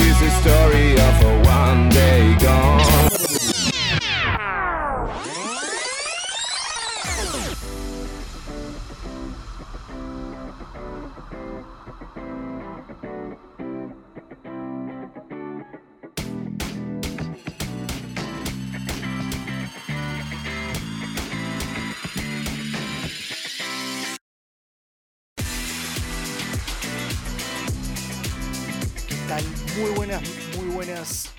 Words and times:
Is 0.00 0.20
the 0.20 0.30
story 0.30 0.92
of 0.92 1.22
a 1.24 1.42
one 1.48 1.88
day 1.88 2.36
gone. 2.38 3.07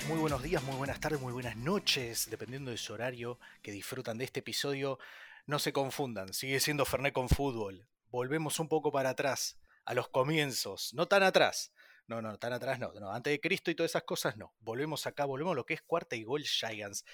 Muy 0.10 0.18
buenos 0.18 0.42
días, 0.42 0.64
muy 0.64 0.76
buenas 0.76 1.00
tardes, 1.00 1.22
muy 1.22 1.32
buenas 1.32 1.56
noches, 1.56 2.32
dependiendo 2.32 2.72
de 2.72 2.78
su 2.78 2.94
horario 2.94 3.38
que 3.62 3.72
disfrutan 3.72 4.18
de 4.18 4.26
este 4.26 4.40
episodio. 4.40 4.98
No 5.46 5.60
se 5.60 5.72
confundan, 5.72 6.34
sigue 6.34 6.60
siendo 6.60 6.84
Fernet 6.84 7.14
con 7.14 7.30
fútbol. 7.30 7.88
Volvemos 8.10 8.60
un 8.60 8.68
poco 8.68 8.92
para 8.92 9.12
atrás, 9.12 9.60
a 9.86 9.94
los 9.94 10.10
comienzos, 10.10 10.96
no 10.96 11.08
tan 11.08 11.22
atrás. 11.22 11.74
No, 12.08 12.24
no, 12.24 12.40
tan 12.40 12.54
atrás 12.54 12.80
no, 12.80 12.92
no, 12.94 13.12
antes 13.12 13.30
de 13.30 13.40
Cristo 13.40 13.70
y 13.70 13.76
todas 13.76 13.92
esas 13.92 14.02
cosas 14.02 14.36
no. 14.36 14.56
Volvemos 14.62 15.06
acá, 15.06 15.26
volvemos 15.26 15.52
a 15.52 15.58
lo 15.58 15.66
que 15.68 15.76
es 15.76 15.84
cuarta 15.84 16.16
y 16.16 16.24
gol 16.24 16.44
Giants. 16.44 17.06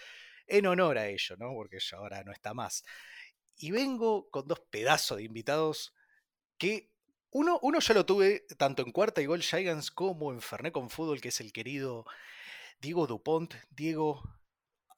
En 0.47 0.65
honor 0.65 0.97
a 0.97 1.09
ello, 1.09 1.35
¿no? 1.35 1.51
Porque 1.53 1.79
ya 1.81 1.97
ahora 1.97 2.23
no 2.23 2.31
está 2.31 2.53
más. 2.53 2.85
Y 3.57 3.71
vengo 3.71 4.29
con 4.29 4.47
dos 4.47 4.61
pedazos 4.69 5.17
de 5.17 5.23
invitados 5.23 5.93
que 6.57 6.91
uno, 7.31 7.59
uno 7.61 7.81
ya 7.81 7.93
lo 7.93 8.05
tuve 8.05 8.45
tanto 8.57 8.83
en 8.83 8.93
cuarta 8.93 9.21
y 9.21 9.25
gol 9.25 9.41
Giants 9.41 9.91
como 9.91 10.31
en 10.31 10.39
Fernet 10.39 10.71
con 10.71 10.89
fútbol, 10.89 11.19
que 11.19 11.27
es 11.27 11.41
el 11.41 11.51
querido 11.51 12.05
Diego 12.79 13.07
Dupont. 13.07 13.53
Diego, 13.69 14.21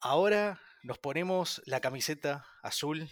ahora 0.00 0.60
nos 0.82 0.98
ponemos 0.98 1.62
la 1.66 1.80
camiseta 1.80 2.46
azul 2.62 3.08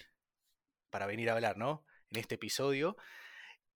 para 0.90 1.06
venir 1.06 1.30
a 1.30 1.34
hablar, 1.34 1.56
¿no? 1.56 1.84
En 2.10 2.18
este 2.20 2.36
episodio. 2.36 2.96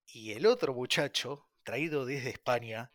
Y 0.06 0.32
el 0.32 0.46
otro 0.46 0.74
muchacho, 0.74 1.48
traído 1.64 2.04
desde 2.04 2.30
España. 2.30 2.92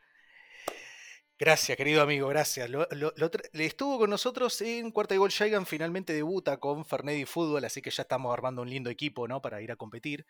Gracias, 1.37 1.75
querido 1.77 2.01
amigo, 2.01 2.29
gracias. 2.29 2.69
Lo- 2.69 2.87
lo- 2.91 3.13
lo 3.17 3.29
estuvo 3.53 3.97
con 3.99 4.09
nosotros 4.09 4.59
en 4.61 4.89
Cuarta 4.91 5.15
y 5.15 5.17
Gol 5.17 5.31
Gigan, 5.31 5.65
finalmente 5.65 6.13
debuta 6.13 6.57
con 6.61 6.85
Fernet 6.85 7.17
y 7.19 7.25
Fútbol, 7.25 7.65
así 7.65 7.81
que 7.81 7.91
ya 7.91 8.03
estamos 8.03 8.31
armando 8.31 8.61
un 8.61 8.69
lindo 8.69 8.89
equipo, 8.89 9.27
¿no? 9.27 9.41
Para 9.41 9.61
ir 9.61 9.71
a 9.71 9.75
competir. 9.75 10.25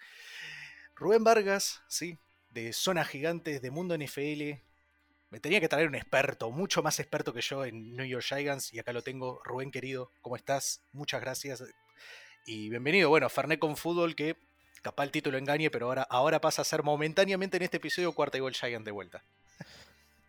Rubén 0.96 1.24
Vargas, 1.24 1.84
sí, 1.88 2.18
de 2.50 2.74
Zona 2.74 3.06
Gigantes, 3.06 3.62
de 3.62 3.70
Mundo 3.70 3.94
NFL. 3.96 4.64
Me 5.36 5.42
tenía 5.42 5.60
que 5.60 5.68
traer 5.68 5.90
un 5.90 5.96
experto, 5.96 6.50
mucho 6.50 6.82
más 6.82 6.98
experto 7.02 7.34
que 7.34 7.42
yo 7.42 7.66
en 7.66 7.94
New 7.94 8.06
York 8.06 8.24
Giants, 8.24 8.74
y 8.74 8.80
acá 8.80 8.94
lo 8.94 9.02
tengo. 9.02 9.42
Rubén, 9.44 9.70
querido, 9.70 10.10
¿cómo 10.22 10.38
estás? 10.38 10.80
Muchas 10.94 11.20
gracias. 11.20 11.62
Y 12.46 12.70
bienvenido. 12.70 13.10
Bueno, 13.10 13.28
Fernet 13.28 13.60
con 13.60 13.76
Fútbol, 13.76 14.16
que 14.16 14.38
capaz 14.82 15.04
el 15.04 15.12
título 15.12 15.38
engañe, 15.38 15.70
pero 15.70 15.88
ahora, 15.88 16.04
ahora 16.04 16.40
pasa 16.40 16.62
a 16.62 16.66
ser 16.66 16.84
momentáneamente 16.84 17.58
en 17.58 17.64
este 17.64 17.76
episodio 17.76 18.14
Cuarta 18.14 18.38
y 18.38 18.40
Gol 18.40 18.54
Giant 18.54 18.86
de 18.86 18.92
vuelta. 18.92 19.26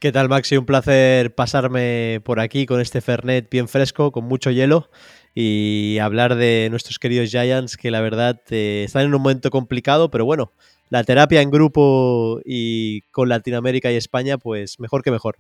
¿Qué 0.01 0.11
tal, 0.11 0.29
Maxi? 0.29 0.57
Un 0.57 0.67
placer 0.67 1.33
pasarme 1.37 2.21
por 2.25 2.41
aquí 2.41 2.67
con 2.67 2.81
este 2.81 3.01
Fernet 3.01 3.49
bien 3.49 3.69
fresco, 3.69 4.11
con 4.11 4.25
mucho 4.25 4.51
hielo, 4.51 4.91
y 5.37 5.99
hablar 6.01 6.35
de 6.35 6.67
nuestros 6.69 6.99
queridos 6.99 7.31
Giants, 7.31 7.77
que 7.77 7.93
la 7.93 8.01
verdad 8.01 8.43
eh, 8.51 8.83
están 8.85 9.03
en 9.03 9.15
un 9.15 9.23
momento 9.23 9.51
complicado, 9.51 10.11
pero 10.11 10.25
bueno, 10.25 10.53
la 10.89 11.05
terapia 11.05 11.43
en 11.43 11.51
grupo 11.51 12.41
y 12.45 13.03
con 13.13 13.29
Latinoamérica 13.29 13.91
y 13.91 13.97
España, 13.97 14.39
pues 14.39 14.79
mejor 14.79 15.03
que 15.03 15.11
mejor. 15.11 15.39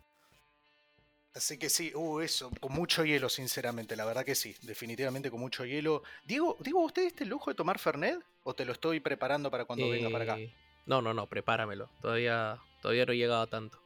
Así 1.34 1.58
que 1.58 1.68
sí, 1.68 1.92
uh, 1.94 2.20
eso, 2.20 2.50
con 2.60 2.72
mucho 2.72 3.04
hielo, 3.04 3.28
sinceramente, 3.28 3.94
la 3.94 4.06
verdad 4.06 4.24
que 4.24 4.34
sí, 4.34 4.56
definitivamente 4.62 5.30
con 5.30 5.38
mucho 5.38 5.66
hielo. 5.66 6.02
Diego, 6.24 6.56
Diego, 6.60 6.82
¿usted 6.82 7.02
diste 7.02 7.24
el 7.24 7.30
lujo 7.30 7.50
de 7.50 7.54
tomar 7.54 7.78
Fernet? 7.78 8.18
¿O 8.42 8.54
te 8.54 8.64
lo 8.64 8.72
estoy 8.72 9.00
preparando 9.00 9.50
para 9.50 9.66
cuando 9.66 9.90
venga 9.90 10.08
para 10.08 10.24
acá? 10.24 10.38
Eh, 10.38 10.54
No, 10.86 11.02
no, 11.02 11.12
no, 11.12 11.26
prepáramelo. 11.26 11.90
Todavía, 12.00 12.58
todavía 12.80 13.04
no 13.04 13.12
he 13.12 13.18
llegado 13.18 13.42
a 13.42 13.46
tanto. 13.48 13.78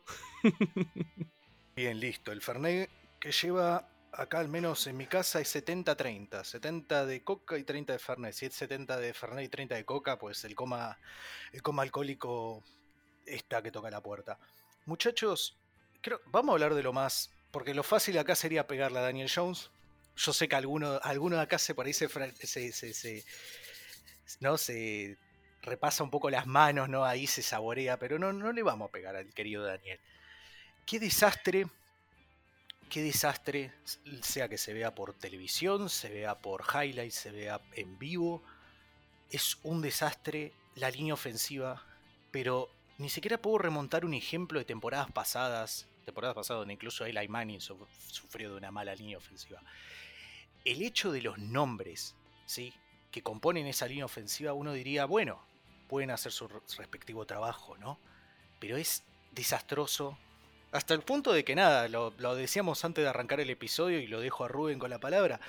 Bien, 1.75 1.98
listo. 1.98 2.31
El 2.31 2.41
Fernet 2.41 2.88
que 3.19 3.32
lleva 3.32 3.88
acá, 4.12 4.38
al 4.41 4.48
menos 4.48 4.87
en 4.87 4.97
mi 4.97 5.06
casa, 5.06 5.41
es 5.41 5.48
70-30. 5.54 6.44
70 6.44 7.06
de 7.06 7.22
coca 7.22 7.59
y 7.59 7.65
30 7.65 7.93
de 7.93 7.98
Fernet. 7.98 8.32
Si 8.34 8.47
es 8.47 8.54
70 8.54 8.97
de 8.98 9.15
Fernet 9.15 9.44
y 9.44 9.48
30 9.48 9.75
de 9.75 9.84
coca, 9.84 10.19
pues 10.19 10.44
el 10.44 10.54
coma, 10.54 10.98
el 11.53 11.62
coma 11.62 11.82
alcohólico 11.82 12.62
está 13.26 13.62
que 13.62 13.71
toca 13.71 13.91
la 13.91 14.00
puerta. 14.00 14.38
Muchachos, 14.87 15.56
vamos 16.26 16.50
a 16.50 16.54
hablar 16.54 16.75
de 16.75 16.82
lo 16.82 16.93
más. 16.93 17.31
Porque 17.50 17.75
lo 17.75 17.82
fácil 17.82 18.16
acá 18.19 18.34
sería 18.37 18.66
pegarle 18.66 18.98
a 19.00 19.03
Daniel 19.03 19.31
Jones. 19.34 19.71
Yo 20.16 20.32
sé 20.32 20.48
que 20.48 20.54
alguno, 20.56 21.00
alguno 21.03 21.37
de 21.37 21.42
acá 21.42 21.59
se 21.59 21.75
por 21.75 21.92
se, 21.92 22.09
se- 22.72 22.94
se- 22.94 23.25
¿no? 24.41 24.56
se 24.59 25.16
repasa 25.62 26.04
un 26.04 26.10
poco 26.10 26.31
las 26.31 26.47
manos, 26.47 26.88
¿no? 26.88 27.04
Ahí 27.04 27.27
se 27.27 27.42
saborea, 27.42 27.98
pero 27.98 28.19
no, 28.19 28.32
no 28.32 28.53
le 28.53 28.62
vamos 28.62 28.88
a 28.88 28.92
pegar 28.92 29.16
al 29.16 29.32
querido 29.34 29.65
Daniel. 29.65 29.98
Qué 30.87 30.98
desastre, 30.98 31.66
qué 32.91 33.03
desastre, 33.03 33.73
sea 34.23 34.49
que 34.49 34.59
se 34.59 34.73
vea 34.75 34.95
por 34.95 35.15
televisión, 35.15 35.89
se 35.89 36.11
vea 36.11 36.37
por 36.39 36.65
highlights, 36.75 37.15
se 37.15 37.31
vea 37.31 37.61
en 37.75 37.99
vivo. 37.99 38.43
Es 39.31 39.59
un 39.62 39.81
desastre 39.81 40.53
la 40.75 40.91
línea 40.91 41.15
ofensiva, 41.15 41.83
pero 42.31 42.69
ni 42.99 43.09
siquiera 43.09 43.41
puedo 43.41 43.59
remontar 43.59 44.05
un 44.05 44.12
ejemplo 44.15 44.59
de 44.59 44.65
temporadas 44.65 45.11
pasadas, 45.12 45.87
temporadas 46.05 46.34
pasadas 46.34 46.61
donde 46.62 46.75
incluso 46.75 47.05
Eli 47.06 47.28
Manning 47.28 47.61
su- 47.61 47.87
sufrió 48.09 48.51
de 48.51 48.56
una 48.56 48.71
mala 48.71 48.95
línea 48.95 49.17
ofensiva. 49.19 49.62
El 50.65 50.83
hecho 50.83 51.12
de 51.12 51.22
los 51.22 51.39
nombres, 51.39 52.15
¿sí? 52.45 52.75
que 53.11 53.22
componen 53.22 53.67
esa 53.67 53.87
línea 53.87 54.05
ofensiva, 54.05 54.53
uno 54.53 54.72
diría, 54.72 55.05
bueno, 55.05 55.43
pueden 55.89 56.11
hacer 56.11 56.33
su 56.33 56.47
re- 56.49 56.61
respectivo 56.77 57.25
trabajo, 57.25 57.77
¿no? 57.78 57.99
Pero 58.59 58.77
es 58.77 59.03
desastroso. 59.33 60.19
Hasta 60.72 60.94
el 60.94 61.00
punto 61.00 61.32
de 61.32 61.44
que 61.44 61.56
nada, 61.56 61.88
lo, 61.88 62.12
decíamos 62.36 62.84
antes 62.84 63.03
de 63.03 63.08
arrancar 63.08 63.41
el 63.41 63.50
episodio 63.50 63.98
y 63.98 64.06
lo 64.06 64.20
dejo 64.20 64.44
a 64.44 64.48
Rubén 64.48 64.78
con 64.78 64.91
la 64.91 65.00
palabra. 65.00 65.41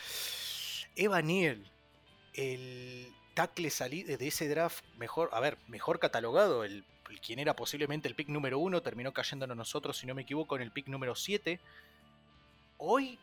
Eva 0.96 1.22
Neal, 1.22 1.64
el 2.34 3.14
tackle 3.36 3.70
de 3.70 4.28
ese 4.28 4.50
draft 4.50 4.84
mejor, 4.98 5.30
a 5.32 5.40
ver, 5.40 5.58
mejor 5.68 6.00
catalogado, 6.00 6.64
el, 6.64 6.84
quien 7.20 7.38
era 7.38 7.56
posiblemente 7.56 8.08
el 8.08 8.16
pick 8.16 8.30
número 8.30 8.58
uno, 8.58 8.82
terminó 8.82 9.14
cayéndonos 9.14 9.56
nosotros, 9.56 9.98
si 9.98 10.08
no 10.08 10.16
me 10.16 10.24
equivoco, 10.24 10.56
en 10.56 10.64
el 10.64 10.72
pick 10.72 10.88
número 10.88 11.16
7. 11.16 11.60
Hoy, 12.80 13.20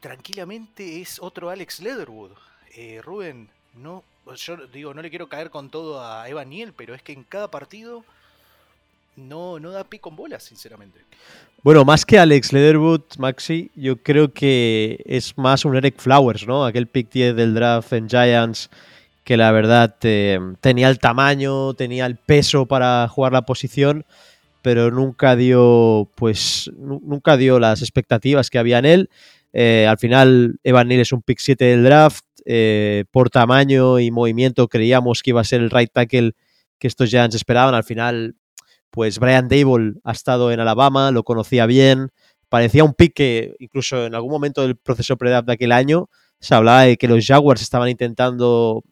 tranquilamente, 0.00 1.00
es 1.00 1.18
otro 1.20 1.48
Alex 1.48 1.80
Leatherwood. 1.80 2.32
Eh, 2.74 3.00
Rubén, 3.02 3.50
no, 3.74 4.04
yo 4.36 4.56
digo, 4.66 4.92
no 4.92 5.00
le 5.00 5.08
quiero 5.08 5.30
caer 5.30 5.48
con 5.48 5.70
todo 5.70 6.04
a 6.04 6.28
Eva 6.28 6.44
Niel, 6.44 6.74
pero 6.74 6.94
es 6.94 7.02
que 7.02 7.12
en 7.12 7.24
cada 7.24 7.50
partido 7.50 8.04
no, 9.16 9.58
no 9.60 9.70
da 9.70 9.84
pie 9.84 10.00
con 10.00 10.16
bola, 10.16 10.40
sinceramente. 10.40 11.00
Bueno, 11.62 11.84
más 11.84 12.06
que 12.06 12.18
Alex 12.18 12.52
Leatherwood, 12.52 13.02
Maxi, 13.18 13.70
yo 13.74 13.96
creo 14.02 14.32
que 14.32 15.02
es 15.04 15.36
más 15.36 15.64
un 15.64 15.76
Eric 15.76 15.96
Flowers, 15.98 16.46
¿no? 16.46 16.64
Aquel 16.64 16.86
pick 16.86 17.10
10 17.12 17.36
del 17.36 17.54
draft 17.54 17.92
en 17.92 18.08
Giants 18.08 18.70
que 19.24 19.36
la 19.36 19.52
verdad 19.52 19.94
eh, 20.02 20.40
tenía 20.60 20.88
el 20.88 20.98
tamaño, 20.98 21.74
tenía 21.74 22.06
el 22.06 22.16
peso 22.16 22.64
para 22.66 23.06
jugar 23.08 23.32
la 23.32 23.42
posición, 23.42 24.04
pero 24.62 24.90
nunca 24.90 25.36
dio, 25.36 26.08
pues, 26.16 26.70
nu- 26.76 27.00
nunca 27.04 27.36
dio 27.36 27.58
las 27.60 27.82
expectativas 27.82 28.48
que 28.50 28.58
había 28.58 28.78
en 28.78 28.86
él. 28.86 29.10
Eh, 29.52 29.86
al 29.88 29.98
final, 29.98 30.58
Evan 30.64 30.88
Neal 30.88 31.02
es 31.02 31.12
un 31.12 31.22
pick 31.22 31.38
7 31.40 31.64
del 31.66 31.84
draft. 31.84 32.24
eh, 32.46 33.04
por 33.10 33.28
tamaño 33.28 33.98
y 34.00 34.10
movimiento 34.10 34.66
creíamos 34.66 35.22
que 35.22 35.30
iba 35.30 35.42
a 35.42 35.44
ser 35.44 35.60
el 35.60 35.70
right 35.70 35.90
tackle 35.92 36.32
que 36.78 36.88
estos 36.88 37.10
Giants 37.10 37.36
esperaban. 37.36 37.74
Al 37.74 37.84
final, 37.84 38.34
pues 38.90 39.18
Brian 39.18 39.48
Dable 39.48 39.94
ha 40.04 40.12
estado 40.12 40.52
en 40.52 40.60
Alabama, 40.60 41.10
lo 41.10 41.22
conocía 41.22 41.66
bien. 41.66 42.10
Parecía 42.48 42.84
un 42.84 42.94
pick 42.94 43.20
incluso 43.58 44.06
en 44.06 44.14
algún 44.14 44.30
momento 44.30 44.62
del 44.62 44.76
proceso 44.76 45.16
pre-draft 45.16 45.46
de 45.46 45.52
aquel 45.52 45.72
año 45.72 46.08
se 46.40 46.54
hablaba 46.54 46.82
de 46.82 46.96
que 46.96 47.06
los 47.06 47.24
Jaguars 47.24 47.62
estaban 47.62 47.88
intentando, 47.88 48.82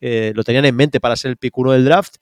eh, 0.00 0.32
lo 0.34 0.44
tenían 0.44 0.64
en 0.64 0.76
mente 0.76 1.00
para 1.00 1.16
ser 1.16 1.32
el 1.32 1.36
pick 1.36 1.56
1 1.58 1.72
del 1.72 1.84
draft 1.84 2.16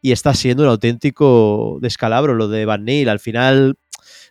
y 0.00 0.12
está 0.12 0.34
siendo 0.34 0.62
un 0.62 0.68
auténtico 0.68 1.78
descalabro 1.80 2.34
lo 2.34 2.48
de 2.48 2.64
Van 2.64 2.84
Neal. 2.84 3.08
Al 3.08 3.18
final 3.18 3.76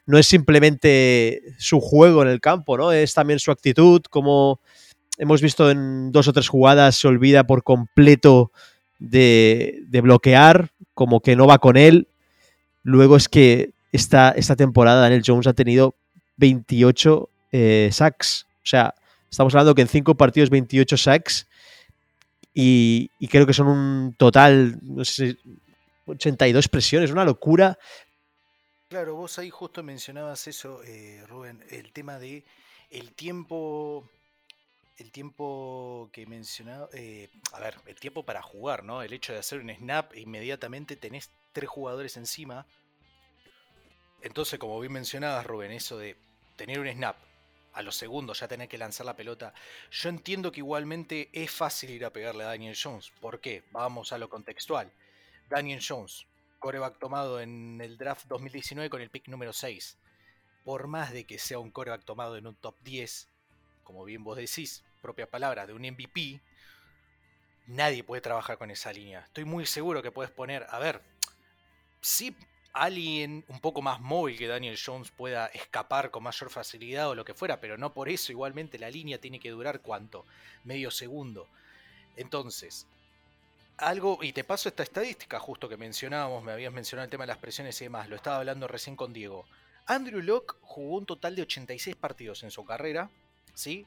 no 0.06 0.18
es 0.18 0.25
simplemente 0.25 1.42
su 1.58 1.81
juego 1.81 2.22
en 2.22 2.30
el 2.30 2.40
campo, 2.40 2.78
¿no? 2.78 2.92
Es 2.92 3.13
también 3.13 3.40
su 3.40 3.52
actitud, 3.52 4.02
como 4.10 4.62
hemos 5.18 5.42
visto 5.42 5.69
en 5.69 6.12
dos 6.12 6.28
o 6.28 6.34
tres 6.34 6.48
jugadas, 6.48 6.96
se 6.96 7.08
olvida 7.08 7.46
por 7.46 7.63
completo 7.63 8.52
de 9.00 10.00
bloquear, 10.02 10.69
como 10.94 11.19
que 11.19 11.36
no 11.36 11.46
va 11.46 11.58
con 11.58 11.75
él. 11.75 12.08
Luego 12.84 13.16
es 13.16 13.28
que 13.30 13.72
esta, 13.92 14.32
esta 14.32 14.56
temporada 14.56 15.02
Daniel 15.02 15.24
Jones 15.26 15.48
ha 15.48 15.54
tenido 15.54 15.96
28 16.38 17.30
eh, 17.52 17.90
sacks. 17.92 18.46
O 18.58 18.66
sea, 18.66 18.94
estamos 19.30 19.54
hablando 19.54 19.76
que 19.76 19.82
en 19.82 19.88
cinco 19.88 20.16
partidos 20.16 20.50
28 20.50 20.98
sacks 20.98 21.48
y, 22.54 23.10
y 23.20 23.28
creo 23.28 23.48
que 23.48 23.54
son 23.54 23.68
un 23.68 24.16
total, 24.18 24.78
no 24.82 25.06
sé, 25.06 25.38
82 26.06 26.68
presiones, 26.68 27.12
una 27.12 27.26
locura. 27.26 27.78
Claro, 28.90 29.16
vos 29.16 29.40
ahí 29.40 29.50
justo 29.50 29.82
mencionabas 29.82 30.48
eso, 30.48 30.82
eh, 30.84 31.24
Rubén, 31.28 31.64
el 31.70 31.92
tema 31.92 32.20
de 32.20 32.46
el 32.92 33.14
tiempo, 33.14 34.08
el 34.98 35.12
tiempo 35.12 36.10
que 36.12 36.25
mencionaba, 36.25 36.88
eh, 36.94 37.30
a 37.51 37.60
ver, 37.60 37.75
el 37.86 37.95
tiempo 37.95 38.24
para 38.24 38.42
jugar, 38.42 38.84
¿no? 38.84 39.01
El 39.01 39.13
hecho 39.13 39.34
de 39.34 39.40
hacer 39.40 39.60
un 39.60 39.74
snap 39.74 40.16
inmediatamente 40.16 40.95
tenés 40.95 41.31
tres 41.51 41.69
jugadores 41.69 42.18
encima. 42.18 42.66
Entonces, 44.22 44.60
como 44.60 44.80
bien 44.80 44.94
mencionabas, 44.94 45.45
Rubén, 45.45 45.72
eso 45.72 45.98
de 45.98 46.16
tener 46.56 46.80
un 46.80 46.88
snap, 46.88 47.18
a 47.74 47.81
los 47.81 47.95
segundos 47.95 48.40
ya 48.40 48.48
tener 48.48 48.68
que 48.68 48.78
lanzar 48.78 49.06
la 49.06 49.16
pelota. 49.16 49.54
Yo 49.92 50.10
entiendo 50.10 50.51
que 50.51 50.60
igualmente 50.60 51.30
es 51.34 51.51
fácil 51.51 51.89
ir 51.89 52.06
a 52.06 52.13
pegarle 52.13 52.44
a 52.44 52.48
Daniel 52.48 52.78
Jones. 52.81 53.12
¿Por 53.19 53.39
qué? 53.42 53.63
Vamos 53.72 54.13
a 54.13 54.18
lo 54.18 54.30
contextual. 54.30 54.92
Daniel 55.50 55.84
Jones, 55.86 56.25
coreback 56.60 57.00
tomado 57.00 57.42
en 57.42 57.81
el 57.81 57.98
draft 57.98 58.28
2019 58.28 58.89
con 58.89 59.01
el 59.01 59.10
pick 59.10 59.28
número 59.28 59.54
6. 59.54 59.98
Por 60.63 60.88
más 60.88 61.12
de 61.12 61.25
que 61.25 61.39
sea 61.39 61.60
un 61.60 61.72
coreback 61.72 62.06
tomado 62.06 62.38
en 62.38 62.48
un 62.48 62.56
top 62.56 62.75
10, 62.84 63.28
como 63.84 64.04
bien 64.04 64.24
vos 64.24 64.38
decís, 64.38 64.84
propias 65.02 65.30
palabras, 65.30 65.68
de 65.68 65.74
un 65.74 65.82
MVP, 65.82 66.42
nadie 67.68 68.04
puede 68.04 68.22
trabajar 68.22 68.58
con 68.58 68.72
esa 68.72 68.92
línea. 68.92 69.22
Estoy 69.22 69.46
muy 69.46 69.66
seguro 69.66 70.02
que 70.02 70.12
puedes 70.12 70.32
poner, 70.32 70.66
a 70.70 70.80
ver, 70.80 71.02
sí 72.02 72.36
alguien 72.74 73.46
un 73.48 73.60
poco 73.60 73.84
más 73.84 74.02
móvil 74.02 74.38
que 74.38 74.48
Daniel 74.48 74.80
Jones 74.84 75.12
pueda 75.12 75.46
escapar 75.48 76.10
con 76.10 76.24
mayor 76.24 76.50
facilidad 76.50 77.10
o 77.10 77.16
lo 77.16 77.24
que 77.24 77.36
fuera, 77.36 77.60
pero 77.60 77.78
no 77.78 77.94
por 77.94 78.10
eso 78.10 78.32
igualmente 78.32 78.80
la 78.80 78.90
línea 78.90 79.22
tiene 79.22 79.40
que 79.40 79.52
durar 79.52 79.82
cuánto, 79.82 80.26
medio 80.64 80.90
segundo. 80.90 81.48
Entonces, 82.18 82.88
algo, 83.78 84.20
y 84.22 84.34
te 84.34 84.44
paso 84.44 84.70
esta 84.70 84.84
estadística 84.84 85.40
justo 85.40 85.70
que 85.70 85.78
mencionábamos, 85.78 86.44
me 86.44 86.52
habías 86.52 86.74
mencionado 86.74 87.06
el 87.06 87.12
tema 87.12 87.24
de 87.24 87.28
las 87.28 87.38
presiones 87.38 87.80
y 87.82 87.86
demás, 87.86 88.10
lo 88.10 88.16
estaba 88.16 88.38
hablando 88.38 88.68
recién 88.68 88.96
con 88.96 89.14
Diego. 89.14 89.46
Andrew 89.86 90.22
Locke 90.22 90.56
jugó 90.62 90.98
un 90.98 91.06
total 91.06 91.36
de 91.36 91.44
86 91.44 91.96
partidos 91.96 92.44
en 92.44 92.52
su 92.52 92.66
carrera, 92.66 93.10
¿sí? 93.54 93.86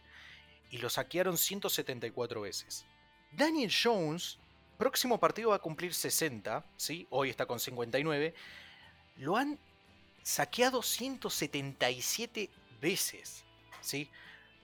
Y 0.70 0.78
lo 0.78 0.90
saquearon 0.90 1.38
174 1.38 2.40
veces. 2.40 2.84
Daniel 3.32 3.72
Jones, 3.72 4.38
próximo 4.78 5.18
partido 5.18 5.50
va 5.50 5.56
a 5.56 5.60
cumplir 5.60 5.94
60, 5.94 6.64
¿sí? 6.76 7.06
Hoy 7.10 7.30
está 7.30 7.46
con 7.46 7.60
59. 7.60 8.34
Lo 9.18 9.36
han 9.36 9.58
saqueado 10.22 10.82
177 10.82 12.50
veces, 12.80 13.44
¿sí? 13.80 14.10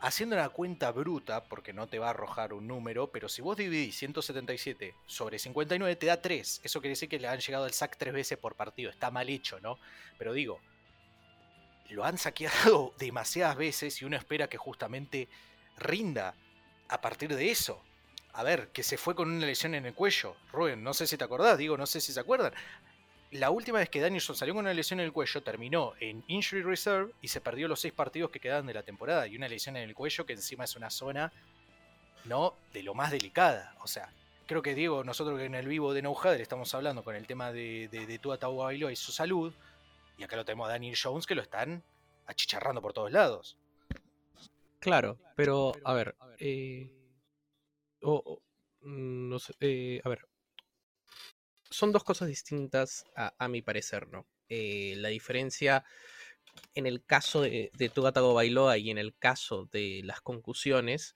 haciendo 0.03 0.35
una 0.35 0.49
cuenta 0.49 0.91
bruta, 0.91 1.45
porque 1.45 1.73
no 1.73 1.87
te 1.87 2.01
va 2.01 2.09
a 2.09 2.11
arrojar 2.11 2.53
un 2.53 2.67
número, 2.67 3.13
pero 3.13 3.29
si 3.29 3.41
vos 3.41 3.57
dividís 3.57 3.97
177 3.97 4.97
sobre 5.07 5.39
59 5.39 5.97
te 5.97 6.07
da 6.07 6.21
3. 6.21 6.61
Eso 6.65 6.81
quiere 6.81 6.91
decir 6.91 7.09
que 7.09 7.21
le 7.21 7.29
han 7.29 7.39
llegado 7.39 7.65
al 7.65 7.73
sack 7.73 7.97
3 7.97 8.13
veces 8.13 8.37
por 8.37 8.57
partido. 8.57 8.91
Está 8.91 9.13
mal 9.13 9.29
hecho, 9.29 9.61
¿no? 9.61 9.79
Pero 10.19 10.33
digo, 10.33 10.61
lo 11.91 12.05
han 12.05 12.19
saqueado 12.19 12.95
demasiadas 12.99 13.57
veces 13.57 14.01
y 14.01 14.05
uno 14.05 14.17
espera 14.17 14.49
que 14.49 14.59
justamente 14.59 15.29
rinda 15.77 16.35
a 16.89 17.01
partir 17.01 17.35
de 17.35 17.51
eso. 17.51 17.83
A 18.35 18.43
ver, 18.43 18.69
que 18.69 18.83
se 18.83 18.97
fue 18.97 19.15
con 19.15 19.31
una 19.31 19.47
lesión 19.47 19.75
en 19.75 19.85
el 19.85 19.95
cuello. 19.95 20.37
Rubén, 20.53 20.83
no 20.83 20.95
sé 20.95 21.07
si 21.07 21.19
te 21.19 21.25
acordás, 21.25 21.59
digo, 21.59 21.77
no 21.77 21.87
sé 21.87 22.01
si 22.01 22.13
se 22.13 22.21
acuerdan 22.21 22.55
la 23.33 23.51
última 23.51 23.79
vez 23.79 23.89
que 23.89 24.01
Danielson 24.01 24.37
salió 24.37 24.55
con 24.55 24.65
una 24.65 24.75
lesión 24.75 25.01
en 25.01 25.07
el 25.07 25.13
cuello 25.13 25.43
terminó 25.43 25.95
en 26.01 26.23
Injury 26.29 26.63
Reserve 26.63 27.13
y 27.23 27.29
se 27.29 27.41
perdió 27.41 27.67
los 27.67 27.81
seis 27.81 27.95
partidos 27.95 28.31
que 28.31 28.41
quedaban 28.41 28.67
de 28.67 28.75
la 28.75 28.83
temporada. 28.83 29.27
Y 29.27 29.37
una 29.37 29.49
lesión 29.49 29.77
en 29.77 29.89
el 29.89 29.95
cuello 29.95 30.27
que 30.27 30.35
encima 30.35 30.65
es 30.65 30.77
una 30.77 30.91
zona 30.91 31.33
no 32.25 32.55
de 32.75 32.83
lo 32.83 32.95
más 32.95 33.11
delicada. 33.11 33.75
O 33.83 33.87
sea, 33.87 34.13
creo 34.47 34.61
que 34.61 34.75
Diego, 34.75 35.03
nosotros 35.03 35.39
que 35.39 35.47
en 35.47 35.55
el 35.55 35.67
vivo 35.67 35.95
de 35.95 36.03
No 36.03 36.15
le 36.25 36.43
estamos 36.43 36.75
hablando 36.75 37.03
con 37.03 37.17
el 37.17 37.27
tema 37.27 37.53
de, 37.53 37.89
de, 37.91 38.07
de 38.07 38.91
y 38.91 38.97
su 38.97 39.13
salud. 39.13 39.55
Y 40.17 40.25
acá 40.25 40.37
lo 40.37 40.45
tenemos 40.45 40.69
a 40.69 40.73
Daniel 40.73 40.97
Jones 41.01 41.27
que 41.27 41.35
lo 41.35 41.43
están 41.43 41.83
achicharrando 42.27 42.81
por 42.81 42.93
todos 42.93 43.11
lados. 43.11 43.59
Claro, 44.79 45.19
pero 45.37 45.73
a 45.85 45.95
ver, 45.95 46.17
eh, 46.39 46.91
mm, 48.01 49.29
no 49.29 49.39
sé, 49.39 49.55
eh, 49.61 50.01
a 50.05 50.09
ver, 50.09 50.27
son 51.71 51.93
dos 51.93 52.05
cosas 52.05 52.29
distintas 52.29 53.05
a, 53.15 53.49
mi 53.49 53.63
parecer, 53.63 54.09
¿no? 54.09 54.27
Eh, 54.49 54.95
la 54.97 55.09
diferencia 55.09 55.85
en 56.75 56.87
el 56.87 57.05
caso 57.05 57.43
de, 57.43 57.71
de 57.75 57.89
Tugatago 57.89 58.35
Bailoa 58.35 58.77
y 58.77 58.91
en 58.91 58.99
el 58.99 59.15
caso 59.17 59.67
de 59.73 60.03
las 60.05 60.21
concusiones 60.21 61.15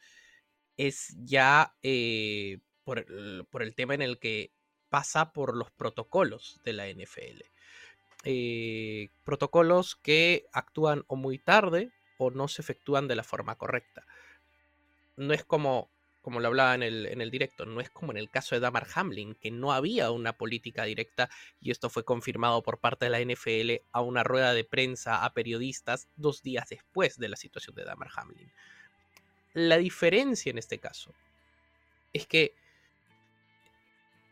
es 0.76 1.14
ya 1.18 1.74
eh, 1.82 2.58
por, 2.84 3.06
el 3.08 3.74
tema 3.74 3.94
en 3.94 4.02
el 4.02 4.18
que 4.18 4.52
pasa 4.88 5.32
por 5.32 5.56
los 5.56 5.70
protocolos 5.70 6.60
de 6.64 6.72
la 6.72 6.88
NFL. 6.88 7.42
Eh, 8.24 9.10
protocolos 9.24 9.96
que 9.96 10.46
actúan 10.52 11.04
o 11.06 11.16
muy 11.16 11.38
tarde 11.38 11.92
o 12.18 12.30
no 12.30 12.48
se 12.48 12.62
efectúan 12.62 13.08
de 13.08 13.16
la 13.16 13.22
forma 13.22 13.56
correcta. 13.56 14.06
No 15.16 15.32
es 15.32 15.44
como 15.44 15.90
como 16.26 16.40
lo 16.40 16.48
hablaba 16.48 16.74
en 16.74 16.82
el, 16.82 17.06
en 17.06 17.20
el 17.20 17.30
directo, 17.30 17.66
no 17.66 17.80
es 17.80 17.88
como 17.88 18.10
en 18.10 18.18
el 18.18 18.28
caso 18.28 18.56
de 18.56 18.60
Damar 18.60 18.88
Hamlin, 18.96 19.36
que 19.36 19.52
no 19.52 19.72
había 19.72 20.10
una 20.10 20.32
política 20.32 20.82
directa 20.82 21.30
y 21.60 21.70
esto 21.70 21.88
fue 21.88 22.04
confirmado 22.04 22.64
por 22.64 22.80
parte 22.80 23.04
de 23.04 23.10
la 23.12 23.20
NFL 23.20 23.86
a 23.92 24.00
una 24.00 24.24
rueda 24.24 24.52
de 24.52 24.64
prensa 24.64 25.24
a 25.24 25.32
periodistas 25.34 26.08
dos 26.16 26.42
días 26.42 26.68
después 26.68 27.16
de 27.16 27.28
la 27.28 27.36
situación 27.36 27.76
de 27.76 27.84
Damar 27.84 28.08
Hamlin. 28.16 28.50
La 29.54 29.76
diferencia 29.76 30.50
en 30.50 30.58
este 30.58 30.78
caso 30.78 31.14
es 32.12 32.26
que 32.26 32.56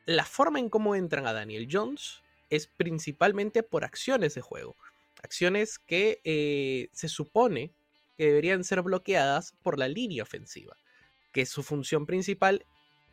la 0.05 0.25
forma 0.25 0.59
en 0.59 0.71
cómo 0.71 0.97
entran 0.97 1.29
a 1.29 1.33
Daniel 1.33 1.69
Jones 1.71 2.24
es 2.55 2.67
principalmente 2.67 3.62
por 3.62 3.85
acciones 3.85 4.35
de 4.35 4.41
juego. 4.41 4.77
Acciones 5.23 5.79
que 5.79 6.21
eh, 6.25 6.89
se 6.93 7.09
supone 7.09 7.73
que 8.17 8.27
deberían 8.27 8.65
ser 8.65 8.83
bloqueadas 8.83 9.55
por 9.62 9.79
la 9.79 9.89
línea 9.89 10.23
ofensiva 10.23 10.77
que 11.35 11.43
es 11.43 11.51
su 11.51 11.62
función 11.62 12.06
principal 12.06 12.65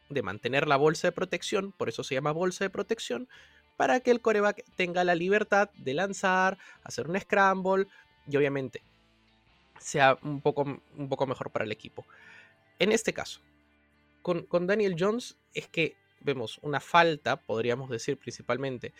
de 0.09 0.21
mantener 0.21 0.67
la 0.67 0.77
bolsa 0.77 1.07
de 1.07 1.11
protección, 1.11 1.73
por 1.73 1.89
eso 1.89 2.03
se 2.03 2.13
llama 2.13 2.31
bolsa 2.31 2.63
de 2.63 2.69
protección, 2.69 3.27
para 3.77 3.99
que 3.99 4.11
el 4.11 4.21
coreback 4.21 4.63
tenga 4.75 5.03
la 5.03 5.15
libertad 5.15 5.71
de 5.73 5.95
lanzar, 5.95 6.59
hacer 6.83 7.09
un 7.09 7.19
scramble 7.19 7.87
y 8.27 8.37
obviamente 8.37 8.83
sea 9.79 10.19
un 10.21 10.39
poco, 10.41 10.61
un 10.95 11.09
poco 11.09 11.25
mejor 11.25 11.49
para 11.49 11.65
el 11.65 11.71
equipo. 11.71 12.05
En 12.77 12.91
este 12.91 13.11
caso, 13.11 13.41
con, 14.21 14.43
con 14.43 14.67
Daniel 14.67 14.95
Jones 14.97 15.35
es 15.55 15.67
que 15.67 15.95
vemos 16.19 16.59
una 16.61 16.79
falta, 16.79 17.37
podríamos 17.37 17.89
decir 17.89 18.17
principalmente, 18.17 18.93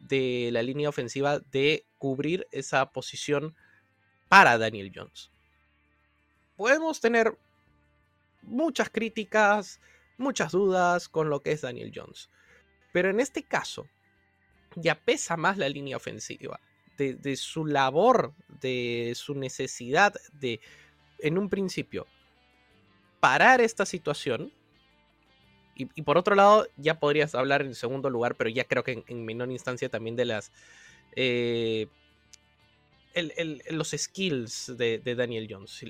de 0.00 0.50
la 0.52 0.62
línea 0.62 0.88
ofensiva 0.88 1.38
de 1.38 1.86
cubrir 1.98 2.48
esa 2.50 2.90
posición 2.90 3.54
para 4.28 4.58
Daniel 4.58 4.90
Jones. 4.94 5.30
Podemos 6.56 7.00
tener 7.00 7.38
muchas 8.42 8.90
críticas, 8.90 9.80
muchas 10.18 10.52
dudas 10.52 11.08
con 11.08 11.30
lo 11.30 11.42
que 11.42 11.52
es 11.52 11.60
Daniel 11.62 11.92
Jones. 11.94 12.28
Pero 12.92 13.10
en 13.10 13.20
este 13.20 13.42
caso, 13.44 13.86
ya 14.76 14.94
pesa 14.94 15.36
más 15.36 15.58
la 15.58 15.68
línea 15.68 15.96
ofensiva, 15.96 16.60
de, 16.96 17.36
su 17.36 17.64
labor, 17.64 18.34
de 18.60 19.14
su 19.16 19.34
necesidad 19.34 20.12
de, 20.34 20.60
en 21.18 21.38
un 21.38 21.48
principio, 21.48 22.06
parar 23.20 23.62
esta 23.62 23.86
situación. 23.86 24.52
Y, 25.94 26.02
por 26.02 26.18
otro 26.18 26.34
lado, 26.34 26.66
ya 26.76 26.98
podrías 26.98 27.34
hablar 27.34 27.62
en 27.62 27.74
segundo 27.74 28.10
lugar, 28.10 28.34
pero 28.34 28.50
ya 28.50 28.64
creo 28.64 28.84
que 28.84 29.04
en, 29.06 29.24
menor 29.24 29.50
instancia 29.50 29.88
también 29.88 30.16
de 30.16 30.24
las 30.24 30.52
eh, 31.16 31.86
los 33.70 33.90
skills 33.90 34.76
de, 34.76 35.14
Daniel 35.16 35.48
Jones. 35.50 35.84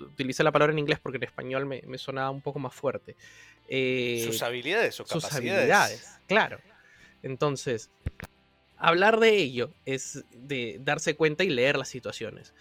Utilicé 0.00 0.42
la 0.42 0.52
palabra 0.52 0.72
en 0.72 0.78
inglés 0.78 0.98
porque 1.00 1.18
en 1.18 1.24
español 1.24 1.66
me, 1.66 1.98
sonaba 1.98 2.30
un 2.30 2.40
poco 2.40 2.58
más 2.58 2.74
fuerte. 2.74 3.16
Eh, 3.68 4.22
sus 4.24 4.42
habilidades, 4.42 4.94
sus, 4.94 5.08
sus 5.08 5.24
habilidades. 5.32 6.18
Claro. 6.26 6.58
Entonces, 7.22 7.90
hablar 8.76 9.20
de 9.20 9.36
ello 9.36 9.72
es 9.84 10.24
de 10.32 10.78
darse 10.80 11.14
cuenta 11.14 11.44
y 11.44 11.50
leer 11.50 11.76
las 11.76 11.88
situaciones. 11.88 12.54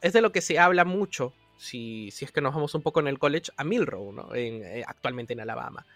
Es 0.00 0.12
de 0.12 0.20
lo 0.20 0.32
que 0.32 0.40
se 0.40 0.58
habla 0.58 0.84
mucho, 0.84 1.32
si, 1.56 2.10
si 2.10 2.24
es 2.24 2.32
que 2.32 2.40
nos 2.40 2.54
vamos 2.54 2.74
un 2.74 2.82
poco 2.82 3.00
en 3.00 3.08
el 3.08 3.18
college, 3.18 3.50
a 3.56 3.64
Milrow, 3.64 4.12
¿no? 4.12 4.34
Eh, 4.34 4.84
actualmente 4.86 5.32
en 5.32 5.40
Alabama. 5.40 5.86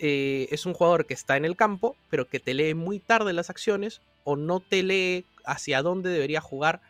Eh, 0.00 0.48
es 0.50 0.64
un 0.64 0.74
jugador 0.74 1.06
que 1.06 1.14
está 1.14 1.36
en 1.36 1.44
el 1.44 1.56
campo, 1.56 1.96
pero 2.08 2.28
que 2.28 2.38
te 2.38 2.54
lee 2.54 2.74
muy 2.74 3.00
tarde 3.00 3.32
las 3.32 3.50
acciones 3.50 4.00
o 4.24 4.36
no 4.36 4.60
te 4.60 4.82
lee 4.82 5.24
hacia 5.44 5.82
dónde 5.82 6.10
debería 6.10 6.40
jugar 6.40 6.80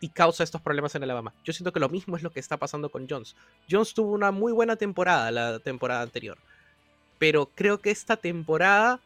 y 0.00 0.08
causa 0.08 0.42
estos 0.42 0.62
problemas 0.62 0.94
en 0.94 1.02
Alabama. 1.02 1.34
Yo 1.44 1.52
siento 1.52 1.72
que 1.72 1.80
lo 1.80 1.90
mismo 1.90 2.16
es 2.16 2.22
lo 2.22 2.30
que 2.30 2.40
está 2.40 2.56
pasando 2.56 2.88
con 2.88 3.06
Jones. 3.08 3.36
Jones 3.70 3.92
tuvo 3.92 4.12
una 4.12 4.30
muy 4.30 4.52
buena 4.52 4.76
temporada 4.76 5.30
la 5.30 5.58
temporada 5.58 6.00
anterior, 6.00 6.38
pero 7.18 7.50
creo 7.54 7.78
que 7.80 7.90
esta 7.90 8.16
temporada 8.16 9.00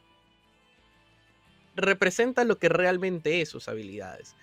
representa 1.75 2.45
lo 2.45 2.59
que 2.59 2.69
realmente 2.69 3.41
es 3.41 3.49
sus 3.49 3.69
habilidades. 3.69 4.37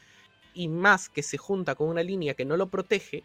Y 0.54 0.68
más 0.68 1.08
que 1.08 1.24
se 1.24 1.38
junta 1.38 1.76
con 1.76 1.88
una 1.88 2.04
línea 2.04 2.34
que 2.34 2.44
no 2.44 2.58
lo 2.58 2.68
protege, 2.68 3.24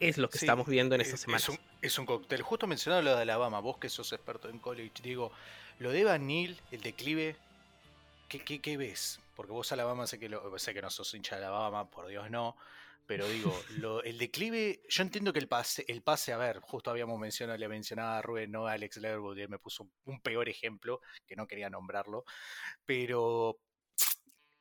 es 0.00 0.18
lo 0.18 0.28
que 0.28 0.38
estamos 0.38 0.66
viendo 0.66 0.94
en 0.94 1.00
esta 1.00 1.16
semana. 1.16 1.42
Es 1.80 1.98
un, 1.98 2.06
cóctel. 2.06 2.42
Justo 2.42 2.66
mencionado 2.66 3.02
lo 3.02 3.16
de 3.16 3.22
Alabama, 3.22 3.60
vos 3.60 3.78
que 3.78 3.88
sos 3.88 4.12
experto 4.12 4.48
en 4.48 4.58
college, 4.58 5.02
digo, 5.02 5.32
lo 5.78 5.90
de 5.90 6.04
Van 6.04 6.28
el 6.30 6.56
declive, 6.82 7.36
¿qué, 8.28 8.40
qué, 8.40 8.60
qué 8.60 8.76
ves? 8.76 9.20
Porque 9.34 9.52
vos 9.52 9.70
Alabama 9.72 10.06
sé 10.06 10.18
que, 10.18 10.28
lo, 10.28 10.58
sé 10.58 10.74
que 10.74 10.82
no 10.82 10.90
sos 10.90 11.14
hincha 11.14 11.36
de 11.36 11.44
Alabama, 11.44 11.88
por 11.90 12.06
Dios 12.08 12.30
no. 12.30 12.56
Pero 13.06 13.26
digo, 13.28 13.52
lo- 13.78 14.02
el 14.02 14.18
declive, 14.18 14.82
yo 14.88 15.02
entiendo 15.02 15.32
que 15.32 15.38
el 15.38 15.48
pase, 15.48 15.84
el 15.88 16.02
pase, 16.02 16.32
a 16.32 16.36
ver, 16.36 16.60
justo 16.60 16.90
habíamos 16.90 17.18
mencionado, 17.18 17.58
le 17.58 17.68
mencionaba 17.68 18.18
a 18.18 18.22
Rubén, 18.22 18.50
no 18.50 18.66
a 18.66 18.72
Alex 18.72 18.98
él 18.98 19.48
me 19.48 19.58
puso 19.58 19.84
un, 19.84 19.92
un 20.04 20.20
peor 20.20 20.48
ejemplo, 20.48 21.00
que 21.26 21.36
no 21.36 21.46
quería 21.46 21.70
nombrarlo, 21.70 22.24
pero 22.84 23.58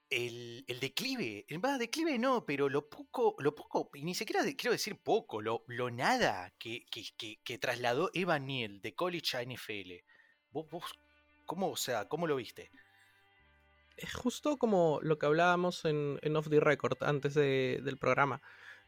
el, 0.09 0.63
el 0.67 0.79
declive, 0.79 1.45
más 1.61 1.79
declive 1.79 2.17
no, 2.17 2.45
pero 2.45 2.69
lo 2.69 2.89
poco, 2.89 3.35
lo 3.39 3.53
poco, 3.55 3.89
y 3.93 4.03
ni 4.03 4.15
siquiera 4.15 4.41
quiero 4.55 4.71
decir 4.71 4.97
poco, 5.01 5.41
lo, 5.41 5.63
lo 5.67 5.91
nada 5.91 6.53
que, 6.59 6.85
que, 6.91 7.03
que- 7.17 7.39
que 7.43 7.57
trasladó 7.57 8.09
Evan 8.13 8.45
Neal 8.47 8.81
de 8.81 8.93
college 8.95 9.35
a 9.37 9.41
NFL. 9.41 10.03
Vos, 10.51 10.65
¿cómo, 11.45 11.69
o 11.71 11.75
sea, 11.75 12.07
cómo 12.07 12.25
lo 12.27 12.35
viste? 12.37 12.71
Es 13.97 14.13
justo 14.13 14.57
como 14.57 14.99
lo 15.01 15.17
que 15.17 15.25
hablábamos 15.25 15.83
en, 15.85 16.19
en 16.21 16.35
Off 16.35 16.49
the 16.49 16.59
Record 16.59 16.97
antes 17.03 17.33
de- 17.33 17.81
del 17.83 17.97
programa. 17.97 18.41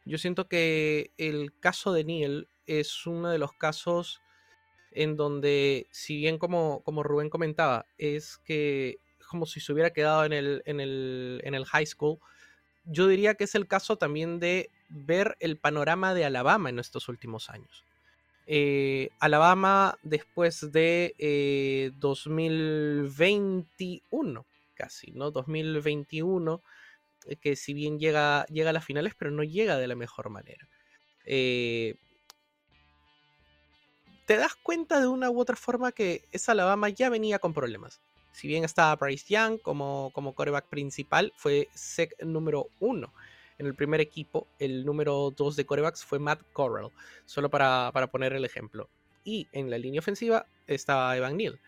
Yo 0.06 0.18
siento 0.18 0.48
que 0.48 1.12
el 1.18 1.58
caso 1.60 1.92
de 1.94 2.04
Neil 2.04 2.48
es 2.68 3.06
uno 3.06 3.30
de 3.30 3.40
los 3.40 3.52
casos 3.54 4.22
en 4.92 5.16
donde, 5.18 5.88
si 5.92 6.16
bien 6.18 6.38
como, 6.38 6.82
como 6.84 7.04
Rubén 7.04 7.30
comentaba, 7.30 7.86
es 7.98 8.38
que 8.46 9.00
como 9.30 9.46
si 9.46 9.62
se 9.62 9.72
hubiera 9.72 9.92
quedado 9.92 10.26
en 10.26 10.34
el, 10.34 10.62
en 10.66 10.82
el, 10.82 11.40
en 11.44 11.56
el 11.56 11.66
high 11.66 11.86
school, 11.86 12.20
yo 12.86 13.08
diría 13.08 13.36
que 13.36 13.44
es 13.46 13.56
el 13.56 13.68
caso 13.68 13.98
también 13.98 14.40
de 14.40 14.70
ver 14.90 15.38
el 15.40 15.58
panorama 15.58 16.14
de 16.14 16.26
Alabama 16.26 16.70
en 16.70 16.78
estos 16.80 17.08
últimos 17.08 17.50
años. 17.50 17.86
Eh, 18.48 19.10
Alabama 19.20 19.98
después 20.02 20.72
de 20.72 21.16
eh, 21.20 21.92
2021, 21.96 24.46
casi, 24.74 25.12
¿no? 25.12 25.30
2021, 25.30 26.64
eh, 27.28 27.36
que 27.36 27.56
si 27.56 27.76
bien 27.76 28.00
llega, 28.00 28.48
llega 28.48 28.72
a 28.72 28.74
las 28.74 28.86
finales, 28.86 29.14
pero 29.16 29.30
no 29.30 29.44
llega 29.44 29.78
de 29.78 29.88
la 29.88 29.96
mejor 29.96 30.32
manera. 30.32 30.68
Eh, 31.26 31.94
te 34.26 34.38
das 34.38 34.56
cuenta 34.56 35.00
de 35.00 35.06
una 35.08 35.30
u 35.30 35.40
otra 35.40 35.56
forma 35.56 35.92
que 35.92 36.28
esa 36.32 36.54
Alabama 36.54 36.90
ya 36.90 37.10
venía 37.10 37.38
con 37.40 37.54
problemas. 37.54 38.02
Si 38.32 38.48
bien 38.48 38.64
estaba 38.64 38.96
Bryce 38.96 39.34
Young 39.34 39.60
como, 39.62 40.12
como 40.14 40.34
coreback 40.34 40.68
principal, 40.68 41.34
fue 41.36 41.68
sec 41.74 42.16
número 42.24 42.68
uno 42.80 43.14
en 43.58 43.66
el 43.66 43.76
primer 43.76 44.02
equipo. 44.02 44.48
El 44.58 44.86
número 44.86 45.32
dos 45.36 45.56
de 45.56 45.66
corebacks 45.66 46.04
fue 46.04 46.20
Matt 46.20 46.42
Corral, 46.54 46.92
solo 47.26 47.50
para, 47.50 47.92
para 47.94 48.08
poner 48.08 48.34
el 48.34 48.46
ejemplo. 48.46 48.90
Y 49.24 49.48
en 49.52 49.70
la 49.70 49.78
línea 49.78 50.00
ofensiva 50.00 50.48
estaba 50.66 51.16
Evan 51.16 51.38
Neal. 51.38 51.60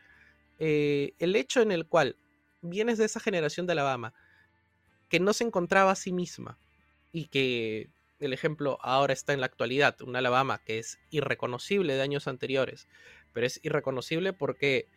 Eh, 0.60 1.14
el 1.20 1.36
hecho 1.36 1.62
en 1.62 1.72
el 1.72 1.86
cual 1.86 2.16
vienes 2.62 2.98
de 2.98 3.06
esa 3.06 3.20
generación 3.20 3.66
de 3.66 3.74
Alabama 3.74 4.14
que 5.10 5.20
no 5.20 5.34
se 5.34 5.44
encontraba 5.44 5.92
a 5.92 5.96
sí 5.96 6.12
misma 6.12 6.58
y 7.12 7.26
que 7.26 7.90
el 8.20 8.34
ejemplo 8.34 8.78
ahora 8.82 9.14
está 9.14 9.34
en 9.34 9.40
la 9.40 9.48
actualidad, 9.48 10.00
un 10.02 10.16
Alabama 10.16 10.62
que 10.64 10.80
es 10.80 11.00
irreconocible 11.10 11.96
de 11.96 12.02
años 12.02 12.28
anteriores, 12.28 12.88
pero 13.34 13.48
es 13.48 13.60
irreconocible 13.64 14.34
porque 14.34 14.88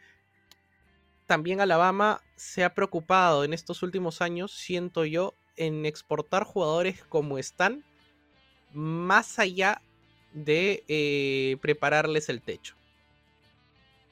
también 1.26 1.60
Alabama 1.60 2.20
se 2.36 2.64
ha 2.64 2.74
preocupado 2.74 3.44
en 3.44 3.52
estos 3.52 3.82
últimos 3.82 4.20
años, 4.20 4.52
siento 4.52 5.04
yo, 5.04 5.34
en 5.56 5.86
exportar 5.86 6.44
jugadores 6.44 7.02
como 7.04 7.38
están, 7.38 7.84
más 8.72 9.38
allá 9.38 9.80
de 10.32 10.84
eh, 10.88 11.56
prepararles 11.60 12.28
el 12.28 12.42
techo. 12.42 12.74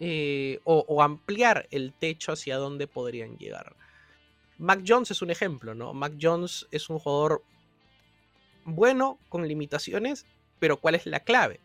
Eh, 0.01 0.61
o, 0.65 0.85
o 0.89 1.03
ampliar 1.03 1.69
el 1.71 1.93
techo 1.93 2.33
hacia 2.33 2.57
donde 2.57 2.87
podrían 2.89 3.37
llegar. 3.37 3.77
Mac 4.59 4.83
Jones 4.87 5.11
es 5.11 5.23
un 5.23 5.31
ejemplo, 5.31 5.75
¿no? 5.75 5.93
Mac 5.95 6.15
Jones 6.21 6.67
es 6.71 6.91
un 6.91 6.99
jugador 6.99 7.43
bueno, 8.65 9.19
con 9.29 9.47
limitaciones, 9.47 10.27
pero 10.59 10.77
¿cuál 10.77 10.95
es 10.95 11.07
la 11.07 11.21
clave? 11.21 11.61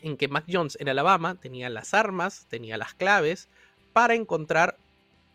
En 0.00 0.16
que 0.16 0.28
Mac 0.28 0.44
Jones 0.50 0.76
en 0.80 0.88
Alabama 0.88 1.34
tenía 1.34 1.68
las 1.68 1.94
armas, 1.94 2.46
tenía 2.48 2.76
las 2.78 2.94
claves 2.94 3.48
para 3.98 4.14
encontrar 4.14 4.76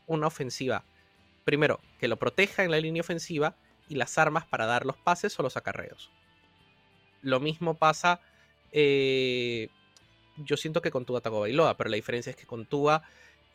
una 0.07 0.27
ofensiva. 0.27 0.85
Primero, 1.43 1.81
que 1.99 2.07
lo 2.07 2.15
proteja 2.15 2.63
en 2.63 2.71
la 2.71 2.79
línea 2.79 3.01
ofensiva 3.01 3.57
y 3.89 3.95
las 3.95 4.17
armas 4.17 4.45
para 4.45 4.65
dar 4.65 4.85
los 4.85 4.95
pases 4.95 5.37
o 5.37 5.43
los 5.43 5.57
acarreos. 5.57 6.09
Lo 7.21 7.41
mismo 7.41 7.73
pasa, 7.73 8.21
eh, 8.71 9.67
yo 10.37 10.55
siento 10.55 10.81
que 10.81 10.91
con 10.91 11.03
Tua 11.03 11.19
Tagovailoa, 11.19 11.75
pero 11.75 11.89
la 11.89 11.97
diferencia 11.97 12.29
es 12.29 12.37
que 12.37 12.45
con 12.45 12.65
Tua 12.65 13.03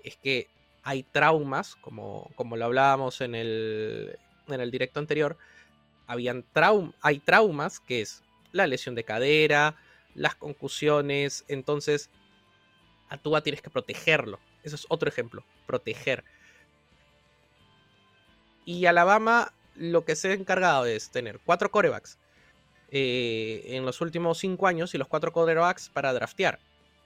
es 0.05 0.19
que 0.19 0.47
hay 0.83 1.05
traumas, 1.05 1.75
como, 1.77 2.31
como 2.35 2.59
lo 2.59 2.67
hablábamos 2.67 3.23
en 3.23 3.35
el, 3.35 4.19
en 4.47 4.61
el 4.61 4.71
directo 4.71 5.01
anterior, 5.01 5.39
habían 6.07 6.45
traum 6.53 6.93
hay 7.01 7.19
traumas, 7.19 7.81
que 7.81 8.03
es 8.03 8.23
la 8.53 8.67
lesión 8.67 8.95
de 8.95 9.05
cadera, 9.05 9.75
las 10.15 10.35
concusiones, 10.35 11.47
entonces 11.49 12.11
a 13.09 13.17
Tua 13.17 13.41
tienes 13.41 13.63
que 13.63 13.71
protegerlo. 13.71 14.39
Eso 14.69 14.77
es 14.77 14.87
otro 14.89 15.09
ejemplo, 15.09 15.45
proteger. 15.67 16.25
Y 18.65 18.85
Alabama 18.87 19.53
lo 19.75 20.05
que 20.05 20.15
se 20.15 20.31
ha 20.31 20.35
encargado 20.35 20.85
es 20.85 21.11
tener 21.11 21.41
cuatro 21.45 21.71
corebacks 21.71 22.19
eh, 22.91 23.63
en 23.69 23.87
los 23.87 24.01
últimos 24.01 24.39
cinco 24.39 24.67
años 24.67 24.95
y 24.95 24.99
los 24.99 25.09
cuatro 25.09 25.33
corebacks 25.33 25.89
para 25.89 26.13
draftear. 26.13 26.59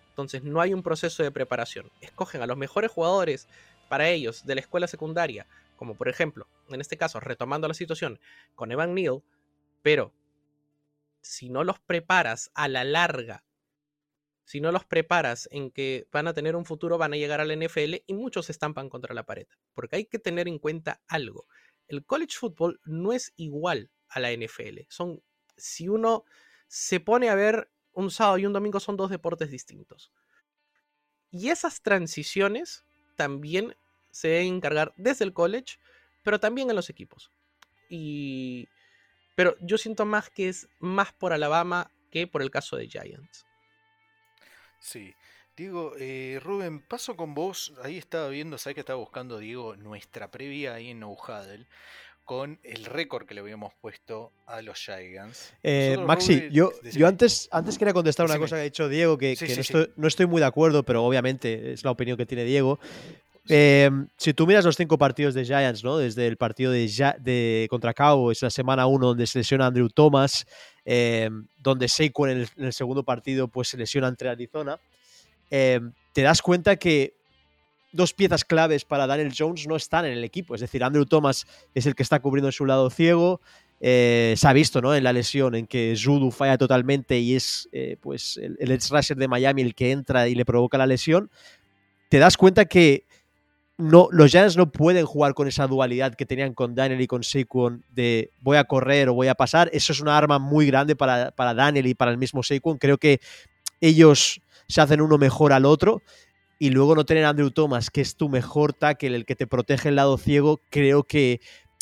Entonces 0.08 0.42
no 0.42 0.60
hay 0.60 0.74
un 0.74 0.82
proceso 0.82 1.22
de 1.22 1.30
preparación. 1.30 1.90
Escogen 2.00 2.42
a 2.42 2.46
los 2.46 2.56
mejores 2.56 2.90
jugadores 2.90 3.46
para 3.88 4.08
ellos 4.08 4.44
de 4.44 4.56
la 4.56 4.60
escuela 4.60 4.86
secundaria, 4.86 5.46
como 5.76 5.94
por 5.94 6.08
ejemplo, 6.08 6.46
en 6.68 6.80
este 6.80 6.96
caso, 6.96 7.20
retomando 7.20 7.68
la 7.68 7.74
situación 7.74 8.18
con 8.54 8.72
Evan 8.72 8.94
Neal, 8.94 9.22
pero 9.82 10.12
si 11.20 11.48
no 11.48 11.62
los 11.62 11.78
preparas 11.78 12.50
a 12.54 12.68
la 12.68 12.84
larga, 12.84 13.44
si 14.44 14.60
no 14.60 14.72
los 14.72 14.84
preparas 14.84 15.48
en 15.52 15.70
que 15.70 16.06
van 16.12 16.28
a 16.28 16.34
tener 16.34 16.56
un 16.56 16.64
futuro, 16.64 16.98
van 16.98 17.12
a 17.12 17.16
llegar 17.16 17.40
al 17.40 17.56
NFL 17.56 18.02
y 18.06 18.14
muchos 18.14 18.46
se 18.46 18.52
estampan 18.52 18.88
contra 18.88 19.14
la 19.14 19.24
pared. 19.24 19.46
Porque 19.74 19.96
hay 19.96 20.04
que 20.06 20.18
tener 20.18 20.48
en 20.48 20.58
cuenta 20.58 21.00
algo. 21.08 21.46
El 21.88 22.04
college 22.04 22.36
football 22.38 22.80
no 22.84 23.12
es 23.12 23.32
igual 23.36 23.90
a 24.08 24.20
la 24.20 24.32
NFL. 24.32 24.80
Son, 24.88 25.22
si 25.56 25.88
uno 25.88 26.24
se 26.68 27.00
pone 27.00 27.28
a 27.28 27.34
ver 27.34 27.70
un 27.92 28.10
sábado 28.10 28.38
y 28.38 28.46
un 28.46 28.52
domingo, 28.52 28.80
son 28.80 28.96
dos 28.96 29.10
deportes 29.10 29.50
distintos. 29.50 30.12
Y 31.30 31.50
esas 31.50 31.82
transiciones 31.82 32.84
también 33.16 33.76
se 34.10 34.28
deben 34.28 34.54
encargar 34.54 34.92
desde 34.96 35.24
el 35.24 35.32
college, 35.32 35.78
pero 36.22 36.40
también 36.40 36.68
en 36.68 36.76
los 36.76 36.90
equipos. 36.90 37.30
Y 37.88 38.68
pero 39.34 39.56
yo 39.60 39.78
siento 39.78 40.04
más 40.04 40.30
que 40.30 40.48
es 40.48 40.68
más 40.78 41.12
por 41.12 41.32
Alabama 41.32 41.90
que 42.10 42.26
por 42.26 42.42
el 42.42 42.50
caso 42.50 42.76
de 42.76 42.88
Giants. 42.88 43.46
Sí. 44.82 45.14
Diego, 45.56 45.94
eh, 45.98 46.40
Rubén, 46.42 46.80
paso 46.80 47.14
con 47.16 47.34
vos. 47.34 47.72
Ahí 47.82 47.98
estaba 47.98 48.28
viendo, 48.28 48.58
sabes 48.58 48.74
que 48.74 48.80
estaba 48.80 48.98
buscando, 48.98 49.38
Diego, 49.38 49.76
nuestra 49.76 50.30
previa 50.30 50.74
ahí 50.74 50.90
en 50.90 51.00
No 51.00 51.16
con 52.24 52.58
el 52.62 52.84
récord 52.84 53.26
que 53.26 53.34
le 53.34 53.40
habíamos 53.40 53.74
puesto 53.80 54.32
a 54.46 54.62
los 54.62 54.78
Giants. 54.78 55.52
Eh, 55.62 55.96
Maxi, 56.04 56.36
Rubén, 56.36 56.52
yo, 56.52 56.70
decime. 56.82 57.00
yo 57.00 57.06
antes, 57.08 57.48
antes 57.52 57.78
quería 57.78 57.92
contestar 57.92 58.24
una 58.26 58.34
Decime. 58.34 58.44
cosa 58.44 58.56
que 58.56 58.60
ha 58.60 58.64
dicho 58.64 58.88
Diego, 58.88 59.18
que, 59.18 59.36
Sí, 59.36 59.46
que 59.46 59.52
sí, 59.54 59.58
no, 59.58 59.64
sí. 59.64 59.72
estoy, 59.72 59.92
no 59.96 60.08
estoy 60.08 60.26
muy 60.26 60.40
de 60.40 60.46
acuerdo, 60.46 60.84
pero 60.84 61.04
obviamente 61.04 61.72
es 61.72 61.84
la 61.84 61.90
opinión 61.90 62.16
que 62.16 62.24
tiene 62.26 62.44
Diego. 62.44 62.78
Eh, 63.48 63.90
si 64.16 64.34
tú 64.34 64.46
miras 64.46 64.64
los 64.64 64.76
cinco 64.76 64.96
partidos 64.98 65.34
de 65.34 65.44
Giants, 65.44 65.82
¿no? 65.82 65.98
Desde 65.98 66.26
el 66.26 66.36
partido 66.36 66.70
de, 66.70 66.86
de 67.20 67.66
contra 67.68 67.92
Cowboys, 67.92 68.40
la 68.42 68.50
semana 68.50 68.86
1, 68.86 69.06
donde 69.06 69.26
se 69.26 69.40
lesiona 69.40 69.66
Andrew 69.66 69.88
Thomas, 69.88 70.46
eh, 70.84 71.28
donde 71.58 71.88
Saquon 71.88 72.30
en 72.30 72.38
el, 72.38 72.48
en 72.56 72.72
segundo 72.72 73.02
partido 73.02 73.48
pues 73.48 73.68
se 73.68 73.76
lesiona 73.76 74.08
entre 74.08 74.28
Arizona, 74.28 74.78
eh, 75.50 75.80
te 76.12 76.22
das 76.22 76.40
cuenta 76.40 76.76
que 76.76 77.14
dos 77.92 78.14
piezas 78.14 78.44
claves 78.44 78.84
para 78.84 79.06
Daniel 79.06 79.34
Jones 79.36 79.66
no 79.66 79.76
están 79.76 80.06
en 80.06 80.12
el 80.12 80.24
equipo. 80.24 80.54
Es 80.54 80.60
decir, 80.60 80.82
Andrew 80.82 81.04
Thomas 81.04 81.46
es 81.74 81.86
el 81.86 81.94
que 81.94 82.02
está 82.02 82.20
cubriendo 82.20 82.48
en 82.48 82.52
su 82.52 82.64
lado 82.64 82.88
ciego. 82.90 83.40
Eh, 83.80 84.34
se 84.36 84.46
ha 84.46 84.52
visto 84.52 84.80
¿no? 84.80 84.94
en 84.94 85.02
la 85.02 85.12
lesión 85.12 85.54
en 85.56 85.66
que 85.66 85.96
Judu 86.00 86.30
falla 86.30 86.56
totalmente 86.56 87.18
y 87.18 87.34
es 87.34 87.68
eh, 87.72 87.96
pues 88.00 88.36
el, 88.36 88.56
el 88.60 88.70
edge 88.70 88.88
rusher 88.90 89.16
de 89.16 89.26
Miami 89.26 89.62
el 89.62 89.74
que 89.74 89.90
entra 89.90 90.28
y 90.28 90.34
le 90.34 90.44
provoca 90.44 90.78
la 90.78 90.86
lesión. 90.86 91.30
Te 92.08 92.18
das 92.18 92.36
cuenta 92.36 92.64
que 92.64 93.04
no, 93.78 94.08
los 94.12 94.30
Giants 94.30 94.56
no 94.56 94.70
pueden 94.70 95.06
jugar 95.06 95.34
con 95.34 95.48
esa 95.48 95.66
dualidad 95.66 96.14
que 96.14 96.26
tenían 96.26 96.54
con 96.54 96.74
Daniel 96.74 97.00
y 97.00 97.06
con 97.06 97.24
Saquon 97.24 97.84
de 97.90 98.30
voy 98.40 98.56
a 98.56 98.64
correr 98.64 99.08
o 99.08 99.14
voy 99.14 99.28
a 99.28 99.34
pasar. 99.34 99.70
Eso 99.72 99.92
es 99.92 100.00
una 100.00 100.16
arma 100.16 100.38
muy 100.38 100.66
grande 100.66 100.94
para, 100.94 101.30
para 101.32 101.54
Daniel 101.54 101.86
y 101.86 101.94
para 101.94 102.10
el 102.10 102.18
mismo 102.18 102.42
Saquon. 102.42 102.78
Creo 102.78 102.98
que 102.98 103.20
ellos 103.80 104.40
se 104.68 104.80
hacen 104.80 105.00
uno 105.00 105.18
mejor 105.18 105.52
al 105.52 105.64
otro 105.64 106.02
y 106.58 106.70
luego 106.70 106.94
no 106.94 107.04
tener 107.04 107.24
a 107.24 107.30
Andrew 107.30 107.50
Thomas, 107.50 107.90
que 107.90 108.00
es 108.00 108.14
tu 108.16 108.28
mejor 108.28 108.72
tackle, 108.72 109.16
el 109.16 109.24
que 109.24 109.34
te 109.34 109.48
protege 109.48 109.88
el 109.88 109.96
lado 109.96 110.16
ciego, 110.16 110.60
creo 110.70 111.02
que 111.02 111.40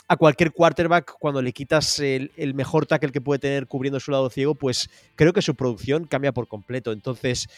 a 0.08 0.16
cualquier 0.16 0.52
quarterback, 0.52 1.16
cuando 1.20 1.42
le 1.42 1.52
quitas 1.52 1.98
el, 2.00 2.32
el 2.36 2.54
mejor 2.54 2.86
tackle 2.86 3.12
que 3.12 3.20
puede 3.20 3.38
tener 3.38 3.66
cubriendo 3.66 4.00
su 4.00 4.10
lado 4.10 4.30
ciego, 4.30 4.54
pues 4.54 4.88
creo 5.16 5.32
que 5.32 5.42
su 5.42 5.54
producción 5.54 6.06
cambia 6.06 6.32
por 6.32 6.48
completo. 6.48 6.92
Entonces, 6.92 7.48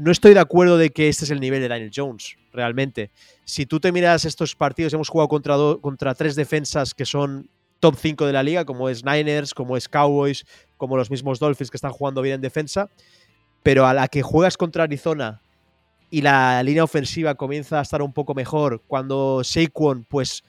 no 0.00 0.10
estoy 0.10 0.32
de 0.32 0.40
acuerdo 0.40 0.78
de 0.78 0.90
que 0.90 1.08
este 1.08 1.24
es 1.24 1.30
el 1.30 1.40
nivel 1.40 1.60
de 1.60 1.68
Daniel 1.68 1.90
Jones, 1.94 2.36
realmente. 2.52 3.10
Si 3.44 3.66
tú 3.66 3.80
te 3.80 3.92
miras 3.92 4.24
estos 4.24 4.56
partidos, 4.56 4.94
hemos 4.94 5.08
jugado 5.08 5.28
contra, 5.28 5.56
contra 5.80 6.14
tres 6.14 6.34
defensas 6.34 6.94
que 6.94 7.04
son 7.04 7.50
top 7.80 7.96
5 7.98 8.26
de 8.26 8.32
la 8.32 8.42
liga, 8.42 8.64
como 8.64 8.88
es 8.88 9.04
Niners, 9.04 9.52
como 9.52 9.76
es 9.76 9.88
Cowboys, 9.88 10.44
como 10.78 10.96
los 10.96 11.10
mismos 11.10 11.38
Dolphins 11.38 11.70
que 11.70 11.76
están 11.76 11.92
jugando 11.92 12.22
bien 12.22 12.36
en 12.36 12.40
defensa, 12.40 12.88
pero 13.62 13.86
a 13.86 13.92
la 13.92 14.08
que 14.08 14.22
juegas 14.22 14.56
contra 14.56 14.84
Arizona 14.84 15.42
y 16.10 16.22
la 16.22 16.62
línea 16.62 16.84
ofensiva 16.84 17.34
comienza 17.34 17.78
a 17.78 17.82
estar 17.82 18.00
un 18.00 18.12
poco 18.12 18.34
mejor, 18.34 18.82
cuando 18.86 19.42
Saquon, 19.44 20.04
pues 20.08 20.44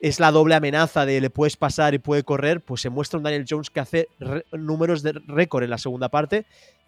es 0.00 0.18
la 0.18 0.32
doble 0.32 0.54
amenaza 0.54 1.06
de 1.06 1.20
le 1.20 1.30
puedes 1.30 1.56
pasar 1.56 1.94
y 1.94 1.98
puede 1.98 2.24
correr, 2.24 2.60
pues 2.60 2.80
se 2.80 2.90
muestra 2.90 3.18
un 3.18 3.22
Daniel 3.22 3.46
Jones 3.48 3.70
que 3.70 3.80
hace 3.80 4.08
números 4.52 5.02
de 5.02 5.12
récord 5.28 5.62
en 5.62 5.70
la 5.70 5.78
segunda 5.78 6.08
parte 6.08 6.46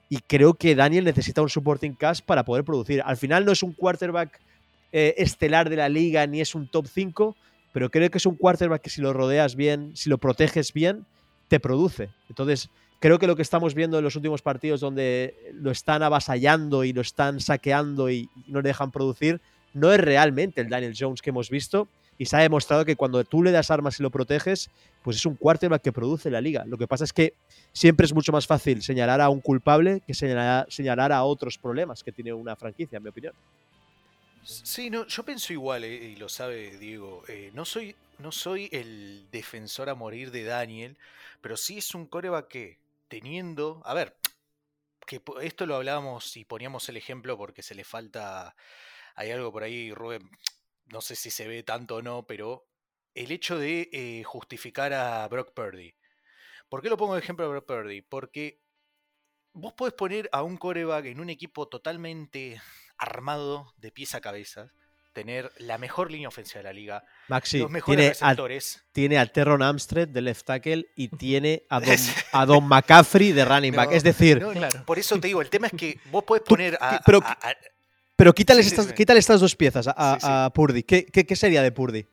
y 0.08 0.18
creo 0.18 0.54
que 0.54 0.74
Daniel 0.74 1.04
necesita 1.04 1.42
un 1.42 1.48
supporting 1.48 1.94
cast 1.94 2.24
para 2.24 2.44
poder 2.44 2.64
producir. 2.64 3.02
Al 3.04 3.16
final 3.16 3.44
no 3.44 3.52
es 3.52 3.62
un 3.62 3.72
quarterback 3.72 4.40
eh, 4.92 5.14
estelar 5.16 5.70
de 5.70 5.76
la 5.76 5.88
liga 5.88 6.26
ni 6.26 6.40
es 6.40 6.54
un 6.54 6.68
top 6.68 6.86
5, 6.86 7.36
pero 7.72 7.90
creo 7.90 8.10
que 8.10 8.18
es 8.18 8.26
un 8.26 8.36
quarterback 8.36 8.82
que 8.82 8.90
si 8.90 9.00
lo 9.00 9.12
rodeas 9.12 9.56
bien, 9.56 9.92
si 9.96 10.10
lo 10.10 10.18
proteges 10.18 10.72
bien, 10.72 11.06
te 11.48 11.60
produce. 11.60 12.10
Entonces, 12.28 12.68
creo 13.00 13.18
que 13.18 13.26
lo 13.26 13.36
que 13.36 13.42
estamos 13.42 13.74
viendo 13.74 13.98
en 13.98 14.04
los 14.04 14.16
últimos 14.16 14.42
partidos 14.42 14.80
donde 14.80 15.34
lo 15.54 15.70
están 15.70 16.02
avasallando 16.02 16.84
y 16.84 16.92
lo 16.92 17.00
están 17.00 17.40
saqueando 17.40 18.10
y 18.10 18.28
no 18.46 18.60
le 18.60 18.68
dejan 18.68 18.90
producir, 18.90 19.40
no 19.74 19.92
es 19.92 20.00
realmente 20.00 20.60
el 20.60 20.68
Daniel 20.68 20.94
Jones 20.98 21.22
que 21.22 21.30
hemos 21.30 21.48
visto 21.48 21.88
y 22.22 22.26
se 22.26 22.36
ha 22.36 22.38
demostrado 22.38 22.84
que 22.84 22.94
cuando 22.94 23.24
tú 23.24 23.42
le 23.42 23.50
das 23.50 23.72
armas 23.72 23.98
y 23.98 24.02
lo 24.04 24.08
proteges, 24.12 24.70
pues 25.02 25.16
es 25.16 25.26
un 25.26 25.34
quarterback 25.34 25.82
que 25.82 25.90
produce 25.90 26.30
la 26.30 26.40
liga. 26.40 26.64
Lo 26.66 26.78
que 26.78 26.86
pasa 26.86 27.02
es 27.02 27.12
que 27.12 27.34
siempre 27.72 28.06
es 28.06 28.14
mucho 28.14 28.30
más 28.30 28.46
fácil 28.46 28.80
señalar 28.80 29.20
a 29.20 29.28
un 29.28 29.40
culpable 29.40 30.02
que 30.06 30.14
señalar, 30.14 30.70
señalar 30.70 31.10
a 31.10 31.24
otros 31.24 31.58
problemas 31.58 32.04
que 32.04 32.12
tiene 32.12 32.32
una 32.32 32.54
franquicia, 32.54 32.98
en 32.98 33.02
mi 33.02 33.08
opinión. 33.08 33.34
Sí, 34.44 34.88
no, 34.88 35.04
yo 35.08 35.24
pienso 35.24 35.52
igual, 35.52 35.82
eh, 35.82 36.12
y 36.12 36.14
lo 36.14 36.28
sabe 36.28 36.78
Diego. 36.78 37.24
eh, 37.26 37.50
no, 37.54 37.64
soy, 37.64 37.96
no 38.20 38.30
soy 38.30 38.68
el 38.70 39.26
defensor 39.32 39.88
a 39.88 39.96
morir 39.96 40.30
de 40.30 40.44
Daniel, 40.44 40.96
pero 41.40 41.56
sí 41.56 41.78
es 41.78 41.92
un 41.92 42.06
coreback 42.06 42.46
que, 42.46 42.78
teniendo. 43.08 43.82
A 43.84 43.94
ver, 43.94 44.14
que 45.08 45.20
esto 45.40 45.66
lo 45.66 45.74
hablábamos 45.74 46.36
y 46.36 46.44
poníamos 46.44 46.88
el 46.88 46.98
ejemplo 46.98 47.36
porque 47.36 47.64
se 47.64 47.74
le 47.74 47.82
falta. 47.82 48.54
Hay 49.16 49.32
algo 49.32 49.50
por 49.50 49.64
ahí, 49.64 49.92
Rubén, 49.92 50.30
no 50.92 51.00
sé 51.00 51.16
si 51.16 51.30
se 51.30 51.48
ve 51.48 51.62
tanto 51.62 51.96
o 51.96 52.02
no, 52.02 52.24
pero 52.26 52.66
el 53.14 53.30
hecho 53.32 53.58
de 53.58 53.88
eh, 53.92 54.22
justificar 54.24 54.92
a 54.92 55.26
Brock 55.28 55.52
Purdy. 55.54 55.94
¿Por 56.68 56.82
qué 56.82 56.88
lo 56.88 56.96
pongo 56.96 57.14
de 57.14 57.20
ejemplo 57.20 57.44
a 57.44 57.48
Brock 57.48 57.66
Purdy? 57.66 58.02
Porque 58.02 58.60
vos 59.52 59.72
podés 59.72 59.94
poner 59.94 60.28
a 60.32 60.42
un 60.42 60.56
coreback 60.56 61.06
en 61.06 61.20
un 61.20 61.28
equipo 61.30 61.66
totalmente 61.68 62.60
armado 62.98 63.72
de 63.78 63.90
pies 63.90 64.14
a 64.14 64.20
cabeza, 64.20 64.70
tener 65.12 65.50
la 65.58 65.76
mejor 65.76 66.10
línea 66.10 66.28
ofensiva 66.28 66.58
de 66.58 66.64
la 66.64 66.72
liga, 66.72 67.04
Maxi 67.28 67.58
los 67.58 67.70
mejores 67.70 68.18
tiene 68.18 68.32
a, 68.32 68.34
tiene 68.92 69.18
a 69.18 69.26
Terron 69.26 69.62
Amstrad 69.62 70.08
de 70.08 70.20
left 70.22 70.46
tackle 70.46 70.86
y 70.96 71.08
tiene 71.18 71.64
a 71.68 71.80
Don, 71.80 71.96
a 72.32 72.46
Don 72.46 72.66
McCaffrey 72.66 73.32
de 73.32 73.44
running 73.44 73.74
back. 73.74 73.90
No, 73.90 73.96
es 73.96 74.02
decir, 74.04 74.40
no, 74.40 74.48
no, 74.48 74.60
Claro. 74.60 74.84
Por 74.86 74.98
eso 74.98 75.18
te 75.20 75.26
digo, 75.26 75.42
el 75.42 75.50
tema 75.50 75.66
es 75.66 75.74
que 75.74 75.98
vos 76.10 76.24
podés 76.24 76.42
poner 76.44 76.78
a, 76.80 77.00
pero- 77.04 77.20
a- 77.22 77.32
a- 77.32 77.56
pero 78.22 78.32
quítales, 78.34 78.66
Sí, 78.66 78.70
sí, 78.70 78.74
estas, 78.74 78.86
sí. 78.86 78.94
quítale 78.94 79.18
estas 79.18 79.40
dos 79.40 79.56
piezas 79.56 79.88
a, 79.88 79.94
a- 79.96 80.14
Sí, 80.14 80.20
sí. 80.20 80.26
a 80.30 80.50
Purdy. 80.54 80.84
¿Qué, 80.84 81.06
qué, 81.06 81.26
qué 81.26 81.34
sería 81.34 81.60
de 81.60 81.72
Purdy? 81.72 82.06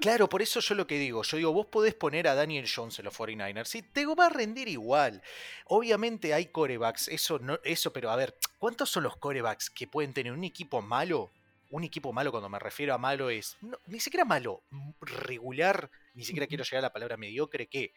Claro, 0.00 0.28
por 0.28 0.40
eso 0.40 0.60
yo 0.60 0.76
lo 0.76 0.86
que 0.86 0.96
digo, 0.96 1.24
yo 1.24 1.36
digo, 1.36 1.52
vos 1.52 1.66
podés 1.66 1.94
poner 1.94 2.28
a 2.28 2.36
Daniel 2.36 2.66
Jones 2.72 2.96
en 3.00 3.04
los 3.06 3.14
49ers 3.18 3.74
y 3.74 3.82
te 3.82 4.06
va 4.06 4.26
a 4.26 4.28
rendir 4.28 4.68
igual. 4.68 5.20
Obviamente 5.66 6.32
hay 6.34 6.46
corebacks, 6.46 7.08
eso 7.08 7.40
no, 7.40 7.58
eso, 7.64 7.92
pero 7.92 8.10
a 8.12 8.16
ver, 8.16 8.36
¿cuántos 8.60 8.90
son 8.90 9.02
los 9.02 9.16
corebacks 9.16 9.68
que 9.70 9.88
pueden 9.88 10.12
tener 10.12 10.32
un 10.32 10.44
equipo 10.44 10.82
malo? 10.82 11.32
Un 11.70 11.82
equipo 11.82 12.12
malo, 12.12 12.30
cuando 12.30 12.48
me 12.48 12.60
refiero 12.60 12.94
a 12.94 12.98
malo, 12.98 13.28
es 13.28 13.56
no, 13.60 13.76
ni 13.86 13.98
siquiera 13.98 14.24
malo, 14.24 14.62
regular, 15.00 15.90
ni 16.14 16.24
siquiera 16.24 16.46
quiero 16.46 16.62
llegar 16.62 16.78
a 16.78 16.82
la 16.88 16.92
palabra 16.92 17.16
mediocre, 17.16 17.66
que 17.68 17.92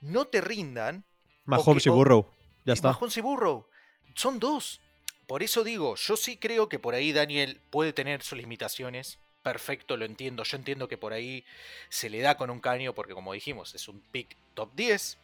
no 0.00 0.26
te 0.26 0.40
rindan. 0.40 1.04
Mahomes 1.44 1.86
y 1.86 1.90
Burrow. 1.90 2.30
Ya 2.64 2.74
está. 2.74 2.92
Mahomes 2.92 3.16
y 3.16 3.20
Burrow. 3.20 3.66
Son 4.14 4.38
dos. 4.38 4.80
Por 5.28 5.42
eso 5.42 5.62
digo, 5.62 5.94
yo 5.94 6.16
sí 6.16 6.38
creo 6.38 6.70
que 6.70 6.78
por 6.78 6.94
ahí 6.94 7.12
Daniel 7.12 7.60
puede 7.68 7.92
tener 7.92 8.22
sus 8.22 8.38
limitaciones. 8.38 9.18
Perfecto, 9.42 9.98
lo 9.98 10.06
entiendo. 10.06 10.42
Yo 10.42 10.56
entiendo 10.56 10.88
que 10.88 10.96
por 10.96 11.12
ahí 11.12 11.44
se 11.90 12.08
le 12.08 12.20
da 12.20 12.38
con 12.38 12.48
un 12.48 12.60
caño 12.60 12.94
porque 12.94 13.12
como 13.12 13.34
dijimos, 13.34 13.74
es 13.74 13.88
un 13.88 14.00
pick 14.00 14.38
top 14.54 14.74
10. 14.74 15.18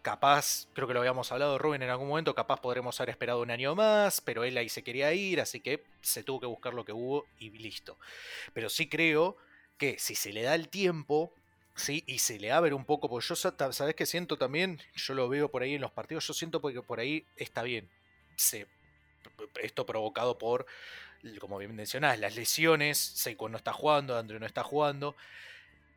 Capaz, 0.00 0.66
creo 0.72 0.88
que 0.88 0.94
lo 0.94 1.00
habíamos 1.00 1.30
hablado 1.30 1.58
Rubén 1.58 1.82
en 1.82 1.90
algún 1.90 2.08
momento, 2.08 2.34
capaz 2.34 2.62
podremos 2.62 2.98
haber 2.98 3.10
esperado 3.10 3.42
un 3.42 3.50
año 3.50 3.74
más, 3.74 4.22
pero 4.22 4.44
él 4.44 4.56
ahí 4.56 4.70
se 4.70 4.82
quería 4.82 5.12
ir, 5.12 5.42
así 5.42 5.60
que 5.60 5.84
se 6.00 6.22
tuvo 6.22 6.40
que 6.40 6.46
buscar 6.46 6.72
lo 6.72 6.86
que 6.86 6.92
hubo 6.92 7.26
y 7.38 7.50
listo. 7.50 7.98
Pero 8.54 8.70
sí 8.70 8.88
creo 8.88 9.36
que 9.76 9.98
si 9.98 10.14
se 10.14 10.32
le 10.32 10.42
da 10.42 10.54
el 10.54 10.70
tiempo, 10.70 11.34
sí, 11.74 12.02
y 12.06 12.20
se 12.20 12.38
le 12.38 12.50
abre 12.50 12.72
un 12.72 12.86
poco, 12.86 13.10
porque 13.10 13.26
yo, 13.26 13.36
¿sabes 13.36 13.94
qué 13.94 14.06
siento 14.06 14.38
también? 14.38 14.80
Yo 14.94 15.12
lo 15.12 15.28
veo 15.28 15.50
por 15.50 15.62
ahí 15.62 15.74
en 15.74 15.82
los 15.82 15.92
partidos, 15.92 16.26
yo 16.26 16.32
siento 16.32 16.62
porque 16.62 16.80
por 16.80 16.98
ahí 16.98 17.26
está 17.36 17.62
bien. 17.62 17.90
Se, 18.36 18.66
esto 19.62 19.86
provocado 19.86 20.38
por, 20.38 20.66
como 21.40 21.58
bien 21.58 21.74
mencionás, 21.74 22.18
las 22.18 22.36
lesiones, 22.36 22.98
Seiko 22.98 23.48
no 23.48 23.56
está 23.56 23.72
jugando, 23.72 24.16
Andrew 24.18 24.38
no 24.40 24.46
está 24.46 24.62
jugando. 24.62 25.16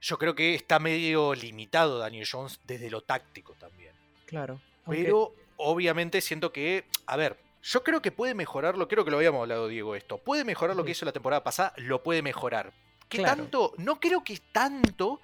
Yo 0.01 0.17
creo 0.17 0.35
que 0.35 0.53
está 0.55 0.79
medio 0.79 1.33
limitado 1.33 1.97
Daniel 1.99 2.27
Jones 2.31 2.59
desde 2.65 2.89
lo 2.89 3.01
táctico 3.01 3.53
también. 3.53 3.93
Claro. 4.25 4.59
aunque- 4.85 5.03
Pero 5.03 5.33
obviamente 5.57 6.21
siento 6.21 6.51
que, 6.53 6.85
a 7.07 7.17
ver, 7.17 7.37
yo 7.63 7.83
creo 7.83 8.01
que 8.01 8.11
puede 8.11 8.33
mejorarlo, 8.35 8.87
creo 8.87 9.03
que 9.03 9.11
lo 9.11 9.17
habíamos 9.17 9.41
hablado 9.41 9.67
Diego 9.67 9.95
esto, 9.95 10.17
puede 10.17 10.45
mejorar 10.45 10.75
lo 10.75 10.85
que 10.85 10.91
hizo 10.91 11.03
la 11.05 11.11
temporada 11.11 11.43
pasada, 11.43 11.73
lo 11.77 12.03
puede 12.03 12.21
mejorar. 12.21 12.71
¿Qué 13.09 13.17
Claro. 13.17 13.35
tanto? 13.37 13.73
No 13.77 13.99
creo 13.99 14.23
que 14.23 14.37
tanto, 14.51 15.19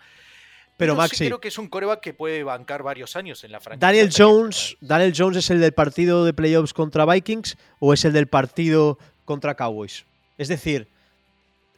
Pero 0.84 0.96
Maxi, 0.96 1.26
creo 1.26 1.39
que 1.39 1.48
es 1.48 1.58
un 1.58 1.67
coreback 1.67 2.02
que 2.02 2.13
puede 2.13 2.43
bancar 2.43 2.84
varios 2.84 3.15
años 3.15 3.43
en 3.43 3.52
la 3.52 3.60
franquicia. 3.60 3.88
Daniel 3.88 4.10
Jones, 4.15 4.76
Daniel 4.82 5.13
Jones 5.15 5.38
es 5.38 5.50
el 5.50 5.62
del 5.62 5.72
partido 5.72 6.26
de 6.26 6.34
playoffs 6.34 6.74
contra 6.74 7.06
Vikings 7.06 7.58
o 7.80 7.93
es 7.93 8.04
el 8.06 8.13
del 8.13 8.28
partido 8.28 8.98
contra 9.26 9.56
Cowboys. 9.56 10.06
Es 10.38 10.50
decir, 10.50 10.88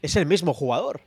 es 0.02 0.16
el 0.16 0.26
mismo 0.26 0.54
jugador. 0.54 1.02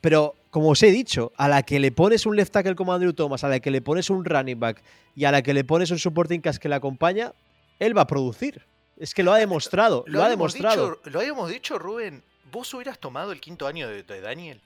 Pero 0.00 0.34
como 0.50 0.70
os 0.70 0.82
he 0.82 0.90
dicho, 0.90 1.32
a 1.36 1.48
la 1.48 1.62
que 1.62 1.78
le 1.78 1.92
pones 1.92 2.24
un 2.24 2.36
left 2.36 2.52
tackle 2.52 2.74
como 2.74 2.94
Andrew 2.94 3.12
Thomas, 3.12 3.44
a 3.44 3.48
la 3.48 3.60
que 3.60 3.70
le 3.70 3.82
pones 3.82 4.08
un 4.08 4.24
running 4.24 4.58
back 4.58 4.82
y 5.14 5.24
a 5.24 5.32
la 5.32 5.42
que 5.42 5.52
le 5.52 5.64
pones 5.64 5.90
un 5.90 5.98
supporting 5.98 6.40
cast 6.40 6.58
que 6.58 6.68
le 6.68 6.76
acompaña, 6.76 7.32
él 7.78 7.96
va 7.96 8.02
a 8.02 8.06
producir. 8.06 8.62
Es 8.98 9.12
que 9.12 9.22
lo 9.22 9.32
ha 9.32 9.38
demostrado, 9.38 10.04
lo, 10.06 10.22
ha 10.22 10.30
demostrado. 10.30 10.90
Dicho, 10.90 11.10
lo 11.10 11.20
habíamos 11.20 11.50
dicho, 11.50 11.78
Rubén. 11.78 12.22
¿Vos 12.50 12.72
hubieras 12.72 12.98
tomado 12.98 13.32
el 13.32 13.40
quinto 13.40 13.66
año 13.66 13.88
de, 13.88 14.02
de 14.02 14.20
Daniel? 14.22 14.62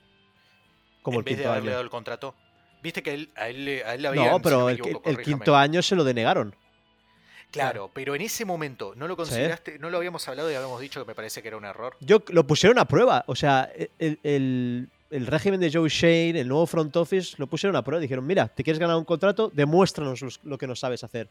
como 1.01 1.19
en 1.19 1.19
el 1.19 1.23
vez 1.25 1.37
de 1.37 1.45
haberle 1.45 1.69
año. 1.69 1.71
dado 1.71 1.83
el 1.83 1.89
contrato. 1.89 2.35
Viste 2.81 3.03
que 3.03 3.13
él, 3.13 3.29
a 3.35 3.49
él, 3.49 3.65
le- 3.65 3.83
a 3.83 3.93
él 3.95 4.01
le 4.01 4.07
habían, 4.07 4.25
No, 4.27 4.37
si 4.37 4.43
pero 4.43 4.65
me 4.65 4.71
el, 4.73 4.79
equivoco, 4.79 5.09
el 5.09 5.21
quinto 5.21 5.55
año 5.55 5.81
se 5.81 5.95
lo 5.95 6.03
denegaron. 6.03 6.55
Claro, 7.51 7.91
pero 7.93 8.15
en 8.15 8.21
ese 8.21 8.45
momento, 8.45 8.93
¿no 8.95 9.07
lo 9.09 9.17
consideraste? 9.17 9.77
¿No 9.77 9.89
lo 9.89 9.97
habíamos 9.97 10.25
hablado 10.29 10.49
y 10.49 10.55
habíamos 10.55 10.79
dicho 10.79 11.01
que 11.03 11.07
me 11.07 11.15
parece 11.15 11.41
que 11.41 11.49
era 11.49 11.57
un 11.57 11.65
error? 11.65 11.95
Yo 11.99 12.23
lo 12.29 12.47
pusieron 12.47 12.79
a 12.79 12.85
prueba. 12.85 13.23
O 13.27 13.35
sea, 13.35 13.69
el, 13.99 14.17
el- 14.23 14.87
el 15.09 15.27
régimen 15.27 15.59
de 15.59 15.69
Joe 15.69 15.89
Shane, 15.89 16.39
el 16.39 16.47
nuevo 16.47 16.65
front 16.65 16.95
office, 16.95 17.35
lo 17.37 17.47
pusieron 17.47 17.75
a 17.75 17.81
prueba. 17.83 17.99
Dijeron, 17.99 18.25
mira, 18.25 18.47
¿te 18.47 18.63
quieres 18.63 18.79
ganar 18.79 18.95
un 18.95 19.03
contrato? 19.03 19.51
Demuéstranos 19.53 20.21
los- 20.21 20.39
lo 20.45 20.57
que 20.57 20.65
no 20.67 20.73
sabes 20.77 21.03
hacer. 21.03 21.27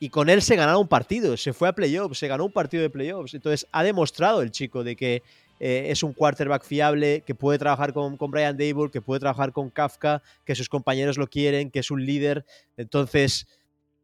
Y 0.00 0.08
con 0.08 0.28
él 0.28 0.42
se 0.42 0.56
ganaron 0.56 0.80
un 0.80 0.88
partido, 0.88 1.36
se 1.36 1.52
fue 1.52 1.68
a 1.68 1.72
playoffs, 1.72 2.18
se 2.18 2.26
ganó 2.26 2.46
un 2.46 2.52
partido 2.52 2.82
de 2.82 2.90
playoffs. 2.90 3.34
Entonces 3.34 3.68
ha 3.70 3.84
demostrado 3.84 4.42
el 4.42 4.50
chico 4.50 4.82
de 4.82 4.96
que 4.96 5.22
eh, 5.60 5.90
es 5.90 6.02
un 6.02 6.14
quarterback 6.14 6.64
fiable, 6.64 7.22
que 7.26 7.34
puede 7.34 7.58
trabajar 7.58 7.92
con, 7.92 8.16
Brian 8.16 8.56
Dable, 8.56 8.90
que 8.90 9.02
puede 9.02 9.20
trabajar 9.20 9.52
con 9.52 9.68
Kafka, 9.70 10.22
que 10.44 10.54
sus 10.54 10.70
compañeros 10.70 11.18
lo 11.18 11.28
quieren, 11.28 11.70
que 11.70 11.80
es 11.80 11.90
un 11.90 12.04
líder. 12.04 12.46
Entonces, 12.78 13.46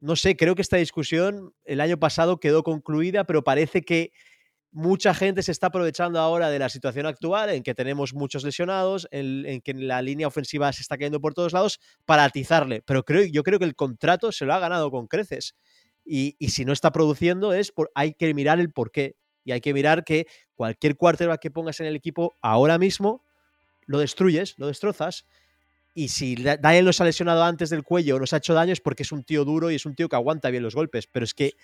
no 0.00 0.14
sé, 0.16 0.36
creo 0.36 0.54
que 0.54 0.62
esta 0.62 0.76
discusión 0.76 1.54
el 1.64 1.80
año 1.80 1.98
pasado 1.98 2.38
quedó 2.38 2.62
concluida, 2.62 3.24
pero 3.24 3.42
parece 3.42 3.82
que 3.82 4.12
mucha 4.70 5.14
gente 5.14 5.42
se 5.42 5.52
está 5.52 5.68
aprovechando 5.68 6.20
ahora 6.20 6.50
de 6.50 6.58
la 6.58 6.68
situación 6.68 7.06
actual, 7.06 7.48
en 7.48 7.62
que 7.62 7.74
tenemos 7.74 8.12
muchos 8.12 8.44
lesionados, 8.44 9.08
en, 9.10 9.62
que 9.62 9.72
la 9.72 10.02
línea 10.02 10.26
ofensiva 10.26 10.70
se 10.74 10.82
está 10.82 10.98
cayendo 10.98 11.22
por 11.22 11.32
todos 11.32 11.54
lados, 11.54 11.80
para 12.04 12.24
atizarle. 12.24 12.82
Pero 12.82 13.02
creo, 13.02 13.24
yo 13.24 13.42
creo 13.42 13.58
que 13.58 13.64
el 13.64 13.74
contrato 13.74 14.30
se 14.30 14.44
lo 14.44 14.52
ha 14.52 14.58
ganado 14.58 14.90
con 14.90 15.06
creces. 15.06 15.54
Y, 16.04 16.36
si 16.50 16.66
no 16.66 16.74
está 16.74 16.92
produciendo, 16.92 17.54
es 17.54 17.72
por, 17.72 17.90
hay 17.94 18.12
que 18.12 18.32
mirar 18.34 18.60
el 18.60 18.70
porqué. 18.70 19.16
Y 19.46 19.52
hay 19.52 19.62
que 19.62 19.72
mirar 19.72 20.04
que 20.04 20.26
cualquier 20.56 20.96
quarterback 20.96 21.40
que 21.40 21.50
pongas 21.50 21.80
en 21.80 21.86
el 21.86 21.96
equipo 21.96 22.34
ahora 22.42 22.76
mismo, 22.76 23.22
lo 23.86 23.98
destruyes, 23.98 24.54
lo 24.58 24.66
destrozas. 24.66 25.24
Y 25.94 26.08
si 26.08 26.34
Da- 26.36 26.58
Daniel 26.58 26.84
nos 26.84 27.00
ha 27.00 27.04
lesionado 27.04 27.42
antes 27.42 27.70
del 27.70 27.82
cuello 27.84 28.16
o 28.16 28.18
nos 28.20 28.34
ha 28.34 28.38
hecho 28.38 28.52
daño 28.52 28.72
es 28.74 28.80
porque 28.82 29.04
es 29.04 29.12
un 29.12 29.24
tío 29.24 29.44
duro 29.46 29.70
y 29.70 29.76
es 29.76 29.86
un 29.86 29.94
tío 29.94 30.08
que 30.10 30.16
aguanta 30.16 30.50
bien 30.50 30.62
los 30.62 30.74
golpes. 30.74 31.06
Pero 31.06 31.24
es 31.24 31.32
que 31.32 31.54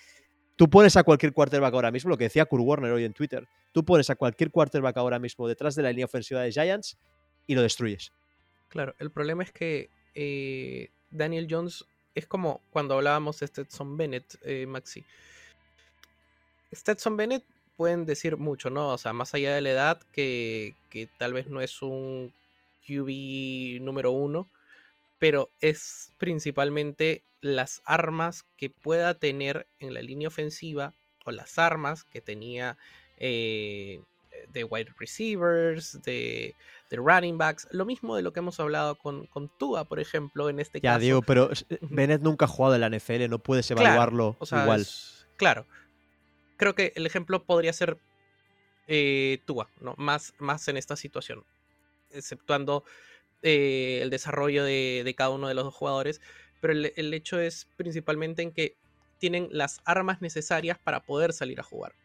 tú 0.55 0.69
pones 0.69 0.95
a 0.97 1.03
cualquier 1.03 1.33
quarterback 1.33 1.73
ahora 1.73 1.91
mismo, 1.91 2.09
lo 2.09 2.17
que 2.17 2.23
decía 2.23 2.45
Kurt 2.45 2.63
Warner 2.63 2.91
hoy 2.93 3.03
en 3.03 3.13
Twitter, 3.13 3.47
tú 3.73 3.83
pones 3.83 4.09
a 4.09 4.15
cualquier 4.15 4.49
quarterback 4.49 4.95
ahora 4.97 5.19
mismo 5.19 5.47
detrás 5.47 5.75
de 5.75 5.83
la 5.83 5.89
línea 5.89 6.05
ofensiva 6.05 6.41
de 6.41 6.51
Giants 6.51 6.97
y 7.47 7.53
lo 7.55 7.61
destruyes. 7.61 8.11
Claro, 8.69 8.95
el 8.99 9.11
problema 9.11 9.43
es 9.43 9.51
que 9.51 9.89
eh, 10.15 10.89
Daniel 11.11 11.47
Jones 11.49 11.83
es 12.15 12.25
como 12.25 12.61
cuando 12.69 12.93
hablábamos 12.95 13.39
de 13.39 13.47
Stetson 13.47 13.97
Bennett, 13.97 14.35
eh, 14.43 14.65
Maxi. 14.67 15.03
Stetson 16.73 17.17
Bennett 17.17 17.43
pueden 17.75 18.05
decir 18.05 18.37
mucho, 18.37 18.69
¿no? 18.69 18.89
O 18.89 18.97
sea, 18.97 19.13
más 19.13 19.33
allá 19.33 19.53
de 19.55 19.61
la 19.61 19.71
edad, 19.71 20.01
que, 20.11 20.75
que 20.89 21.07
tal 21.17 21.33
vez 21.33 21.47
no 21.47 21.61
es 21.61 21.81
un 21.81 22.33
QB 22.87 23.81
número 23.81 24.11
uno, 24.11 24.47
pero 25.19 25.49
es 25.61 26.11
principalmente 26.17 27.23
las 27.41 27.81
armas 27.85 28.45
que 28.57 28.69
pueda 28.69 29.13
tener 29.15 29.67
en 29.79 29.93
la 29.93 30.01
línea 30.01 30.27
ofensiva 30.27 30.93
o 31.25 31.31
las 31.31 31.57
armas 31.57 32.03
que 32.03 32.21
tenía 32.21 32.77
eh, 33.17 34.01
de 34.51 34.63
wide 34.63 34.91
receivers, 34.99 36.01
de, 36.03 36.55
de 36.89 36.97
running 36.97 37.37
backs, 37.37 37.67
lo 37.71 37.85
mismo 37.85 38.15
de 38.15 38.21
lo 38.21 38.33
que 38.33 38.39
hemos 38.39 38.59
hablado 38.59 38.95
con, 38.97 39.25
con 39.27 39.49
Tua, 39.57 39.85
por 39.85 39.99
ejemplo, 39.99 40.49
en 40.49 40.59
este 40.59 40.81
Ya, 40.81 40.91
caso. 40.93 40.99
digo, 40.99 41.21
pero. 41.21 41.49
Bennett 41.81 42.21
nunca 42.21 42.45
ha 42.45 42.47
jugado 42.47 42.75
en 42.75 42.81
la 42.81 42.87
NFL, 42.89 43.29
no 43.29 43.39
puedes 43.39 43.67
Claro, 43.67 43.81
evaluarlo 43.83 44.35
O 44.39 44.45
sea, 44.45 44.63
igual. 44.63 44.81
es- 44.81 45.25
claro. 45.37 45.65
Creo 46.63 46.75
que 46.75 46.93
el 46.95 47.05
ejemplo 47.05 47.43
podría 47.43 47.73
ser 47.73 47.97
eh, 48.87 49.39
Tua, 49.43 49.69
¿no? 49.81 49.95
Más, 49.97 50.33
más 50.39 50.65
en 50.69 50.77
esta 50.77 50.95
situación. 50.95 51.43
Exceptuando 52.09 52.85
eh, 53.41 53.99
el 54.01 54.09
desarrollo 54.09 54.63
de, 54.63 55.13
cada 55.17 55.31
uno 55.31 55.49
de 55.49 55.55
los 55.55 55.65
dos 55.65 55.73
jugadores. 55.73 56.21
Pero 56.61 56.71
el, 56.71 56.93
el 56.95 57.13
hecho 57.13 57.37
es 57.37 57.67
principalmente 57.75 58.43
en 58.43 58.53
que 58.53 58.77
tienen 59.17 59.49
las 59.51 59.81
armas 59.83 60.21
necesarias 60.21 60.79
para 60.81 61.01
poder 61.01 61.33
salir 61.33 61.59
a 61.59 61.63
jugar. 61.63 61.95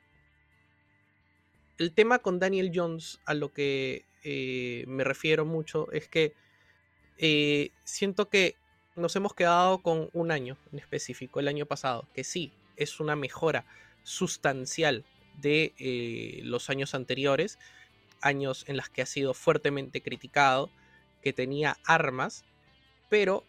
El 1.78 1.92
tema 1.92 2.18
con 2.18 2.40
Daniel 2.40 2.72
Jones, 2.74 3.20
a 3.26 3.34
lo 3.34 3.52
que 3.52 4.06
eh, 4.24 4.82
me 4.88 5.04
refiero 5.04 5.44
mucho, 5.44 5.88
es 5.92 6.08
que 6.08 6.34
eh, 7.18 7.70
siento 7.84 8.28
que 8.28 8.56
nos 8.96 9.14
hemos 9.14 9.34
quedado 9.34 9.78
con 9.84 10.10
un 10.14 10.32
año 10.32 10.58
en 10.72 10.80
específico, 10.80 11.38
el 11.38 11.46
año 11.46 11.66
pasado, 11.66 12.08
que 12.12 12.24
sí, 12.24 12.52
es 12.76 12.98
una 12.98 13.14
mejora 13.14 13.64
sustancial 14.08 15.04
de 15.40 15.74
eh, 15.78 16.40
los 16.42 16.70
años 16.70 16.94
anteriores, 16.94 17.58
años 18.22 18.64
en 18.66 18.76
las 18.76 18.88
que 18.88 19.02
ha 19.02 19.06
sido 19.06 19.34
fuertemente 19.34 20.02
criticado, 20.02 20.70
que 21.22 21.32
tenía 21.32 21.76
armas, 21.84 22.44
pero 23.10 23.44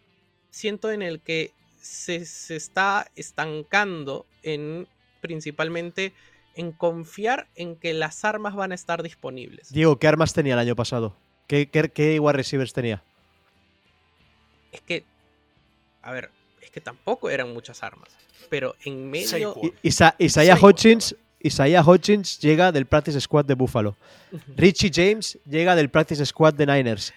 siento 0.50 0.92
en 0.92 1.02
el 1.02 1.20
que 1.20 1.52
se, 1.80 2.26
se 2.26 2.56
está 2.56 3.10
estancando 3.16 4.26
en 4.42 4.86
principalmente 5.22 6.12
en 6.54 6.72
confiar 6.72 7.48
en 7.54 7.76
que 7.76 7.94
las 7.94 8.24
armas 8.24 8.54
van 8.54 8.72
a 8.72 8.74
estar 8.74 9.02
disponibles. 9.02 9.72
Diego, 9.72 9.98
¿qué 9.98 10.08
armas 10.08 10.34
tenía 10.34 10.54
el 10.54 10.60
año 10.60 10.76
pasado? 10.76 11.16
¿Qué, 11.46 11.70
qué, 11.70 11.90
qué 11.90 12.20
wide 12.20 12.34
receivers 12.34 12.72
tenía? 12.72 13.02
Es 14.72 14.80
que, 14.82 15.04
a 16.02 16.12
ver, 16.12 16.30
es 16.70 16.74
que 16.74 16.80
tampoco 16.80 17.28
eran 17.28 17.52
muchas 17.52 17.82
armas, 17.82 18.08
pero 18.48 18.76
en 18.84 19.10
medio... 19.10 19.54
Isa- 19.82 20.14
Isaiah. 20.18 20.56
Hodgins, 20.60 21.16
Isaiah 21.42 21.82
Hodgins 21.82 22.38
llega 22.38 22.70
del 22.70 22.86
practice 22.86 23.20
squad 23.20 23.44
de 23.44 23.54
Buffalo. 23.54 23.96
Richie 24.56 24.90
James 24.94 25.36
llega 25.44 25.74
del 25.74 25.88
practice 25.90 26.24
squad 26.24 26.54
de 26.54 26.66
Niners. 26.66 27.12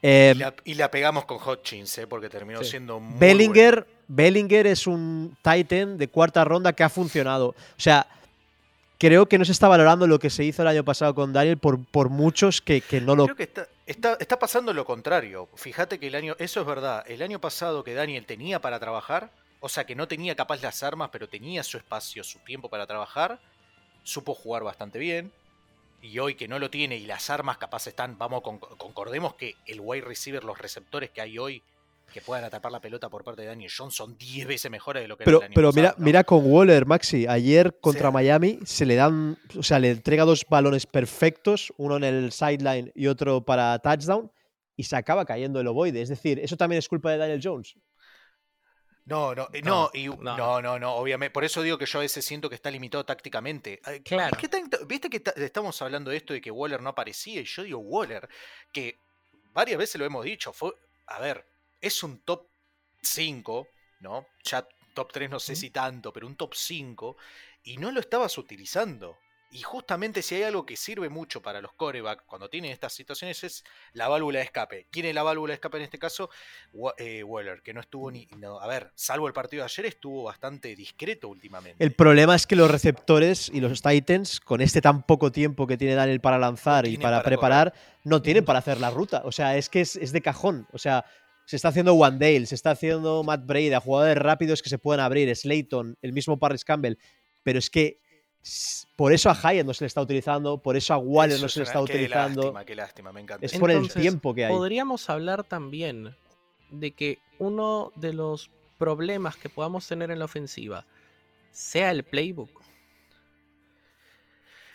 Eh, 0.00 0.32
Y 0.36 0.38
la, 0.38 0.54
y 0.64 0.74
la 0.74 0.90
pegamos 0.90 1.24
con 1.24 1.38
Hodgins, 1.38 1.98
¿eh? 1.98 2.06
porque 2.06 2.28
terminó 2.28 2.62
Sí. 2.62 2.70
siendo 2.70 3.00
muy 3.00 3.18
Bellinger, 3.18 3.86
Bellinger 4.06 4.66
es 4.68 4.86
un 4.86 5.36
Titan 5.42 5.96
de 5.98 6.08
cuarta 6.08 6.44
ronda 6.44 6.72
que 6.74 6.84
ha 6.84 6.88
funcionado. 6.90 7.48
O 7.48 7.54
sea, 7.78 8.06
creo 8.98 9.26
que 9.26 9.38
no 9.38 9.44
se 9.44 9.52
está 9.52 9.66
valorando 9.66 10.06
lo 10.06 10.18
que 10.18 10.30
se 10.30 10.44
hizo 10.44 10.62
el 10.62 10.68
año 10.68 10.84
pasado 10.84 11.14
con 11.14 11.32
Daniel 11.32 11.56
por, 11.58 11.82
por 11.86 12.10
muchos 12.10 12.60
que, 12.60 12.80
que 12.82 13.00
no 13.00 13.16
lo. 13.16 13.24
Creo 13.24 13.36
que 13.36 13.42
está, 13.44 13.66
está, 13.86 14.16
está 14.20 14.38
pasando 14.38 14.72
lo 14.72 14.84
contrario. 14.84 15.48
Fíjate 15.54 15.98
que 15.98 16.06
el 16.08 16.14
año, 16.14 16.36
eso 16.38 16.60
es 16.60 16.66
verdad, 16.66 17.04
el 17.06 17.22
año 17.22 17.40
pasado 17.40 17.84
que 17.84 17.94
Daniel 17.94 18.26
tenía 18.26 18.60
para 18.60 18.80
trabajar, 18.80 19.30
o 19.60 19.68
sea 19.68 19.84
que 19.84 19.94
no 19.94 20.08
tenía 20.08 20.34
capaz 20.36 20.60
las 20.62 20.82
armas, 20.82 21.10
pero 21.12 21.28
tenía 21.28 21.62
su 21.62 21.76
espacio, 21.76 22.22
su 22.24 22.38
tiempo 22.40 22.68
para 22.68 22.86
trabajar, 22.86 23.40
supo 24.02 24.34
jugar 24.34 24.62
bastante 24.64 24.98
bien. 24.98 25.32
Y 26.02 26.18
hoy 26.18 26.34
que 26.34 26.48
no 26.48 26.58
lo 26.58 26.68
tiene 26.68 26.96
y 26.96 27.06
las 27.06 27.30
armas 27.30 27.56
capaz 27.56 27.86
están, 27.86 28.18
vamos, 28.18 28.42
con- 28.42 28.58
concordemos 28.58 29.34
que 29.36 29.56
el 29.64 29.80
wide 29.80 30.04
receiver, 30.04 30.44
los 30.44 30.58
receptores 30.58 31.08
que 31.10 31.22
hay 31.22 31.38
hoy 31.38 31.62
que 32.14 32.20
puedan 32.22 32.44
atrapar 32.44 32.70
la 32.72 32.80
pelota 32.80 33.10
por 33.10 33.24
parte 33.24 33.42
de 33.42 33.48
Daniel 33.48 33.70
Jones 33.76 33.94
son 33.94 34.16
10 34.16 34.46
veces 34.46 34.70
mejores 34.70 35.02
de 35.02 35.08
lo 35.08 35.16
que 35.18 35.24
Pero, 35.24 35.38
era 35.38 35.46
el 35.46 35.50
año 35.50 35.54
pero 35.56 35.72
mira, 35.72 35.94
mira 35.98 36.24
con 36.24 36.42
Waller, 36.50 36.86
Maxi. 36.86 37.26
Ayer 37.26 37.76
contra 37.80 38.08
Sí. 38.08 38.12
Miami 38.14 38.58
se 38.64 38.86
le 38.86 38.94
dan. 38.94 39.36
O 39.58 39.62
sea, 39.64 39.78
le 39.80 39.90
entrega 39.90 40.24
dos 40.24 40.46
balones 40.48 40.86
perfectos, 40.86 41.72
uno 41.76 41.96
en 41.96 42.04
el 42.04 42.30
sideline 42.32 42.92
y 42.94 43.08
otro 43.08 43.44
para 43.44 43.78
touchdown, 43.80 44.30
y 44.76 44.84
se 44.84 44.96
acaba 44.96 45.24
cayendo 45.24 45.60
el 45.60 45.66
ovoide. 45.66 46.00
Es 46.02 46.08
decir, 46.08 46.38
eso 46.38 46.56
también 46.56 46.78
es 46.78 46.88
culpa 46.88 47.10
de 47.10 47.18
Daniel 47.18 47.40
Jones. 47.42 47.74
No, 49.06 49.34
no, 49.34 49.48
eh, 49.52 49.60
No, 49.62 49.70
no, 49.84 49.90
y- 49.92 50.06
no. 50.08 50.36
no, 50.36 50.62
no, 50.62 50.78
no, 50.78 50.94
obviamente. 50.94 51.32
Por 51.32 51.44
eso 51.44 51.62
digo 51.62 51.76
que 51.76 51.84
yo 51.84 51.98
a 51.98 52.02
veces 52.02 52.24
siento 52.24 52.48
que 52.48 52.54
está 52.54 52.70
limitado 52.70 53.04
tácticamente. 53.04 53.80
Claro. 54.04 54.34
es 54.34 54.40
que 54.40 54.48
tanto- 54.48 54.86
Viste 54.86 55.10
que 55.10 55.20
ta- 55.20 55.32
estamos 55.36 55.80
hablando 55.82 56.10
de 56.10 56.16
esto 56.16 56.32
de 56.32 56.40
que 56.40 56.50
Waller 56.50 56.80
no 56.80 56.90
aparecía, 56.90 57.40
y 57.40 57.44
yo 57.44 57.64
digo 57.64 57.80
Waller, 57.80 58.28
que 58.72 58.98
varias 59.52 59.78
veces 59.78 59.98
lo 59.98 60.06
hemos 60.06 60.24
dicho, 60.24 60.52
fue, 60.54 60.72
a 61.08 61.20
ver, 61.20 61.44
es 61.84 62.02
un 62.02 62.20
top 62.20 62.48
5, 63.02 63.68
¿no? 64.00 64.26
Ya 64.42 64.66
top 64.94 65.12
3 65.12 65.28
no 65.28 65.38
sé 65.38 65.54
si 65.54 65.70
tanto, 65.70 66.12
pero 66.12 66.26
un 66.26 66.36
top 66.36 66.54
5, 66.54 67.16
y 67.64 67.76
no 67.76 67.90
lo 67.90 68.00
estabas 68.00 68.38
utilizando. 68.38 69.18
Y 69.50 69.62
justamente 69.62 70.20
si 70.20 70.34
hay 70.34 70.42
algo 70.42 70.66
que 70.66 70.76
sirve 70.76 71.08
mucho 71.08 71.40
para 71.40 71.60
los 71.60 71.72
corebacks 71.74 72.24
cuando 72.26 72.50
tienen 72.50 72.72
estas 72.72 72.92
situaciones 72.92 73.44
es 73.44 73.62
la 73.92 74.08
válvula 74.08 74.40
de 74.40 74.46
escape. 74.46 74.88
¿Quién 74.90 75.06
es 75.06 75.14
la 75.14 75.22
válvula 75.22 75.52
de 75.52 75.54
escape 75.54 75.76
en 75.76 75.84
este 75.84 75.98
caso? 75.98 76.28
Eh, 76.98 77.22
Waller, 77.22 77.62
que 77.62 77.72
no 77.72 77.80
estuvo 77.80 78.10
ni. 78.10 78.26
no, 78.36 78.58
a 78.58 78.66
ver, 78.66 78.90
salvo 78.96 79.28
el 79.28 79.32
partido 79.32 79.60
de 79.60 79.66
ayer, 79.66 79.86
estuvo 79.86 80.24
bastante 80.24 80.74
discreto 80.74 81.28
últimamente. 81.28 81.84
El 81.84 81.92
problema 81.92 82.34
es 82.34 82.48
que 82.48 82.56
los 82.56 82.68
receptores 82.68 83.48
y 83.48 83.60
los 83.60 83.80
Titans, 83.80 84.40
con 84.40 84.60
este 84.60 84.80
tan 84.80 85.04
poco 85.04 85.30
tiempo 85.30 85.68
que 85.68 85.76
tiene 85.76 85.94
Daniel 85.94 86.20
para 86.20 86.36
lanzar 86.36 86.88
y 86.88 86.96
para, 86.96 87.18
para 87.18 87.22
preparar, 87.22 87.74
no 88.02 88.22
tienen 88.22 88.44
para 88.44 88.58
hacer 88.58 88.80
la 88.80 88.90
ruta. 88.90 89.22
O 89.24 89.30
sea, 89.30 89.56
es 89.56 89.68
que 89.68 89.82
es, 89.82 89.94
es 89.94 90.10
de 90.10 90.20
cajón. 90.20 90.66
O 90.72 90.78
sea, 90.78 91.04
se 91.44 91.56
está 91.56 91.68
haciendo 91.68 91.94
Wandale, 91.94 92.46
se 92.46 92.54
está 92.54 92.70
haciendo 92.70 93.22
Matt 93.22 93.46
Breda, 93.46 93.80
jugadores 93.80 94.16
rápidos 94.16 94.62
que 94.62 94.68
se 94.68 94.78
pueden 94.78 95.00
abrir, 95.00 95.34
Slayton, 95.34 95.96
el 96.00 96.12
mismo 96.12 96.38
Parris 96.38 96.64
Campbell. 96.64 96.96
Pero 97.42 97.58
es 97.58 97.68
que 97.68 98.00
por 98.96 99.12
eso 99.12 99.30
a 99.30 99.34
Hyatt 99.34 99.66
no 99.66 99.72
se 99.74 99.84
le 99.84 99.86
está 99.86 100.02
utilizando, 100.02 100.58
por 100.58 100.76
eso 100.76 100.94
a 100.94 100.98
Waller 100.98 101.36
Eso 101.36 101.44
no 101.44 101.48
se 101.48 101.60
le 101.60 101.64
está 101.64 101.78
qué 101.78 101.84
utilizando. 101.84 102.42
Lástima, 102.42 102.64
qué 102.64 102.74
lástima, 102.74 103.12
me 103.12 103.20
encanta. 103.20 103.44
Es 103.44 103.58
por 103.58 103.70
el 103.70 103.90
tiempo 103.92 104.34
que 104.34 104.46
hay. 104.46 104.52
Podríamos 104.52 105.08
hablar 105.08 105.44
también 105.44 106.14
de 106.70 106.90
que 106.92 107.18
uno 107.38 107.92
de 107.94 108.12
los 108.12 108.50
problemas 108.78 109.36
que 109.36 109.48
podamos 109.48 109.86
tener 109.86 110.10
en 110.10 110.18
la 110.18 110.26
ofensiva 110.26 110.86
sea 111.52 111.90
el 111.90 112.04
playbook. 112.04 112.62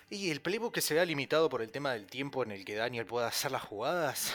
Y 0.09 0.31
el 0.31 0.41
playbook 0.41 0.73
que 0.73 0.81
se 0.81 0.95
vea 0.95 1.05
limitado 1.05 1.49
por 1.49 1.61
el 1.61 1.69
tema 1.69 1.93
del 1.93 2.07
tiempo 2.07 2.43
en 2.43 2.51
el 2.51 2.65
que 2.65 2.75
Daniel 2.75 3.05
pueda 3.05 3.27
hacer 3.27 3.51
las 3.51 3.61
jugadas. 3.61 4.33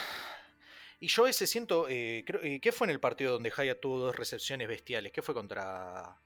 Y 0.99 1.07
yo 1.07 1.23
veces 1.23 1.49
siento. 1.49 1.87
Eh, 1.89 2.23
creo, 2.25 2.41
eh, 2.43 2.59
¿Qué 2.61 2.71
fue 2.71 2.87
en 2.87 2.91
el 2.91 2.99
partido 2.99 3.33
donde 3.33 3.51
Hyatt 3.51 3.79
tuvo 3.81 3.99
dos 3.99 4.15
recepciones 4.15 4.67
bestiales? 4.67 5.11
¿Qué 5.11 5.21
fue 5.21 5.33
contra.? 5.33 6.17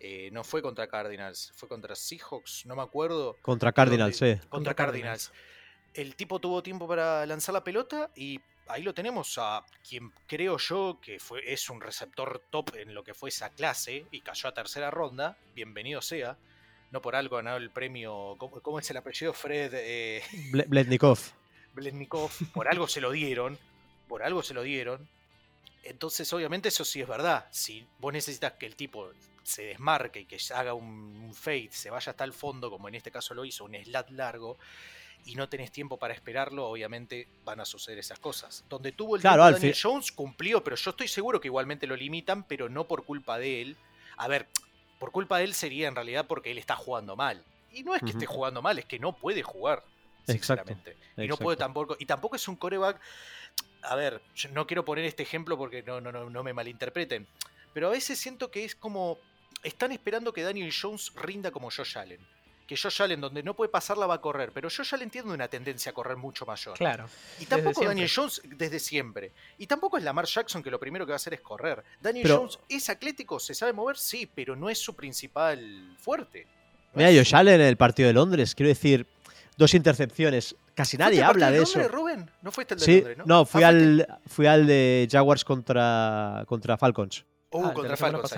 eh, 0.00 0.30
no 0.32 0.44
fue 0.44 0.62
contra 0.62 0.86
Cardinals, 0.86 1.52
fue 1.56 1.68
contra 1.68 1.96
Seahawks, 1.96 2.66
no 2.66 2.76
me 2.76 2.82
acuerdo. 2.82 3.36
Contra 3.42 3.72
Cardinals, 3.72 4.16
donde- 4.20 4.34
sí. 4.36 4.40
Contra 4.42 4.50
Contra 4.50 4.74
Cardinals. 4.74 5.32
El 5.92 6.14
tipo 6.14 6.38
tuvo 6.38 6.62
tiempo 6.62 6.86
para 6.86 7.26
lanzar 7.26 7.52
la 7.52 7.64
pelota 7.64 8.10
y 8.14 8.38
ahí 8.68 8.84
lo 8.84 8.94
tenemos 8.94 9.34
a 9.38 9.64
quien 9.88 10.12
creo 10.28 10.56
yo 10.58 11.00
que 11.02 11.18
fue, 11.18 11.42
es 11.52 11.68
un 11.68 11.80
receptor 11.80 12.40
top 12.50 12.76
en 12.76 12.94
lo 12.94 13.02
que 13.02 13.12
fue 13.12 13.30
esa 13.30 13.50
clase 13.50 14.06
y 14.12 14.20
cayó 14.20 14.48
a 14.48 14.54
tercera 14.54 14.88
ronda. 14.92 15.36
Bienvenido 15.56 16.00
sea. 16.00 16.38
No 16.92 17.02
por 17.02 17.16
algo 17.16 17.36
ha 17.36 17.40
ganado 17.40 17.56
el 17.56 17.70
premio. 17.72 18.36
¿Cómo, 18.38 18.60
cómo 18.62 18.78
es 18.78 18.88
el 18.90 18.98
apellido? 18.98 19.32
Fred 19.32 19.72
eh, 19.74 20.22
Ble- 20.52 20.66
Bletnikov. 20.68 21.18
Bletnikov. 21.74 22.30
Por 22.54 22.68
algo 22.68 22.86
se 22.86 23.00
lo 23.00 23.10
dieron. 23.10 23.58
Por 24.08 24.22
algo 24.22 24.42
se 24.42 24.54
lo 24.54 24.62
dieron. 24.62 25.06
Entonces, 25.84 26.32
obviamente, 26.32 26.68
eso 26.68 26.84
sí 26.84 27.00
es 27.00 27.08
verdad. 27.08 27.46
Si 27.50 27.86
vos 27.98 28.12
necesitas 28.12 28.52
que 28.54 28.66
el 28.66 28.74
tipo 28.74 29.10
se 29.42 29.62
desmarque 29.62 30.20
y 30.20 30.24
que 30.26 30.38
haga 30.54 30.74
un, 30.74 31.32
fade, 31.34 31.70
se 31.72 31.90
vaya 31.90 32.10
hasta 32.10 32.24
el 32.24 32.32
fondo, 32.32 32.70
como 32.70 32.88
en 32.88 32.94
este 32.94 33.10
caso 33.10 33.34
lo 33.34 33.44
hizo, 33.44 33.64
un 33.64 33.74
slat 33.74 34.10
largo, 34.10 34.58
y 35.24 35.34
no 35.34 35.48
tenés 35.48 35.72
tiempo 35.72 35.98
para 35.98 36.14
esperarlo, 36.14 36.66
obviamente 36.68 37.28
van 37.44 37.60
a 37.60 37.64
suceder 37.64 37.98
esas 37.98 38.18
cosas. 38.18 38.64
Donde 38.68 38.92
tuvo 38.92 39.16
el 39.16 39.22
Claro, 39.22 39.50
Daniel 39.50 39.76
Jones 39.80 40.12
cumplió, 40.12 40.62
pero 40.62 40.76
yo 40.76 40.90
estoy 40.90 41.08
seguro 41.08 41.40
que 41.40 41.48
igualmente 41.48 41.86
lo 41.86 41.96
limitan, 41.96 42.44
pero 42.44 42.68
no 42.68 42.84
por 42.84 43.04
culpa 43.04 43.38
de 43.38 43.62
él. 43.62 43.76
A 44.16 44.28
ver, 44.28 44.48
por 44.98 45.12
culpa 45.12 45.38
de 45.38 45.44
él 45.44 45.54
sería 45.54 45.88
en 45.88 45.94
realidad 45.94 46.26
porque 46.26 46.50
él 46.50 46.58
está 46.58 46.76
jugando 46.76 47.16
mal. 47.16 47.42
Y 47.72 47.82
no 47.82 47.94
es 47.94 48.02
que 48.02 48.10
esté 48.10 48.26
jugando 48.26 48.62
mal, 48.62 48.78
es 48.78 48.84
que 48.84 48.98
no 48.98 49.16
puede 49.16 49.42
jugar. 49.42 49.84
Exacto, 50.26 50.32
Sinceramente. 50.32 50.96
Y 51.16 51.28
no 51.28 51.36
puede 51.36 51.54
exacto. 51.54 51.56
tampoco. 51.56 51.96
Y 51.98 52.06
tampoco 52.06 52.36
es 52.36 52.48
un 52.48 52.56
coreback. 52.56 53.00
A 53.82 53.94
ver, 53.96 54.20
yo 54.34 54.48
no 54.50 54.66
quiero 54.66 54.84
poner 54.84 55.04
este 55.04 55.22
ejemplo 55.22 55.56
porque 55.56 55.82
no, 55.82 56.00
no, 56.00 56.12
no, 56.12 56.28
no 56.28 56.42
me 56.42 56.52
malinterpreten. 56.52 57.26
Pero 57.72 57.88
a 57.88 57.90
veces 57.90 58.18
siento 58.18 58.50
que 58.50 58.64
es 58.64 58.74
como. 58.74 59.18
Están 59.62 59.92
esperando 59.92 60.32
que 60.32 60.42
Daniel 60.42 60.72
Jones 60.72 61.12
rinda 61.16 61.50
como 61.50 61.70
Josh 61.70 61.98
Allen. 61.98 62.20
Que 62.66 62.76
Josh 62.76 63.00
Allen, 63.02 63.20
donde 63.20 63.42
no 63.42 63.54
puede 63.54 63.70
pasarla, 63.70 64.06
va 64.06 64.14
a 64.14 64.20
correr. 64.20 64.52
Pero 64.52 64.68
Josh 64.68 64.94
Allen 64.94 65.10
tiene 65.10 65.32
una 65.32 65.48
tendencia 65.48 65.90
a 65.90 65.92
correr 65.94 66.16
mucho 66.16 66.44
mayor. 66.44 66.76
Claro. 66.76 67.08
Y 67.40 67.46
tampoco. 67.46 67.84
Daniel 67.84 68.10
Jones 68.14 68.42
desde 68.44 68.78
siempre. 68.78 69.32
Y 69.56 69.66
tampoco 69.66 69.96
es 69.96 70.04
Lamar 70.04 70.26
Jackson 70.26 70.62
que 70.62 70.70
lo 70.70 70.78
primero 70.78 71.06
que 71.06 71.10
va 71.10 71.14
a 71.14 71.16
hacer 71.16 71.34
es 71.34 71.40
correr. 71.40 71.82
Daniel 72.00 72.24
Pero- 72.24 72.38
Jones 72.40 72.58
es 72.68 72.88
atlético, 72.90 73.40
se 73.40 73.54
sabe 73.54 73.72
mover, 73.72 73.96
sí, 73.96 74.30
pero 74.32 74.54
no 74.54 74.68
es 74.68 74.78
su 74.78 74.94
principal 74.94 75.96
fuerte. 75.98 76.46
No 76.94 76.98
Mira, 77.04 77.10
Josh 77.10 77.34
Allen 77.34 77.60
en 77.60 77.66
el 77.68 77.76
partido 77.76 78.06
de 78.08 78.12
Londres, 78.14 78.54
quiero 78.54 78.68
decir, 78.68 79.06
dos 79.58 79.74
intercepciones. 79.74 80.56
Casi 80.74 80.96
nadie 80.96 81.16
¿Fuiste 81.18 81.24
al 81.24 81.30
habla 81.30 81.50
de 81.50 81.58
Londres, 81.58 81.76
eso. 81.84 81.88
Rubén? 81.94 82.30
¿No 82.42 82.50
fuiste 82.52 82.74
el 82.74 82.80
de 82.80 82.86
Sí, 82.86 82.94
Londres, 82.96 83.18
no? 83.18 83.24
no, 83.26 83.44
fui, 83.44 83.62
Ah, 83.62 83.70
fuiste- 83.72 84.02
al, 84.04 84.20
fui 84.26 84.46
al 84.46 84.66
de 84.66 85.08
Jaguars 85.10 85.44
contra, 85.44 86.44
contra 86.46 86.78
Falcons. 86.78 87.24
Uh, 87.50 87.64
Ah, 87.64 87.68
de 87.68 87.74
contra 87.74 87.96
Falcons. 87.96 88.32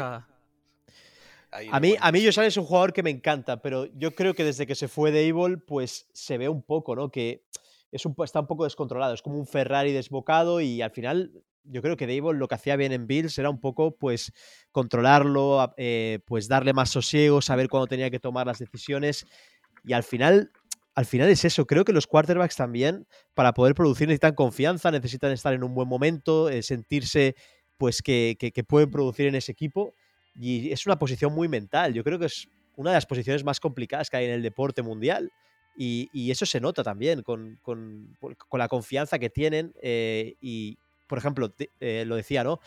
ahí. 1.53 1.69
A 1.71 1.81
mí, 1.81 1.95
a 2.01 2.13
mí 2.13 2.21
sí. 2.21 2.27
Josh 2.27 2.39
Allen 2.39 2.49
es 2.49 2.57
un 2.57 2.65
jugador 2.65 2.93
que 2.93 3.03
me 3.03 3.11
encanta, 3.11 3.61
pero 3.61 3.87
yo 3.97 4.15
creo 4.15 4.35
que 4.35 4.45
desde 4.45 4.67
que 4.67 4.75
se 4.75 4.89
fue 4.89 5.11
de 5.13 5.27
Evil, 5.29 5.59
pues 5.61 6.07
se 6.13 6.39
ve 6.39 6.49
un 6.49 6.63
poco, 6.63 6.95
¿no? 6.97 7.11
Que 7.11 7.45
es 7.93 8.07
un, 8.07 8.15
po- 8.15 8.25
está 8.25 8.41
un 8.41 8.47
poco 8.47 8.65
descontrolado, 8.65 9.15
es 9.15 9.21
como 9.23 9.37
un 9.37 9.47
Ferrari 9.47 9.93
desbocado 9.93 10.61
y 10.61 10.81
al 10.81 10.93
final 10.93 11.33
yo 11.65 11.83
creo 11.83 11.97
que 11.97 12.07
Dable 12.07 12.39
lo 12.39 12.49
que 12.49 12.55
hacía 12.55 12.77
bien 12.77 12.93
en 12.93 13.07
Bills 13.07 13.37
era 13.39 13.51
un 13.51 13.61
poco 13.61 13.97
pues 13.97 14.33
controlarlo, 14.71 15.75
eh, 15.77 16.21
pues 16.25 16.49
darle 16.49 16.73
más 16.73 16.89
sosiego, 16.91 17.43
saber 17.43 17.69
cuándo 17.69 17.87
tenía 17.89 18.11
que 18.11 18.19
tomar 18.21 18.47
las 18.47 18.59
decisiones 18.61 19.27
y 19.85 19.93
al 19.93 20.03
final 20.05 20.53
al 20.95 21.07
final 21.07 21.29
es 21.29 21.45
eso, 21.45 21.67
creo 21.67 21.85
que 21.85 21.93
los 21.93 22.07
quarterbacks 22.07 22.57
también 22.57 23.07
para 23.35 23.53
poder 23.55 23.75
producir 23.75 24.09
necesitan 24.09 24.35
confianza, 24.35 24.91
necesitan 24.91 25.33
estar 25.33 25.55
en 25.55 25.63
un 25.65 25.75
buen 25.75 25.89
momento, 25.89 26.49
eh, 26.51 26.63
sentirse 26.63 27.35
pues 27.79 28.03
que, 28.03 28.37
que- 28.39 28.65
pueden 28.65 28.91
producir 28.91 29.27
en 29.27 29.35
ese 29.37 29.53
equipo 29.53 29.95
y 30.35 30.71
es 30.71 30.87
una 30.87 30.99
posición 30.99 31.33
muy 31.33 31.49
mental, 31.49 31.95
yo 31.95 32.05
creo 32.05 32.19
que 32.19 32.27
es 32.27 32.49
una 32.77 32.91
de 32.91 32.97
las 32.97 33.07
posiciones 33.07 33.45
más 33.45 33.61
complicadas 33.61 34.11
que 34.11 34.17
hay 34.19 34.27
en 34.27 34.33
el 34.33 34.43
deporte 34.43 34.83
mundial. 34.83 35.31
Y, 35.77 36.11
eso 36.31 36.45
se 36.45 36.61
nota 36.61 36.83
también 36.83 37.23
con, 37.23 37.59
con- 37.63 38.17
con 38.21 38.59
la 38.59 38.69
confianza 38.69 39.19
que 39.19 39.31
tienen. 39.31 39.73
eh, 39.83 40.35
y, 40.41 40.77
por 41.07 41.19
ejemplo, 41.19 41.53
eh, 41.81 42.05
lo 42.07 42.17
decía, 42.17 42.45
¿no? 42.45 42.61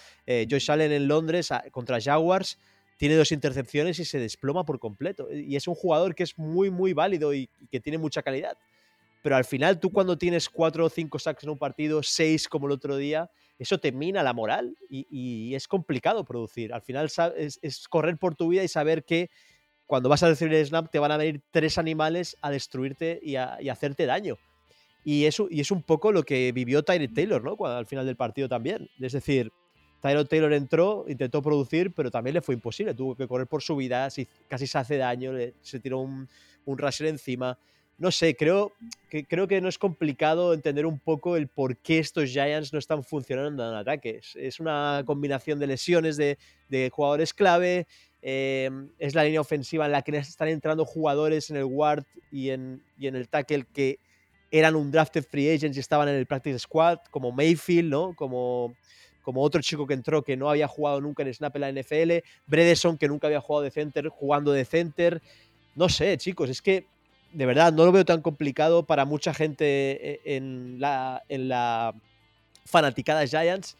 Josh 0.50 0.72
Allen 0.72 0.92
en 0.92 1.08
Londres 1.08 1.50
contra 1.72 2.02
Jaguars 2.02 2.58
tiene 2.98 3.16
dos 3.16 3.32
intercepciones 3.32 4.00
y 4.00 4.06
se 4.06 4.20
desploma 4.20 4.66
por 4.66 4.80
completo. 4.80 5.28
Y 5.32 5.56
es 5.56 5.68
un 5.68 5.76
jugador 5.76 6.16
que 6.16 6.24
es 6.24 6.38
muy, 6.38 6.70
muy 6.70 6.94
válido 6.94 7.34
y, 7.34 7.50
que 7.72 7.80
tiene 7.80 7.98
mucha 7.98 8.22
calidad. 8.22 8.58
Pero 9.22 9.36
al 9.36 9.46
final, 9.46 9.80
tú 9.80 9.90
cuando 9.90 10.18
tienes 10.18 10.50
cuatro 10.50 10.86
o 10.86 10.90
cinco 10.90 11.18
sacks 11.18 11.44
en 11.44 11.50
un 11.50 11.58
partido, 11.58 12.04
seis 12.04 12.48
como 12.48 12.68
el 12.68 12.74
otro 12.74 12.98
día, 12.98 13.30
eso 13.58 13.78
te 13.78 13.92
mina 13.92 14.22
la 14.22 14.34
moral 14.34 14.78
y, 14.90 15.56
es 15.56 15.68
complicado 15.68 16.26
producir. 16.26 16.74
Al 16.74 16.82
final 16.82 17.10
es, 17.38 17.88
correr 17.88 18.18
por 18.18 18.36
tu 18.36 18.50
vida 18.50 18.64
y 18.64 18.68
saber 18.68 19.06
que 19.06 19.30
cuando 19.86 20.10
vas 20.10 20.24
a 20.24 20.28
recibir 20.28 20.54
el 20.56 20.66
snap 20.66 20.90
te 20.90 21.00
van 21.00 21.12
a 21.12 21.18
venir 21.18 21.42
tres 21.52 21.78
animales 21.78 22.38
a 22.42 22.52
destruirte 22.52 23.20
y 23.24 23.36
a, 23.36 23.58
hacerte 23.72 24.06
daño. 24.06 24.38
Y 25.06 25.26
eso 25.26 25.48
y 25.50 25.60
es 25.62 25.72
un 25.72 25.84
poco 25.84 26.12
lo 26.12 26.24
que 26.24 26.52
vivió 26.52 26.84
Tyrod 26.84 27.14
Taylor, 27.14 27.44
¿no? 27.44 27.58
Cuando, 27.58 27.78
al 27.78 27.86
final 27.86 28.06
del 28.06 28.16
partido 28.16 28.48
también. 28.48 28.90
Es 29.00 29.12
decir, 29.12 29.52
Tyrod 30.04 30.28
Taylor 30.28 30.52
entró, 30.52 31.06
intentó 31.08 31.42
producir, 31.42 31.94
pero 31.94 32.12
también 32.12 32.34
le 32.34 32.42
fue 32.42 32.56
imposible. 32.56 32.94
Tuvo 32.94 33.16
que 33.16 33.26
correr 33.26 33.48
por 33.48 33.64
su 33.64 33.78
vida, 33.78 34.10
casi 34.50 34.68
se 34.68 34.78
hace 34.78 34.98
daño, 34.98 35.32
se 35.62 35.80
tiró 35.80 36.00
un, 36.00 36.28
un 36.66 36.78
rusher 36.78 37.08
encima. 37.08 37.58
No 37.98 38.12
sé, 38.12 38.36
creo 38.36 38.74
que, 39.10 39.24
creo 39.24 39.48
que 39.48 39.62
no 39.62 39.70
es 39.70 39.78
complicado 39.78 40.54
entender 40.54 40.86
un 40.86 41.00
poco 41.00 41.38
el 41.38 41.48
por 41.48 41.78
qué 41.78 42.00
estos 42.00 42.32
Giants 42.32 42.74
no 42.74 42.80
están 42.80 43.06
funcionando 43.06 43.66
en 43.66 43.76
ataques. 43.76 44.36
Es 44.36 44.60
una 44.60 45.04
combinación 45.06 45.58
de 45.58 45.68
lesiones 45.68 46.18
de, 46.18 46.38
de 46.68 46.90
jugadores 46.90 47.34
clave, 47.34 47.88
eh, 48.22 48.70
es 49.00 49.16
la 49.16 49.24
línea 49.24 49.40
ofensiva 49.40 49.86
en 49.86 49.94
la 49.94 50.02
que 50.02 50.18
están 50.18 50.50
entrando 50.50 50.84
jugadores 50.84 51.50
en 51.50 51.56
el 51.56 51.66
guard 51.66 52.04
y 52.30 52.50
en, 52.50 52.84
y 52.98 53.08
en 53.08 53.16
el 53.16 53.30
tackle 53.30 53.66
que 53.74 54.00
eran 54.52 54.76
un 54.76 54.92
drafted 54.92 55.24
free 55.24 55.50
agents 55.50 55.78
y 55.78 55.80
estaban 55.80 56.10
en 56.10 56.16
el 56.16 56.26
practice 56.26 56.60
squad, 56.60 57.00
como 57.10 57.32
Mayfield, 57.32 57.90
¿no? 57.90 58.14
Como, 58.16 58.76
como 59.24 59.42
otro 59.42 59.62
chico 59.62 59.88
que 59.88 59.96
entró 59.96 60.22
que 60.22 60.38
no 60.38 60.50
había 60.50 60.68
jugado 60.68 61.02
nunca 61.02 61.24
en 61.24 61.34
snap 61.34 61.56
en 61.56 61.62
la 61.62 61.72
NFL, 61.72 62.12
Bredeson 62.46 62.98
que 62.98 63.08
nunca 63.08 63.28
había 63.28 63.42
jugado 63.42 63.64
de 63.64 63.72
center, 63.72 64.10
jugando 64.10 64.52
de 64.52 64.66
center. 64.66 65.22
No 65.76 65.90
sé, 65.90 66.16
chicos, 66.18 66.50
es 66.50 66.62
que 66.62 66.86
de 67.32 67.46
verdad 67.48 67.74
no 67.74 67.86
lo 67.86 67.92
veo 67.92 68.06
tan 68.06 68.22
complicado 68.22 68.86
para 68.86 69.06
mucha 69.06 69.34
gente 69.34 69.66
eh, 69.66 70.22
en 70.26 70.80
la, 70.80 71.24
en 71.30 71.50
la 71.50 71.96
fanaticada 72.66 73.26
Giants 73.26 73.76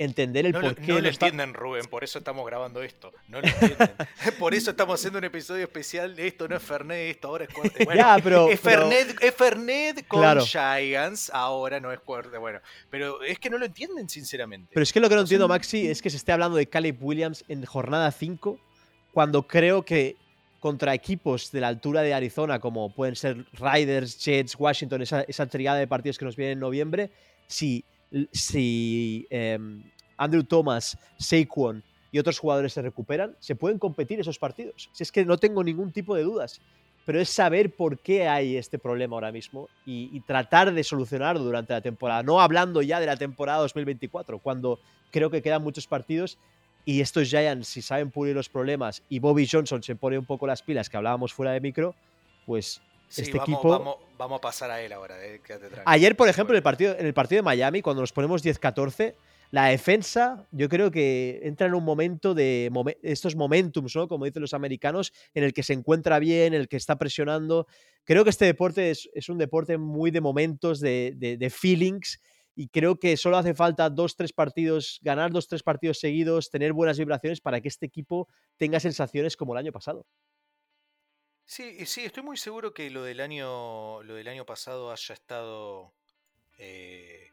entender 0.00 0.46
el 0.46 0.52
No, 0.52 0.60
por 0.60 0.70
lo, 0.70 0.74
qué 0.76 0.92
no 0.92 1.00
lo 1.00 1.08
entienden, 1.08 1.52
Rubén, 1.52 1.84
por 1.86 2.02
eso 2.02 2.18
estamos 2.18 2.46
grabando 2.46 2.82
esto. 2.82 3.12
No 3.28 3.40
lo 3.40 3.46
entienden. 3.46 3.90
por 4.38 4.54
eso 4.54 4.70
estamos 4.70 4.98
haciendo 4.98 5.18
un 5.18 5.24
episodio 5.26 5.62
especial 5.64 6.16
de 6.16 6.26
esto, 6.26 6.48
no 6.48 6.56
es 6.56 6.62
Fernet, 6.62 7.10
esto 7.10 7.28
ahora 7.28 7.44
es 7.44 7.50
cuarto. 7.52 7.74
Bueno, 7.84 8.00
Ya, 8.00 8.16
pero- 8.22 8.48
es, 8.48 8.58
pero- 8.60 8.88
Fernet, 8.88 9.22
es 9.22 9.34
Fernet 9.34 10.06
con 10.08 10.20
Claro. 10.20 10.44
Giants, 10.44 11.30
ahora 11.34 11.80
no 11.80 11.92
es 11.92 12.00
cuarto. 12.00 12.40
Bueno, 12.40 12.60
pero 12.88 13.22
es 13.22 13.38
que 13.38 13.50
no 13.50 13.58
lo 13.58 13.66
entienden, 13.66 14.08
sinceramente. 14.08 14.70
Pero 14.72 14.82
es 14.82 14.92
que 14.92 15.00
lo 15.00 15.08
que 15.10 15.14
no 15.16 15.20
entiendo, 15.20 15.46
Maxi, 15.48 15.86
es 15.88 16.00
que 16.00 16.08
se 16.08 16.16
esté 16.16 16.32
hablando 16.32 16.56
de 16.56 16.66
Caleb 16.66 16.96
Williams 17.00 17.44
en 17.48 17.64
jornada 17.66 18.10
5, 18.10 18.58
cuando 19.12 19.42
creo 19.46 19.84
que 19.84 20.16
contra 20.60 20.94
equipos 20.94 21.52
de 21.52 21.60
la 21.60 21.68
altura 21.68 22.00
de 22.02 22.14
Arizona, 22.14 22.58
como 22.58 22.94
pueden 22.94 23.16
ser 23.16 23.44
Riders, 23.52 24.18
Jets, 24.18 24.56
Washington, 24.58 25.02
esa, 25.02 25.22
esa 25.22 25.46
triada 25.46 25.78
de 25.78 25.86
partidos 25.86 26.16
que 26.18 26.24
nos 26.24 26.36
viene 26.36 26.52
en 26.52 26.58
noviembre, 26.60 27.10
si, 27.46 27.84
si 28.32 29.26
em, 29.30 29.82
Andrew 30.16 30.44
Thomas, 30.44 30.98
Saquon 31.18 31.82
y 32.12 32.18
otros 32.18 32.38
jugadores 32.38 32.72
se 32.72 32.82
recuperan, 32.82 33.36
se 33.38 33.54
pueden 33.54 33.78
competir 33.78 34.20
esos 34.20 34.38
partidos. 34.38 34.90
Si 34.92 35.02
es 35.02 35.12
que 35.12 35.24
no 35.24 35.38
tengo 35.38 35.62
ningún 35.62 35.92
tipo 35.92 36.14
de 36.14 36.22
dudas. 36.22 36.60
Pero 37.06 37.18
es 37.18 37.30
saber 37.30 37.74
por 37.74 37.98
qué 37.98 38.28
hay 38.28 38.56
este 38.56 38.78
problema 38.78 39.16
ahora 39.16 39.32
mismo 39.32 39.68
y, 39.86 40.10
y 40.12 40.20
tratar 40.20 40.72
de 40.72 40.84
solucionarlo 40.84 41.42
durante 41.42 41.72
la 41.72 41.80
temporada. 41.80 42.22
No 42.22 42.40
hablando 42.40 42.82
ya 42.82 43.00
de 43.00 43.06
la 43.06 43.16
temporada 43.16 43.60
2024, 43.60 44.38
cuando 44.38 44.78
creo 45.10 45.30
que 45.30 45.42
quedan 45.42 45.62
muchos 45.62 45.86
partidos 45.86 46.38
y 46.84 47.00
estos 47.00 47.28
Giants, 47.28 47.68
si 47.68 47.82
saben 47.82 48.10
pulir 48.10 48.34
los 48.34 48.48
problemas 48.48 49.02
y 49.08 49.18
Bobby 49.18 49.46
Johnson 49.50 49.82
se 49.82 49.96
pone 49.96 50.18
un 50.18 50.24
poco 50.24 50.46
las 50.46 50.62
pilas 50.62 50.88
que 50.88 50.96
hablábamos 50.96 51.32
fuera 51.32 51.52
de 51.52 51.60
micro, 51.60 51.94
pues 52.46 52.80
Sí, 53.10 53.22
este 53.22 53.38
vamos, 53.38 53.48
equipo- 53.48 53.68
vamos, 53.70 53.96
vamos 54.16 54.38
a 54.38 54.40
pasar 54.40 54.70
a 54.70 54.80
él 54.80 54.92
ahora, 54.92 55.16
eh. 55.24 55.40
Ayer, 55.84 56.16
por 56.16 56.28
ejemplo, 56.28 56.54
en 56.54 56.58
el 56.58 56.62
partido, 56.62 56.96
en 56.96 57.06
el 57.06 57.12
partido 57.12 57.40
de 57.40 57.42
Miami, 57.44 57.82
cuando 57.82 58.00
nos 58.02 58.12
ponemos 58.12 58.42
10-14, 58.42 59.16
la 59.50 59.66
defensa, 59.66 60.46
yo 60.52 60.68
creo 60.68 60.92
que 60.92 61.40
entra 61.42 61.66
en 61.66 61.74
un 61.74 61.82
momento 61.84 62.34
de 62.34 62.70
estos 63.02 63.34
momentums, 63.34 63.96
¿no? 63.96 64.06
Como 64.06 64.24
dicen 64.24 64.40
los 64.42 64.54
americanos, 64.54 65.12
en 65.34 65.42
el 65.42 65.52
que 65.52 65.64
se 65.64 65.72
encuentra 65.72 66.20
bien, 66.20 66.54
en 66.54 66.60
el 66.60 66.68
que 66.68 66.76
está 66.76 66.96
presionando. 66.96 67.66
Creo 68.04 68.22
que 68.22 68.30
este 68.30 68.44
deporte 68.44 68.92
es, 68.92 69.10
es 69.12 69.28
un 69.28 69.38
deporte 69.38 69.76
muy 69.76 70.12
de 70.12 70.20
momentos, 70.20 70.78
de, 70.78 71.14
de- 71.16 71.36
de 71.36 71.50
feelings, 71.50 72.20
y 72.54 72.68
creo 72.68 73.00
que 73.00 73.16
solo 73.16 73.38
hace 73.38 73.54
falta 73.54 73.90
dos, 73.90 74.14
tres 74.14 74.32
partidos, 74.32 75.00
ganar 75.02 75.32
dos, 75.32 75.48
tres 75.48 75.62
partidos 75.64 75.98
seguidos, 75.98 76.48
tener 76.50 76.72
buenas 76.72 76.98
vibraciones 76.98 77.40
para 77.40 77.60
que 77.60 77.68
este 77.68 77.86
equipo 77.86 78.28
tenga 78.56 78.78
sensaciones 78.78 79.36
como 79.36 79.54
el 79.54 79.58
año 79.58 79.72
pasado. 79.72 80.06
Sí, 81.50 81.84
sí, 81.84 82.04
estoy 82.04 82.22
muy 82.22 82.36
seguro 82.36 82.72
que 82.72 82.88
lo 82.90 83.02
del 83.02 83.18
año, 83.18 84.04
lo 84.04 84.14
del 84.14 84.28
año 84.28 84.46
pasado 84.46 84.92
haya 84.92 85.14
estado, 85.14 85.92
eh, 86.58 87.32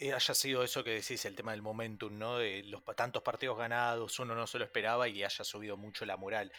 eh, 0.00 0.12
haya 0.12 0.34
sido 0.34 0.64
eso 0.64 0.82
que 0.82 0.90
decís, 0.90 1.24
el 1.24 1.36
tema 1.36 1.52
del 1.52 1.62
momentum, 1.62 2.18
¿no? 2.18 2.38
De 2.38 2.64
los 2.64 2.82
tantos 2.96 3.22
partidos 3.22 3.56
ganados, 3.56 4.18
uno 4.18 4.34
no 4.34 4.48
se 4.48 4.58
lo 4.58 4.64
esperaba 4.64 5.08
y 5.08 5.22
haya 5.22 5.44
subido 5.44 5.76
mucho 5.76 6.04
la 6.06 6.16
moral. 6.16 6.50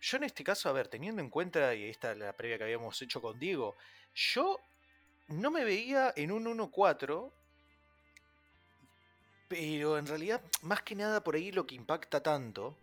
Yo 0.00 0.16
en 0.16 0.24
este 0.24 0.42
caso, 0.42 0.68
a 0.68 0.72
ver, 0.72 0.88
teniendo 0.88 1.22
en 1.22 1.30
cuenta, 1.30 1.72
y 1.76 1.84
esta 1.84 2.10
es 2.10 2.18
la 2.18 2.32
previa 2.32 2.58
que 2.58 2.64
habíamos 2.64 3.00
hecho 3.00 3.22
con 3.22 3.38
Diego, 3.38 3.76
yo 4.16 4.58
no 5.28 5.52
me 5.52 5.64
veía 5.64 6.12
en 6.16 6.32
un 6.32 6.46
1-4, 6.46 7.30
pero 9.46 9.96
en 9.96 10.06
realidad, 10.08 10.42
más 10.62 10.82
que 10.82 10.96
nada 10.96 11.22
por 11.22 11.36
ahí 11.36 11.52
lo 11.52 11.68
que 11.68 11.76
impacta 11.76 12.20
tanto 12.20 12.76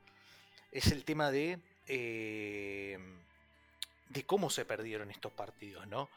es 0.71 0.87
el 0.93 1.03
tema 1.03 1.29
de, 1.29 1.59
eh, 1.87 2.97
de 4.09 4.25
cómo 4.25 4.49
se 4.49 4.65
perdieron 4.65 5.11
estos 5.11 5.31
partidos, 5.31 5.87
¿no? 5.87 6.09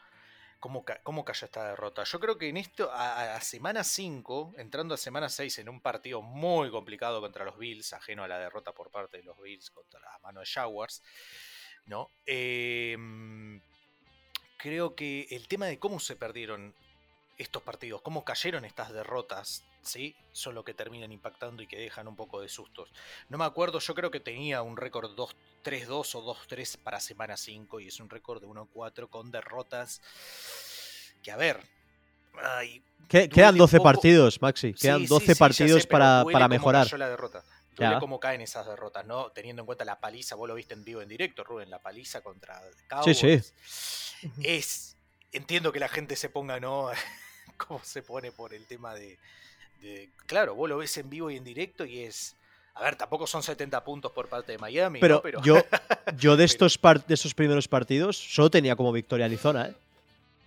Cómo, 0.59 0.83
cómo 1.03 1.23
cayó 1.23 1.45
esta 1.45 1.69
derrota. 1.69 2.03
Yo 2.03 2.19
creo 2.19 2.37
que 2.37 2.49
en 2.49 2.57
esto, 2.57 2.89
a, 2.91 3.39
semana 3.39 3.83
5, 3.83 4.55
entrando 4.57 4.93
a 4.93 4.97
semana 4.97 5.29
6 5.29 5.59
en 5.59 5.69
un 5.69 5.79
partido 5.79 6.21
muy 6.21 6.69
complicado 6.69 7.21
contra 7.21 7.45
los 7.45 7.57
Bills, 7.57 7.93
ajeno 7.93 8.23
a 8.23 8.27
la 8.27 8.39
derrota 8.39 8.73
por 8.73 8.91
parte 8.91 9.17
de 9.17 9.23
los 9.23 9.41
Bills 9.41 9.71
contra 9.71 10.01
la 10.01 10.19
mano 10.19 10.41
de 10.41 10.45
Jaguars, 10.45 11.01
¿no? 11.85 12.09
Em, 12.25 13.61
creo 14.57 14.95
que 14.95 15.27
el 15.31 15.47
tema 15.47 15.67
de 15.67 15.79
cómo 15.79 15.99
se 15.99 16.17
perdieron 16.17 16.75
estos 17.37 17.63
partidos, 17.63 18.01
cómo 18.01 18.25
cayeron 18.25 18.65
estas 18.65 18.91
derrotas, 18.91 19.63
¿sí? 19.81 20.15
Son 20.33 20.55
lo 20.55 20.65
que 20.65 20.73
terminan 20.73 21.11
impactando 21.13 21.63
y 21.63 21.67
que 21.67 21.79
dejan 21.79 22.07
un 22.09 22.17
poco 22.17 22.41
de 22.41 22.49
sustos. 22.49 22.91
No 23.29 23.37
me 23.37 23.45
acuerdo, 23.45 23.79
yo 23.79 23.95
creo 23.95 24.11
que 24.11 24.19
tenía 24.19 24.61
un 24.61 24.75
récord 24.75 25.15
2 25.15 25.35
3-2 25.63 26.15
o 26.15 26.35
2-3 26.35 26.77
para 26.77 26.99
semana 26.99 27.37
5 27.37 27.79
y 27.79 27.87
es 27.87 27.99
un 27.99 28.09
récord 28.09 28.41
de 28.41 28.47
1-4 28.47 29.09
con 29.09 29.31
derrotas 29.31 30.01
que, 31.23 31.31
a 31.31 31.37
ver, 31.37 31.59
ay, 32.41 32.81
quedan 33.09 33.55
un 33.55 33.59
12 33.59 33.77
poco- 33.77 33.83
partidos, 33.91 34.41
Maxi. 34.41 34.73
sí, 34.73 34.81
Quedan 34.81 35.01
sí, 35.01 35.07
12 35.07 35.25
sí, 35.25 35.33
sé, 35.33 35.39
partidos 35.39 35.85
pero 35.87 35.89
para, 35.99 36.23
para 36.31 36.47
mejorar. 36.47 36.91
la 36.97 37.09
derrota. 37.09 37.43
Duele 37.75 37.93
Ya. 37.95 37.99
cómo 37.99 38.19
caen 38.19 38.41
esas 38.41 38.65
derrotas, 38.67 39.05
¿no? 39.05 39.31
Teniendo 39.31 39.61
en 39.61 39.65
cuenta 39.65 39.85
la 39.85 39.99
paliza, 39.99 40.35
vos 40.35 40.47
lo 40.49 40.55
viste 40.55 40.73
en 40.73 40.83
vivo 40.83 41.01
en 41.01 41.07
directo, 41.07 41.43
Rubén, 41.45 41.69
la 41.69 41.79
paliza 41.79 42.21
contra 42.21 42.61
Sí, 42.61 42.77
Cowboys. 42.89 43.53
sí. 44.21 44.31
Es. 44.43 44.95
Entiendo 45.31 45.71
que 45.71 45.79
la 45.79 45.87
gente 45.87 46.15
se 46.15 46.29
ponga, 46.29 46.59
¿no? 46.59 46.89
Cómo 47.57 47.81
se 47.83 48.01
pone 48.01 48.31
por 48.31 48.53
el 48.53 48.65
tema 48.65 48.93
de, 48.95 49.17
de- 49.81 50.09
Claro, 50.25 50.55
vos 50.55 50.67
lo 50.69 50.77
ves 50.77 50.97
en 50.97 51.09
vivo 51.09 51.29
y 51.31 51.37
en 51.37 51.43
directo 51.43 51.85
y 51.85 51.99
es. 52.01 52.35
A 52.79 52.83
ver, 52.83 52.95
tampoco 52.95 53.27
son 53.27 53.43
70 53.43 53.83
puntos 53.83 54.11
por 54.11 54.29
parte 54.29 54.53
de 54.53 54.57
Miami, 54.57 54.99
Pero, 54.99 55.15
¿no? 55.15 55.21
Pero 55.21 55.41
yo, 55.43 55.57
yo 56.17 56.37
de 56.37 56.45
estos, 56.45 56.77
par- 56.77 57.05
de 57.05 57.13
estos 57.13 57.33
primeros 57.33 57.67
partidos 57.67 58.17
solo 58.17 58.49
tenía 58.49 58.75
como 58.75 58.91
victoria 58.93 59.25
Arizona, 59.25 59.67
¿eh? 59.67 59.75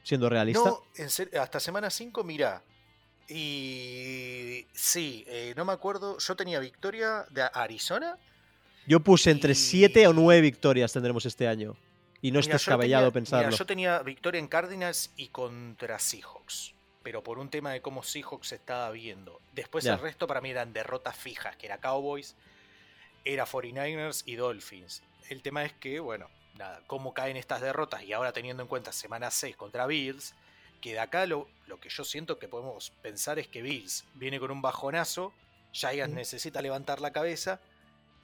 siendo 0.02 0.28
realista. 0.28 0.64
No, 0.64 0.82
en 0.96 1.10
serio, 1.10 1.40
hasta 1.42 1.60
semana 1.60 1.90
5, 1.90 2.24
mira. 2.24 2.62
Y 3.28 4.66
sí, 4.72 5.24
eh, 5.26 5.54
no 5.56 5.64
me 5.64 5.72
acuerdo. 5.72 6.18
Yo 6.18 6.34
tenía 6.36 6.58
victoria 6.60 7.24
de 7.30 7.42
Arizona. 7.52 8.16
Yo 8.86 9.00
puse 9.00 9.30
entre 9.30 9.52
y- 9.52 9.56
7 9.56 10.06
o 10.08 10.12
9 10.12 10.40
victorias 10.40 10.92
tendremos 10.92 11.24
este 11.26 11.46
año. 11.48 11.76
Y 12.20 12.30
no 12.30 12.38
es 12.40 12.46
Mira, 12.46 12.56
yo 12.56 12.58
descabellado 12.60 13.04
tenía- 13.06 13.12
pensarlo. 13.12 13.46
mira, 13.48 13.58
yo 13.58 13.66
tenía 13.66 13.98
victoria 14.00 14.38
en 14.38 14.48
Cardinals 14.48 15.10
y 15.16 15.28
contra 15.28 15.98
Seahawks. 15.98 16.74
Pero 17.02 17.22
por 17.22 17.38
un 17.38 17.48
tema 17.50 17.72
de 17.72 17.80
cómo 17.82 18.02
Seahawks 18.02 18.48
se 18.48 18.54
estaba 18.56 18.90
viendo. 18.90 19.40
Después 19.52 19.84
el 19.86 19.98
resto 19.98 20.26
para 20.26 20.40
mí 20.40 20.50
eran 20.50 20.72
derrotas 20.72 21.16
fijas, 21.16 21.56
que 21.56 21.66
era 21.66 21.78
Cowboys, 21.78 22.36
era 23.24 23.44
49ers 23.46 24.22
y 24.26 24.36
Dolphins. 24.36 25.02
El 25.28 25.42
tema 25.42 25.64
es 25.64 25.72
que, 25.72 26.00
bueno, 26.00 26.28
nada, 26.58 26.80
cómo 26.86 27.14
caen 27.14 27.36
estas 27.36 27.60
derrotas 27.60 28.02
y 28.02 28.12
ahora 28.12 28.32
teniendo 28.32 28.62
en 28.62 28.68
cuenta 28.68 28.92
semana 28.92 29.30
6 29.30 29.56
contra 29.56 29.86
Bills, 29.86 30.34
que 30.80 30.92
de 30.92 31.00
acá 31.00 31.26
lo, 31.26 31.48
lo 31.66 31.78
que 31.78 31.88
yo 31.88 32.04
siento 32.04 32.38
que 32.38 32.48
podemos 32.48 32.90
pensar 33.02 33.38
es 33.38 33.46
que 33.48 33.62
Bills 33.62 34.04
viene 34.14 34.40
con 34.40 34.50
un 34.50 34.62
bajonazo, 34.62 35.32
Giants 35.72 36.12
Mm. 36.12 36.16
necesita 36.16 36.60
levantar 36.60 37.00
la 37.00 37.12
cabeza 37.12 37.60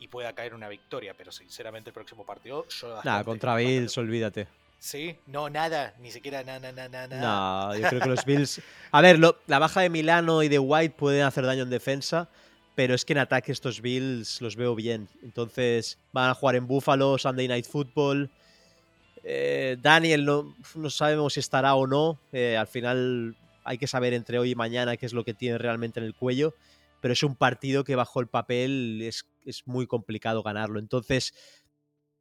y 0.00 0.08
pueda 0.08 0.32
caer 0.34 0.54
una 0.54 0.68
victoria, 0.68 1.14
pero 1.16 1.32
sinceramente 1.32 1.90
el 1.90 1.94
próximo 1.94 2.24
partido 2.26 2.66
yo 2.68 2.88
Nada, 2.88 2.96
bastante- 2.96 3.24
contra 3.24 3.52
bastante- 3.54 3.78
Bills, 3.80 3.98
olvídate. 3.98 4.46
¿Sí? 4.78 5.16
No, 5.26 5.50
nada, 5.50 5.94
ni 6.00 6.10
siquiera 6.10 6.44
nada, 6.44 6.72
nada, 6.72 6.88
nada. 6.88 7.20
No, 7.20 7.76
yo 7.76 7.88
creo 7.88 8.00
que 8.00 8.08
los 8.08 8.24
Bills. 8.24 8.62
A 8.92 9.00
ver, 9.00 9.18
la 9.18 9.58
baja 9.58 9.80
de 9.80 9.90
Milano 9.90 10.42
y 10.42 10.48
de 10.48 10.58
White 10.58 10.94
pueden 10.96 11.22
hacer 11.22 11.44
daño 11.44 11.64
en 11.64 11.70
defensa, 11.70 12.28
pero 12.76 12.94
es 12.94 13.04
que 13.04 13.12
en 13.12 13.18
ataque 13.18 13.50
estos 13.50 13.80
Bills 13.80 14.40
los 14.40 14.54
veo 14.54 14.76
bien. 14.76 15.08
Entonces 15.22 15.98
van 16.12 16.30
a 16.30 16.34
jugar 16.34 16.54
en 16.54 16.68
Buffalo, 16.68 17.18
Sunday 17.18 17.48
Night 17.48 17.66
Football. 17.66 18.30
Eh, 19.24 19.76
Daniel 19.82 20.24
no, 20.24 20.54
no 20.76 20.90
sabemos 20.90 21.34
si 21.34 21.40
estará 21.40 21.74
o 21.74 21.88
no. 21.88 22.20
Eh, 22.32 22.56
al 22.56 22.68
final 22.68 23.36
hay 23.64 23.78
que 23.78 23.88
saber 23.88 24.14
entre 24.14 24.38
hoy 24.38 24.52
y 24.52 24.54
mañana 24.54 24.96
qué 24.96 25.06
es 25.06 25.12
lo 25.12 25.24
que 25.24 25.34
tiene 25.34 25.58
realmente 25.58 25.98
en 25.98 26.06
el 26.06 26.14
cuello. 26.14 26.54
Pero 27.00 27.12
es 27.12 27.22
un 27.24 27.34
partido 27.34 27.82
que 27.82 27.96
bajo 27.96 28.20
el 28.20 28.28
papel 28.28 29.00
es, 29.02 29.26
es 29.44 29.66
muy 29.66 29.88
complicado 29.88 30.42
ganarlo. 30.42 30.78
Entonces, 30.78 31.34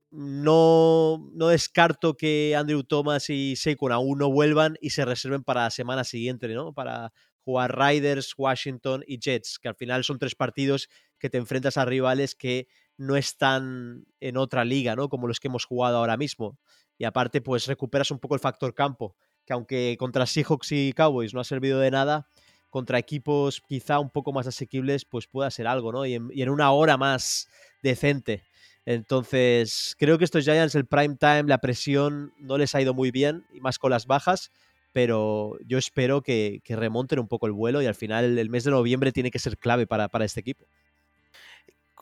no, 0.09 1.29
no 1.33 1.47
descarto 1.49 2.15
que 2.15 2.55
Andrew 2.55 2.83
Thomas 2.83 3.29
y 3.29 3.55
Saquon 3.55 3.91
aún 3.91 4.19
no 4.19 4.31
vuelvan 4.31 4.77
y 4.81 4.91
se 4.91 5.05
reserven 5.05 5.43
para 5.43 5.63
la 5.63 5.71
semana 5.71 6.03
siguiente, 6.03 6.47
¿no? 6.49 6.73
Para 6.73 7.11
jugar 7.43 7.77
Riders, 7.77 8.33
Washington 8.37 9.03
y 9.07 9.19
Jets, 9.19 9.59
que 9.59 9.69
al 9.69 9.75
final 9.75 10.03
son 10.03 10.19
tres 10.19 10.35
partidos 10.35 10.89
que 11.19 11.29
te 11.29 11.37
enfrentas 11.37 11.77
a 11.77 11.85
rivales 11.85 12.35
que 12.35 12.67
no 12.97 13.15
están 13.15 14.05
en 14.19 14.37
otra 14.37 14.65
liga, 14.65 14.95
¿no? 14.95 15.09
Como 15.09 15.27
los 15.27 15.39
que 15.39 15.47
hemos 15.47 15.65
jugado 15.65 15.97
ahora 15.97 16.17
mismo. 16.17 16.57
Y 16.97 17.05
aparte, 17.05 17.41
pues 17.41 17.67
recuperas 17.67 18.11
un 18.11 18.19
poco 18.19 18.35
el 18.35 18.41
factor 18.41 18.73
campo, 18.73 19.15
que 19.45 19.53
aunque 19.53 19.95
contra 19.99 20.25
Seahawks 20.25 20.71
y 20.71 20.93
Cowboys 20.93 21.33
no 21.33 21.39
ha 21.39 21.43
servido 21.43 21.79
de 21.79 21.91
nada, 21.91 22.27
contra 22.69 22.99
equipos 22.99 23.61
quizá 23.67 23.99
un 23.99 24.09
poco 24.09 24.33
más 24.33 24.47
asequibles, 24.47 25.05
pues 25.05 25.27
pueda 25.27 25.51
ser 25.51 25.67
algo, 25.67 25.91
¿no? 25.91 26.05
Y 26.05 26.15
en 26.15 26.49
una 26.49 26.71
hora 26.71 26.97
más 26.97 27.47
decente. 27.81 28.46
Entonces, 28.88 29.97
creo 30.00 30.17
que 30.17 30.23
estos 30.23 30.45
Giants, 30.45 30.73
el 30.73 30.86
prime 30.86 31.17
time, 31.17 31.43
la 31.43 31.58
presión, 31.58 32.34
no 32.38 32.58
les 32.58 32.73
ha 32.73 32.82
ido 32.82 32.93
muy 32.93 33.12
bien, 33.12 33.45
y 33.52 33.60
más 33.60 33.80
con 33.80 33.91
las 33.91 34.06
bajas, 34.06 34.50
pero 34.93 35.58
yo 35.65 35.78
espero 35.78 36.21
que, 36.21 36.62
que 36.63 36.78
remonten 36.78 37.19
un 37.19 37.28
poco 37.28 37.47
el 37.47 37.52
vuelo 37.52 37.82
y 37.82 37.86
al 37.86 37.95
final 37.95 38.39
el 38.39 38.50
mes 38.50 38.63
de 38.63 38.71
noviembre 38.71 39.12
tiene 39.12 39.30
que 39.30 39.39
ser 39.39 39.58
clave 39.58 39.88
para, 39.88 40.08
para 40.08 40.23
este 40.23 40.39
equipo. 40.39 40.65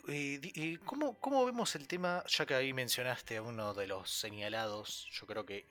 Eh, 0.07 0.77
¿cómo, 0.85 1.19
cómo 1.19 1.43
vemos 1.43 1.73
el 1.73 1.87
tema? 1.87 2.23
Ya 2.27 2.45
que 2.45 2.53
ahí 2.53 2.71
mencionaste 2.71 3.37
a 3.37 3.41
uno 3.41 3.73
de 3.73 3.87
los 3.87 4.11
señalados, 4.11 5.09
yo 5.11 5.25
creo 5.25 5.43
que 5.43 5.65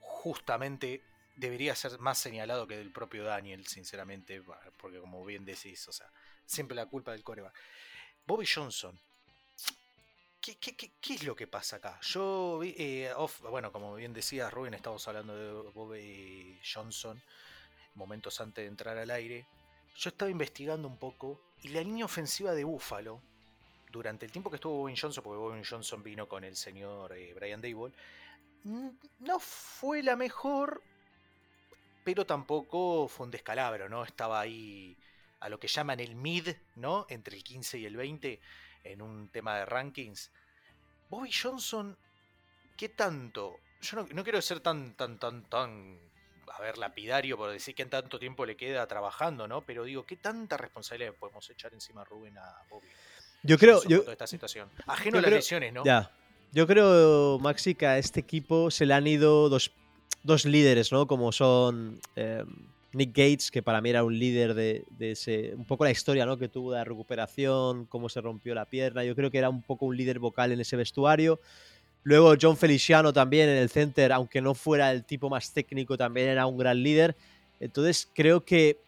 justamente 0.00 1.02
debería 1.36 1.74
ser 1.74 1.98
más 1.98 2.16
señalado 2.16 2.66
que 2.66 2.78
del 2.78 2.90
propio 2.90 3.22
Daniel, 3.24 3.66
sinceramente, 3.66 4.42
porque 4.78 4.98
como 4.98 5.22
bien 5.26 5.44
decís, 5.44 5.86
o 5.88 5.92
sea, 5.92 6.10
siempre 6.46 6.74
la 6.74 6.86
culpa 6.86 7.12
del 7.12 7.22
coreback. 7.22 7.54
Bobby 8.26 8.46
Johnson. 8.46 8.98
¿Qué, 10.42 10.58
es 11.14 11.22
lo 11.22 11.36
que 11.36 11.46
pasa 11.46 11.76
acá? 11.76 12.00
Yo 12.02 12.58
vi, 12.58 12.74
eh, 12.76 13.12
bueno, 13.48 13.70
como 13.70 13.94
bien 13.94 14.12
decía 14.12 14.50
Rubén, 14.50 14.74
estamos 14.74 15.06
hablando 15.06 15.36
de 15.36 15.70
Bobby 15.70 16.58
Johnson 16.74 17.22
momentos 17.94 18.40
antes 18.40 18.64
de 18.64 18.68
entrar 18.68 18.98
al 18.98 19.12
aire. 19.12 19.46
Yo 19.94 20.08
estaba 20.08 20.32
investigando 20.32 20.88
un 20.88 20.96
poco 20.96 21.40
y 21.62 21.68
la 21.68 21.80
línea 21.80 22.04
ofensiva 22.04 22.54
de 22.54 22.64
Buffalo, 22.64 23.20
durante 23.92 24.26
el 24.26 24.32
tiempo 24.32 24.50
que 24.50 24.56
estuvo 24.56 24.78
Bobby 24.78 24.96
Johnson, 24.96 25.22
porque 25.22 25.38
Bobby 25.38 25.62
Johnson 25.64 26.02
vino 26.02 26.26
con 26.26 26.42
el 26.42 26.56
señor 26.56 27.16
eh, 27.16 27.34
Brian 27.34 27.60
Dable, 27.60 27.92
no 28.64 29.38
fue 29.38 30.02
la 30.02 30.16
mejor, 30.16 30.82
pero 32.02 32.26
tampoco 32.26 33.06
fue 33.06 33.26
un 33.26 33.30
descalabro, 33.30 33.88
¿no? 33.88 34.02
Estaba 34.02 34.40
ahí 34.40 34.96
a 35.38 35.48
lo 35.48 35.60
que 35.60 35.68
llaman 35.68 36.00
el 36.00 36.16
mid, 36.16 36.48
¿no? 36.74 37.06
Entre 37.08 37.36
el 37.36 37.44
15 37.44 37.78
y 37.78 37.86
el 37.86 37.96
20 37.96 38.40
en 38.84 39.02
un 39.02 39.28
tema 39.28 39.56
de 39.58 39.64
rankings. 39.66 40.30
Bobby 41.08 41.30
Johnson, 41.32 41.96
¿qué 42.76 42.88
tanto? 42.88 43.56
Yo 43.80 43.96
no, 43.96 44.08
no 44.12 44.22
quiero 44.22 44.40
ser 44.40 44.60
tan, 44.60 44.94
tan, 44.94 45.18
tan, 45.18 45.44
tan, 45.48 45.98
a 46.56 46.60
ver, 46.62 46.78
lapidario 46.78 47.36
por 47.36 47.50
decir 47.50 47.74
que 47.74 47.82
en 47.82 47.90
tanto 47.90 48.18
tiempo 48.18 48.46
le 48.46 48.56
queda 48.56 48.86
trabajando, 48.86 49.46
¿no? 49.48 49.62
Pero 49.62 49.84
digo, 49.84 50.04
¿qué 50.06 50.16
tanta 50.16 50.56
responsabilidad 50.56 51.14
podemos 51.14 51.48
echar 51.50 51.72
encima 51.74 52.02
a 52.02 52.04
Rubén 52.04 52.38
a 52.38 52.62
Bobby? 52.70 52.86
Yo 53.42 53.58
creo, 53.58 53.82
yo, 53.84 54.00
toda 54.00 54.12
esta 54.12 54.26
situación. 54.26 54.70
Ajeno 54.86 55.14
yo 55.14 55.18
a 55.18 55.22
las 55.22 55.28
creo- 55.28 55.38
lesiones, 55.38 55.72
¿no? 55.72 55.84
Ya. 55.84 56.10
Yo 56.52 56.66
creo, 56.66 57.38
Maxi, 57.38 57.74
que 57.74 57.86
a 57.86 57.96
este 57.98 58.20
equipo 58.20 58.70
se 58.70 58.84
le 58.84 58.92
han 58.94 59.06
ido 59.06 59.48
dos, 59.48 59.72
dos 60.22 60.44
líderes, 60.44 60.92
¿no? 60.92 61.06
Como 61.06 61.32
son 61.32 61.98
eh, 62.14 62.44
Nick 62.94 63.10
Gates, 63.10 63.50
que 63.50 63.62
para 63.62 63.80
mí 63.80 63.90
era 63.90 64.04
un 64.04 64.18
líder 64.18 64.54
de, 64.54 64.84
ese. 65.00 65.54
Un 65.56 65.64
poco 65.64 65.84
la 65.84 65.90
historia, 65.90 66.26
¿no? 66.26 66.36
Que 66.36 66.48
tuvo 66.48 66.72
de 66.72 66.78
la 66.78 66.84
recuperación, 66.84 67.86
cómo 67.86 68.08
se 68.08 68.20
rompió 68.20 68.54
la 68.54 68.66
pierna. 68.66 69.04
Yo 69.04 69.14
creo 69.14 69.30
que 69.30 69.38
era 69.38 69.48
un 69.48 69.62
poco 69.62 69.86
un 69.86 69.96
líder 69.96 70.18
vocal 70.18 70.52
en 70.52 70.60
ese 70.60 70.76
vestuario. 70.76 71.40
Luego 72.04 72.34
John 72.40 72.56
Feliciano 72.56 73.12
también 73.12 73.48
en 73.48 73.56
el 73.56 73.70
center, 73.70 74.12
aunque 74.12 74.40
no 74.40 74.54
fuera 74.54 74.90
el 74.90 75.04
tipo 75.04 75.30
más 75.30 75.52
técnico, 75.52 75.96
también 75.96 76.28
era 76.28 76.46
un 76.46 76.58
gran 76.58 76.82
líder. 76.82 77.16
Entonces 77.60 78.08
creo 78.12 78.44
que 78.44 78.78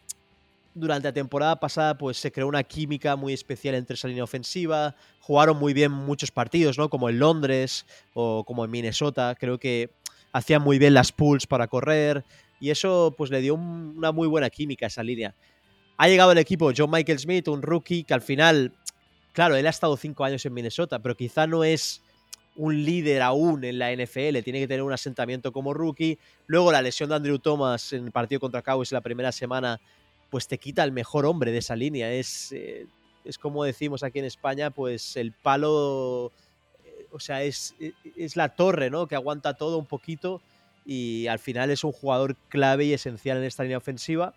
durante 0.75 1.09
la 1.09 1.13
temporada 1.13 1.61
pasada 1.61 1.97
pues 1.97 2.17
se 2.17 2.33
creó 2.33 2.49
una 2.49 2.65
química 2.65 3.15
muy 3.15 3.33
especial 3.33 3.77
entre 3.77 3.95
esa 3.95 4.09
línea 4.09 4.25
ofensiva. 4.25 4.97
Jugaron 5.21 5.57
muy 5.57 5.73
bien 5.73 5.93
muchos 5.93 6.31
partidos, 6.31 6.77
¿no? 6.77 6.91
Como 6.91 7.09
en 7.09 7.21
Londres 7.21 7.87
o 8.13 8.45
como 8.45 8.65
en 8.65 8.71
Minnesota. 8.71 9.37
Creo 9.39 9.59
que 9.59 9.91
hacían 10.33 10.61
muy 10.61 10.79
bien 10.79 10.93
las 10.93 11.13
pulls 11.13 11.47
para 11.47 11.69
correr 11.69 12.25
y 12.61 12.71
eso 12.71 13.15
pues 13.17 13.31
le 13.31 13.41
dio 13.41 13.55
un- 13.55 13.95
una 13.97 14.13
muy 14.13 14.29
buena 14.29 14.51
química 14.51 14.87
a 14.87 14.89
esa 14.89 15.03
línea. 15.03 15.35
Ha 15.97 16.09
llegado 16.09 16.33
el 16.33 16.39
equipo 16.39 16.73
John 16.77 16.91
Michael 16.91 17.19
Smith, 17.19 17.49
un 17.49 17.63
rookie 17.63 18.05
que 18.05 18.15
al 18.15 18.23
final, 18.23 18.73
claro, 19.33 19.57
él 19.57 19.67
ha 19.67 19.71
estado 19.71 19.97
cinco 19.97 20.25
años 20.25 20.45
en 20.47 20.55
Minnesota, 20.55 20.99
pero 20.99 21.17
quizá 21.17 21.47
no 21.47 21.63
es 21.65 22.03
un 22.57 22.85
líder 22.85 23.21
aún 23.23 23.65
en 23.65 23.79
la 23.79 23.91
NFL, 23.93 24.43
tiene 24.43 24.61
que 24.61 24.69
tener 24.69 24.83
un 24.83 24.93
asentamiento 24.93 25.53
como 25.53 25.75
rookie. 25.75 26.19
Luego 26.47 26.71
la 26.73 26.83
lesión 26.83 27.09
de 27.11 27.17
Andrew 27.17 27.39
Thomas 27.39 27.93
en 27.93 28.05
el 28.07 28.13
partido 28.13 28.41
contra 28.41 28.63
Cowboys 28.63 28.93
la 28.93 29.01
primera 29.01 29.33
semana, 29.33 29.81
pues 30.31 30.47
te 30.49 30.59
quita 30.59 30.83
el 30.85 30.93
mejor 30.93 31.27
hombre 31.27 31.51
de 31.53 31.59
esa 31.59 31.75
línea. 31.77 32.13
Es, 32.13 32.53
eh, 32.53 32.87
es 33.25 33.39
como 33.39 33.65
decimos 33.65 34.03
aquí 34.05 34.19
en 34.21 34.25
España, 34.25 34.71
pues 34.71 35.17
el 35.17 35.33
palo, 35.33 36.31
eh, 36.85 37.07
o 37.13 37.19
sea, 37.21 37.43
es, 37.43 37.75
es 38.17 38.37
la 38.37 38.49
torre, 38.51 38.89
¿no? 38.91 39.07
Que 39.09 39.15
aguanta 39.17 39.55
todo 39.55 39.79
un 39.79 39.87
poquito 39.87 40.41
y 40.85 41.27
al 41.29 41.39
final 41.39 41.71
es 41.71 41.85
un 41.85 41.93
jugador 41.93 42.37
clave 42.49 42.85
y 42.85 42.93
esencial 42.93 43.39
en 43.39 43.45
esta 43.45 43.63
línea 43.63 43.79
ofensiva. 43.79 44.35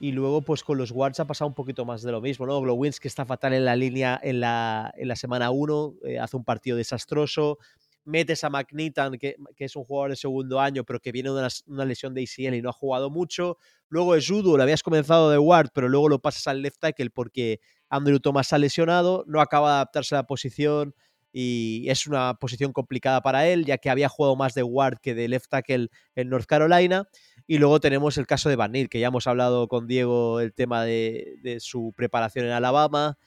Y 0.00 0.12
luego, 0.12 0.42
pues 0.42 0.62
con 0.62 0.76
los 0.76 0.90
Wards 0.90 1.20
ha 1.20 1.26
pasado 1.26 1.48
un 1.48 1.54
poquito 1.54 1.84
más 1.84 2.02
de 2.02 2.12
lo 2.12 2.20
mismo, 2.20 2.46
¿no? 2.46 2.60
Glowins, 2.60 3.00
que 3.00 3.08
está 3.08 3.24
fatal 3.24 3.54
en 3.54 3.64
la 3.64 3.76
línea 3.76 4.18
en 4.22 4.40
la, 4.40 4.92
en 4.96 5.08
la 5.08 5.16
semana 5.16 5.50
1, 5.50 5.94
hace 6.20 6.36
un 6.36 6.44
partido 6.44 6.76
desastroso. 6.76 7.58
Metes 8.04 8.44
a 8.44 8.50
McNeatan, 8.50 9.16
que, 9.18 9.36
que, 9.56 9.64
es 9.64 9.76
un 9.76 9.84
jugador 9.84 10.10
de 10.10 10.16
segundo 10.16 10.60
año, 10.60 10.84
pero 10.84 11.00
que 11.00 11.10
viene 11.10 11.30
de 11.30 11.48
una, 11.66 11.84
lesión 11.86 12.12
de 12.12 12.22
ACL 12.22 12.54
y 12.54 12.60
no 12.60 12.68
ha 12.68 12.74
jugado 12.74 13.08
mucho. 13.08 13.56
Luego 13.88 14.14
es 14.14 14.26
Judo, 14.26 14.56
lo 14.58 14.62
habías 14.62 14.82
comenzado 14.82 15.30
de 15.30 15.38
Ward, 15.38 15.70
pero 15.72 15.88
luego 15.88 16.10
lo 16.10 16.18
pasas 16.18 16.48
al 16.48 16.60
left 16.60 16.80
tackle 16.80 17.08
porque 17.08 17.60
Andrew 17.88 18.20
Thomas 18.20 18.52
ha 18.52 18.58
lesionado, 18.58 19.24
no 19.26 19.40
acaba 19.40 19.70
de 19.70 19.74
adaptarse 19.76 20.14
a 20.16 20.18
la 20.18 20.26
posición 20.26 20.94
y 21.36 21.90
es 21.90 22.06
una 22.06 22.34
posición 22.34 22.72
complicada 22.72 23.20
para 23.20 23.48
él, 23.48 23.64
ya 23.64 23.76
que 23.78 23.90
había 23.90 24.08
jugado 24.08 24.36
más 24.36 24.54
de 24.54 24.62
Ward 24.62 25.00
que 25.00 25.16
de 25.16 25.26
left 25.26 25.50
tackle 25.50 25.88
en 26.14 26.28
North 26.28 26.46
Carolina. 26.46 27.08
Y 27.48 27.58
luego 27.58 27.80
tenemos 27.80 28.16
el 28.18 28.26
caso 28.28 28.48
de 28.48 28.54
Van 28.54 28.70
Neal, 28.70 28.88
que 28.88 29.00
ya 29.00 29.08
hemos 29.08 29.26
hablado 29.26 29.66
con 29.66 29.88
Diego 29.88 30.38
el 30.38 30.54
tema 30.54 30.84
de, 30.84 31.34
de, 31.42 31.58
su 31.58 31.92
preparación 31.96 32.46
en 32.46 32.52
Alabama. 32.52 33.18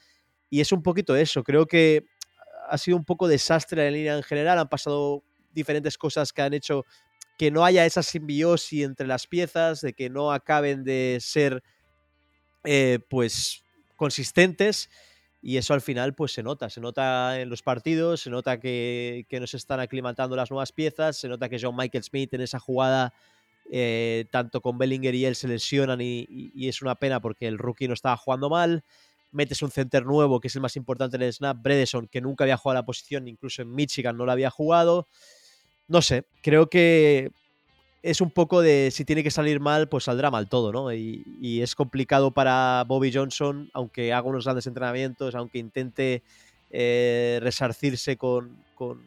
Y 0.48 0.62
es 0.62 0.72
un 0.72 0.82
poquito 0.82 1.16
eso. 1.16 1.44
Creo 1.44 1.66
que 1.66 2.06
ha 2.70 2.78
sido 2.78 2.96
un 2.96 3.04
poco 3.04 3.28
desastre 3.28 3.86
en 3.86 3.92
línea 3.92 4.16
en 4.16 4.22
general. 4.22 4.58
Han 4.58 4.70
pasado 4.70 5.22
diferentes 5.52 5.98
cosas 5.98 6.32
que 6.32 6.40
han 6.40 6.54
hecho 6.54 6.86
que 7.36 7.50
no 7.50 7.62
haya 7.62 7.84
esa 7.84 8.02
simbiosis 8.02 8.84
entre 8.84 9.06
las 9.06 9.26
piezas, 9.26 9.82
de 9.82 9.92
que 9.92 10.08
no 10.08 10.32
acaben 10.32 10.82
de 10.82 11.18
ser 11.20 11.62
eh, 12.64 13.00
pues 13.10 13.62
consistentes. 13.96 14.88
Y 15.48 15.56
eso 15.56 15.72
al 15.72 15.80
final 15.80 16.14
pues 16.14 16.32
se 16.32 16.42
nota, 16.42 16.68
se 16.68 16.78
nota 16.78 17.40
en 17.40 17.48
los 17.48 17.62
partidos, 17.62 18.20
se 18.20 18.28
nota 18.28 18.60
que, 18.60 19.24
que 19.30 19.40
no 19.40 19.46
se 19.46 19.56
están 19.56 19.80
aclimatando 19.80 20.36
las 20.36 20.50
nuevas 20.50 20.72
piezas, 20.72 21.16
se 21.16 21.26
nota 21.26 21.48
que 21.48 21.58
John 21.58 21.74
Michael 21.74 22.04
Smith 22.04 22.34
en 22.34 22.42
esa 22.42 22.58
jugada, 22.58 23.14
eh, 23.72 24.26
tanto 24.30 24.60
con 24.60 24.76
Bellinger 24.76 25.14
y 25.14 25.24
él 25.24 25.34
se 25.34 25.48
lesionan 25.48 26.00
y 26.02 26.68
es 26.68 26.82
una 26.82 26.96
pena 26.96 27.20
porque 27.20 27.46
el 27.46 27.56
rookie 27.56 27.88
no 27.88 27.94
estaba 27.94 28.18
jugando 28.18 28.50
mal. 28.50 28.84
Metes 29.32 29.62
un 29.62 29.70
center 29.70 30.04
nuevo, 30.04 30.38
que 30.38 30.48
es 30.48 30.54
el 30.54 30.60
más 30.60 30.76
importante 30.76 31.16
en 31.16 31.22
el 31.22 31.32
snap, 31.32 31.62
Bredeson, 31.62 32.08
que 32.08 32.20
nunca 32.20 32.44
había 32.44 32.58
jugado 32.58 32.80
la 32.80 32.84
posición, 32.84 33.26
incluso 33.26 33.62
en 33.62 33.74
Michigan 33.74 34.18
no 34.18 34.26
la 34.26 34.32
había 34.32 34.50
jugado. 34.50 35.08
No 35.86 36.02
sé, 36.02 36.26
creo 36.42 36.68
que 36.68 37.30
es 38.02 38.20
un 38.20 38.30
poco 38.30 38.60
de 38.60 38.90
si 38.92 39.04
tiene 39.04 39.22
que 39.22 39.30
salir 39.30 39.60
mal, 39.60 39.88
pues 39.88 40.04
saldrá 40.04 40.30
mal 40.30 40.48
todo, 40.48 40.72
¿no? 40.72 40.92
Y, 40.92 41.60
es 41.62 41.74
complicado 41.74 42.30
para 42.30 42.84
Bobby 42.86 43.12
Johnson, 43.12 43.70
aunque 43.72 44.12
haga 44.12 44.28
unos 44.28 44.44
grandes 44.44 44.66
entrenamientos, 44.66 45.34
aunque 45.34 45.58
intente 45.58 46.22
eh, 46.70 47.38
resarcirse 47.42 48.16
con, 48.16 48.56
con, 48.74 49.02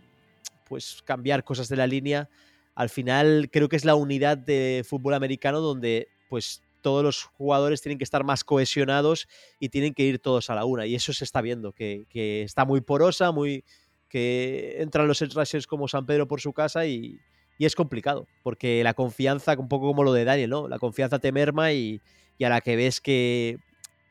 pues 0.68 1.02
cambiar 1.06 1.44
cosas 1.44 1.70
de 1.70 1.78
la 1.78 1.88
línea. 1.88 2.30
Al 2.76 2.90
final 2.90 3.50
creo 3.52 3.70
que 3.70 3.76
es 3.76 3.86
la 3.86 3.96
unidad 3.96 4.38
de 4.38 4.84
fútbol 4.88 5.14
americano 5.14 5.62
donde 5.62 6.08
pues 6.30 6.62
todos 6.82 7.04
los 7.04 7.24
jugadores 7.24 7.82
tienen 7.82 7.98
que 7.98 8.04
estar 8.04 8.24
más 8.24 8.44
cohesionados 8.44 9.28
y 9.60 9.70
tienen 9.70 9.94
que 9.94 10.04
ir 10.04 10.20
todos 10.20 10.50
a 10.50 10.56
la 10.56 10.66
una. 10.66 10.86
Y 10.86 10.96
eso 10.96 11.14
se 11.14 11.24
está 11.24 11.42
viendo, 11.42 11.72
que, 11.72 12.06
que 12.10 12.42
está 12.42 12.66
muy 12.66 12.82
porosa, 12.82 13.32
muy 13.32 13.64
que 14.10 14.76
entran 14.80 15.08
los 15.08 15.22
rushers 15.34 15.68
como 15.68 15.88
San 15.88 16.06
Pedro 16.06 16.28
por 16.28 16.42
su 16.42 16.52
casa 16.52 16.86
y, 16.86 17.18
y 17.62 17.66
es 17.66 17.76
complicado, 17.76 18.26
porque 18.42 18.84
la 18.84 18.96
confianza, 18.96 19.54
un 19.56 19.70
poco 19.70 19.86
como 19.86 20.04
lo 20.04 20.14
de 20.14 20.26
Daniel, 20.26 20.50
¿no? 20.50 20.68
La 20.68 20.80
confianza 20.80 21.20
te 21.20 21.32
merma 21.32 21.72
y, 21.72 22.02
y 22.40 22.44
a 22.44 22.50
la 22.50 22.60
que 22.60 22.76
ves 22.76 23.00
que 23.00 23.60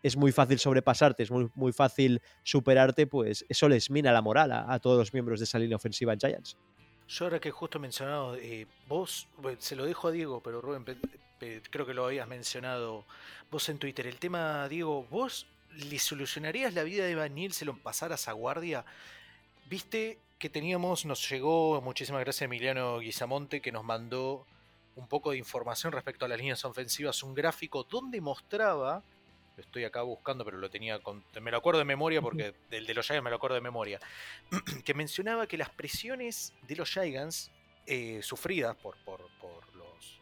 es 0.05 0.17
muy 0.17 0.31
fácil 0.31 0.61
sobrepasarte, 0.61 1.25
es 1.25 1.33
muy, 1.33 1.51
muy 1.57 1.73
fácil 1.73 2.23
superarte, 2.45 3.09
pues 3.09 3.45
eso 3.49 3.69
les 3.69 3.91
mina 3.91 4.13
la 4.13 4.23
moral 4.23 4.53
a, 4.53 4.79
todos 4.79 4.99
los 4.99 5.13
miembros 5.13 5.41
de 5.41 5.47
esa 5.47 5.59
línea 5.59 5.75
ofensiva 5.75 6.13
en 6.13 6.21
Giants. 6.21 6.57
Yo 7.09 7.25
ahora 7.25 7.41
que 7.41 7.51
justo 7.51 7.81
mencionado, 7.81 8.37
eh, 8.37 8.69
vos, 8.87 9.27
se 9.59 9.75
lo 9.75 9.85
dejo 9.85 10.07
a 10.07 10.13
Diego, 10.13 10.41
pero 10.41 10.61
Rubén, 10.61 10.85
creo 11.71 11.85
que 11.85 11.93
lo 11.93 12.05
habías 12.05 12.29
mencionado 12.29 13.05
vos 13.51 13.69
en 13.69 13.79
Twitter. 13.79 14.07
El 14.07 14.21
tema, 14.21 14.69
Diego, 14.69 15.09
¿vos 15.11 15.49
le 15.75 15.99
solucionarías 15.99 16.73
la 16.73 16.85
vida 16.85 17.05
de 17.05 17.51
si 17.51 17.65
lo 17.65 17.77
pasaras 17.77 18.29
a 18.29 18.33
guardia? 18.33 18.85
Viste 19.69 20.21
que 20.41 20.49
teníamos, 20.49 21.05
nos 21.05 21.29
llegó, 21.29 21.81
muchísimas 21.83 22.23
gracias 22.23 22.43
a 22.43 22.45
Emiliano 22.47 22.99
Guizamonte, 22.99 23.61
que 23.61 23.71
nos 23.71 23.85
mandó 23.85 24.47
un 24.97 25.07
poco 25.07 25.31
de 25.33 25.37
información 25.39 25.93
respecto 25.93 26.25
a 26.25 26.29
las 26.29 26.39
líneas 26.39 26.65
ofensivas, 26.65 27.23
un 27.23 27.35
gráfico 27.35 27.85
donde 27.85 28.21
mostraba, 28.23 29.05
lo 29.57 29.63
estoy 29.63 29.85
acá 29.85 30.01
buscando, 30.03 30.43
pero 30.45 30.57
lo 30.57 30.71
tenía, 30.71 30.99
con- 30.99 31.23
me 31.43 31.51
lo 31.51 31.59
acuerdo 31.59 31.79
de 31.79 31.85
memoria 31.85 32.23
porque 32.23 32.55
del 32.71 32.87
de 32.87 32.95
los 32.95 33.07
Giants 33.07 33.23
me 33.23 33.29
lo 33.31 33.37
acuerdo 33.37 33.55
de 33.55 33.61
memoria, 33.61 34.01
que 34.85 34.95
mencionaba 34.95 35.47
que 35.47 35.59
las 35.59 35.69
presiones 35.69 36.55
de 36.67 36.77
los 36.77 36.89
Giants 36.91 37.51
eh, 37.87 38.21
sufridas 38.23 38.75
por, 38.77 38.97
por, 39.05 39.21
por 39.41 39.75
los 39.77 40.21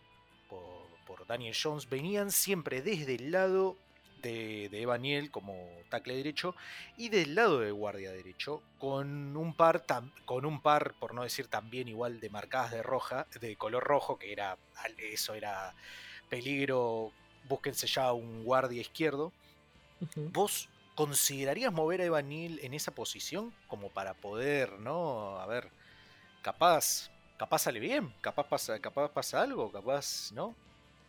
por, 0.48 0.86
por 1.06 1.26
Daniel 1.28 1.54
Jones 1.60 1.88
venían 1.88 2.32
siempre 2.32 2.82
desde 2.82 3.14
el 3.14 3.30
lado 3.30 3.76
de, 4.22 4.68
de 4.68 4.82
Evan 4.82 5.02
Neal 5.02 5.30
como 5.30 5.68
tackle 5.88 6.16
derecho 6.16 6.54
y 6.96 7.08
del 7.08 7.34
lado 7.34 7.60
de 7.60 7.70
guardia 7.70 8.10
derecho 8.12 8.62
con 8.78 9.36
un 9.36 9.54
par 9.54 9.86
tam- 9.86 10.12
con 10.24 10.44
un 10.46 10.60
par 10.60 10.94
por 10.98 11.14
no 11.14 11.22
decir 11.22 11.48
también 11.48 11.88
igual 11.88 12.20
de 12.20 12.30
marcadas 12.30 12.70
de 12.72 12.82
roja 12.82 13.26
de 13.40 13.56
color 13.56 13.84
rojo 13.84 14.18
que 14.18 14.32
era 14.32 14.56
eso 14.98 15.34
era 15.34 15.74
peligro 16.28 17.12
búsquense 17.48 17.86
ya 17.86 18.12
un 18.12 18.44
guardia 18.44 18.80
izquierdo. 18.80 19.32
¿Vos 20.32 20.68
considerarías 20.94 21.72
mover 21.72 22.00
a 22.00 22.04
Evan 22.04 22.28
Neal 22.28 22.58
en 22.60 22.74
esa 22.74 22.92
posición 22.94 23.52
como 23.68 23.88
para 23.90 24.14
poder, 24.14 24.78
¿no? 24.80 25.38
A 25.40 25.46
ver, 25.46 25.70
capaz, 26.42 27.10
capaz 27.36 27.60
sale 27.60 27.80
bien, 27.80 28.12
capaz 28.20 28.48
pasa, 28.48 28.78
capaz 28.80 29.08
pasa 29.10 29.40
algo, 29.42 29.70
capaz, 29.72 30.30
¿no? 30.32 30.54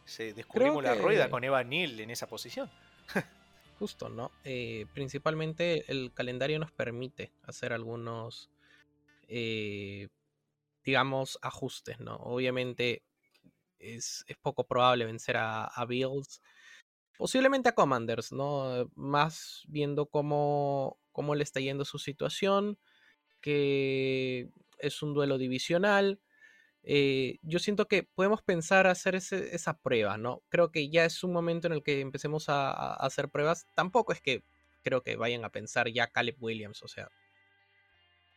Se 0.05 0.33
descubrimos 0.33 0.83
la 0.83 0.95
rueda 1.03 1.29
con 1.29 1.43
Evan 1.43 1.69
Neal 1.69 1.99
en 1.99 2.09
esa 2.09 2.27
posición. 2.27 2.69
Justo, 3.79 4.09
¿no? 4.09 4.31
Eh, 4.43 4.85
principalmente 4.93 5.89
el 5.91 6.13
calendario 6.13 6.59
nos 6.59 6.71
permite 6.71 7.31
hacer 7.43 7.73
algunos, 7.73 8.49
eh, 9.27 10.09
digamos, 10.83 11.39
ajustes, 11.41 11.99
¿no? 11.99 12.15
Obviamente 12.17 13.03
es, 13.79 14.25
es 14.27 14.37
poco 14.37 14.67
probable 14.67 15.05
vencer 15.05 15.37
a, 15.37 15.65
a 15.65 15.85
Bills, 15.85 16.41
posiblemente 17.17 17.69
a 17.69 17.75
Commanders, 17.75 18.31
¿no? 18.31 18.89
Más 18.95 19.63
viendo 19.67 20.07
cómo, 20.07 20.97
cómo 21.11 21.35
le 21.35 21.43
está 21.43 21.59
yendo 21.59 21.85
su 21.85 21.99
situación, 21.99 22.77
que 23.41 24.49
es 24.79 25.01
un 25.01 25.13
duelo 25.13 25.37
divisional. 25.37 26.19
Eh, 26.91 27.37
yo 27.43 27.59
siento 27.59 27.87
que 27.87 28.01
podemos 28.01 28.41
pensar 28.41 28.87
hacer 28.87 29.13
ese- 29.13 29.53
esa 29.55 29.77
prueba, 29.77 30.17
¿no? 30.17 30.41
Creo 30.49 30.71
que 30.71 30.89
ya 30.89 31.05
es 31.05 31.23
un 31.23 31.31
momento 31.31 31.67
en 31.67 31.73
el 31.73 31.83
que 31.83 31.99
empecemos 32.01 32.49
a, 32.49 32.71
a 32.71 32.93
hacer 33.05 33.29
pruebas. 33.29 33.67
Tampoco 33.75 34.11
es 34.11 34.21
que 34.21 34.41
creo 34.83 35.03
que 35.03 35.15
vayan 35.15 35.45
a 35.45 35.49
pensar 35.49 35.87
ya 35.89 36.07
Caleb 36.07 36.37
Williams, 36.39 36.81
o 36.81 36.87
sea. 36.87 37.07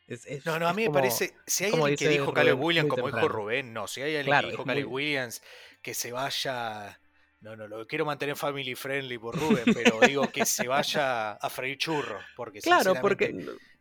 es- 0.06 0.26
es- 0.26 0.44
No, 0.44 0.58
no, 0.58 0.68
a 0.68 0.74
mí 0.74 0.82
me 0.82 0.90
parece, 0.90 1.32
si 1.46 1.64
hay 1.64 1.72
alguien 1.72 1.96
que 1.96 2.08
dijo 2.08 2.34
Caleb 2.34 2.54
Rubén, 2.56 2.66
Williams, 2.66 2.88
muy 2.88 2.90
como 2.90 3.06
dijo. 3.06 3.28
Rubén, 3.28 3.72
no, 3.72 3.86
si 3.88 4.02
hay 4.02 4.16
alguien 4.16 4.24
Claro, 4.26 4.48
que 4.48 4.52
dijo 4.52 4.64
Caleb 4.64 4.84
muy- 4.84 4.94
Williams 4.94 5.42
que 5.80 5.94
se 5.94 6.12
vaya, 6.12 7.00
no, 7.40 7.56
no, 7.56 7.68
lo 7.68 7.86
quiero 7.86 8.04
mantener 8.04 8.36
family 8.36 8.74
friendly 8.74 9.16
por 9.16 9.34
Rubén, 9.34 9.72
pero 9.72 10.00
digo 10.00 10.30
que 10.30 10.44
se 10.44 10.68
vaya 10.68 11.32
a 11.32 11.48
freír 11.48 11.78
churros, 11.78 12.22
porque 12.36 12.60
Claro, 12.60 12.96
porque 13.00 13.32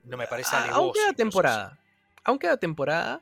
no 0.05 0.15
me 0.15 0.27
parece 0.27 0.55
alevoso 0.55 0.79
aún 0.81 0.93
queda 0.93 1.13
temporada. 1.13 1.79
Aún 2.23 2.39
queda 2.39 2.55
temporada. 2.55 3.21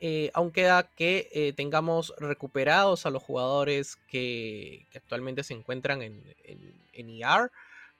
Eh, 0.00 0.30
aún 0.34 0.50
queda 0.52 0.84
que 0.90 1.28
eh, 1.32 1.52
tengamos 1.54 2.14
recuperados 2.18 3.04
a 3.06 3.10
los 3.10 3.22
jugadores 3.22 3.96
que, 4.08 4.86
que 4.90 4.98
actualmente 4.98 5.42
se 5.42 5.54
encuentran 5.54 6.02
en, 6.02 6.22
en, 6.44 6.74
en 6.92 7.10
ER. 7.10 7.50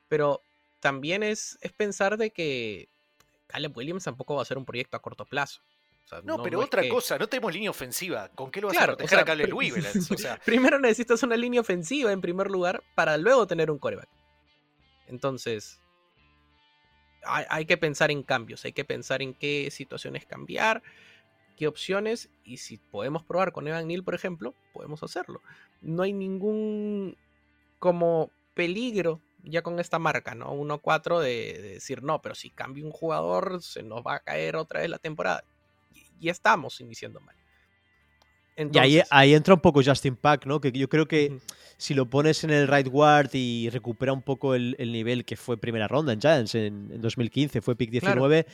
Pero 0.09 0.43
también 0.81 1.23
es, 1.23 1.59
es 1.61 1.73
pensar 1.73 2.17
de 2.17 2.31
que 2.31 2.89
Caleb 3.49 3.77
Williams 3.77 4.05
tampoco 4.05 4.37
va 4.37 4.43
a 4.43 4.47
ser 4.47 4.59
un 4.59 4.65
proyecto 4.65 4.97
a 4.97 5.01
corto 5.03 5.25
plazo. 5.27 5.61
O 6.05 6.09
sea, 6.09 6.21
No, 6.23 6.43
pero 6.43 6.61
otra 6.61 6.83
que- 6.83 6.89
cosa, 6.89 7.19
no 7.19 7.27
tenemos 7.29 7.53
línea 7.53 7.71
ofensiva. 7.71 8.29
¿Con 8.31 8.51
qué 8.51 8.61
lo 8.63 8.69
vas 8.69 8.77
Claro, 8.77 8.93
a 8.93 8.95
o 8.95 8.97
proteger 8.97 9.17
sea, 9.19 9.23
a 9.23 9.27
Caleb 9.27 9.55
Williams? 9.55 10.11
O 10.11 10.17
sea, 10.19 10.41
Primero 10.45 10.79
necesitas 10.79 11.23
una 11.23 11.37
línea 11.37 11.61
ofensiva 11.61 12.13
en 12.13 12.21
primer 12.21 12.51
lugar 12.51 12.83
para 12.95 13.19
luego 13.19 13.47
tener 13.47 13.71
un 13.71 13.79
coreback. 13.79 14.09
Entonces, 15.07 15.81
hay, 17.25 17.45
hay 17.51 17.67
que 17.67 17.77
pensar 17.77 18.11
en 18.11 18.23
cambios, 18.23 18.65
hay 18.65 18.73
que 18.73 18.85
pensar 18.85 19.23
en 19.23 19.35
qué 19.35 19.71
situaciones 19.71 20.25
cambiar, 20.27 20.83
qué 21.59 21.67
opciones, 21.67 22.31
y 22.45 22.59
si 22.59 22.79
podemos 22.79 23.25
probar 23.25 23.53
con 23.53 23.67
Evan 23.67 23.89
Neal, 23.89 24.05
por 24.05 24.15
ejemplo, 24.15 24.55
podemos 24.73 25.03
hacerlo. 25.03 25.43
No 25.83 26.05
hay 26.05 26.13
ningún 26.13 27.17
como 27.81 28.31
peligro 28.55 29.21
ya 29.43 29.63
con 29.63 29.81
esta 29.81 29.99
marca, 29.99 30.35
¿no? 30.35 30.55
1-4 30.55 31.21
de, 31.21 31.61
de 31.61 31.69
decir, 31.75 32.03
no, 32.03 32.23
pero 32.23 32.35
si 32.35 32.51
cambia 32.51 32.85
un 32.85 32.93
jugador, 32.93 33.63
se 33.63 33.83
nos 33.83 34.03
va 34.03 34.17
a 34.17 34.21
caer 34.21 34.57
otra 34.57 34.81
vez 34.81 34.89
la 34.89 34.99
temporada. 34.99 35.43
Y, 35.93 36.27
y 36.27 36.29
estamos 36.29 36.81
iniciando 36.81 37.21
mal. 37.21 37.35
Y 38.59 39.01
ahí, 39.11 39.35
entra 39.35 39.55
un 39.55 39.61
poco 39.61 39.83
Justin 39.85 40.17
Pack, 40.17 40.47
¿no? 40.47 40.61
Que 40.61 40.73
yo 40.73 40.89
creo 40.89 41.07
que 41.07 41.39
si 41.77 41.95
lo 41.95 42.07
pones 42.07 42.43
en 42.43 42.51
el 42.51 42.67
right 42.67 42.89
guard 42.89 43.31
y 43.33 43.71
recupera 43.71 44.13
un 44.13 44.23
poco 44.23 44.57
el, 44.57 44.75
el 44.81 44.91
nivel 44.91 45.25
que 45.25 45.37
fue 45.37 45.57
primera 45.57 45.87
ronda 45.87 46.13
en 46.13 46.21
Giants 46.21 46.57
en, 46.57 46.91
en 46.91 47.01
2015, 47.01 47.61
fue 47.61 47.77
pick 47.77 47.91
19, 47.91 48.47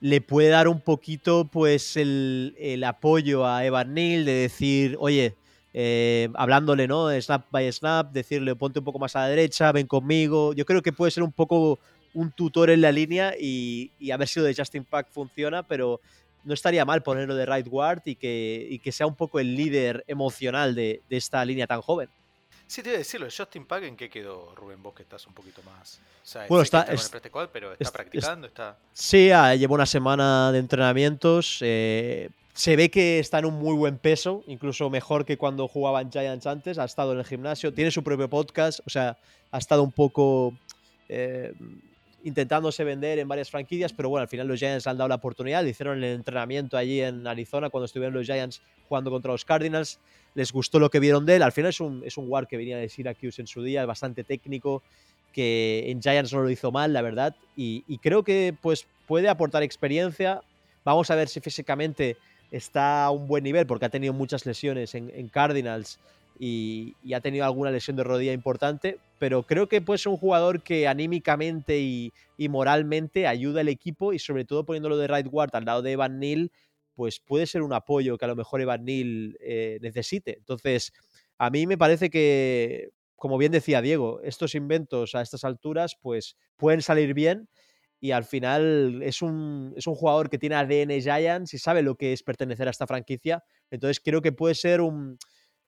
le 0.00 0.20
puede 0.20 0.48
dar 0.48 0.68
un 0.68 0.80
poquito 0.80 1.46
pues 1.50 1.96
el, 1.96 2.54
el 2.58 2.84
apoyo 2.84 3.46
a 3.46 3.64
Evan 3.64 3.94
Neal 3.94 4.24
de 4.24 4.32
decir, 4.32 4.96
oye, 4.98 5.34
eh, 5.72 6.28
hablándole, 6.34 6.86
¿no? 6.88 7.08
Snap 7.20 7.46
by 7.50 7.70
snap, 7.72 8.12
decirle 8.12 8.54
ponte 8.56 8.78
un 8.78 8.84
poco 8.84 8.98
más 8.98 9.16
a 9.16 9.20
la 9.20 9.28
derecha, 9.28 9.72
ven 9.72 9.86
conmigo. 9.86 10.52
Yo 10.54 10.64
creo 10.64 10.82
que 10.82 10.92
puede 10.92 11.10
ser 11.10 11.22
un 11.22 11.32
poco 11.32 11.78
un 12.14 12.30
tutor 12.30 12.70
en 12.70 12.80
la 12.80 12.92
línea 12.92 13.34
y, 13.38 13.90
y 13.98 14.10
a 14.10 14.16
ver 14.16 14.28
si 14.28 14.40
lo 14.40 14.46
de 14.46 14.54
Justin 14.54 14.84
Pack 14.84 15.08
funciona, 15.10 15.62
pero 15.62 16.00
no 16.44 16.54
estaría 16.54 16.84
mal 16.84 17.02
ponerlo 17.02 17.34
de 17.34 17.44
right 17.44 17.66
guard 17.66 18.02
y 18.04 18.14
que, 18.14 18.66
y 18.70 18.78
que 18.78 18.92
sea 18.92 19.06
un 19.06 19.16
poco 19.16 19.40
el 19.40 19.54
líder 19.54 20.04
emocional 20.06 20.74
de 20.74 21.02
esta 21.10 21.44
línea 21.44 21.66
tan 21.66 21.82
joven. 21.82 22.08
Sí 22.66 22.82
te 22.82 22.88
iba 22.90 22.96
a 22.96 22.98
decirlo, 22.98 23.26
Justin 23.34 23.64
Pack, 23.66 23.84
¿en 23.84 23.96
qué 23.96 24.08
quedó 24.10 24.54
Rubén? 24.54 24.82
Vos 24.82 24.94
que 24.94 25.02
estás 25.02 25.26
un 25.26 25.34
poquito 25.34 25.62
más. 25.62 25.98
O 26.24 26.26
sea, 26.28 26.46
Bueno, 26.48 26.62
está- 26.62 26.82
con 26.84 26.90
el 26.94 26.94
es- 27.00 27.08
practice 27.08 27.28
squad, 27.30 27.48
pero 27.52 27.72
está 27.72 27.84
es- 27.84 27.90
practicando, 27.90 28.46
está. 28.46 28.76
Sí, 28.92 29.30
ah, 29.30 29.54
lleva 29.54 29.74
una 29.74 29.86
semana 29.86 30.50
de 30.52 30.58
entrenamientos. 30.58 31.58
eh, 31.62 32.30
se 32.54 32.74
ve 32.74 32.90
que 32.90 33.18
está 33.18 33.38
en 33.38 33.44
un 33.44 33.54
muy 33.54 33.76
buen 33.76 33.98
peso, 33.98 34.42
incluso 34.46 34.88
mejor 34.88 35.24
que 35.26 35.36
cuando 35.36 35.68
jugaba 35.68 36.00
en 36.00 36.10
Giants 36.10 36.46
antes. 36.46 36.78
Ha 36.78 36.84
estado 36.84 37.12
en 37.12 37.18
el 37.18 37.24
gimnasio, 37.26 37.72
tiene 37.74 37.90
su 37.90 38.02
propio 38.02 38.30
podcast, 38.30 38.80
o 38.86 38.90
sea, 38.90 39.18
ha 39.50 39.58
estado 39.58 39.82
un 39.82 39.92
poco 39.92 40.54
eh, 41.08 41.52
intentándose 42.24 42.82
vender 42.82 43.18
en 43.20 43.28
varias 43.28 43.48
franquicias, 43.50 43.92
pero 43.92 44.08
bueno, 44.08 44.22
al 44.22 44.28
final 44.28 44.48
los 44.48 44.58
Giants 44.58 44.84
le 44.84 44.90
han 44.90 44.96
dado 44.98 45.06
la 45.08 45.14
oportunidad. 45.16 45.62
Le 45.62 45.70
hicieron 45.70 45.98
el 46.02 46.14
entrenamiento 46.16 46.76
allí 46.76 47.00
en 47.00 47.24
Arizona 47.26 47.70
cuando 47.70 47.84
estuvieron 47.84 48.12
los 48.14 48.26
Giants 48.26 48.60
jugando 48.88 49.10
contra 49.10 49.30
los 49.30 49.44
Cardinals. 49.44 50.00
Les 50.36 50.52
gustó 50.52 50.78
lo 50.78 50.90
que 50.90 51.00
vieron 51.00 51.26
de 51.26 51.34
él. 51.36 51.42
Al 51.42 51.50
final 51.50 51.70
es 51.70 51.80
un, 51.80 52.04
es 52.04 52.16
un 52.16 52.28
guard 52.28 52.46
que 52.46 52.56
venía 52.56 52.76
de 52.76 52.88
Syracuse 52.88 53.40
en 53.40 53.48
su 53.48 53.62
día, 53.62 53.84
bastante 53.86 54.22
técnico 54.22 54.82
que 55.36 55.90
en 55.90 56.00
Giants 56.00 56.32
no 56.32 56.40
lo 56.40 56.48
hizo 56.48 56.72
mal, 56.72 56.94
la 56.94 57.02
verdad, 57.02 57.36
y, 57.58 57.82
creo 57.98 58.22
que 58.22 58.54
pues 58.62 58.86
puede 59.06 59.28
aportar 59.28 59.62
experiencia. 59.62 60.40
Vamos 60.82 61.10
a 61.10 61.14
ver 61.14 61.28
si 61.28 61.40
físicamente 61.40 62.16
está 62.50 63.04
a 63.04 63.10
un 63.10 63.28
buen 63.28 63.44
nivel, 63.44 63.66
porque 63.66 63.84
ha 63.84 63.90
tenido 63.90 64.14
muchas 64.14 64.46
lesiones 64.46 64.94
en, 64.94 65.28
Cardinals 65.28 66.00
y, 66.40 66.94
ha 67.14 67.20
tenido 67.20 67.44
alguna 67.44 67.70
lesión 67.70 67.98
de 67.98 68.04
rodilla 68.04 68.32
importante, 68.32 68.96
pero 69.18 69.42
creo 69.42 69.68
que 69.68 69.82
puede 69.82 69.98
ser 69.98 70.12
un 70.12 70.16
jugador 70.16 70.62
que 70.62 70.88
anímicamente 70.88 71.80
y, 71.80 72.14
y 72.38 72.48
moralmente 72.48 73.26
ayuda 73.26 73.60
al 73.60 73.68
equipo 73.68 74.14
y 74.14 74.18
sobre 74.18 74.46
todo 74.46 74.64
poniéndolo 74.64 74.96
de 74.96 75.06
right 75.06 75.26
guard 75.26 75.54
al 75.54 75.66
lado 75.66 75.82
de 75.82 75.92
Evan 75.92 76.18
Neal, 76.18 76.50
pues 76.96 77.20
puede 77.20 77.46
ser 77.46 77.62
un 77.62 77.74
apoyo 77.74 78.18
que 78.18 78.24
a 78.24 78.28
lo 78.28 78.34
mejor 78.34 78.60
Evan 78.60 78.84
Neal 78.84 79.36
eh, 79.40 79.78
necesite. 79.82 80.38
Entonces, 80.38 80.92
a 81.38 81.50
mí 81.50 81.66
me 81.66 81.78
parece 81.78 82.10
que, 82.10 82.88
como 83.14 83.38
bien 83.38 83.52
decía 83.52 83.82
Diego, 83.82 84.20
estos 84.22 84.54
inventos 84.54 85.14
a 85.14 85.20
estas 85.20 85.44
alturas 85.44 85.96
pues 86.00 86.36
pueden 86.56 86.82
salir 86.82 87.14
bien 87.14 87.48
y 88.00 88.12
al 88.12 88.24
final 88.24 89.02
es 89.02 89.22
un, 89.22 89.74
es 89.76 89.86
un 89.86 89.94
jugador 89.94 90.30
que 90.30 90.38
tiene 90.38 90.56
ADN 90.56 91.00
Giants 91.00 91.54
y 91.54 91.58
sabe 91.58 91.82
lo 91.82 91.96
que 91.96 92.12
es 92.12 92.22
pertenecer 92.22 92.66
a 92.68 92.70
esta 92.70 92.86
franquicia. 92.86 93.44
Entonces 93.70 94.00
creo 94.02 94.22
que 94.22 94.32
puede 94.32 94.54
ser 94.54 94.80
un, 94.80 95.18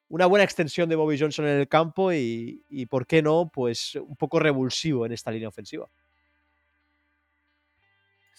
una 0.08 0.26
buena 0.26 0.44
extensión 0.44 0.88
de 0.88 0.96
Bobby 0.96 1.18
Johnson 1.18 1.46
en 1.46 1.60
el 1.60 1.68
campo 1.68 2.12
y, 2.12 2.64
y, 2.68 2.86
¿por 2.86 3.06
qué 3.06 3.22
no? 3.22 3.50
Pues 3.52 3.96
un 3.96 4.16
poco 4.16 4.38
revulsivo 4.38 5.04
en 5.06 5.12
esta 5.12 5.30
línea 5.30 5.48
ofensiva. 5.48 5.90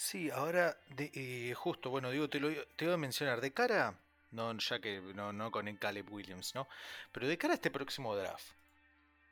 Sí, 0.01 0.29
ahora, 0.31 0.77
de, 0.95 1.11
eh, 1.13 1.53
justo, 1.53 1.89
bueno, 1.89 2.09
digo, 2.09 2.29
te 2.29 2.39
lo 2.39 2.49
te 2.77 2.85
voy 2.85 2.93
a 2.93 2.97
mencionar, 2.97 3.41
de 3.41 3.51
cara, 3.51 3.99
no, 4.31 4.57
ya 4.57 4.79
que 4.79 5.01
no, 5.13 5.33
no 5.33 5.51
con 5.51 5.67
el 5.67 5.77
Caleb 5.77 6.09
Williams, 6.09 6.55
¿no? 6.55 6.69
Pero 7.11 7.27
de 7.27 7.37
cara 7.37 7.51
a 7.53 7.55
este 7.55 7.69
próximo 7.69 8.15
draft, 8.15 8.45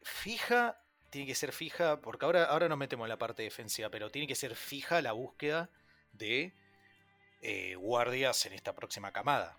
fija, 0.04 0.78
tiene 1.10 1.26
que 1.26 1.36
ser 1.36 1.54
fija, 1.54 2.02
porque 2.02 2.26
ahora, 2.26 2.44
ahora 2.44 2.68
nos 2.68 2.78
metemos 2.78 3.06
en 3.06 3.12
la 3.12 3.18
parte 3.18 3.44
defensiva, 3.44 3.90
pero 3.90 4.10
tiene 4.10 4.28
que 4.28 4.36
ser 4.36 4.56
fija 4.56 5.02
la 5.02 5.14
búsqueda 5.14 5.70
de 6.12 6.52
eh, 7.42 7.76
guardias 7.76 8.46
en 8.46 8.52
esta 8.52 8.76
próxima 8.76 9.14
camada. 9.14 9.56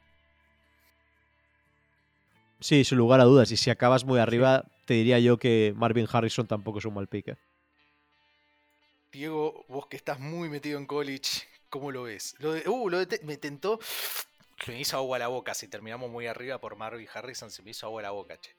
Sí, 2.61 2.85
sin 2.85 2.99
lugar 2.99 3.21
a 3.21 3.25
dudas. 3.25 3.51
Y 3.51 3.57
si 3.57 3.71
acabas 3.71 4.05
muy 4.05 4.19
arriba, 4.19 4.67
te 4.85 4.93
diría 4.93 5.19
yo 5.21 5.39
que 5.39 5.73
Marvin 5.75 6.07
Harrison 6.13 6.47
tampoco 6.47 6.81
es 6.81 6.85
un 6.85 6.93
mal 6.93 7.07
pique. 7.09 7.39
Diego, 9.13 9.65
vos 9.69 9.87
que 9.87 9.97
estás 9.97 10.21
muy 10.21 10.49
metido 10.49 10.79
en 10.79 10.87
college, 10.87 11.43
¿cómo 11.71 11.91
lo 11.91 12.05
ves? 12.05 12.35
Lo 12.39 12.53
de, 12.53 12.69
uh, 12.69 12.89
lo 12.89 13.05
de, 13.05 13.21
me 13.25 13.37
tentó. 13.37 13.79
Se 14.65 14.73
me 14.73 14.81
hizo 14.81 14.97
agua 14.97 15.17
a 15.17 15.21
la 15.21 15.29
boca. 15.29 15.55
Si 15.55 15.69
terminamos 15.69 16.11
muy 16.11 16.27
arriba 16.27 16.61
por 16.61 16.77
Marvin 16.77 17.09
Harrison, 17.13 17.51
se 17.51 17.63
me 17.63 17.71
hizo 17.71 17.87
agua 17.87 18.01
a 18.01 18.05
la 18.05 18.11
boca, 18.11 18.39
che. 18.39 18.51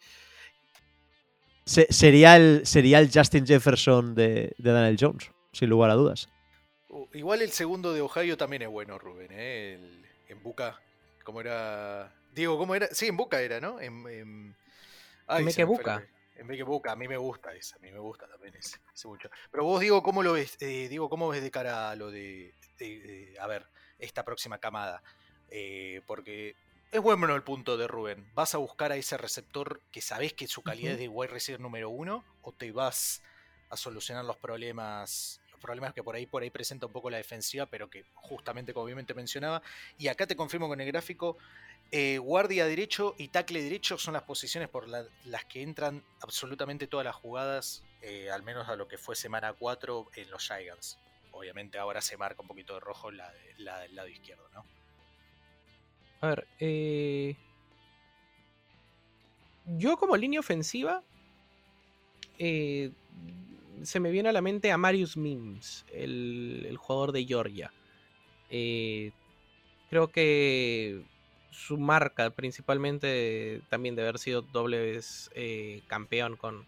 Se, 1.66 1.86
sería, 1.92 2.36
el, 2.36 2.66
sería 2.66 3.00
el 3.00 3.12
Justin 3.14 3.46
Jefferson 3.46 4.16
de, 4.16 4.56
de, 4.58 4.72
Daniel 4.72 4.98
Jones, 5.00 5.30
sin 5.52 5.70
lugar 5.70 5.92
a 5.92 5.94
dudas. 5.94 6.28
Uh, 6.90 7.06
igual 7.14 7.44
el 7.44 7.52
segundo 7.52 7.94
de 7.94 8.02
Ohio 8.02 8.38
también 8.38 8.64
es 8.64 8.70
bueno, 8.70 8.98
Rubén, 8.98 9.32
¿eh? 9.32 9.76
El, 9.76 10.06
en 10.30 10.42
Buca. 10.42 10.82
¿Cómo 11.24 11.42
era? 11.42 12.12
Diego, 12.34 12.58
¿cómo 12.58 12.74
era? 12.74 12.88
Sí, 12.92 13.08
en 13.08 13.18
Buca 13.18 13.40
era, 13.42 13.60
¿no? 13.60 13.80
En, 13.80 14.08
en... 14.08 14.56
Ay, 15.28 15.46
Buca. 15.64 16.04
Vez 16.48 16.58
que 16.58 16.64
Boca, 16.64 16.92
a 16.92 16.96
mí 16.96 17.08
me 17.08 17.18
gusta 17.18 17.54
esa, 17.54 17.76
a 17.76 17.80
mí 17.80 17.92
me 17.92 18.00
gusta 18.00 18.28
también 18.28 18.56
ese, 18.56 18.78
ese 18.94 19.08
mucho. 19.08 19.30
Pero 19.52 19.64
vos, 19.64 19.80
Diego, 19.80 20.02
¿cómo 20.04 20.24
lo 20.24 20.34
ves? 20.34 20.58
Eh, 20.60 20.88
Diego, 20.90 21.10
¿cómo 21.10 21.30
ves 21.30 21.42
de 21.42 21.52
cara 21.52 21.92
a 21.92 21.96
lo 21.96 22.12
de, 22.12 22.54
de, 22.78 23.00
de 23.00 23.40
a 23.40 23.48
ver, 23.48 23.66
esta 23.98 24.24
próxima 24.24 24.58
camada? 24.58 25.02
Eh, 25.50 26.02
porque 26.06 26.56
es 26.92 27.02
bueno 27.02 27.34
el 27.36 27.44
punto 27.44 27.78
de 27.78 27.88
Rubén. 27.88 28.26
¿Vas 28.34 28.56
a 28.56 28.58
buscar 28.58 28.92
a 28.92 28.96
ese 28.96 29.18
receptor 29.18 29.82
que 29.92 30.02
sabés 30.02 30.34
que 30.34 30.48
su 30.48 30.64
calidad 30.64 30.92
uh 30.92 30.92
-huh. 30.92 30.94
es 30.94 31.00
de 31.00 31.08
wide 31.08 31.32
receiver 31.32 31.60
número 31.60 31.90
uno? 31.90 32.24
¿O 32.42 32.52
te 32.52 32.72
vas 32.72 33.22
a 33.70 33.78
solucionar 33.78 34.26
los 34.26 34.38
problemas? 34.38 35.40
Los 35.52 35.62
problemas 35.62 35.94
que 35.94 36.02
por 36.02 36.16
ahí, 36.16 36.26
por 36.26 36.42
ahí 36.42 36.50
presenta 36.50 36.88
un 36.88 36.92
poco 36.92 37.10
la 37.10 37.18
defensiva, 37.18 37.66
pero 37.68 37.90
que 37.90 38.06
justamente 38.16 38.74
como 38.74 38.86
bien 38.86 39.06
te 39.06 39.14
mencionaba. 39.14 39.62
Y 39.98 40.08
acá 40.08 40.26
te 40.26 40.36
confirmo 40.36 40.68
con 40.68 40.82
el 40.82 40.88
gráfico. 40.88 41.38
Eh, 41.92 42.20
guardia 42.20 42.68
derecho 42.68 43.16
y 43.18 43.30
tackle 43.30 43.64
derecho 43.64 43.98
son 43.98 44.14
las 44.14 44.22
posiciones 44.22 44.70
por 44.70 44.88
la, 44.88 45.06
las 45.26 45.46
que 45.46 45.64
entran 45.64 46.04
absolutamente 46.22 46.86
todas 46.86 47.04
las 47.04 47.16
jugadas, 47.16 47.84
eh, 48.02 48.30
al 48.30 48.44
menos 48.44 48.70
a 48.70 48.76
lo 48.76 48.88
que 48.88 49.00
fue 49.00 49.16
semana 49.16 49.54
4 49.54 50.12
en 50.16 50.30
los 50.30 50.46
Giants. 50.46 51.00
Obviamente 51.32 51.80
ahora 51.80 52.02
se 52.02 52.16
marca 52.16 52.44
un 52.44 52.48
poquito 52.48 52.76
de 52.76 52.80
rojo 52.82 53.10
la, 53.10 53.32
del 53.32 53.96
lado 53.96 54.08
izquierdo, 54.08 54.48
¿no? 54.54 54.64
A 56.22 56.28
ver, 56.28 56.48
eh... 56.60 57.36
yo 59.66 59.98
como 59.98 60.18
línea 60.18 60.42
ofensiva 60.42 61.02
se 62.38 64.00
me 64.00 64.12
viene 64.12 64.30
a 64.30 64.32
la 64.32 64.42
mente 64.42 64.72
a 64.72 64.78
Marius 64.78 65.18
Mims, 65.18 65.86
el, 65.92 66.66
el 66.70 66.78
jugador 66.78 67.14
de 67.14 67.26
Georgia. 67.26 67.74
Creo 69.90 70.08
que 70.12 71.04
su 71.52 71.78
marca, 71.78 72.30
principalmente 72.30 73.62
también 73.70 73.96
de 73.96 74.04
haber 74.04 74.20
sido 74.20 74.42
doble 74.42 74.80
vez 74.80 75.30
eh, 75.34 75.82
campeón 75.88 76.36
con, 76.36 76.66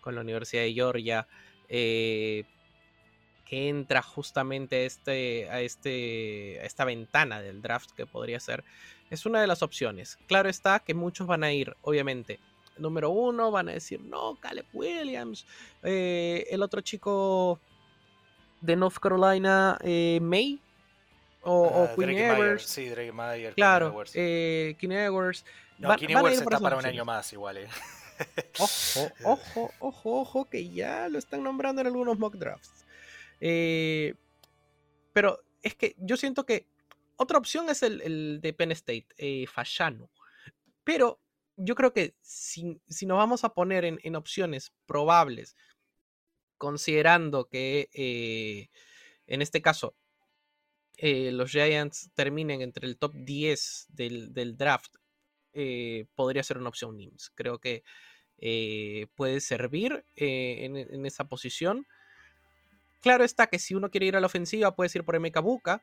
con, 0.00 0.14
la 0.14 0.20
Universidad 0.20 0.62
de 0.62 0.72
Georgia, 0.72 1.26
eh, 1.68 2.44
que 3.46 3.68
entra 3.68 4.02
justamente 4.02 4.76
a, 4.76 4.82
este, 4.86 5.50
a, 5.50 5.60
este, 5.60 6.64
esta 6.64 6.84
ventana 6.84 7.40
del 7.40 7.60
draft 7.60 7.90
que 7.92 8.06
podría 8.06 8.40
ser, 8.40 8.64
es 9.10 9.26
una 9.26 9.40
de 9.40 9.46
las 9.46 9.62
opciones. 9.62 10.18
Claro 10.26 10.48
está 10.48 10.80
que 10.80 10.94
muchos 10.94 11.26
van 11.26 11.44
a 11.44 11.52
ir, 11.52 11.76
obviamente. 11.82 12.40
Número 12.78 13.10
uno, 13.10 13.50
van 13.50 13.68
a 13.68 13.72
decir, 13.72 14.00
no, 14.00 14.36
Caleb 14.40 14.64
Williams, 14.72 15.46
eh, 15.82 16.46
el 16.50 16.62
otro 16.62 16.80
chico 16.80 17.60
de 18.62 18.76
North 18.76 18.96
Carolina, 18.96 19.76
May, 20.22 20.61
o, 21.42 21.62
uh, 21.62 21.82
o 21.84 21.96
Queen 21.96 22.18
Ewers. 22.18 22.64
Sí, 22.66 22.88
Drake 22.88 23.12
Mayer. 23.12 23.54
Claro, 23.54 23.92
Queen. 23.92 24.06
Eh, 24.14 24.76
Queen 24.78 24.92
Ewers. 24.92 25.44
No, 25.78 25.88
Va, 25.88 25.96
Queen 25.96 26.10
Ewers 26.10 26.38
está 26.38 26.58
para 26.60 26.76
un 26.76 26.86
año 26.86 27.04
más 27.04 27.32
igual. 27.32 27.58
Eh. 27.58 27.68
Ojo, 28.58 29.12
ojo, 29.24 29.70
ojo, 29.80 30.20
ojo, 30.20 30.44
que 30.48 30.68
ya 30.70 31.08
lo 31.08 31.18
están 31.18 31.42
nombrando 31.42 31.80
en 31.80 31.88
algunos 31.88 32.18
mock 32.18 32.36
drafts. 32.36 32.84
Eh, 33.40 34.14
pero 35.12 35.42
es 35.62 35.74
que 35.74 35.96
yo 35.98 36.16
siento 36.16 36.46
que 36.46 36.66
otra 37.16 37.38
opción 37.38 37.68
es 37.68 37.82
el, 37.82 38.00
el 38.02 38.40
de 38.40 38.52
Penn 38.52 38.72
State, 38.72 39.06
eh, 39.16 39.46
Fashanu. 39.46 40.08
Pero 40.84 41.20
yo 41.56 41.74
creo 41.74 41.92
que 41.92 42.14
si, 42.20 42.80
si 42.88 43.06
nos 43.06 43.18
vamos 43.18 43.44
a 43.44 43.52
poner 43.52 43.84
en, 43.84 43.98
en 44.02 44.16
opciones 44.16 44.72
probables, 44.86 45.56
considerando 46.58 47.48
que 47.48 47.88
eh, 47.92 48.68
en 49.26 49.42
este 49.42 49.60
caso 49.60 49.96
eh, 51.04 51.32
los 51.32 51.50
Giants 51.50 52.12
terminen 52.14 52.62
entre 52.62 52.86
el 52.86 52.96
top 52.96 53.12
10 53.12 53.88
del, 53.88 54.56
draft, 54.56 54.94
eh, 55.52 56.06
podría 56.14 56.44
ser 56.44 56.58
una 56.58 56.68
opción 56.68 56.96
NIMS. 56.96 57.32
Creo 57.34 57.58
que 57.58 57.82
eh, 58.38 59.08
puede 59.16 59.40
servir 59.40 60.04
en, 60.14 61.04
esa 61.04 61.24
posición. 61.24 61.88
Claro 63.00 63.24
está 63.24 63.48
que 63.48 63.58
si 63.58 63.74
uno 63.74 63.90
quiere 63.90 64.06
ir 64.06 64.16
a 64.16 64.20
la 64.20 64.28
ofensiva, 64.28 64.76
puede 64.76 64.92
ir 64.94 65.02
por 65.02 65.16
Emeka 65.16 65.40
Buka. 65.40 65.82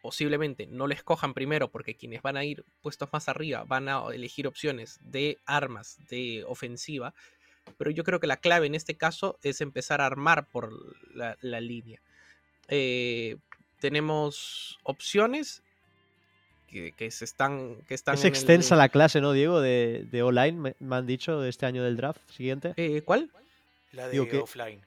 Posiblemente 0.00 0.66
no 0.66 0.86
les 0.86 1.02
cojan 1.02 1.34
primero 1.34 1.70
porque 1.70 1.94
quienes 1.94 2.22
van 2.22 2.38
a 2.38 2.44
ir 2.46 2.64
puestos 2.80 3.10
más 3.12 3.28
arriba 3.28 3.64
van 3.64 3.86
a 3.90 4.02
elegir 4.14 4.46
opciones 4.46 4.98
de 5.02 5.36
armas 5.44 5.98
de 6.08 6.42
ofensiva. 6.46 7.12
Pero 7.76 7.90
yo 7.90 8.02
creo 8.02 8.18
que 8.18 8.26
la 8.26 8.38
clave 8.38 8.66
en 8.66 8.74
este 8.74 8.96
caso 8.96 9.38
es 9.42 9.60
empezar 9.60 10.00
a 10.00 10.06
armar 10.06 10.48
por 10.48 10.72
la 11.14 11.60
línea. 11.60 12.00
Eh, 12.68 13.36
tenemos 13.80 14.78
opciones 14.84 15.62
que, 16.68 16.92
que, 16.92 17.10
se 17.10 17.24
están, 17.24 17.76
que 17.88 17.94
están. 17.94 18.14
Es 18.14 18.24
extensa 18.24 18.74
el... 18.74 18.78
la 18.78 18.88
clase, 18.88 19.20
¿no, 19.20 19.32
Diego? 19.32 19.60
De, 19.60 20.06
de 20.10 20.22
online, 20.22 20.52
me, 20.52 20.76
me, 20.78 20.96
han 20.96 21.06
dicho, 21.06 21.40
de 21.40 21.50
este 21.50 21.66
año 21.66 21.82
del 21.84 21.96
draft 21.96 22.20
siguiente. 22.30 22.74
Eh, 22.76 23.02
¿Cuál? 23.02 23.30
La 23.92 24.08
de 24.08 24.12
Digo, 24.12 24.42
offline. 24.42 24.80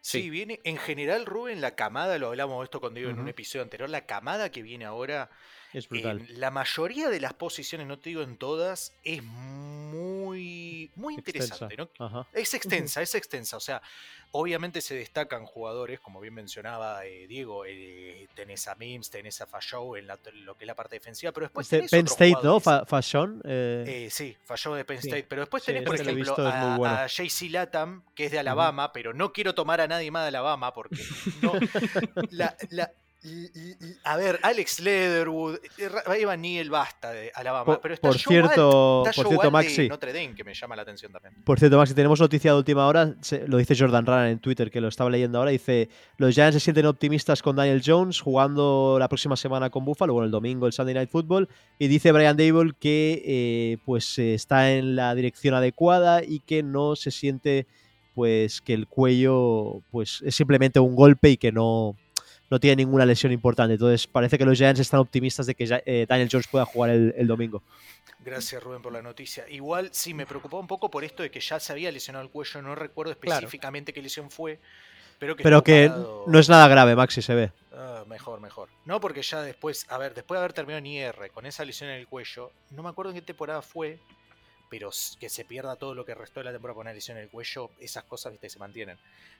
Sí, 0.00 0.20
sí, 0.20 0.30
viene 0.30 0.60
en 0.64 0.76
general, 0.76 1.24
Rubén, 1.24 1.62
la 1.62 1.74
camada, 1.74 2.18
lo 2.18 2.28
hablamos 2.28 2.62
esto 2.62 2.78
con 2.78 2.92
Diego 2.92 3.08
uh 3.08 3.12
-huh. 3.12 3.16
en 3.16 3.22
un 3.22 3.28
episodio 3.28 3.62
anterior, 3.62 3.88
la 3.88 4.04
camada 4.04 4.50
que 4.50 4.62
viene 4.62 4.84
ahora, 4.84 5.30
es 5.74 5.88
brutal. 5.88 6.20
Eh, 6.20 6.26
la 6.36 6.50
mayoría 6.50 7.10
de 7.10 7.20
las 7.20 7.34
posiciones, 7.34 7.86
no 7.86 7.98
te 7.98 8.10
digo 8.10 8.22
en 8.22 8.36
todas, 8.36 8.94
es 9.02 9.22
muy, 9.22 10.90
muy 10.94 11.14
interesante. 11.14 11.76
¿no? 11.76 12.26
Es 12.32 12.54
extensa, 12.54 13.02
es 13.02 13.14
extensa. 13.14 13.56
O 13.56 13.60
sea, 13.60 13.82
obviamente 14.30 14.80
se 14.80 14.94
destacan 14.94 15.44
jugadores, 15.46 15.98
como 15.98 16.20
bien 16.20 16.32
mencionaba 16.32 17.04
eh, 17.04 17.26
Diego, 17.26 17.64
eh, 17.66 18.28
tenés 18.34 18.68
a 18.68 18.76
Mims, 18.76 19.10
tenés 19.10 19.40
a 19.40 19.46
Fashow 19.46 19.96
en 19.96 20.06
la, 20.06 20.18
lo 20.34 20.56
que 20.56 20.64
es 20.64 20.66
la 20.68 20.76
parte 20.76 20.94
defensiva, 20.96 21.32
pero 21.32 21.46
después 21.46 21.68
tenés 21.68 21.90
Penn 21.90 22.06
State, 22.06 22.38
¿no? 22.42 22.60
Fashion. 22.60 23.42
Eh... 23.44 24.08
sí, 24.10 24.36
Fashow 24.44 24.74
de 24.74 24.84
Penn 24.84 24.98
State, 24.98 25.26
pero 25.28 25.42
después 25.42 25.64
tenés, 25.64 25.82
sí, 25.82 25.86
por 25.86 26.00
ejemplo, 26.00 26.34
a, 26.38 26.76
bueno. 26.76 26.94
a 26.94 27.06
JC 27.08 27.50
Latam, 27.50 28.04
que 28.14 28.26
es 28.26 28.32
de 28.32 28.38
Alabama, 28.38 28.84
uh 28.84 28.88
-huh. 28.88 28.92
pero 28.94 29.12
no 29.12 29.32
quiero 29.32 29.54
tomar 29.54 29.80
a 29.80 29.88
nadie 29.88 30.10
más 30.12 30.22
de 30.22 30.28
Alabama 30.28 30.72
porque 30.72 30.96
no, 31.42 31.52
la, 32.30 32.56
la 32.70 32.92
Y, 33.24 33.46
y- 33.58 33.76
y- 33.80 33.96
a 34.04 34.16
ver, 34.18 34.38
Alex 34.42 34.80
Leatherwood, 34.80 35.56
eh, 35.78 35.88
Evan 36.20 36.42
Neal 36.42 36.68
basta 36.68 37.10
de 37.10 37.32
Alabama, 37.34 37.64
Por, 37.64 37.80
pero 37.80 37.94
está 37.94 38.08
por 38.08 38.18
Joe 38.18 38.32
cierto, 38.34 38.98
Alt, 39.00 39.08
está 39.08 39.16
por 39.22 39.24
Joe 39.24 39.32
cierto, 39.40 39.42
Alt 39.46 39.52
Maxi, 39.66 39.88
Notre 39.88 40.12
Dame 40.12 40.34
que 40.34 40.44
me 40.44 40.52
llama 40.52 40.76
la 40.76 40.82
atención 40.82 41.10
también. 41.10 41.34
Por 41.42 41.58
cierto, 41.58 41.78
Maxi, 41.78 41.94
tenemos 41.94 42.20
noticia 42.20 42.52
de 42.52 42.58
última 42.58 42.86
hora, 42.86 43.14
se- 43.22 43.48
lo 43.48 43.56
dice 43.56 43.74
Jordan 43.74 44.04
Rana 44.04 44.30
en 44.30 44.38
Twitter, 44.40 44.70
que 44.70 44.80
lo 44.82 44.88
estaba 44.88 45.08
leyendo 45.08 45.38
ahora, 45.38 45.52
dice, 45.52 45.88
los 46.18 46.34
Giants 46.34 46.54
se 46.54 46.60
sienten 46.60 46.84
optimistas 46.84 47.40
con 47.42 47.56
Daniel 47.56 47.80
Jones 47.84 48.20
jugando 48.20 48.98
la 49.00 49.08
próxima 49.08 49.36
semana 49.36 49.70
con 49.70 49.86
Buffalo, 49.86 50.12
bueno, 50.12 50.26
el 50.26 50.30
domingo, 50.30 50.66
el 50.66 50.74
Sunday 50.74 50.94
Night 50.94 51.08
Football, 51.10 51.48
y 51.78 51.88
dice 51.88 52.12
Brian 52.12 52.36
Dable 52.36 52.72
que 52.78 53.22
eh, 53.24 53.78
pues 53.86 54.18
eh, 54.18 54.34
está 54.34 54.70
en 54.72 54.96
la 54.96 55.14
dirección 55.14 55.54
adecuada 55.54 56.22
y 56.22 56.40
que 56.40 56.62
no 56.62 56.94
se 56.94 57.10
siente 57.10 57.66
pues 58.14 58.60
que 58.60 58.74
el 58.74 58.86
cuello 58.86 59.80
pues 59.90 60.22
es 60.24 60.34
simplemente 60.36 60.78
un 60.78 60.94
golpe 60.94 61.30
y 61.30 61.36
que 61.36 61.50
no, 61.50 61.96
no 62.50 62.60
tiene 62.60 62.76
ninguna 62.84 63.06
lesión 63.06 63.32
importante. 63.32 63.74
Entonces 63.74 64.06
parece 64.06 64.38
que 64.38 64.44
los 64.44 64.56
Giants 64.58 64.80
están 64.80 65.00
optimistas 65.00 65.46
de 65.46 65.54
que 65.54 65.66
ya- 65.66 65.82
eh, 65.86 66.06
Daniel 66.08 66.28
Jones 66.30 66.46
pueda 66.48 66.64
jugar 66.64 66.90
el, 66.90 67.14
el 67.16 67.26
domingo. 67.26 67.62
Gracias 68.24 68.62
Rubén 68.62 68.80
por 68.80 68.92
la 68.92 69.02
noticia. 69.02 69.44
Igual 69.50 69.90
sí 69.92 70.14
me 70.14 70.24
preocupaba 70.26 70.60
un 70.60 70.66
poco 70.66 70.90
por 70.90 71.04
esto 71.04 71.22
de 71.22 71.30
que 71.30 71.40
ya 71.40 71.60
se 71.60 71.72
había 71.72 71.90
lesionado 71.92 72.24
el 72.24 72.30
cuello, 72.30 72.62
no 72.62 72.74
recuerdo 72.74 73.14
Claro. 73.18 73.38
específicamente 73.40 73.92
qué 73.92 74.00
lesión 74.00 74.30
fue, 74.30 74.58
pero 75.18 75.36
que 75.36 75.42
Pero 75.42 75.62
que 75.62 75.88
parado- 75.88 76.24
no 76.26 76.38
es 76.38 76.48
nada 76.48 76.66
grave, 76.68 76.96
Maxi, 76.96 77.20
se 77.22 77.34
ve. 77.34 77.52
Ah, 77.72 78.04
mejor, 78.08 78.40
mejor. 78.40 78.68
No, 78.86 79.00
porque 79.00 79.20
ya 79.22 79.42
después, 79.42 79.84
a 79.90 79.98
ver, 79.98 80.14
después 80.14 80.36
de 80.36 80.40
haber 80.40 80.52
terminado 80.54 80.78
en 80.78 80.86
IR 80.86 81.30
con 81.32 81.44
esa 81.44 81.64
lesión 81.64 81.90
en 81.90 81.96
el 81.96 82.06
cuello, 82.08 82.50
no 82.70 82.82
me 82.82 82.88
acuerdo 82.88 83.10
en 83.10 83.16
qué 83.16 83.22
temporada 83.22 83.60
fue, 83.62 83.98
pero 84.70 84.88
s- 84.88 85.16
que 85.20 85.28
se 85.28 85.44
pierda 85.44 85.76
todo 85.76 85.94
lo 85.94 86.04
que 86.06 86.14
restó 86.14 86.40
de 86.40 86.44
la 86.44 86.52
temporada 86.52 86.74
con 86.76 86.82
una 86.86 86.94
lesión 86.94 87.16
en 87.18 87.24
el 87.24 87.28
cuello, 87.30 87.70
esas 87.78 88.04
cosas, 88.04 88.32
viste, 88.32 88.48
se 88.48 88.58
mantienen. 88.58 88.96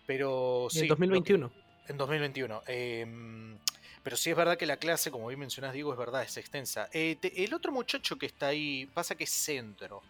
Pero 0.06 0.66
sí. 0.70 0.80
en 0.80 0.88
lo 0.88 0.96
que- 0.96 1.00
2021. 1.00 1.52
En 1.88 1.96
2021. 1.96 2.62
em, 2.66 3.58
pero 4.02 4.16
sí 4.16 4.30
es 4.30 4.36
verdad 4.36 4.58
que 4.58 4.66
la 4.66 4.76
clase, 4.76 5.10
como 5.10 5.28
bien 5.28 5.40
mencionás, 5.40 5.72
Diego, 5.72 5.92
es 5.92 5.98
verdad, 5.98 6.22
es 6.22 6.36
extensa. 6.36 6.88
Eh, 6.92 7.16
te- 7.20 7.42
el 7.42 7.54
otro 7.54 7.72
muchacho 7.72 8.16
que 8.16 8.26
está 8.26 8.48
ahí, 8.48 8.86
pasa 8.92 9.14
que 9.14 9.24
es 9.24 9.30
centro. 9.30 10.02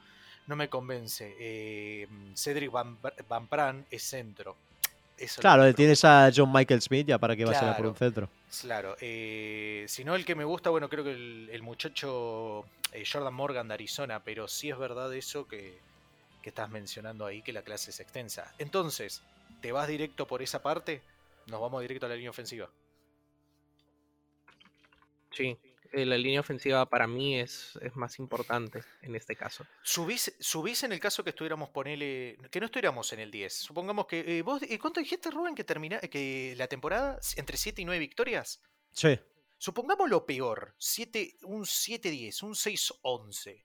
No 0.47 0.57
me 0.57 0.69
convence. 0.69 1.35
Eh, 1.39 2.07
Cedric 2.35 2.71
Van, 2.73 2.99
Van 3.29 3.47
Pran 3.47 3.87
es 3.91 4.03
centro. 4.03 4.57
Eso 5.17 5.41
Claro, 5.41 5.73
tienes 5.75 6.05
a 6.05 6.29
John 6.35 6.53
Michael 6.53 6.83
Smith 6.83 7.07
ya 7.07 7.19
para 7.19 7.37
que 7.37 7.45
vaya 7.45 7.61
por 7.61 7.77
Claro. 7.77 7.89
un 7.91 7.97
centro. 7.97 8.29
Claro, 8.63 8.97
eh, 9.01 9.85
si 9.89 10.05
no 10.05 10.17
el 10.17 10.25
que 10.25 10.35
me 10.35 10.45
gusta, 10.45 10.71
bueno, 10.71 10.89
creo 10.89 11.05
que 11.05 11.13
el, 11.13 11.49
el 11.53 11.63
muchacho 11.63 12.65
eh, 12.93 13.05
Jordan 13.11 13.33
Morgan 13.33 13.69
de 13.69 13.75
Arizona, 13.75 14.21
pero 14.25 14.49
sí 14.49 14.71
es 14.71 14.77
verdad 14.77 15.15
eso 15.15 15.47
que, 15.47 15.79
que 16.43 16.49
estás 16.49 16.69
mencionando 16.69 17.27
ahí, 17.27 17.43
que 17.43 17.53
la 17.53 17.63
clase 17.63 17.91
es 17.91 18.01
extensa. 18.01 18.53
Entonces, 18.59 19.23
¿te 19.61 19.71
vas 19.71 19.87
directo 19.87 20.27
por 20.27 20.43
esa 20.43 20.63
parte? 20.63 21.01
Nos 21.47 21.61
vamos 21.61 21.81
directo 21.83 22.07
a 22.07 22.09
la 22.09 22.15
línea 22.15 22.31
ofensiva. 22.31 22.71
Sí. 25.31 25.59
eh, 25.93 26.07
La 26.07 26.17
línea 26.17 26.41
ofensiva 26.41 26.87
para 26.87 27.07
mí 27.07 27.39
es, 27.41 27.79
es 27.83 27.95
más 27.97 28.19
importante 28.19 28.83
en 29.03 29.15
este 29.17 29.37
caso. 29.37 29.67
¿Subís, 29.83 30.35
subís 30.41 30.83
en 30.85 30.93
el 30.93 31.01
caso 31.01 31.23
que 31.25 31.31
estuviéramos, 31.31 31.71
ponele, 31.71 32.39
que 32.51 32.61
no 32.61 32.67
estuviéramos 32.67 33.13
en 33.13 33.21
el 33.21 33.31
10? 33.31 33.53
Supongamos 33.53 34.07
que, 34.07 34.39
eh, 34.39 34.43
vos, 34.43 34.63
eh, 34.63 34.79
¿cuánto 34.79 35.01
dijiste, 35.01 35.31
Rubén, 35.31 35.55
que 35.55 35.65
termina, 35.65 35.99
que 36.01 36.55
la 36.57 36.67
temporada, 36.69 37.19
entre 37.37 37.57
7 37.57 37.83
y 37.83 37.85
9 37.85 37.99
victorias? 37.99 38.63
Sí. 38.93 39.19
Supongamos 39.59 40.11
lo 40.11 40.27
peor, 40.27 40.75
7, 40.79 41.39
un 41.43 41.65
7-10, 41.65 42.43
un 42.43 42.55
6-11. 42.55 43.63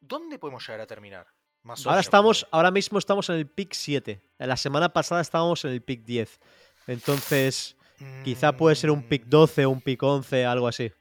¿Dónde 0.00 0.38
podemos 0.38 0.66
llegar 0.66 0.80
a 0.80 0.86
terminar? 0.86 1.26
Más 1.62 1.84
Ahora 1.84 2.00
estamos, 2.00 2.46
ahora 2.52 2.70
mismo 2.70 2.98
estamos 2.98 3.28
en 3.28 3.36
el 3.36 3.50
pick 3.50 3.74
7. 3.74 4.22
La 4.38 4.56
semana 4.56 4.92
pasada 4.92 5.20
estábamos 5.20 5.64
en 5.64 5.72
el 5.72 5.82
pick 5.82 6.04
10. 6.04 6.40
Entonces, 6.86 7.76
quizá 8.24 8.52
puede 8.56 8.76
ser 8.76 8.90
un 8.90 9.02
pick 9.02 9.24
Mm, 9.26 9.30
12 9.30 9.64
o 9.66 9.70
un 9.70 9.80
pick 9.80 10.02
11, 10.02 10.44
algo 10.44 10.68
así. 10.68 10.92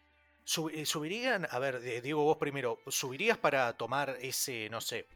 sub- 0.43 0.71
eh, 0.73 0.85
¿Subirían? 0.85 1.47
A 1.49 1.59
ver, 1.59 1.81
Diego, 2.01 2.23
vos 2.23 2.37
primero, 2.37 2.79
¿subirías 2.87 3.37
para 3.37 3.73
tomar 3.73 4.17
ese, 4.21 4.69
no 4.69 4.81
sé... 4.81 5.07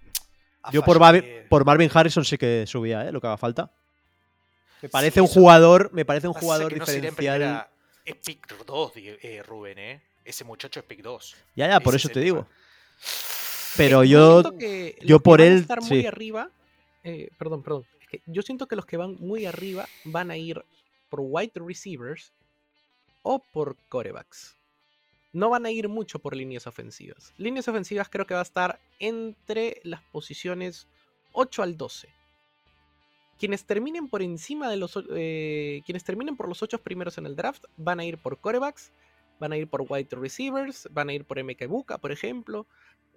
Yo 0.72 0.84
por, 0.84 1.00
por 1.48 1.66
Marvin 1.66 1.90
Harrison 1.94 2.26
sí 2.26 2.38
que 2.38 2.66
subía, 2.68 3.08
¿eh? 3.08 3.12
lo 3.12 3.22
que 3.22 3.28
haga 3.28 3.38
falta. 3.38 3.72
Me 4.82 4.90
parece 4.90 5.16
Sí, 5.16 5.20
un 5.22 5.28
jugador, 5.28 5.90
me 5.94 6.06
parece 6.06 6.28
un 6.28 6.34
jugador 6.34 6.70
que 6.74 6.80
diferencial. 6.80 7.68
Es 8.06 8.16
pick 8.16 8.66
2, 8.66 8.94
di- 8.94 9.08
eh, 9.22 9.42
Rubén, 9.46 9.78
¿eh? 9.80 10.02
Ese 10.26 10.44
muchacho 10.44 10.80
es 10.82 10.86
pick 10.86 11.02
2. 11.02 11.36
Ya, 11.56 11.68
ya, 11.70 11.80
por 11.80 11.94
Ese 11.96 11.98
eso 11.98 12.08
es 12.10 12.14
te 12.14 12.20
digo. 12.20 12.48
Pero 13.78 14.04
Eh, 14.04 14.08
yo, 14.10 14.42
siento 14.42 14.58
que 14.60 14.98
yo 15.02 15.20
por 15.20 15.42
él, 15.42 15.60
estar 15.62 15.82
muy 15.82 16.00
sí. 16.00 16.06
arriba, 16.06 16.50
eh, 17.04 17.30
perdón, 17.38 17.64
perdón. 17.64 17.86
Yo 18.26 18.42
siento 18.42 18.68
que 18.68 18.76
los 18.76 18.86
que 18.86 18.98
van 18.98 19.16
muy 19.20 19.46
arriba 19.46 19.88
van 20.06 20.32
a 20.32 20.38
ir 20.38 20.64
por 21.10 21.22
wide 21.22 21.52
receivers 21.56 22.34
o 23.22 23.40
por 23.40 23.76
corebacks. 23.90 24.56
No 25.32 25.50
van 25.50 25.66
a 25.66 25.72
ir 25.72 25.88
mucho 25.90 26.20
por 26.20 26.36
líneas 26.36 26.66
ofensivas. 26.66 27.34
Líneas 27.38 27.68
ofensivas 27.68 28.10
creo 28.10 28.26
que 28.26 28.34
va 28.34 28.40
a 28.40 28.44
estar 28.44 28.80
entre 29.00 29.80
las 29.84 30.02
posiciones 30.02 30.88
8 31.34 31.64
al 31.64 31.78
12. 31.78 32.10
Quienes 33.38 33.64
terminen 33.66 34.10
por 34.10 34.22
encima 34.22 34.70
de 34.70 34.78
los 34.78 35.00
eh, 35.12 35.82
quienes 35.86 36.04
terminen 36.04 36.36
por 36.36 36.50
los 36.50 36.62
8 36.64 36.80
primeros 36.80 37.18
en 37.18 37.26
el 37.26 37.36
draft 37.36 37.66
van 37.78 38.00
a 38.00 38.06
ir 38.06 38.18
por 38.18 38.40
corebacks, 38.40 38.92
van 39.40 39.54
a 39.54 39.58
ir 39.58 39.68
por 39.68 39.86
wide 39.88 40.10
receivers, 40.12 40.90
van 40.92 41.10
a 41.10 41.14
ir 41.14 41.26
por 41.26 41.42
MK 41.42 41.68
Buka, 41.68 42.00
por 42.00 42.12
ejemplo, 42.12 42.68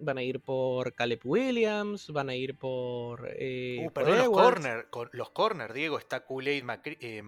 van 0.02 0.18
a 0.18 0.22
ir 0.22 0.40
por 0.40 0.92
Caleb 0.94 1.20
Williams, 1.24 2.10
van 2.10 2.28
a 2.28 2.34
ir 2.34 2.54
por. 2.56 3.28
eh, 3.38 3.78
Uh, 3.80 3.84
por 3.90 4.04
perdón, 4.04 4.18
los 4.18 4.28
corner, 4.30 4.86
con- 4.90 5.08
los 5.12 5.30
corner, 5.30 5.72
Diego, 5.72 5.98
está 5.98 6.24
Kool-Aid 6.24 6.64
McCri- 6.64 6.98
eh, 7.00 7.22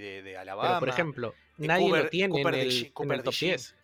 de, 0.00 0.22
de 0.22 0.36
Alabama. 0.36 0.68
Pero 0.68 0.80
por 0.80 0.88
ejemplo, 0.88 1.34
eh, 1.58 1.66
nadie 1.66 1.86
Cooper- 1.88 2.02
lo 2.04 2.10
tiene 2.10 2.34
Cooper 2.34 2.54
en 2.54 2.60
el, 2.60 2.66
en 3.16 3.18
de 3.18 3.24
top 3.24 3.34
Jean. 3.34 3.50
10. 3.50 3.74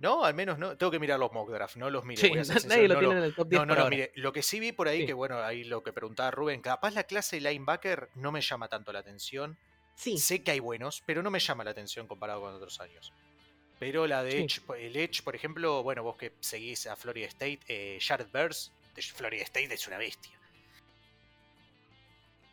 No, 0.00 0.24
al 0.24 0.34
menos 0.34 0.58
no. 0.58 0.76
Tengo 0.76 0.90
que 0.90 0.98
mirar 0.98 1.18
los 1.20 1.32
mock 1.32 1.50
draft, 1.50 1.76
no 1.76 1.88
los 1.88 2.04
mire. 2.04 2.20
Sí, 2.20 2.30
nadie 2.34 2.44
sincero, 2.44 2.88
lo 2.88 2.94
no 2.94 2.98
tiene 3.00 3.14
lo- 3.14 3.20
en 3.20 3.24
el 3.24 3.34
top 3.34 3.48
10 3.48 3.60
No, 3.60 3.66
no 3.66 3.72
ahora. 3.74 3.90
mire. 3.90 4.12
Lo 4.16 4.32
que 4.32 4.42
sí 4.42 4.58
vi 4.60 4.72
por 4.72 4.88
ahí, 4.88 5.00
Sí. 5.02 5.06
que 5.06 5.12
bueno, 5.12 5.38
ahí 5.38 5.64
lo 5.64 5.82
que 5.82 5.92
preguntaba 5.92 6.30
Rubén, 6.30 6.60
capaz 6.60 6.90
la 6.94 7.04
clase 7.04 7.40
linebacker 7.40 8.08
no 8.16 8.32
me 8.32 8.40
llama 8.40 8.68
tanto 8.68 8.92
la 8.92 8.98
atención. 8.98 9.56
Sí, 9.94 10.18
Sé 10.18 10.42
que 10.42 10.50
hay 10.50 10.58
buenos, 10.58 11.02
pero 11.06 11.22
no 11.22 11.30
me 11.30 11.38
llama 11.38 11.62
la 11.62 11.70
atención 11.70 12.08
comparado 12.08 12.40
con 12.40 12.52
otros 12.52 12.80
años. 12.80 13.12
Pero 13.84 14.06
la 14.06 14.22
de 14.22 14.30
Sí. 14.32 14.38
Edge, 14.38 14.62
el 14.78 14.96
Edge, 14.96 15.22
por 15.22 15.36
ejemplo, 15.36 15.82
bueno, 15.82 16.02
vos 16.02 16.16
que 16.16 16.32
seguís 16.40 16.86
a 16.86 16.96
Florida 16.96 17.26
State, 17.26 17.60
eh, 17.68 17.98
Jared 18.00 18.28
Burns 18.32 18.72
de 18.94 19.02
Florida 19.02 19.42
State 19.42 19.74
es 19.74 19.86
una 19.86 19.98
bestia. 19.98 20.32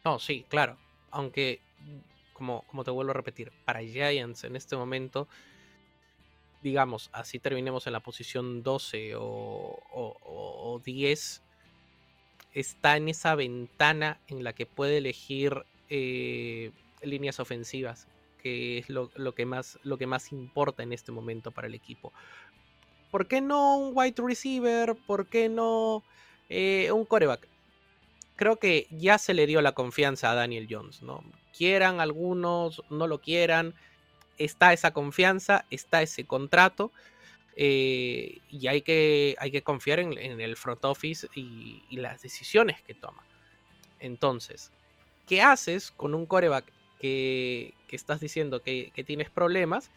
no, 0.04 0.20
sí, 0.20 0.46
claro. 0.50 0.78
Aunque, 1.12 1.62
como, 2.34 2.64
como 2.64 2.84
te 2.84 2.92
vuelvo 2.92 3.12
a 3.12 3.14
repetir, 3.14 3.52
para 3.64 3.82
Giants 3.82 4.44
en 4.44 4.58
este 4.58 4.76
momento, 4.76 5.30
digamos, 6.62 7.10
así 7.14 7.40
terminemos 7.40 7.88
en 7.88 7.94
la 7.94 8.00
posición 8.02 8.62
12 8.64 9.16
o, 9.16 9.22
o- 9.24 10.18
o- 10.24 10.74
o 10.74 10.80
10, 10.80 11.42
está 12.54 12.98
en 12.98 13.08
esa 13.08 13.36
ventana 13.36 14.20
en 14.28 14.44
la 14.44 14.52
que 14.54 14.66
puede 14.66 14.98
elegir 14.98 15.66
eh, 15.90 16.72
líneas 17.04 17.40
ofensivas, 17.40 18.08
que 18.42 18.80
es 18.80 18.90
lo, 18.90 19.12
lo 19.16 19.34
que 19.36 19.46
más, 19.46 19.80
lo 19.84 19.98
que 19.98 20.08
más 20.08 20.32
importa 20.34 20.84
en 20.84 20.94
este 20.94 21.12
momento 21.14 21.52
para 21.52 21.68
el 21.68 21.76
equipo. 21.76 22.14
¿Por 23.12 23.28
qué 23.28 23.42
no 23.42 23.78
un 23.78 23.92
wide 23.96 24.16
receiver? 24.18 24.96
¿Por 25.08 25.28
qué 25.28 25.50
no 25.50 26.06
eh, 26.50 26.92
un 26.92 27.06
coreback? 27.06 27.50
Creo 28.36 28.58
que 28.60 28.88
ya 28.92 29.18
se 29.20 29.34
le 29.34 29.46
dio 29.48 29.62
la 29.62 29.74
confianza 29.74 30.32
a 30.32 30.36
Daniel 30.36 30.68
Jones, 30.70 31.02
¿no? 31.04 31.24
Quieran 31.58 32.00
algunos, 32.02 32.84
no 32.90 33.08
lo 33.08 33.22
quieran, 33.22 33.76
está 34.38 34.74
esa 34.74 34.92
confianza, 34.94 35.66
está 35.70 36.02
ese 36.02 36.26
contrato. 36.28 36.94
eh, 37.56 38.42
y 38.50 38.68
hay 38.68 38.82
que, 38.82 39.36
hay 39.40 39.52
que 39.52 39.64
confiar 39.64 40.00
en, 40.00 40.18
en 40.18 40.42
el 40.42 40.56
front 40.58 40.84
office 40.86 41.28
y, 41.36 41.84
y 41.90 41.98
las 41.98 42.22
decisiones 42.22 42.82
que 42.84 42.96
toma. 42.96 43.28
Entonces, 44.00 44.74
¿qué 45.28 45.42
haces 45.42 45.92
con 45.92 46.16
un 46.16 46.26
coreback 46.26 46.72
que, 47.02 47.74
que 47.88 47.96
estás 47.96 48.20
diciendo 48.22 48.62
que, 48.62 48.92
que 48.96 49.04
tienes 49.04 49.30
problemas? 49.30 49.90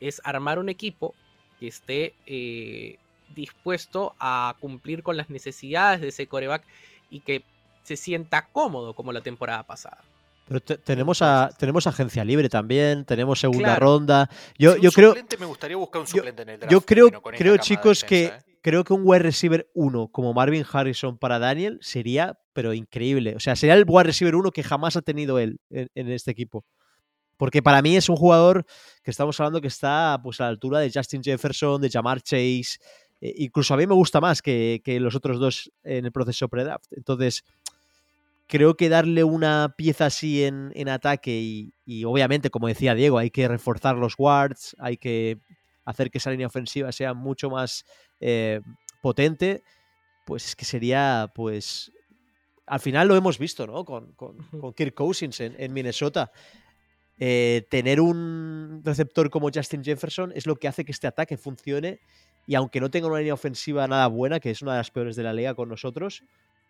Es 0.00 0.20
armar 0.24 0.58
un 0.58 0.68
equipo 0.68 1.14
que 1.58 1.66
esté 1.66 2.14
eh, 2.26 2.96
dispuesto 3.34 4.14
a 4.18 4.56
cumplir 4.60 5.02
con 5.02 5.16
las 5.16 5.28
necesidades 5.28 6.00
de 6.00 6.08
ese 6.08 6.26
coreback 6.26 6.62
y 7.10 7.20
que 7.20 7.42
se 7.82 7.96
sienta 7.96 8.46
cómodo 8.52 8.94
como 8.94 9.12
la 9.12 9.20
temporada 9.20 9.64
pasada. 9.64 9.98
Pero 10.46 10.60
te- 10.60 10.78
tenemos, 10.78 11.22
a, 11.22 11.50
tenemos 11.58 11.86
agencia 11.86 12.24
libre 12.24 12.48
también, 12.48 13.04
tenemos 13.04 13.38
segunda 13.38 13.68
Claro. 13.76 13.86
ronda. 13.86 14.30
Yo, 14.58 14.76
yo 14.76 14.90
creo, 14.90 15.10
suplente 15.10 15.36
me 15.36 15.46
gustaría 15.46 15.76
buscar 15.76 16.00
un 16.00 16.06
yo- 16.06 16.12
suplente 16.12 16.42
en 16.42 16.48
el 16.48 16.60
draft. 16.60 16.72
yo 16.72 16.80
creo, 16.80 17.10
bueno, 17.20 17.38
creo 17.38 17.56
chicos, 17.58 18.04
que 18.04 18.24
¿eh? 18.26 18.32
Creo 18.60 18.84
que 18.84 18.92
un 18.92 19.02
wide 19.04 19.20
receiver 19.20 19.70
1 19.74 20.08
como 20.08 20.34
Marvin 20.34 20.64
Harrison 20.70 21.18
para 21.18 21.38
Daniel 21.38 21.78
sería, 21.80 22.38
pero 22.52 22.74
increíble. 22.74 23.34
O 23.36 23.40
sea, 23.40 23.56
sería 23.56 23.74
el 23.74 23.84
wide 23.86 24.04
receiver 24.04 24.34
1 24.34 24.50
que 24.50 24.62
jamás 24.62 24.96
ha 24.96 25.02
tenido 25.02 25.38
él 25.38 25.60
en, 25.70 26.10
este 26.10 26.30
equipo. 26.30 26.64
Porque 27.36 27.62
para 27.62 27.80
mí 27.80 27.96
es 27.96 28.08
un 28.08 28.16
jugador 28.16 28.66
que 29.02 29.10
estamos 29.10 29.38
hablando 29.40 29.60
que 29.60 29.68
está 29.68 30.20
pues, 30.22 30.40
a 30.40 30.44
la 30.44 30.50
altura 30.50 30.80
de 30.80 30.90
Justin 30.92 31.22
Jefferson, 31.22 31.80
de 31.80 31.90
Jamar 31.90 32.20
Chase. 32.20 32.78
eh, 33.20 33.34
incluso 33.38 33.72
a 33.74 33.76
mí 33.78 33.86
me 33.86 33.94
gusta 33.94 34.20
más 34.20 34.42
que, 34.42 34.82
que 34.84 35.00
los 35.00 35.14
otros 35.14 35.38
dos 35.38 35.72
en 35.82 36.04
el 36.04 36.12
proceso 36.12 36.48
pre-draft. 36.48 36.92
Entonces, 36.92 37.44
creo 38.46 38.76
que 38.76 38.90
darle 38.90 39.24
una 39.24 39.74
pieza 39.76 40.06
así 40.06 40.44
en, 40.44 40.70
en 40.74 40.88
ataque 40.90 41.40
y, 41.40 41.72
y 41.86 42.04
obviamente, 42.04 42.50
como 42.50 42.68
decía 42.68 42.94
Diego, 42.94 43.16
hay 43.16 43.30
que 43.30 43.48
reforzar 43.48 43.96
los 43.96 44.14
wards, 44.18 44.76
hay 44.78 44.98
que 44.98 45.38
hacer 45.84 46.10
que 46.10 46.18
esa 46.18 46.30
línea 46.30 46.46
ofensiva 46.46 46.92
sea 46.92 47.14
mucho 47.14 47.50
más 47.50 47.84
eh, 48.20 48.60
potente, 49.02 49.62
pues 50.26 50.46
es 50.46 50.56
que 50.56 50.64
sería, 50.64 51.30
pues, 51.34 51.92
al 52.66 52.80
final 52.80 53.08
lo 53.08 53.16
hemos 53.16 53.38
visto, 53.38 53.66
¿no? 53.66 53.84
Con, 53.84 54.12
con, 54.12 54.36
con 54.60 54.72
Kirk 54.72 54.94
Cousins 54.94 55.40
en, 55.40 55.56
en 55.58 55.72
Minnesota. 55.72 56.30
Eh, 57.22 57.66
tener 57.68 58.00
un 58.00 58.80
receptor 58.82 59.28
como 59.28 59.50
Justin 59.52 59.84
Jefferson 59.84 60.32
es 60.34 60.46
lo 60.46 60.56
que 60.56 60.68
hace 60.68 60.86
que 60.86 60.92
este 60.92 61.06
ataque 61.06 61.36
funcione 61.36 62.00
y 62.46 62.54
aunque 62.54 62.80
no 62.80 62.90
tenga 62.90 63.08
una 63.08 63.18
línea 63.18 63.34
ofensiva 63.34 63.86
nada 63.86 64.06
buena, 64.06 64.40
que 64.40 64.50
es 64.50 64.62
una 64.62 64.72
de 64.72 64.78
las 64.78 64.90
peores 64.90 65.16
de 65.16 65.22
la 65.22 65.34
liga 65.34 65.54
con 65.54 65.68
nosotros, 65.68 66.24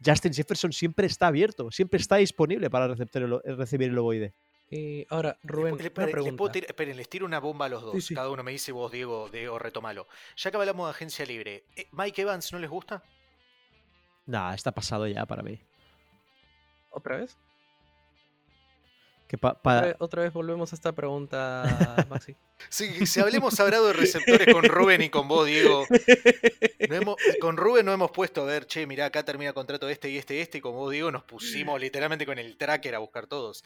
Justin 0.05 0.33
Jefferson 0.33 0.73
siempre 0.73 1.07
está 1.07 1.29
abierto, 1.29 1.71
siempre 1.71 2.01
está 2.01 2.17
disponible 2.17 2.69
para 2.69 2.89
recibir 2.89 3.91
el 3.91 3.99
ovoide. 3.99 4.35
Eh, 4.73 5.05
ahora, 5.11 5.37
Rubén, 5.43 5.75
Le- 5.77 5.81
una 5.81 5.85
espere, 5.85 6.07
le 6.07 6.13
puedo 6.13 6.25
pregunta. 6.25 6.53
tir- 6.53 6.65
esperen, 6.69 6.97
les 6.97 7.09
tiro 7.09 7.27
una 7.27 7.41
bomba 7.41 7.67
a 7.67 7.69
los 7.69 7.83
dos. 7.83 7.93
Sí, 7.95 8.01
sí. 8.01 8.15
Cada 8.15 8.31
uno 8.31 8.43
me 8.45 8.53
dice 8.53 8.71
vos, 8.73 8.91
Diego, 8.93 9.29
Diego, 9.29 9.59
retomalo. 9.59 10.07
Ya 10.37 10.51
que 10.51 10.57
hablamos 10.57 10.87
de 10.87 10.91
agencia 10.91 11.27
libre, 11.27 11.65
eh, 11.77 11.89
¿Mike 11.93 12.23
Evans 12.23 12.53
no 12.53 12.59
les 12.61 12.71
gusta? 12.71 13.03
Nah, 14.27 14.55
está 14.55 14.71
pasado 14.71 15.09
ya 15.09 15.27
para 15.27 15.43
mí. 15.43 15.59
¿Otra 16.91 17.17
vez? 17.17 17.37
Que 19.31 19.39
pa- 19.39 19.51
Otra, 19.51 19.63
pa- 19.63 19.81
vez- 19.83 19.97
otra 20.01 20.23
vez 20.23 20.33
volvemos 20.33 20.73
a 20.73 20.75
esta 20.75 20.91
pregunta, 20.93 21.63
Maxi. 22.11 22.35
Sí, 22.69 23.07
si 23.07 23.21
hablemos 23.21 23.61
hablado 23.61 23.87
de 23.87 23.93
receptores 23.93 24.53
con 24.53 24.65
Rubén 24.65 25.03
y 25.03 25.09
con 25.09 25.29
vos, 25.29 25.47
Diego. 25.47 25.87
no 26.89 26.95
hemos- 26.97 27.17
con 27.41 27.57
Rubén 27.57 27.87
no 27.87 27.93
hemos 27.93 28.11
puesto 28.11 28.43
a 28.43 28.45
ver, 28.47 28.67
che, 28.67 28.89
mirá, 28.89 29.07
acá 29.07 29.23
termina 29.25 29.53
contrato 29.53 29.89
este 29.89 30.11
y 30.11 30.19
este 30.19 30.35
y 30.35 30.39
este, 30.41 30.59
y 30.59 30.61
con 30.61 30.73
vos, 30.73 30.91
Diego, 30.91 31.13
nos 31.13 31.23
pusimos 31.23 31.81
literalmente 31.81 32.27
con 32.27 32.41
el 32.41 32.57
tracker 32.57 32.97
a 32.97 32.99
buscar 32.99 33.29
todos. 33.29 33.63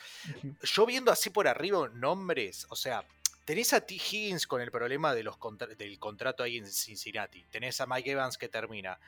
Yo 0.63 0.85
viendo 0.85 1.11
así 1.11 1.31
por 1.31 1.49
arriba 1.49 1.89
nombres, 1.95 2.67
o 2.69 2.77
sea, 2.77 3.03
tenés 3.47 3.73
a 3.73 3.81
T. 3.81 3.95
Higgins 3.95 4.47
con 4.47 4.61
el 4.61 4.71
problema 4.71 5.15
de 5.15 5.23
los 5.23 5.39
contra- 5.39 5.69
del 5.69 5.99
contrato 5.99 6.43
ahí 6.43 6.59
en 6.59 6.67
Cincinnati. 6.67 7.43
Tenés 7.51 7.81
a 7.81 7.87
Mike 7.87 8.11
Evans 8.11 8.37
que 8.37 8.51
termina. 8.51 8.99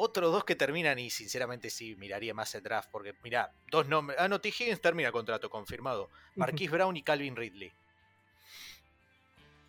Otros 0.00 0.30
dos 0.32 0.44
que 0.44 0.54
terminan 0.54 0.98
y 0.98 1.10
sinceramente 1.10 1.70
sí, 1.70 1.96
miraría 1.96 2.32
más 2.32 2.54
el 2.54 2.62
draft 2.62 2.88
porque, 2.92 3.14
mirá, 3.24 3.50
dos 3.70 3.88
nombres. 3.88 4.18
Ah, 4.20 4.28
no, 4.28 4.40
T. 4.40 4.48
Higgins 4.48 4.80
termina 4.80 5.10
contrato 5.10 5.50
confirmado. 5.50 6.08
Marquise 6.36 6.70
Brown 6.70 6.96
y 6.96 7.02
Calvin 7.02 7.34
Ridley. 7.34 7.72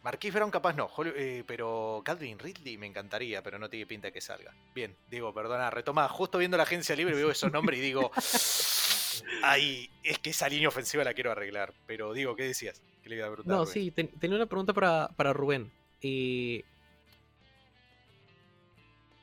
Marquise 0.03 0.31
Brown 0.37 0.49
capaz 0.51 0.73
no, 0.75 0.89
eh, 1.15 1.43
pero 1.45 2.01
Calvin 2.05 2.39
Ridley 2.39 2.77
me 2.77 2.87
encantaría, 2.87 3.43
pero 3.43 3.59
no 3.59 3.69
tiene 3.69 3.85
pinta 3.85 4.11
que 4.11 4.21
salga. 4.21 4.53
Bien, 4.73 4.95
digo, 5.09 5.33
perdona, 5.33 5.69
retoma, 5.69 6.07
justo 6.07 6.37
viendo 6.37 6.55
la 6.57 6.63
agencia 6.63 6.95
libre 6.95 7.15
veo 7.15 7.31
esos 7.31 7.51
nombres 7.51 7.79
y 7.79 7.81
digo, 7.81 8.09
ay, 9.43 9.89
es 10.03 10.19
que 10.19 10.29
esa 10.29 10.47
línea 10.47 10.69
ofensiva 10.69 11.03
la 11.03 11.13
quiero 11.13 11.31
arreglar. 11.31 11.73
Pero 11.85 12.13
digo, 12.13 12.35
¿qué 12.35 12.43
decías? 12.43 12.81
¿Qué 13.03 13.09
le 13.09 13.17
iba 13.17 13.25
a 13.25 13.29
preguntar, 13.31 13.57
No, 13.57 13.63
Rubén? 13.65 13.73
sí, 13.73 13.91
ten- 13.91 14.19
tenía 14.19 14.37
una 14.37 14.45
pregunta 14.45 14.73
para, 14.73 15.09
para 15.17 15.33
Rubén. 15.33 15.69
Eh, 16.01 16.63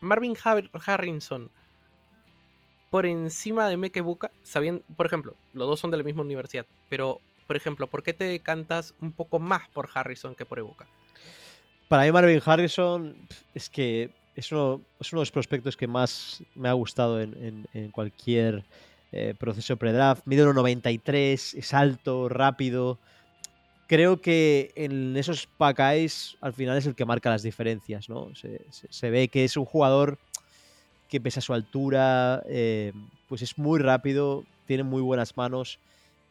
Marvin 0.07 0.35
Har- 0.43 0.71
Harrison, 0.87 1.51
por 2.91 3.05
encima 3.07 3.69
de 3.69 3.77
Mekebuka, 3.77 4.31
sabiendo, 4.43 4.83
por 4.97 5.07
ejemplo, 5.07 5.35
los 5.53 5.69
dos 5.69 5.81
son 5.81 5.91
de 5.91 5.97
la 5.97 6.03
misma 6.03 6.23
universidad, 6.23 6.65
pero, 6.89 7.21
por 7.47 7.57
ejemplo, 7.57 7.87
¿por 7.89 8.03
qué 8.03 8.13
te 8.15 8.25
decantas 8.25 8.95
un 9.01 9.13
poco 9.13 9.39
más 9.39 9.69
por 9.71 9.89
Harrison 9.93 10.35
que 10.35 10.47
por 10.47 10.59
Ebuka? 10.59 10.87
Para 11.89 12.05
mí 12.05 12.13
Marvin 12.13 12.41
Harrison 12.45 13.15
es 13.55 13.69
que 13.69 14.11
es 14.35 14.51
uno, 14.53 14.81
es 15.01 15.13
uno 15.13 15.21
de 15.21 15.23
los 15.23 15.31
prospectos 15.33 15.77
que 15.77 15.87
más 15.87 16.43
me 16.55 16.69
ha 16.69 16.73
gustado 16.73 17.21
en, 17.21 17.35
en- 17.43 17.67
en 17.75 17.91
cualquier 17.91 18.65
eh, 19.13 19.35
proceso 19.39 19.77
pre-draft. 19.77 20.23
Mide 20.27 20.45
1.93, 20.45 21.55
es 21.57 21.75
alto, 21.75 22.29
rápido. 22.29 22.99
Creo 23.87 24.21
que 24.21 24.73
en 24.75 25.17
esos 25.17 25.49
Buckeyes 25.59 26.37
al 26.41 26.53
final 26.53 26.77
es 26.77 26.87
el 26.87 26.95
que 26.95 27.05
marca 27.05 27.31
las 27.31 27.43
diferencias, 27.43 28.09
¿no? 28.09 28.31
Se, 28.35 29.11
ve 29.11 29.29
que 29.29 29.45
es 29.45 29.57
un 29.57 29.65
jugador 29.65 30.19
que 31.09 31.21
pese 31.21 31.39
a 31.39 31.43
su 31.43 31.55
altura, 31.55 32.43
eh, 32.49 32.93
pues 33.29 33.43
es 33.43 33.57
muy 33.59 33.79
rápido, 33.79 34.45
tiene 34.67 34.83
muy 34.83 35.03
buenas 35.03 35.37
manos. 35.37 35.79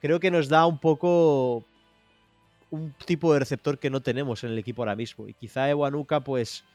Creo 0.01 0.19
que 0.19 0.31
nos 0.31 0.49
da 0.49 0.65
un 0.65 0.77
poco 0.79 1.63
un 2.71 2.93
tipo 3.05 3.31
de 3.33 3.39
receptor 3.39 3.79
que 3.79 3.89
no 3.89 4.01
tenemos 4.01 4.43
en 4.43 4.51
el 4.51 4.57
equipo 4.57 4.81
ahora 4.81 4.95
mismo. 4.95 5.27
Y 5.27 5.33
quizá 5.33 5.69
Ewanuka, 5.69 6.19
pues, 6.19 6.65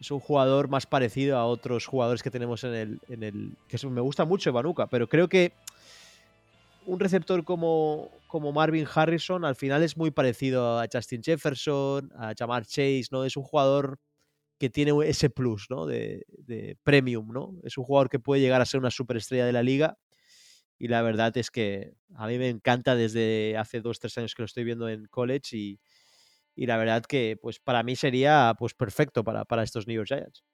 es 0.00 0.10
un 0.10 0.20
jugador 0.20 0.68
más 0.68 0.86
parecido 0.86 1.36
a 1.36 1.44
otros 1.44 1.86
jugadores 1.86 2.22
que 2.22 2.30
tenemos 2.30 2.64
en 2.64 2.74
el. 2.74 3.00
En 3.08 3.22
el 3.22 3.52
que 3.68 3.86
me 3.88 4.00
gusta 4.00 4.24
mucho 4.24 4.48
Ewanuka, 4.48 4.86
pero 4.86 5.06
creo 5.06 5.28
que 5.28 5.52
un 6.86 7.00
receptor 7.00 7.44
como, 7.44 8.10
como 8.26 8.52
Marvin 8.52 8.86
Harrison 8.92 9.44
al 9.44 9.56
final 9.56 9.82
es 9.82 9.96
muy 9.96 10.10
parecido 10.10 10.78
a 10.78 10.86
Justin 10.92 11.22
Jefferson, 11.22 12.10
a 12.16 12.32
Jamar 12.36 12.66
Chase, 12.66 13.06
¿no? 13.10 13.24
Es 13.24 13.36
un 13.36 13.44
jugador 13.44 13.98
que 14.58 14.70
tiene 14.70 14.92
ese 15.06 15.30
plus, 15.30 15.66
¿no? 15.70 15.86
De, 15.86 16.26
de 16.28 16.76
premium, 16.82 17.32
¿no? 17.32 17.54
Es 17.64 17.78
un 17.78 17.84
jugador 17.84 18.10
que 18.10 18.18
puede 18.20 18.42
llegar 18.42 18.60
a 18.60 18.66
ser 18.66 18.80
una 18.80 18.90
superestrella 18.90 19.46
de 19.46 19.52
la 19.52 19.62
liga. 19.62 19.98
Y 20.78 20.88
la 20.88 21.02
verdad 21.02 21.36
es 21.36 21.50
que 21.50 21.94
a 22.14 22.26
mí 22.26 22.38
me 22.38 22.48
encanta 22.48 22.96
desde 22.96 23.56
hace 23.58 23.80
dos, 23.80 24.00
tres 24.00 24.16
años 24.18 24.34
que 24.34 24.42
lo 24.42 24.46
estoy 24.46 24.64
viendo 24.64 24.88
en 24.88 25.06
college 25.06 25.56
y, 25.56 25.80
y 26.54 26.66
la 26.66 26.76
verdad 26.78 27.04
que 27.04 27.38
pues 27.40 27.60
para 27.60 27.82
mí 27.82 27.96
sería 27.96 28.54
pues 28.58 28.74
perfecto 28.74 29.24
para, 29.24 29.44
para 29.44 29.62
estos 29.62 29.86
New 29.86 29.96
York 29.96 30.08
Giants. 30.08 30.44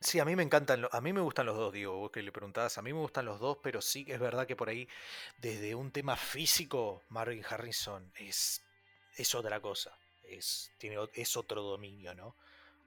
Sí, 0.00 0.20
a 0.20 0.24
mí 0.24 0.36
me 0.36 0.42
encantan, 0.42 0.86
a 0.90 1.00
mí 1.00 1.12
me 1.12 1.22
gustan 1.22 1.46
los 1.46 1.56
dos, 1.56 1.72
digo, 1.72 1.96
vos 1.96 2.10
que 2.10 2.22
le 2.22 2.30
preguntabas, 2.30 2.76
a 2.76 2.82
mí 2.82 2.92
me 2.92 3.00
gustan 3.00 3.24
los 3.24 3.40
dos, 3.40 3.58
pero 3.62 3.80
sí 3.80 4.04
que 4.04 4.12
es 4.12 4.20
verdad 4.20 4.46
que 4.46 4.54
por 4.54 4.68
ahí, 4.68 4.86
desde 5.38 5.74
un 5.74 5.90
tema 5.90 6.16
físico, 6.16 7.02
Marvin 7.08 7.42
Harrison 7.48 8.12
es, 8.18 8.62
es 9.16 9.34
otra 9.34 9.60
cosa, 9.60 9.98
es, 10.24 10.70
tiene, 10.78 10.96
es 11.14 11.36
otro 11.36 11.62
dominio, 11.62 12.14
¿no? 12.14 12.36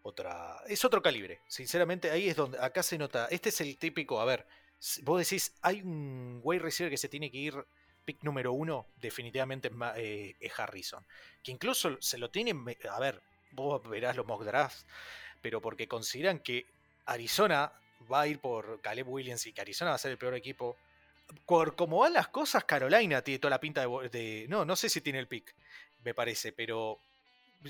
Otra, 0.04 0.62
es 0.68 0.86
otro 0.86 1.02
calibre, 1.02 1.42
sinceramente, 1.48 2.12
ahí 2.12 2.30
es 2.30 2.36
donde, 2.36 2.60
acá 2.60 2.84
se 2.84 2.98
nota, 2.98 3.28
este 3.32 3.50
es 3.50 3.60
el 3.62 3.78
típico, 3.78 4.22
a 4.22 4.26
ver, 4.26 4.46
vos 5.02 5.20
decís, 5.20 5.54
hay 5.62 5.82
un 5.82 6.42
wide 6.44 6.62
receiver 6.62 6.92
que 6.92 6.98
se 6.98 7.10
tiene 7.10 7.32
que 7.32 7.38
ir, 7.38 7.66
pick 8.06 8.24
número 8.24 8.54
uno, 8.54 8.86
definitivamente 8.98 9.68
es 9.70 9.74
eh, 9.98 10.36
es 10.40 10.60
Harrison, 10.60 11.04
que 11.44 11.52
incluso 11.52 12.00
se 12.02 12.20
lo 12.20 12.30
tienen, 12.30 12.64
a 12.90 13.00
ver, 13.00 13.20
vos 13.52 13.82
verás 13.90 14.16
los 14.16 14.28
mock 14.28 14.44
drafts, 14.44 14.86
pero 15.42 15.60
porque 15.60 15.88
consideran 15.88 16.40
que 16.40 16.66
Arizona 17.12 17.72
va 18.12 18.22
a 18.22 18.28
ir 18.28 18.40
por 18.40 18.82
Caleb 18.82 19.10
Williams 19.10 19.46
y 19.48 19.54
que 19.54 19.62
Arizona 19.62 19.92
va 19.92 19.96
a 19.96 20.00
ser 20.00 20.12
el 20.12 20.18
peor 20.18 20.36
equipo. 20.36 20.78
Por 21.46 21.76
como 21.76 22.00
van 22.00 22.14
las 22.14 22.28
cosas, 22.30 22.64
Carolina 22.64 23.22
tiene 23.22 23.40
toda 23.40 23.52
la 23.52 23.60
pinta 23.60 23.86
de, 23.86 24.46
No, 24.50 24.66
no 24.66 24.76
sé 24.76 24.90
si 24.90 25.02
tiene 25.02 25.20
el 25.20 25.28
pick, 25.28 25.54
me 26.04 26.14
parece, 26.14 26.52
pero 26.52 27.00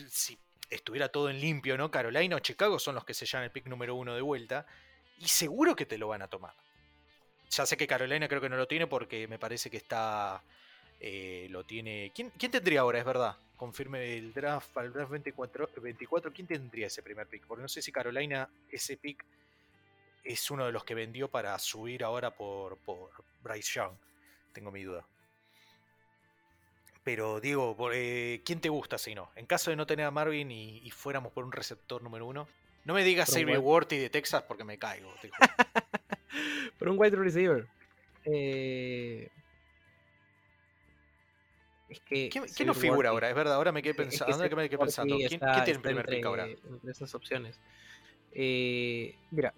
si 0.09 0.37
estuviera 0.69 1.09
todo 1.09 1.29
en 1.29 1.39
limpio, 1.41 1.77
¿no? 1.77 1.89
Carolina 1.89 2.35
o 2.35 2.39
Chicago 2.39 2.79
son 2.79 2.95
los 2.95 3.05
que 3.05 3.13
se 3.13 3.25
llevan 3.25 3.45
el 3.45 3.51
pick 3.51 3.65
número 3.65 3.95
uno 3.95 4.13
de 4.13 4.21
vuelta 4.21 4.65
y 5.17 5.27
seguro 5.27 5.75
que 5.75 5.85
te 5.85 5.97
lo 5.97 6.07
van 6.07 6.21
a 6.21 6.27
tomar. 6.27 6.53
Ya 7.49 7.65
sé 7.65 7.75
que 7.75 7.87
Carolina 7.87 8.27
creo 8.27 8.41
que 8.41 8.49
no 8.49 8.57
lo 8.57 8.67
tiene 8.67 8.87
porque 8.87 9.27
me 9.27 9.39
parece 9.39 9.69
que 9.69 9.77
está. 9.77 10.43
Eh, 11.00 11.47
lo 11.50 11.64
tiene. 11.66 12.12
¿Quién, 12.14 12.32
quién 12.38 12.52
tendría 12.52 12.82
ahora? 12.82 13.00
Es 13.00 13.06
verdad. 13.06 13.38
Confirme 13.56 14.18
el 14.18 14.34
draft 14.34 14.70
para 14.72 14.88
el 14.88 14.93
draft 14.93 15.12
24, 15.12 15.70
24. 15.82 16.32
¿Quién 16.32 16.47
tendría 16.47 16.88
ese 16.88 17.04
primer 17.04 17.28
pick? 17.28 17.45
Porque 17.45 17.62
no 17.62 17.68
sé 17.68 17.82
si 17.82 17.91
Carolina, 17.91 18.47
ese 18.72 18.95
pick 18.97 19.26
es 20.24 20.50
uno 20.52 20.66
de 20.66 20.72
los 20.72 20.84
que 20.84 20.95
vendió 20.95 21.28
para 21.30 21.58
subir 21.60 22.04
ahora 22.04 22.32
por, 22.32 22.78
por 22.78 23.10
Bryce 23.43 23.74
Young. 23.76 23.93
Tengo 24.54 24.72
mi 24.72 24.84
duda. 24.84 25.06
Pero 27.04 27.39
Diego, 27.39 27.76
por- 27.76 27.93
eh, 27.95 28.41
¿quién 28.45 28.60
te 28.62 28.70
gusta 28.70 28.97
si 28.97 29.16
no? 29.16 29.32
En 29.36 29.45
caso 29.45 29.70
de 29.72 29.76
no 29.76 29.86
tener 29.88 30.06
a 30.06 30.12
Marvin 30.12 30.52
y, 30.52 30.78
y 30.80 30.91
fuéramos 30.91 31.32
por 31.32 31.43
un 31.43 31.52
receptor 31.52 32.02
número 32.04 32.26
uno. 32.28 32.47
No 32.86 32.93
me 32.93 33.04
digas 33.04 33.30
Por 33.30 33.39
Xavier 33.39 33.60
Worthy 33.60 33.97
de 33.97 34.10
Texas 34.10 34.43
porque 34.43 34.64
me 34.64 34.78
caigo. 34.78 35.14
te 35.22 35.30
juro. 35.30 35.39
Pero 36.80 36.91
un 36.91 37.00
wide 37.00 37.16
receiver. 37.18 37.68
Eh, 38.26 39.30
Es 41.89 41.99
que. 42.01 42.29
¿Quién, 42.29 42.45
quién 42.45 42.67
nos 42.67 42.77
figura 42.77 43.09
ahora? 43.09 43.29
Es 43.29 43.35
verdad, 43.35 43.55
ahora 43.55 43.71
me 43.71 43.81
quedé 43.81 43.95
que- 43.95 44.01
es 44.03 44.09
pensando. 44.19 44.49
que 44.49 44.55
me 44.55 44.69
quedé 44.69 44.77
pensando. 44.79 45.15
¿Quién, 45.17 45.33
está- 45.33 45.51
quién 45.53 45.63
tiene 45.65 45.77
el 45.77 45.81
primer 45.81 46.05
pick 46.05 46.15
entre- 46.15 46.27
ahora? 46.29 46.45
Entre 46.47 46.91
esas 46.91 47.13
opciones. 47.15 47.59
Eh, 48.31 49.15
mira. 49.31 49.53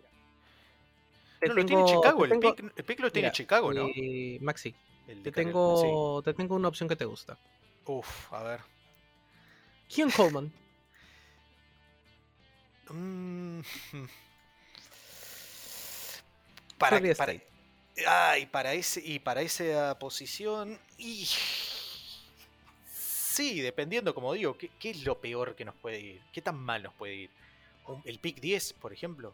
te 1.39 1.47
No, 1.47 1.53
lo 1.55 1.65
tiene 1.65 1.86
Chicago. 1.86 2.19
te 2.27 2.34
El 2.34 2.39
tengo- 2.39 2.55
pick, 2.55 2.73
el 2.77 2.84
pick 2.86 2.99
lo 2.99 3.11
tiene 3.11 3.27
mira, 3.27 3.34
Chicago, 3.34 3.73
¿no? 3.73 3.88
eh, 3.95 4.38
Maxi, 4.41 4.73
El 5.07 5.23
te 5.23 5.32
tengo, 5.32 6.21
te 6.23 6.34
tengo 6.34 6.55
una 6.55 6.67
opción 6.69 6.88
que 6.88 6.95
te 6.95 7.05
gusta. 7.05 7.36
sí. 7.36 7.41
Uf, 7.86 8.32
a 8.34 8.43
ver. 8.43 8.59
Keon 9.93 10.09
Coleman. 10.11 10.51
Mm, 12.93 13.61
Para, 16.77 16.99
para, 17.15 17.34
ay, 18.07 18.45
para 18.47 18.73
ese 18.73 19.01
y 19.05 19.19
para 19.19 19.41
esa 19.43 19.97
posición 19.99 20.79
y 20.97 21.25
sí, 23.32 23.61
dependiendo, 23.61 24.13
como 24.13 24.34
digo, 24.34 24.57
¿qué, 24.57 24.69
qué 24.79 24.91
es 24.91 25.03
lo 25.05 25.19
peor 25.19 25.55
que 25.55 25.65
nos 25.65 25.75
puede 25.75 25.99
ir? 25.99 26.21
¿Qué 26.32 26.41
tan 26.41 26.57
mal 26.59 26.84
nos 26.84 26.93
puede 26.93 27.15
ir? 27.15 27.29
¿El 28.05 28.19
pick 28.19 28.39
10, 28.39 28.73
por 28.73 28.93
ejemplo? 28.93 29.34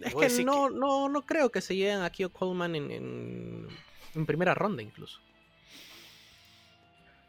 Es 0.00 0.14
que 0.14 0.28
no, 0.44 0.70
no, 0.70 1.08
no 1.08 1.22
creo 1.22 1.50
que 1.50 1.60
se 1.60 1.74
lleven 1.74 2.02
a 2.02 2.10
Kyo 2.10 2.30
Coleman 2.30 2.76
en, 2.76 2.90
en, 2.90 3.68
en 4.14 4.26
primera 4.26 4.54
ronda 4.54 4.82
incluso. 4.82 5.20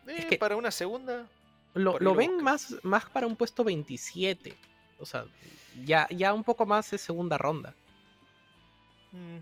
Eh, 0.08 0.26
que- 0.30 0.38
para 0.38 0.56
una 0.56 0.72
segunda. 0.72 1.28
Lo, 1.74 2.00
lo 2.00 2.16
ven 2.16 2.42
más, 2.44 2.76
más 2.84 3.06
para 3.10 3.28
un 3.28 3.36
puesto 3.36 3.64
27. 3.64 4.56
O 5.00 5.06
sea, 5.06 5.26
ya, 5.86 6.08
ya 6.10 6.34
un 6.34 6.44
poco 6.44 6.66
más 6.66 6.90
de 6.92 6.98
segunda 6.98 7.38
ronda. 7.38 7.74
mm, 9.12 9.38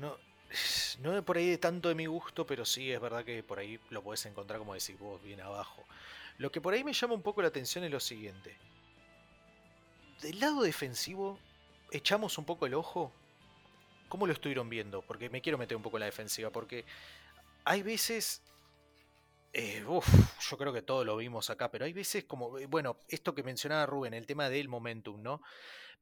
No, 0.00 0.16
no 1.00 1.24
por 1.24 1.36
ahí 1.36 1.50
de 1.50 1.58
tanto 1.58 1.88
de 1.88 1.94
mi 1.94 2.06
gusto, 2.06 2.46
pero 2.46 2.64
sí 2.64 2.90
es 2.92 3.00
verdad 3.00 3.24
que 3.24 3.42
por 3.42 3.58
ahí 3.58 3.78
lo 3.90 4.02
podés 4.02 4.26
encontrar, 4.26 4.58
como 4.58 4.74
decís 4.74 4.98
vos, 4.98 5.22
bien 5.22 5.40
abajo. 5.40 5.86
Lo 6.38 6.50
que 6.52 6.60
por 6.60 6.74
ahí 6.74 6.84
me 6.84 6.92
llama 6.92 7.14
un 7.14 7.22
poco 7.22 7.42
la 7.42 7.48
atención 7.48 7.84
es 7.84 7.90
lo 7.90 8.00
siguiente. 8.00 8.60
Del 10.20 10.40
lado 10.40 10.62
defensivo, 10.62 11.38
echamos 11.90 12.38
un 12.38 12.44
poco 12.44 12.66
el 12.66 12.74
ojo. 12.74 13.12
¿Cómo 14.08 14.26
lo 14.26 14.32
estuvieron 14.32 14.68
viendo? 14.68 15.02
Porque 15.02 15.30
me 15.30 15.42
quiero 15.42 15.58
meter 15.58 15.76
un 15.76 15.82
poco 15.82 15.96
en 15.96 16.00
la 16.02 16.06
defensiva, 16.06 16.50
porque 16.50 16.84
hay 17.64 17.82
veces... 17.82 18.42
eh, 19.52 19.84
yo 20.50 20.58
creo 20.58 20.72
que 20.72 20.82
todos 20.82 21.06
lo 21.06 21.16
vimos 21.16 21.50
acá, 21.50 21.70
pero 21.70 21.84
hay 21.84 21.92
veces 21.92 22.24
como, 22.24 22.58
eh, 22.58 22.66
bueno, 22.66 22.98
esto 23.08 23.34
que 23.34 23.42
mencionaba 23.42 23.86
Rubén, 23.86 24.14
el 24.14 24.26
tema 24.26 24.48
del 24.50 24.68
momentum, 24.68 25.22
¿no? 25.22 25.42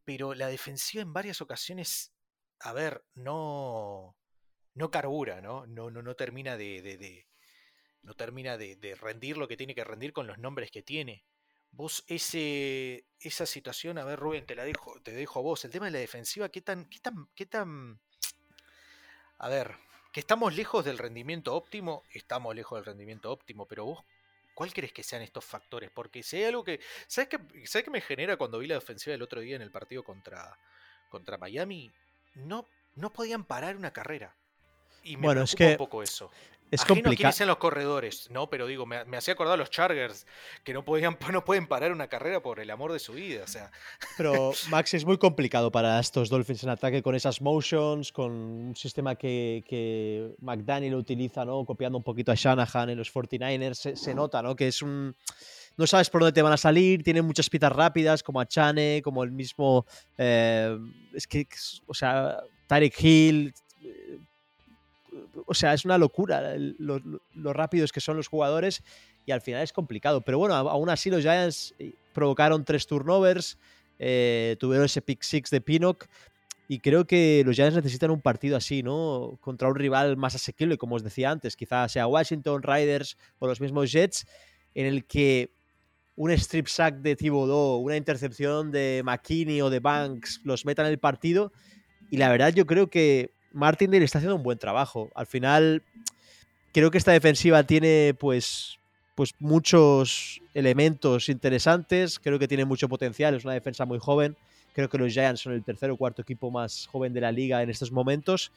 Pero 0.04 0.34
la 0.34 0.48
defensiva 0.48 1.02
en 1.02 1.12
varias 1.12 1.40
ocasiones, 1.40 2.12
a 2.60 2.72
ver, 2.72 3.04
no, 3.14 4.16
no 4.74 4.90
carbura, 4.90 5.40
¿no? 5.40 5.66
No, 5.66 5.90
no, 5.90 6.02
no 6.02 6.14
termina 6.14 6.56
de, 6.56 7.26
no 8.02 8.14
termina 8.14 8.56
de, 8.56 8.76
de 8.76 8.94
rendir 8.94 9.36
lo 9.36 9.48
que 9.48 9.56
tiene 9.56 9.74
que 9.74 9.84
rendir 9.84 10.12
con 10.12 10.26
los 10.26 10.38
nombres 10.38 10.70
que 10.70 10.82
tiene. 10.82 11.24
Vos, 11.70 12.04
ese, 12.06 13.06
esa 13.18 13.46
situación, 13.46 13.96
a 13.96 14.04
ver, 14.04 14.18
Rubén, 14.18 14.44
te 14.44 14.54
la 14.54 14.64
dejo, 14.64 15.00
te 15.02 15.12
dejo 15.12 15.38
a 15.38 15.42
vos. 15.42 15.64
El 15.64 15.70
tema 15.70 15.86
de 15.86 15.92
la 15.92 15.98
defensiva, 15.98 16.50
¿qué 16.50 16.60
tan, 16.60 16.84
qué 16.86 16.98
tan, 17.00 17.28
qué 17.34 17.46
tan. 17.46 17.98
A 19.38 19.48
ver, 19.48 19.76
que 20.12 20.20
estamos 20.20 20.54
lejos 20.54 20.84
del 20.84 20.98
rendimiento 20.98 21.54
óptimo, 21.54 22.04
estamos 22.12 22.54
lejos 22.54 22.78
del 22.78 22.84
rendimiento 22.84 23.32
óptimo, 23.32 23.66
pero 23.66 23.86
vos, 23.86 24.04
¿cuál 24.54 24.74
crees 24.74 24.92
que 24.92 25.02
sean 25.02 25.22
estos 25.22 25.46
factores? 25.46 25.90
Porque 25.90 26.22
si 26.22 26.36
hay 26.36 26.44
algo 26.44 26.62
que. 26.62 26.78
¿Sabes 27.06 27.30
qué, 27.30 27.38
¿sabes 27.66 27.84
qué 27.84 27.90
me 27.90 28.02
genera 28.02 28.36
cuando 28.36 28.58
vi 28.58 28.66
la 28.66 28.74
defensiva 28.74 29.14
el 29.14 29.22
otro 29.22 29.40
día 29.40 29.56
en 29.56 29.62
el 29.62 29.70
partido 29.70 30.04
contra, 30.04 30.58
contra 31.08 31.38
Miami? 31.38 31.90
No, 32.34 32.68
no 32.96 33.14
podían 33.14 33.44
parar 33.44 33.76
una 33.76 33.94
carrera. 33.94 34.36
Y 35.04 35.16
me 35.16 35.26
Bueno, 35.26 35.42
es 35.42 35.54
que 35.54 35.72
un 35.72 35.76
poco 35.76 36.02
eso. 36.02 36.30
Es 36.72 36.86
complicado. 36.86 37.32
sean 37.34 37.48
los 37.48 37.58
corredores, 37.58 38.30
¿no? 38.30 38.48
Pero 38.48 38.66
digo, 38.66 38.86
me, 38.86 39.04
me 39.04 39.18
hacía 39.18 39.34
acordar 39.34 39.54
a 39.54 39.56
los 39.58 39.68
Chargers, 39.68 40.26
que 40.64 40.72
no 40.72 40.86
podían, 40.86 41.18
no 41.30 41.44
pueden 41.44 41.66
parar 41.66 41.92
una 41.92 42.08
carrera 42.08 42.40
por 42.40 42.60
el 42.60 42.70
amor 42.70 42.94
de 42.94 42.98
su 42.98 43.12
vida. 43.12 43.44
O 43.44 43.46
sea, 43.46 43.70
Pero 44.16 44.52
Max 44.70 44.94
es 44.94 45.04
muy 45.04 45.18
complicado 45.18 45.70
para 45.70 46.00
estos 46.00 46.30
Dolphins 46.30 46.62
en 46.62 46.70
ataque 46.70 47.02
con 47.02 47.14
esas 47.14 47.42
motions, 47.42 48.10
con 48.10 48.32
un 48.32 48.74
sistema 48.74 49.16
que, 49.16 49.62
que 49.68 50.34
McDaniel 50.40 50.94
utiliza, 50.94 51.44
¿no? 51.44 51.62
Copiando 51.66 51.98
un 51.98 52.04
poquito 52.04 52.32
a 52.32 52.36
Shanahan 52.36 52.88
en 52.88 52.96
los 52.96 53.12
49ers. 53.12 53.74
Se, 53.74 53.96
se 53.96 54.14
nota, 54.14 54.40
¿no? 54.40 54.56
Que 54.56 54.68
es 54.68 54.80
un. 54.80 55.14
No 55.76 55.86
sabes 55.86 56.08
por 56.08 56.22
dónde 56.22 56.32
te 56.32 56.40
van 56.40 56.54
a 56.54 56.58
salir, 56.58 57.02
tienen 57.02 57.26
muchas 57.26 57.50
pitas 57.50 57.72
rápidas, 57.72 58.22
como 58.22 58.40
a 58.40 58.46
Chane, 58.46 59.02
como 59.04 59.24
el 59.24 59.30
mismo. 59.30 59.84
eh, 60.16 60.78
es 61.12 61.26
que, 61.26 61.46
o 61.86 61.92
sea, 61.92 62.38
Tarek 62.66 62.98
Hill. 62.98 63.52
O 65.46 65.54
sea, 65.54 65.74
es 65.74 65.84
una 65.84 65.98
locura 65.98 66.54
lo, 66.56 67.52
rápidos 67.52 67.92
que 67.92 68.00
son 68.00 68.16
los 68.16 68.28
jugadores 68.28 68.82
y 69.26 69.32
al 69.32 69.40
final 69.40 69.62
es 69.62 69.72
complicado. 69.72 70.20
Pero 70.20 70.38
bueno, 70.38 70.54
aún 70.54 70.90
así 70.90 71.10
los 71.10 71.22
Giants 71.22 71.74
eh, 71.78 71.92
provocaron 72.12 72.64
tres 72.64 72.86
turnovers, 72.86 73.58
eh, 73.98 74.56
tuvieron 74.58 74.86
ese 74.86 75.02
pick 75.02 75.22
six 75.22 75.50
de 75.50 75.60
Pinnock 75.60 76.06
y 76.68 76.78
creo 76.78 77.06
que 77.06 77.42
los 77.44 77.56
Giants 77.56 77.76
necesitan 77.76 78.10
un 78.10 78.20
partido 78.20 78.56
así, 78.56 78.82
¿no? 78.82 79.38
Contra 79.40 79.68
un 79.68 79.74
rival 79.74 80.16
más 80.16 80.34
asequible, 80.34 80.78
como 80.78 80.96
os 80.96 81.02
decía 81.02 81.30
antes, 81.30 81.56
quizás 81.56 81.92
sea 81.92 82.06
Washington, 82.06 82.62
Riders 82.62 83.16
o 83.38 83.46
los 83.46 83.60
mismos 83.60 83.92
Jets, 83.92 84.26
en 84.74 84.86
el 84.86 85.04
que 85.04 85.52
un 86.16 86.30
strip 86.32 86.66
sack 86.66 86.96
de 86.96 87.16
Thibodeau, 87.16 87.78
una 87.78 87.96
intercepción 87.96 88.70
de 88.70 89.02
McKinney 89.04 89.60
o 89.62 89.70
de 89.70 89.80
Banks 89.80 90.40
los 90.44 90.64
metan 90.64 90.86
en 90.86 90.92
el 90.92 90.98
partido 90.98 91.52
y 92.10 92.18
la 92.18 92.28
verdad 92.28 92.52
yo 92.52 92.66
creo 92.66 92.90
que 92.90 93.32
Martindale 93.52 94.04
está 94.04 94.18
haciendo 94.18 94.36
un 94.36 94.42
buen 94.42 94.58
trabajo. 94.58 95.10
Al 95.14 95.26
final 95.26 95.82
creo 96.72 96.90
que 96.90 96.98
esta 96.98 97.12
defensiva 97.12 97.62
tiene 97.64 98.14
pues 98.18 98.78
pues 99.14 99.34
muchos 99.38 100.40
elementos 100.54 101.28
interesantes, 101.28 102.18
creo 102.18 102.38
que 102.38 102.48
tiene 102.48 102.64
mucho 102.64 102.88
potencial, 102.88 103.34
es 103.34 103.44
una 103.44 103.52
defensa 103.52 103.84
muy 103.84 103.98
joven, 103.98 104.36
creo 104.72 104.88
que 104.88 104.96
los 104.96 105.12
Giants 105.12 105.42
son 105.42 105.52
el 105.52 105.62
tercer 105.62 105.90
o 105.90 105.98
cuarto 105.98 106.22
equipo 106.22 106.50
más 106.50 106.86
joven 106.86 107.12
de 107.12 107.20
la 107.20 107.30
liga 107.30 107.62
en 107.62 107.68
estos 107.68 107.92
momentos 107.92 108.52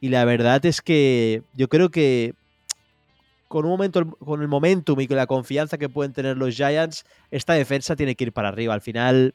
y 0.00 0.08
la 0.08 0.24
verdad 0.24 0.64
es 0.64 0.80
que 0.80 1.42
yo 1.54 1.68
creo 1.68 1.90
que 1.90 2.34
con 3.48 3.64
un 3.64 3.72
momento 3.72 4.08
con 4.10 4.42
el 4.42 4.48
momentum 4.48 5.00
y 5.00 5.08
con 5.08 5.16
la 5.16 5.26
confianza 5.26 5.76
que 5.76 5.88
pueden 5.88 6.12
tener 6.12 6.36
los 6.36 6.54
Giants, 6.54 7.04
esta 7.32 7.54
defensa 7.54 7.96
tiene 7.96 8.14
que 8.14 8.22
ir 8.22 8.32
para 8.32 8.48
arriba. 8.48 8.74
Al 8.74 8.80
final 8.80 9.34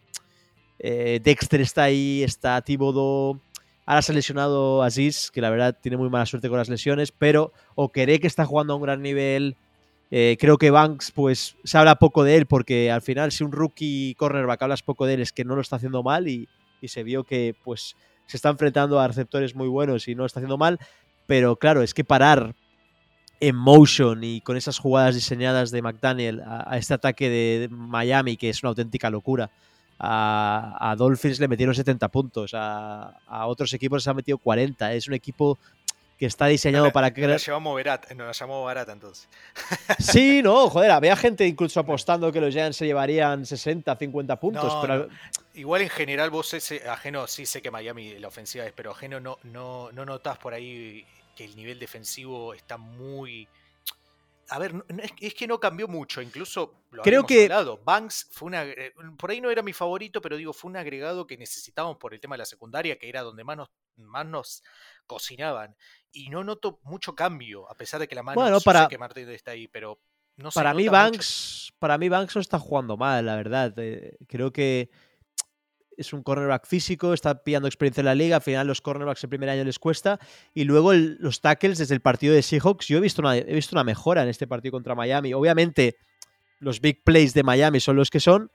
eh, 0.80 1.20
Dexter 1.22 1.60
está 1.60 1.84
ahí, 1.84 2.24
está 2.24 2.62
Thibodeau, 2.62 3.42
ahora 3.86 4.02
se 4.02 4.12
ha 4.12 4.16
lesionado 4.16 4.84
Aziz, 4.84 5.32
que 5.32 5.42
la 5.42 5.50
verdad 5.50 5.78
tiene 5.80 5.98
muy 5.98 6.10
mala 6.10 6.26
suerte 6.26 6.50
con 6.50 6.58
las 6.58 6.70
lesiones, 6.70 7.12
pero 7.12 7.54
Okeré 7.76 8.20
que 8.20 8.28
está 8.28 8.46
jugando 8.46 8.74
a 8.74 8.76
un 8.78 8.82
gran 8.82 9.02
nivel, 9.02 9.56
eh, 10.12 10.38
creo 10.40 10.58
que 10.58 10.72
Banks, 10.72 11.12
pues 11.12 11.56
se 11.64 11.78
habla 11.78 11.96
poco 11.96 12.24
de 12.24 12.36
él, 12.38 12.46
porque 12.46 12.92
al 12.92 13.02
final, 13.02 13.32
si 13.32 13.44
un 13.44 13.52
rookie 13.52 14.16
cornerback 14.16 14.62
hablas 14.62 14.84
poco 14.84 15.06
de 15.06 15.16
él, 15.16 15.22
es 15.22 15.32
que 15.32 15.46
no 15.46 15.56
lo 15.56 15.62
está 15.62 15.78
haciendo 15.78 16.04
mal 16.04 16.28
y, 16.28 16.48
y 16.82 16.88
se 16.88 17.04
vio 17.04 17.24
que 17.24 17.56
pues 17.64 17.96
se 18.28 18.38
está 18.38 18.50
enfrentando 18.50 19.00
a 19.00 19.08
receptores 19.08 19.56
muy 19.56 19.68
buenos 19.68 20.08
y 20.08 20.16
no 20.16 20.24
lo 20.24 20.26
está 20.28 20.40
haciendo 20.40 20.58
mal. 20.58 20.80
Pero 21.28 21.56
claro, 21.56 21.82
es 21.82 21.94
que 21.94 22.04
parar 22.04 22.56
en 23.40 23.56
motion 23.56 24.24
y 24.24 24.42
con 24.42 24.58
esas 24.58 24.80
jugadas 24.80 25.16
diseñadas 25.16 25.72
de 25.72 25.82
McDaniel 25.82 26.42
a, 26.46 26.78
este 26.78 26.94
ataque 26.94 27.30
de 27.30 27.68
Miami, 27.70 28.38
que 28.38 28.50
es 28.50 28.64
una 28.64 28.70
auténtica 28.70 29.10
locura. 29.10 29.52
A, 29.98 30.78
a 30.92 30.96
Dolphins 30.96 31.40
le 31.40 31.48
metieron 31.48 31.74
70 31.74 32.10
puntos, 32.10 32.52
a, 32.54 33.18
a 33.28 33.48
otros 33.48 33.74
equipos 33.74 34.04
se 34.04 34.10
han 34.10 34.16
metido 34.18 34.38
40. 34.38 34.94
Es 34.94 35.08
un 35.08 35.14
equipo 35.14 35.58
que 36.18 36.26
está 36.26 36.48
diseñado 36.48 36.86
no 36.86 36.92
para 36.92 37.14
que 37.14 37.28
la 37.28 37.38
llevamos 37.38 37.76
barata, 37.76 38.14
no 38.14 38.26
la 38.26 38.32
llamamos 38.32 38.66
barata 38.66 38.92
entonces. 38.94 39.28
Sí, 40.00 40.42
no, 40.42 40.70
joder, 40.70 40.92
había 40.92 41.16
gente 41.16 41.46
incluso 41.46 41.80
apostando 41.80 42.32
que 42.32 42.40
los 42.40 42.54
Giants 42.54 42.78
se 42.78 42.86
llevarían 42.86 43.46
60, 43.46 43.96
50 43.96 44.40
puntos, 44.40 44.74
No, 44.74 44.82
pero 44.82 44.98
no. 44.98 45.08
Igual 45.54 45.82
en 45.82 45.90
general 45.90 46.30
vos 46.30 46.54
ese 46.54 46.88
ajeno, 46.88 47.28
sí 47.28 47.46
sé 47.46 47.62
que 47.62 47.72
Miami 47.72 48.18
la 48.20 48.28
ofensiva 48.28 48.66
es, 48.66 48.74
pero 48.74 48.92
ajeno 48.92 49.20
no, 49.20 49.38
no, 49.44 49.92
no 49.92 50.06
notás 50.06 50.38
por 50.38 50.54
ahí 50.54 51.06
que 51.36 51.46
el 51.46 51.56
nivel 51.56 51.80
defensivo 51.80 52.54
está 52.54 52.78
muy. 52.78 53.48
A 54.50 54.60
ver, 54.60 54.74
es, 55.20 55.34
que 55.34 55.48
no 55.48 55.60
cambió 55.60 55.88
mucho, 55.88 56.22
incluso 56.22 56.84
lo 56.92 57.02
Creo 57.02 57.26
que- 57.26 57.44
hablado. 57.44 57.80
Banks 57.84 58.30
fue 58.32 58.48
una, 58.48 58.64
eh, 58.64 58.94
por 59.18 59.32
ahí 59.32 59.42
no 59.42 59.50
era 59.50 59.62
mi 59.64 59.74
favorito, 59.74 60.22
pero 60.22 60.38
digo, 60.38 60.54
fue 60.54 60.70
un 60.70 60.78
agregado 60.78 61.26
que 61.26 61.38
necesitábamos 61.38 61.98
por 61.98 62.14
el 62.14 62.20
tema 62.20 62.36
de 62.36 62.40
la 62.40 62.46
secundaria, 62.46 62.98
que 62.98 63.10
era 63.10 63.22
donde 63.22 63.44
más 63.44 63.58
nos, 63.58 63.70
más 63.98 64.26
nos 64.26 64.64
cocinaban. 65.08 65.76
Y 66.12 66.30
no 66.30 66.44
noto 66.44 66.80
mucho 66.84 67.16
cambio, 67.16 67.70
a 67.70 67.76
pesar 67.76 68.00
de 68.00 68.08
que 68.08 68.16
la 68.16 68.24
mano 68.24 68.40
Bueno, 68.40 68.60
para- 68.62 68.88
que 68.88 68.98
Martín 68.98 69.30
está 69.30 69.52
ahí, 69.52 69.68
pero 69.68 70.00
no 70.38 70.52
se 70.52 70.56
para 70.60 70.74
mí 70.74 70.84
mucho. 70.84 70.92
Banks, 70.92 71.74
para 71.80 71.98
mí 71.98 72.10
Banks 72.10 72.36
no 72.36 72.42
está 72.42 72.60
jugando 72.60 72.98
mal, 72.98 73.26
la 73.26 73.36
verdad. 73.36 73.74
Eh, 73.78 74.18
creo 74.28 74.52
que 74.54 74.90
es 75.98 76.14
un 76.14 76.24
cornerback 76.24 76.66
físico, 76.68 77.14
está 77.14 77.44
pillando 77.44 77.68
experiencia 77.68 78.02
en 78.02 78.06
la 78.06 78.16
liga, 78.16 78.38
al 78.38 78.42
final 78.42 78.68
los 78.68 78.82
cornerbacks 78.82 79.24
el 79.24 79.30
primer 79.30 79.50
año 79.50 79.64
les 79.64 79.80
cuesta 79.80 80.20
y 80.54 80.64
luego 80.64 80.92
el- 80.92 81.18
los 81.20 81.42
tackles 81.42 81.78
desde 81.78 81.94
el 81.96 82.02
partido 82.02 82.34
de 82.34 82.42
Seahawks, 82.42 82.88
yo 82.88 82.98
he 82.98 83.02
visto 83.02 83.22
una, 83.22 83.38
he 83.38 83.54
visto 83.54 83.76
una 83.76 83.84
mejora 83.84 84.24
en 84.24 84.30
este 84.30 84.48
partido 84.48 84.72
contra 84.74 84.96
Miami. 84.96 85.34
Obviamente 85.34 85.98
los 86.60 86.82
big 86.82 87.04
plays 87.04 87.34
de 87.34 87.44
Miami 87.44 87.80
son 87.80 87.96
los 87.96 88.10
que 88.10 88.20
son, 88.20 88.50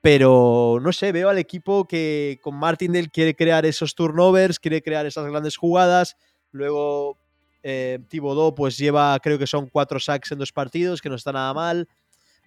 pero 0.00 0.78
no 0.82 0.92
sé, 0.92 1.12
veo 1.12 1.28
al 1.30 1.38
equipo 1.38 1.86
que 1.88 2.38
con 2.42 2.54
Martindale 2.56 3.08
quiere 3.08 3.34
crear 3.34 3.64
esos 3.64 3.94
turnovers, 3.94 4.58
quiere 4.58 4.82
crear 4.82 5.06
esas 5.06 5.26
grandes 5.30 5.56
jugadas, 5.56 6.16
luego 6.52 7.16
eh, 7.62 7.98
Thibodeau 8.08 8.54
pues 8.54 8.76
lleva, 8.76 9.18
creo 9.20 9.38
que 9.38 9.46
son 9.46 9.68
cuatro 9.70 9.98
sacks 9.98 10.32
en 10.32 10.38
dos 10.38 10.52
partidos, 10.52 11.00
que 11.00 11.08
no 11.08 11.14
está 11.14 11.32
nada 11.32 11.54
mal. 11.54 11.88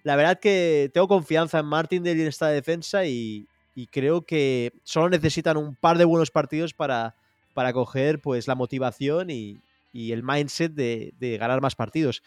La 0.04 0.14
verdad 0.14 0.38
que 0.38 0.90
tengo 0.94 1.08
confianza 1.08 1.58
en 1.58 1.66
Martindale 1.66 2.16
y 2.18 2.22
en 2.22 2.28
esta 2.28 2.48
defensa 2.48 3.04
y, 3.04 3.48
y 3.78 3.86
creo 3.86 4.22
que 4.22 4.72
solo 4.82 5.08
necesitan 5.08 5.56
un 5.56 5.76
par 5.76 5.98
de 5.98 6.04
buenos 6.04 6.32
partidos 6.32 6.74
para, 6.74 7.14
para 7.54 7.72
coger 7.72 8.20
pues 8.20 8.48
la 8.48 8.56
motivación 8.56 9.30
y, 9.30 9.62
el 9.94 10.24
mindset 10.24 10.72
de, 10.72 11.12
de 11.16 11.38
ganar 11.38 11.60
más 11.60 11.76
partidos. 11.76 12.24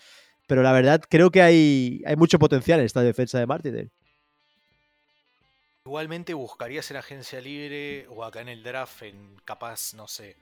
Pero 0.47 0.63
la 0.63 0.71
verdad 0.71 1.01
creo 1.09 1.29
que 1.29 1.41
hay, 1.41 2.03
hay 2.05 2.15
mucho 2.15 2.39
potencial 2.39 2.79
en 2.79 2.85
esta 2.85 3.01
defensa 3.01 3.37
de 3.37 3.47
Martindale. 3.47 3.89
Igualmente 5.83 6.33
buscarías 6.33 6.89
en 6.89 6.97
agencia 6.97 7.41
libre 7.41 8.07
o 8.07 8.23
acá 8.23 8.39
en 8.39 8.47
el 8.47 8.63
draft, 8.63 9.01
en 9.01 9.35
capaz, 9.43 9.93
no 9.93 10.07
sé. 10.07 10.37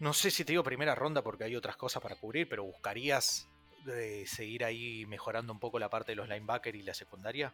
No 0.00 0.12
sé 0.14 0.32
si 0.32 0.44
te 0.44 0.52
digo 0.52 0.64
primera 0.64 0.96
ronda 0.96 1.22
porque 1.22 1.44
hay 1.44 1.54
otras 1.54 1.76
cosas 1.76 2.02
para 2.02 2.16
cubrir, 2.16 2.48
pero 2.48 2.64
buscarías 2.64 3.46
eh, 3.86 4.24
seguir 4.26 4.64
ahí 4.64 5.06
mejorando 5.06 5.52
un 5.52 5.60
poco 5.60 5.78
la 5.78 5.90
parte 5.90 6.10
de 6.10 6.16
los 6.16 6.28
linebackers 6.28 6.76
y 6.76 6.82
la 6.82 6.94
secundaria. 6.94 7.52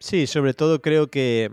Sí, 0.00 0.26
sobre 0.26 0.54
todo 0.54 0.80
creo 0.80 1.10
que 1.10 1.50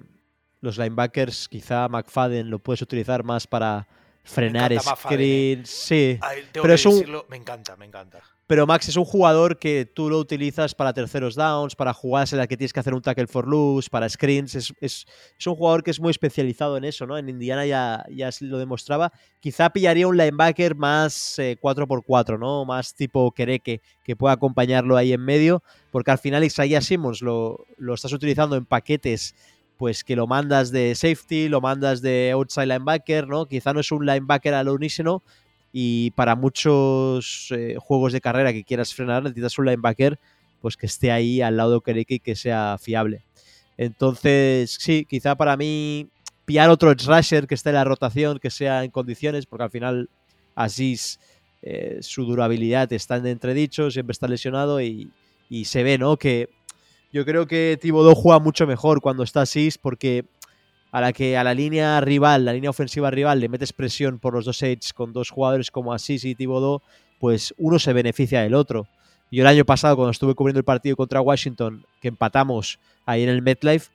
los 0.61 0.77
linebackers, 0.77 1.47
quizá 1.47 1.87
McFadden 1.89 2.49
lo 2.49 2.59
puedes 2.59 2.81
utilizar 2.81 3.23
más 3.23 3.47
para 3.47 3.87
frenar 4.25 4.73
screens. 4.79 5.69
Sí, 5.69 6.17
Ah, 6.21 6.31
tengo 6.51 6.63
Pero 6.63 6.67
que 6.67 6.73
es 6.73 6.85
un- 6.85 6.93
decirlo, 6.93 7.25
me 7.29 7.37
encanta, 7.37 7.75
me 7.77 7.85
encanta. 7.85 8.21
pero 8.47 8.67
Max 8.67 8.87
es 8.89 8.95
un 8.95 9.05
jugador 9.05 9.57
que 9.57 9.85
tú 9.85 10.07
lo 10.09 10.19
utilizas 10.19 10.75
para 10.75 10.93
terceros 10.93 11.33
downs, 11.35 11.75
para 11.75 11.93
jugadas 11.93 12.31
en 12.33 12.37
las 12.39 12.47
que 12.47 12.57
tienes 12.57 12.73
que 12.73 12.79
hacer 12.79 12.93
un 12.93 13.01
tackle 13.01 13.25
for 13.27 13.47
loose, 13.47 13.89
para 13.89 14.07
screens. 14.09 14.53
Es, 14.55 14.73
es- 14.81 15.05
es 15.39 15.47
un 15.47 15.55
jugador 15.55 15.83
que 15.83 15.89
es 15.91 15.99
muy 15.99 16.11
especializado 16.11 16.77
en 16.77 16.83
eso, 16.83 17.05
¿no? 17.07 17.17
En 17.17 17.27
Indiana 17.29 17.65
ya, 17.65 18.05
ya 18.11 18.31
se 18.31 18.45
lo 18.45 18.57
demostraba. 18.59 19.11
Quizá 19.39 19.69
pillaría 19.71 20.07
un 20.07 20.15
linebacker 20.17 20.75
más 20.75 21.39
eh, 21.39 21.57
4x4, 21.59 22.37
¿no? 22.37 22.65
Más 22.65 22.93
tipo 22.93 23.31
Kereke, 23.31 23.81
que 24.03 24.15
pueda 24.15 24.33
acompañarlo 24.35 24.95
ahí 24.97 25.13
en 25.13 25.21
medio, 25.21 25.63
porque 25.91 26.11
al 26.11 26.19
final 26.19 26.43
Isaiah 26.43 26.81
Simmons 26.81 27.21
lo, 27.21 27.65
lo 27.77 27.93
estás 27.95 28.13
utilizando 28.13 28.55
en 28.57 28.65
paquetes 28.65 29.33
pues 29.77 30.03
que 30.03 30.15
lo 30.15 30.27
mandas 30.27 30.71
de 30.71 30.95
safety, 30.95 31.49
lo 31.49 31.61
mandas 31.61 32.01
de 32.01 32.31
outside 32.33 32.67
linebacker, 32.67 33.27
¿no? 33.27 33.45
Quizá 33.45 33.73
no 33.73 33.79
es 33.79 33.91
un 33.91 34.05
linebacker 34.05 34.53
al 34.53 34.69
unísono, 34.69 35.23
y 35.77 36.11
para 36.11 36.37
muchos 36.37 37.49
eh, 37.51 37.75
juegos 37.77 38.13
de 38.13 38.21
carrera 38.21 38.53
que 38.53 38.63
quieras 38.63 38.95
frenar 38.95 39.23
necesitas 39.23 39.59
un 39.59 39.65
linebacker 39.65 40.17
pues 40.61 40.77
que 40.77 40.85
esté 40.85 41.11
ahí 41.11 41.41
al 41.41 41.57
lado 41.57 41.81
de 41.85 42.05
y 42.07 42.19
que 42.19 42.35
sea 42.37 42.77
fiable. 42.79 43.25
Entonces, 43.77 44.77
sí, 44.79 45.05
quizá 45.07 45.35
para 45.35 45.57
mí 45.57 46.07
pillar 46.45 46.69
otro 46.69 46.93
rusher 46.93 47.45
que 47.45 47.55
esté 47.55 47.71
en 47.71 47.75
la 47.75 47.83
rotación, 47.83 48.39
que 48.39 48.51
sea 48.51 48.85
en 48.85 48.89
condiciones, 48.89 49.47
porque 49.47 49.63
al 49.63 49.69
final 49.69 50.09
Asís 50.55 51.19
eh, 51.61 51.97
su 51.99 52.23
durabilidad 52.23 52.93
está 52.93 53.17
en 53.17 53.27
entredicho, 53.27 53.91
siempre 53.91 54.13
está 54.13 54.29
lesionado 54.29 54.79
y, 54.79 55.11
y 55.49 55.65
se 55.65 55.83
ve, 55.83 55.97
¿no? 55.97 56.15
Que 56.15 56.47
yo 57.11 57.25
creo 57.25 57.47
que 57.47 57.77
Thibodeau 57.81 58.15
juega 58.15 58.39
mucho 58.39 58.67
mejor 58.67 59.01
cuando 59.01 59.23
está 59.23 59.41
Asís 59.41 59.77
porque 59.77 60.25
a 60.91 61.01
la 61.01 61.13
que 61.13 61.37
a 61.37 61.43
la 61.43 61.53
línea 61.53 61.99
rival, 62.01 62.45
la 62.45 62.53
línea 62.53 62.69
ofensiva 62.69 63.11
rival, 63.11 63.39
le 63.39 63.49
metes 63.49 63.73
presión 63.73 64.19
por 64.19 64.33
los 64.33 64.45
dos 64.45 64.61
edges 64.63 64.93
con 64.93 65.13
dos 65.13 65.29
jugadores 65.29 65.71
como 65.71 65.93
Asís 65.93 66.23
y 66.23 66.35
Thibodeau, 66.35 66.81
pues 67.19 67.53
uno 67.57 67.79
se 67.79 67.93
beneficia 67.93 68.41
del 68.41 68.53
otro. 68.53 68.87
Yo 69.31 69.41
el 69.41 69.47
año 69.47 69.65
pasado, 69.65 69.95
cuando 69.95 70.11
estuve 70.11 70.35
cubriendo 70.35 70.59
el 70.59 70.63
partido 70.63 70.95
contra 70.95 71.19
Washington, 71.19 71.85
que 71.99 72.07
empatamos 72.07 72.79
ahí 73.05 73.23
en 73.23 73.29
el 73.29 73.41
MetLife, 73.41 73.91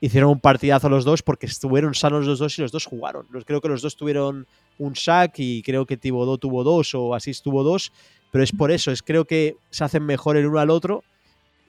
hicieron 0.00 0.30
un 0.30 0.40
partidazo 0.40 0.88
los 0.88 1.04
dos 1.04 1.22
porque 1.22 1.46
estuvieron 1.46 1.94
sanos 1.94 2.26
los 2.26 2.38
dos 2.38 2.58
y 2.58 2.62
los 2.62 2.70
dos 2.70 2.84
jugaron. 2.84 3.26
Creo 3.44 3.60
que 3.60 3.68
los 3.68 3.82
dos 3.82 3.96
tuvieron 3.96 4.46
un 4.78 4.94
sack 4.94 5.38
y 5.38 5.62
creo 5.62 5.86
que 5.86 5.96
Thibodeau 5.96 6.38
tuvo 6.38 6.62
dos 6.62 6.94
o 6.94 7.14
Asís 7.14 7.42
tuvo 7.42 7.62
dos, 7.64 7.92
pero 8.30 8.44
es 8.44 8.52
por 8.52 8.70
eso, 8.70 8.90
es 8.90 9.02
creo 9.02 9.24
que 9.24 9.56
se 9.70 9.84
hacen 9.84 10.04
mejor 10.04 10.36
el 10.36 10.46
uno 10.46 10.60
al 10.60 10.70
otro 10.70 11.02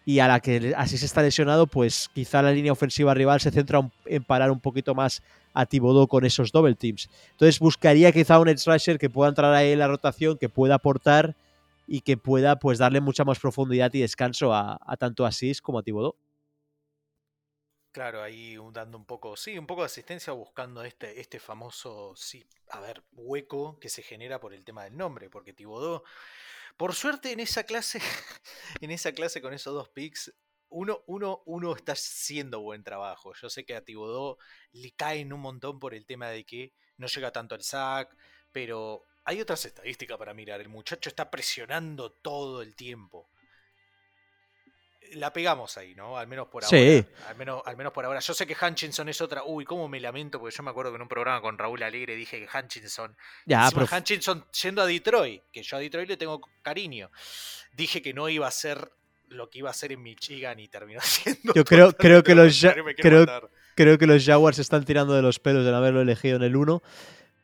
y 0.08 0.20
a 0.22 0.28
la 0.30 0.40
que 0.40 0.74
así 0.78 0.98
se 0.98 1.06
está 1.06 1.22
lesionado, 1.22 1.68
pues 1.68 2.10
quizá 2.14 2.42
la 2.42 2.54
línea 2.54 2.72
ofensiva 2.72 3.14
rival 3.14 3.42
se 3.42 3.52
centra 3.52 3.92
en 4.06 4.24
parar 4.24 4.52
un 4.52 4.62
poquito 4.62 4.96
más 4.96 5.22
a 5.54 5.66
Thibodeau 5.66 6.08
con 6.08 6.24
esos 6.24 6.54
double 6.54 6.76
teams. 6.76 7.10
Entonces 7.32 7.60
buscaría 7.60 8.14
quizá 8.14 8.40
un 8.40 8.48
edge 8.48 8.64
rusher 8.66 8.98
que 8.98 9.10
pueda 9.10 9.28
entrar 9.28 9.54
ahí 9.54 9.74
en 9.74 9.80
la 9.80 9.90
rotación, 9.90 10.38
que 10.38 10.48
pueda 10.48 10.76
aportar 10.76 11.36
y 11.88 12.00
que 12.00 12.16
pueda 12.16 12.56
pues 12.58 12.78
darle 12.78 13.02
mucha 13.02 13.26
más 13.26 13.38
profundidad 13.38 13.94
y 13.96 14.00
descanso 14.00 14.54
a, 14.54 14.80
tanto 14.98 15.26
a 15.26 15.32
Sis 15.34 15.62
como 15.62 15.80
a 15.80 15.84
Thibodeau. 15.84 16.16
Claro, 17.92 18.24
ahí 18.24 18.56
dando 18.72 18.98
un 18.98 19.06
poco, 19.06 19.36
sí, 19.36 19.60
un 19.60 19.68
poco 19.68 19.82
de 19.82 19.88
asistencia 19.88 20.32
buscando 20.32 20.86
este, 20.86 21.20
este 21.20 21.38
famoso, 21.42 22.14
sí, 22.16 22.48
a 22.70 22.80
ver, 22.80 23.04
hueco 23.12 23.78
que 23.78 23.90
se 23.90 24.04
genera 24.04 24.40
por 24.40 24.54
el 24.54 24.64
tema 24.64 24.86
del 24.86 24.96
nombre, 24.96 25.30
porque 25.30 25.52
Tibodó, 25.52 26.06
por 26.78 26.94
suerte 26.94 27.32
en 27.32 27.40
esa 27.40 27.64
clase, 27.64 28.00
en 28.82 28.92
esa 28.92 29.12
clase 29.12 29.42
con 29.42 29.54
esos 29.54 29.74
dos 29.74 29.90
picks, 29.90 30.34
uno, 30.70 31.04
uno, 31.08 31.42
uno 31.46 31.76
está 31.76 31.94
haciendo 31.94 32.62
buen 32.62 32.84
trabajo. 32.84 33.34
Yo 33.34 33.50
sé 33.50 33.66
que 33.66 33.76
a 33.76 33.84
Tibodó 33.84 34.38
le 34.72 34.92
caen 34.92 35.34
un 35.34 35.42
montón 35.42 35.80
por 35.80 35.94
el 35.94 36.06
tema 36.06 36.30
de 36.30 36.46
que 36.46 36.74
no 36.98 37.08
llega 37.08 37.32
tanto 37.32 37.56
al 37.56 37.64
sack, 37.64 38.16
pero 38.52 39.04
hay 39.24 39.42
otras 39.42 39.66
estadísticas 39.66 40.18
para 40.18 40.34
mirar. 40.34 40.62
El 40.62 40.70
muchacho 40.70 41.10
está 41.10 41.32
presionando 41.32 42.12
todo 42.12 42.62
el 42.62 42.76
tiempo. 42.76 43.30
La 45.14 45.32
pegamos 45.34 45.78
ahí, 45.78 45.96
¿no? 45.96 46.18
Al 46.18 46.28
menos 46.28 46.48
por 46.48 46.64
ahora. 46.64 46.78
Sí. 46.78 47.06
Al 47.28 47.36
menos, 47.38 47.62
al 47.66 47.78
menos 47.78 47.94
por 47.94 48.06
ahora. 48.06 48.20
Yo 48.20 48.34
sé 48.34 48.46
que 48.48 48.56
Hutchinson 48.60 49.08
es 49.10 49.22
otra. 49.22 49.44
Uy, 49.46 49.64
cómo 49.66 49.88
me 49.88 50.00
lamento, 50.00 50.40
porque 50.40 50.56
yo 50.56 50.64
me 50.64 50.70
acuerdo 50.72 50.92
que 50.92 50.96
en 50.98 51.02
un 51.04 51.08
programa 51.08 51.42
con 51.42 51.58
Raúl 51.58 51.82
Alegre 51.84 52.16
dije 52.16 52.40
que 52.46 52.58
Hutchinson. 52.58 53.16
Ya, 53.46 53.70
pero 53.74 53.86
Hutchinson 53.86 54.46
yendo 54.62 54.82
a 54.82 54.86
Detroit, 54.86 55.44
que 55.52 55.64
yo 55.64 55.78
a 55.78 55.80
Detroit 55.80 56.10
le 56.10 56.18
tengo 56.18 56.42
cariño. 56.62 57.10
Dije 57.74 58.02
que 58.02 58.14
no 58.14 58.28
iba 58.30 58.48
a 58.48 58.52
ser 58.52 58.92
lo 59.30 59.50
que 59.50 59.60
iba 59.60 59.70
a 59.70 59.74
ser 59.74 59.92
en 59.92 60.02
Michigan 60.04 60.60
y 60.60 60.68
terminó 60.68 61.00
siendo. 61.04 61.54
Yo 61.54 61.64
creo- 61.66 61.94
creo 61.94 62.24
que 62.24 62.34
los 62.36 62.60
quiero 62.60 62.86
creo- 62.96 63.50
creo 63.76 63.98
que 63.98 64.08
los 64.08 64.26
Jaguars 64.26 64.56
se 64.56 64.62
están 64.62 64.84
tirando 64.86 65.14
de 65.14 65.22
los 65.22 65.40
pelos 65.40 65.64
de 65.66 65.72
no 65.72 65.78
haberlo 65.78 66.02
elegido 66.02 66.38
en 66.38 66.44
el 66.44 66.56
1. 66.56 66.82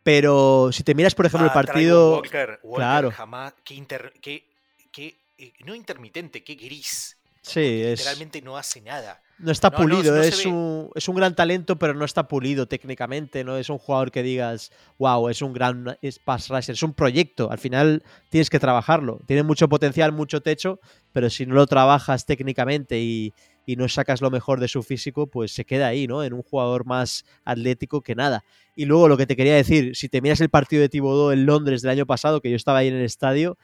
Pero 0.03 0.69
si 0.73 0.83
te 0.83 0.95
miras, 0.95 1.15
por 1.15 1.25
ejemplo, 1.25 1.49
Ah, 1.53 1.59
el 1.59 1.65
traigo 1.65 1.71
partido. 1.71 2.15
Walker, 2.15 2.59
Walker 2.63 2.75
claro. 2.83 3.11
jamás. 3.11 3.53
Qué, 3.63 3.73
inter- 3.75 4.13
qué- 4.21 4.49
qué, 4.91 5.17
eh, 5.37 5.53
no 5.65 5.75
intermitente, 5.75 6.43
qué 6.43 6.55
gris. 6.55 7.17
Sí, 7.43 7.81
es. 7.83 7.99
Literalmente 7.99 8.41
no 8.41 8.57
hace 8.57 8.81
nada. 8.81 9.21
No 9.37 9.51
está 9.51 9.69
No, 9.69 9.77
pulido, 9.77 10.15
no 10.15 10.21
es, 10.21 10.45
un, 10.45 10.89
es 10.95 11.09
un 11.09 11.15
gran 11.15 11.35
talento, 11.35 11.77
pero 11.77 11.93
no 11.93 12.05
está 12.05 12.27
pulido 12.27 12.67
técnicamente, 12.67 13.43
no 13.43 13.57
es 13.57 13.69
un 13.69 13.77
jugador 13.77 14.11
que 14.11 14.23
digas, 14.23 14.71
wow, 14.97 15.27
es 15.27 15.41
un 15.41 15.51
gran 15.51 15.97
es 16.01 16.19
pass 16.19 16.47
rusher, 16.47 16.73
es 16.73 16.83
un 16.83 16.93
proyecto, 16.93 17.51
al 17.51 17.57
final 17.57 18.03
tienes 18.29 18.49
que 18.49 18.59
trabajarlo, 18.59 19.19
tiene 19.27 19.43
mucho 19.43 19.67
potencial, 19.67 20.13
mucho 20.13 20.41
techo, 20.41 20.79
pero 21.11 21.29
si 21.29 21.45
no 21.45 21.55
lo 21.55 21.67
trabajas 21.67 22.25
técnicamente 22.25 23.01
y, 23.01 23.33
y 23.65 23.75
no 23.75 23.89
sacas 23.89 24.21
lo 24.21 24.31
mejor 24.31 24.61
de 24.61 24.69
su 24.69 24.81
físico, 24.83 25.27
pues 25.27 25.51
se 25.51 25.65
queda 25.65 25.87
ahí, 25.87 26.07
¿no? 26.07 26.23
En 26.23 26.33
un 26.33 26.43
jugador 26.43 26.85
más 26.85 27.25
atlético 27.43 28.01
que 28.01 28.15
nada. 28.15 28.45
Y 28.75 28.85
luego 28.85 29.07
lo 29.09 29.17
que 29.17 29.25
te 29.25 29.35
quería 29.35 29.55
decir, 29.55 29.95
si 29.95 30.07
te 30.09 30.21
miras 30.21 30.41
el 30.41 30.49
partido 30.49 30.81
de 30.81 30.89
Thibodeau 30.89 31.31
en 31.31 31.45
Londres 31.45 31.81
del 31.81 31.91
año 31.91 32.05
pasado, 32.05 32.39
que 32.39 32.49
yo 32.49 32.55
estaba 32.55 32.79
ahí 32.79 32.87
en 32.87 32.95
el 32.95 33.03
estadio, 33.05 33.57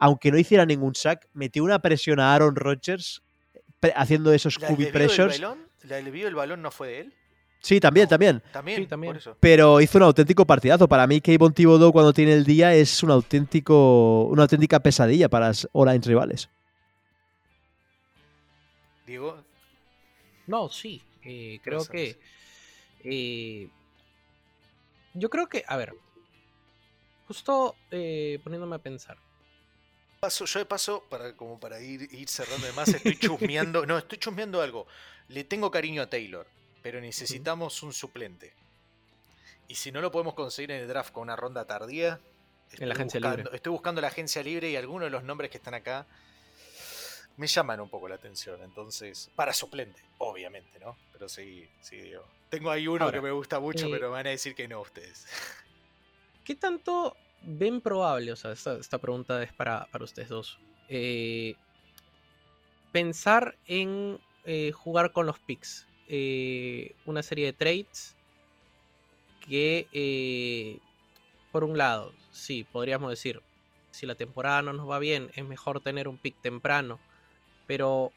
aunque 0.00 0.32
no 0.32 0.38
hiciera 0.38 0.66
ningún 0.66 0.94
sack, 0.96 1.28
metió 1.34 1.62
una 1.62 1.78
presión 1.78 2.18
a 2.18 2.34
Aaron 2.34 2.56
Rodgers 2.56 3.22
pre- 3.78 3.92
haciendo 3.94 4.32
esos 4.32 4.60
¿La 4.60 4.68
del 4.68 4.76
QB 4.88 4.92
pressures. 4.92 5.40
balón? 5.40 5.68
¿La 5.84 5.96
del 5.96 6.10
del 6.12 6.34
balón 6.34 6.60
no 6.62 6.70
fue 6.70 6.88
de 6.88 7.00
él? 7.00 7.14
Sí, 7.62 7.78
también, 7.78 8.04
No. 8.04 8.08
también. 8.08 8.42
También, 8.52 8.78
Sí, 8.82 8.86
también. 8.86 9.12
por 9.12 9.18
eso. 9.20 9.36
Pero 9.38 9.80
hizo 9.82 9.98
un 9.98 10.04
auténtico 10.04 10.46
partidazo. 10.46 10.88
Para 10.88 11.06
mí, 11.06 11.20
Kayvon 11.20 11.52
Thibodeau 11.52 11.92
cuando 11.92 12.12
tiene 12.14 12.32
el 12.32 12.44
día 12.44 12.74
es 12.74 13.02
un 13.02 13.10
auténtico, 13.10 14.24
una 14.24 14.42
auténtica 14.42 14.80
pesadilla 14.80 15.28
para 15.28 15.48
las 15.48 15.68
O-lines 15.72 16.06
rivales. 16.06 16.48
Diego, 19.06 19.42
No, 20.46 20.68
sí. 20.70 21.02
eh, 21.24 21.60
creo 21.62 21.84
que. 21.84 22.18
eh, 23.04 23.68
yo 25.14 25.28
creo 25.28 25.46
que. 25.48 25.64
A 25.66 25.76
ver. 25.76 25.92
Justo 27.28 27.76
eh, 27.90 28.40
poniéndome 28.42 28.76
a 28.76 28.78
pensar. 28.78 29.16
Paso, 30.20 30.44
yo 30.44 30.58
de 30.58 30.66
paso, 30.66 31.02
para, 31.08 31.34
como 31.34 31.58
para 31.58 31.80
ir, 31.80 32.02
ir 32.12 32.28
cerrando 32.28 32.66
además, 32.66 32.88
estoy 32.88 33.16
chusmeando. 33.18 33.86
no, 33.86 33.98
estoy 33.98 34.18
chusmeando 34.18 34.60
algo. 34.60 34.86
Le 35.28 35.44
tengo 35.44 35.70
cariño 35.70 36.02
a 36.02 36.06
Taylor, 36.10 36.46
pero 36.82 37.00
necesitamos 37.00 37.82
un 37.82 37.92
suplente. 37.92 38.52
Y 39.66 39.76
si 39.76 39.90
no 39.90 40.00
lo 40.00 40.10
podemos 40.10 40.34
conseguir 40.34 40.72
en 40.72 40.82
el 40.82 40.88
draft 40.88 41.12
con 41.12 41.22
una 41.22 41.36
ronda 41.36 41.64
tardía. 41.64 42.20
estoy 42.70 42.86
la 42.86 42.94
agencia 42.94 43.18
buscando- 43.18 43.36
libre. 43.44 43.56
Estoy 43.56 43.72
buscando 43.72 44.00
la 44.00 44.08
agencia 44.08 44.42
libre 44.42 44.68
y 44.70 44.76
algunos 44.76 45.06
de 45.06 45.10
los 45.10 45.22
nombres 45.24 45.50
que 45.50 45.56
están 45.56 45.74
acá 45.74 46.06
me 47.36 47.46
llaman 47.46 47.80
un 47.80 47.88
poco 47.88 48.06
la 48.08 48.16
atención. 48.16 48.60
Entonces, 48.62 49.30
para 49.34 49.52
suplente, 49.54 50.02
obviamente, 50.18 50.78
¿no? 50.80 50.98
Pero 51.12 51.28
sí, 51.28 51.66
sí, 51.80 51.96
digo. 51.96 52.24
Tengo 52.50 52.70
ahí 52.70 52.86
uno 52.88 53.04
Ahora, 53.04 53.18
que 53.18 53.22
me 53.22 53.30
gusta 53.30 53.58
mucho, 53.60 53.86
eh, 53.86 53.90
pero 53.92 54.08
me 54.08 54.14
van 54.14 54.26
a 54.26 54.30
decir 54.30 54.54
que 54.54 54.66
no 54.68 54.80
ustedes. 54.80 55.24
¿Qué 56.44 56.56
tanto 56.56 57.16
ven 57.42 57.80
probable? 57.80 58.32
O 58.32 58.36
sea, 58.36 58.52
esta, 58.52 58.98
pregunta 58.98 59.42
es 59.42 59.52
para, 59.52 59.86
para 59.90 60.04
ustedes 60.04 60.28
dos. 60.28 60.58
eh, 60.88 61.54
pensar 62.92 63.56
en 63.66 64.18
eh, 64.44 64.72
jugar 64.72 65.12
con 65.12 65.26
los 65.26 65.38
picks. 65.38 65.86
eh, 66.08 66.96
una 67.06 67.22
serie 67.22 67.46
de 67.46 67.52
trades 67.52 68.16
que, 69.46 70.80
por 71.52 71.64
un 71.64 71.78
lado, 71.78 72.12
sí, 72.30 72.64
podríamos 72.64 73.10
decir, 73.10 73.42
si 73.90 74.06
la 74.06 74.14
temporada 74.14 74.62
no 74.62 74.72
nos 74.72 74.88
va 74.88 74.98
bien, 74.98 75.30
es 75.34 75.44
mejor 75.44 75.80
tener 75.80 76.08
un 76.08 76.18
pick 76.18 76.40
temprano. 76.40 76.98
Pero 77.66 78.12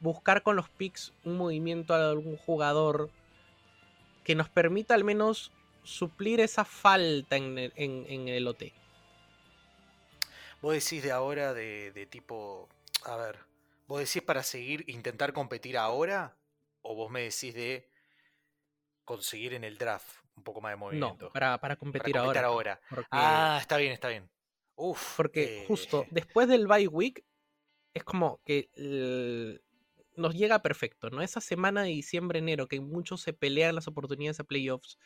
buscar 0.00 0.42
con 0.42 0.56
los 0.56 0.68
picks 0.68 1.12
un 1.24 1.36
movimiento 1.36 1.94
a 1.94 2.10
algún 2.10 2.36
jugador 2.36 3.10
que 4.24 4.34
nos 4.34 4.48
permita 4.48 4.94
al 4.94 5.04
menos 5.04 5.52
suplir 5.86 6.40
esa 6.40 6.64
falta 6.64 7.36
en 7.36 7.58
el, 7.58 7.72
en- 7.76 8.04
en 8.08 8.28
el 8.28 8.46
OT. 8.48 8.72
Vos 10.60 10.72
decís 10.74 11.02
de 11.02 11.12
ahora 11.12 11.54
de, 11.54 11.92
de 11.92 12.06
tipo, 12.06 12.68
a 13.04 13.16
ver, 13.16 13.38
vos 13.86 14.00
decís 14.00 14.22
para 14.22 14.42
seguir, 14.42 14.84
intentar 14.88 15.32
competir 15.32 15.76
ahora, 15.76 16.36
o 16.82 16.94
vos 16.94 17.10
me 17.10 17.20
decís 17.22 17.54
de 17.54 17.88
conseguir 19.04 19.54
en 19.54 19.64
el 19.64 19.78
draft 19.78 20.08
un 20.36 20.42
poco 20.42 20.60
más 20.60 20.72
de 20.72 20.76
No, 20.76 20.80
movimiento. 20.80 21.32
para, 21.32 21.58
para 21.58 21.76
competir, 21.76 22.12
Para 22.12 22.24
competir 22.24 22.44
ahora. 22.44 22.74
ahora. 22.76 22.80
Porque, 22.90 23.06
Ah, 23.10 23.58
está 23.60 23.76
bien, 23.76 23.92
está 23.92 24.08
bien. 24.08 24.28
Uf. 24.74 25.16
porque 25.16 25.62
eh, 25.62 25.64
justo 25.68 26.04
después 26.10 26.48
del 26.48 26.66
bye 26.66 26.88
week 26.88 27.24
es 27.94 28.04
como 28.04 28.40
que 28.44 28.68
el- 28.74 29.62
nos 30.16 30.34
llega 30.34 30.60
perfecto, 30.62 31.10
¿no? 31.10 31.22
Esa 31.22 31.40
semana 31.40 31.82
de 31.82 31.90
diciembre-enero 31.90 32.68
que 32.68 32.80
muchos 32.80 33.20
se 33.20 33.32
pelean 33.34 33.74
las 33.74 33.86
oportunidades 33.86 34.40
a 34.40 34.44
playoffs, 34.44 34.98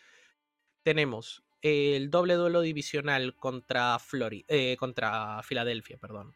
tenemos 0.82 1.44
el 1.62 2.10
doble 2.10 2.34
duelo 2.34 2.60
divisional 2.60 3.34
contra, 3.36 3.98
Flori 3.98 4.44
eh, 4.48 4.76
contra 4.78 5.42
Filadelfia, 5.42 5.98
perdón. 5.98 6.34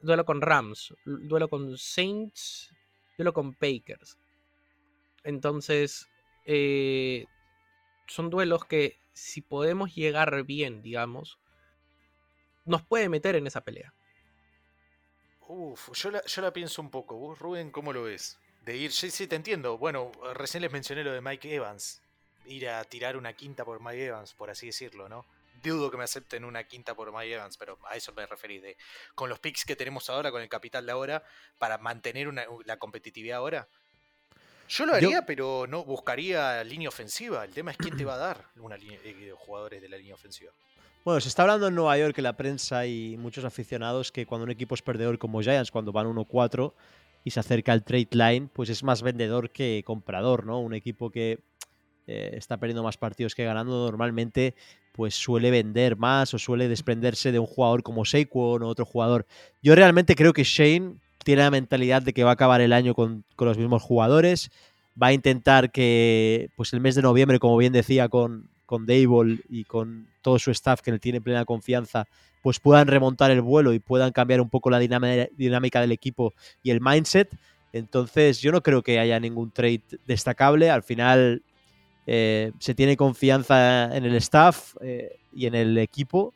Duelo 0.00 0.24
con 0.24 0.40
Rams, 0.40 0.94
duelo 1.04 1.48
con 1.48 1.76
Saints, 1.76 2.74
duelo 3.16 3.32
con 3.32 3.54
Packers. 3.54 4.18
Entonces, 5.24 6.08
eh, 6.46 7.26
son 8.06 8.30
duelos 8.30 8.64
que 8.64 8.98
si 9.12 9.42
podemos 9.42 9.94
llegar 9.94 10.44
bien, 10.44 10.82
digamos, 10.82 11.38
nos 12.64 12.82
puede 12.82 13.08
meter 13.08 13.36
en 13.36 13.46
esa 13.46 13.62
pelea. 13.62 13.92
Uf, 15.40 15.90
yo 15.92 16.10
la, 16.10 16.24
yo 16.24 16.42
la 16.42 16.52
pienso 16.52 16.80
un 16.80 16.90
poco. 16.90 17.16
¿Vos, 17.16 17.38
Rubén, 17.38 17.70
cómo 17.70 17.92
lo 17.92 18.04
ves? 18.04 18.38
De 18.62 18.76
ir, 18.76 18.92
sí, 18.92 19.10
sí, 19.10 19.26
te 19.26 19.36
entiendo. 19.36 19.78
Bueno, 19.78 20.12
recién 20.34 20.62
les 20.62 20.72
mencioné 20.72 21.02
lo 21.02 21.12
de 21.12 21.20
Mike 21.20 21.54
Evans. 21.54 22.02
Ir 22.46 22.68
a 22.68 22.82
tirar 22.84 23.16
una 23.16 23.32
quinta 23.32 23.64
por 23.64 23.80
Mike 23.80 24.06
Evans, 24.06 24.34
por 24.34 24.50
así 24.50 24.66
decirlo, 24.66 25.08
¿no? 25.08 25.24
Dudo 25.62 25.90
que 25.90 25.96
me 25.98 26.04
acepten 26.04 26.44
una 26.44 26.64
quinta 26.64 26.94
por 26.94 27.12
Mike 27.12 27.34
Evans, 27.34 27.56
pero 27.58 27.78
a 27.88 27.96
eso 27.96 28.12
me 28.14 28.24
referí. 28.26 28.58
De, 28.58 28.76
con 29.14 29.28
los 29.28 29.38
picks 29.38 29.64
que 29.64 29.76
tenemos 29.76 30.08
ahora, 30.10 30.30
con 30.30 30.40
el 30.42 30.48
capital 30.48 30.86
de 30.86 30.92
ahora, 30.92 31.22
para 31.58 31.76
mantener 31.78 32.28
una- 32.28 32.44
la 32.64 32.78
competitividad 32.78 33.38
ahora. 33.38 33.68
Yo 34.68 34.86
lo 34.86 34.98
Yo- 34.98 35.08
haría, 35.08 35.26
pero 35.26 35.66
no 35.68 35.84
buscaría 35.84 36.62
línea 36.64 36.88
ofensiva. 36.88 37.44
El 37.44 37.52
tema 37.52 37.72
es 37.72 37.76
quién 37.76 37.96
te 37.96 38.04
va 38.04 38.14
a 38.14 38.18
dar 38.18 38.44
una 38.56 38.76
línea, 38.76 38.98
eh, 39.04 39.32
jugadores 39.36 39.82
de 39.82 39.88
la 39.88 39.96
línea 39.98 40.14
ofensiva. 40.14 40.52
Bueno, 41.04 41.20
se 41.20 41.28
está 41.28 41.42
hablando 41.42 41.66
en 41.68 41.74
Nueva 41.74 41.96
York 41.98 42.16
en 42.18 42.24
la 42.24 42.36
prensa 42.36 42.86
y 42.86 43.16
muchos 43.16 43.44
aficionados 43.44 44.12
que 44.12 44.26
cuando 44.26 44.44
un 44.44 44.50
equipo 44.50 44.74
es 44.74 44.82
perdedor 44.82 45.18
como 45.18 45.40
Giants, 45.42 45.70
cuando 45.70 45.92
van 45.92 46.06
1-4 46.06 46.74
y 47.24 47.30
se 47.32 47.40
acerca 47.40 47.72
al 47.72 47.84
trade 47.84 48.08
line, 48.12 48.48
pues 48.52 48.68
es 48.70 48.82
más 48.82 49.02
vendedor 49.02 49.50
que 49.50 49.82
comprador, 49.84 50.46
¿no? 50.46 50.60
Un 50.60 50.72
equipo 50.74 51.10
que 51.10 51.40
eh, 52.06 52.30
está 52.34 52.56
perdiendo 52.58 52.82
más 52.82 52.96
partidos 52.96 53.34
que 53.34 53.44
ganando 53.44 53.84
normalmente, 53.84 54.54
pues 54.92 55.14
suele 55.14 55.50
vender 55.50 55.96
más 55.96 56.34
o 56.34 56.38
suele 56.38 56.68
desprenderse 56.68 57.32
de 57.32 57.38
un 57.38 57.46
jugador 57.46 57.82
como 57.82 58.04
Saquon 58.04 58.62
o 58.62 58.68
otro 58.68 58.84
jugador. 58.84 59.26
Yo 59.62 59.74
realmente 59.74 60.14
creo 60.14 60.32
que 60.32 60.44
Shane 60.44 60.94
tiene 61.24 61.42
la 61.42 61.50
mentalidad 61.50 62.02
de 62.02 62.12
que 62.12 62.24
va 62.24 62.30
a 62.30 62.34
acabar 62.34 62.60
el 62.60 62.72
año 62.72 62.94
con, 62.94 63.24
con 63.36 63.48
los 63.48 63.58
mismos 63.58 63.82
jugadores, 63.82 64.50
va 65.00 65.08
a 65.08 65.12
intentar 65.12 65.70
que 65.70 66.50
pues 66.56 66.72
el 66.72 66.80
mes 66.80 66.94
de 66.94 67.02
noviembre, 67.02 67.38
como 67.38 67.56
bien 67.56 67.72
decía, 67.72 68.08
con, 68.08 68.48
con 68.66 68.86
Dable 68.86 69.40
y 69.48 69.64
con 69.64 70.06
todo 70.22 70.38
su 70.38 70.50
staff 70.50 70.80
que 70.80 70.92
le 70.92 70.98
tiene 70.98 71.20
plena 71.20 71.44
confianza, 71.44 72.06
pues 72.42 72.60
puedan 72.60 72.86
remontar 72.86 73.30
el 73.30 73.42
vuelo 73.42 73.72
y 73.72 73.78
puedan 73.78 74.12
cambiar 74.12 74.40
un 74.40 74.48
poco 74.48 74.70
la 74.70 74.78
dinámica, 74.78 75.80
del 75.80 75.92
equipo 75.92 76.32
y 76.62 76.70
el 76.70 76.80
mindset. 76.80 77.28
Entonces 77.72 78.40
yo 78.40 78.52
no 78.52 78.62
creo 78.62 78.82
que 78.82 78.98
haya 78.98 79.20
ningún 79.20 79.50
trade 79.50 79.82
destacable. 80.06 80.70
Al 80.70 80.82
final 80.82 81.42
eh, 82.12 82.50
se 82.58 82.74
tiene 82.74 82.96
confianza 82.96 83.96
en 83.96 84.04
el 84.04 84.16
staff 84.16 84.74
eh, 84.80 85.20
y 85.32 85.46
en 85.46 85.54
el 85.54 85.78
equipo. 85.78 86.34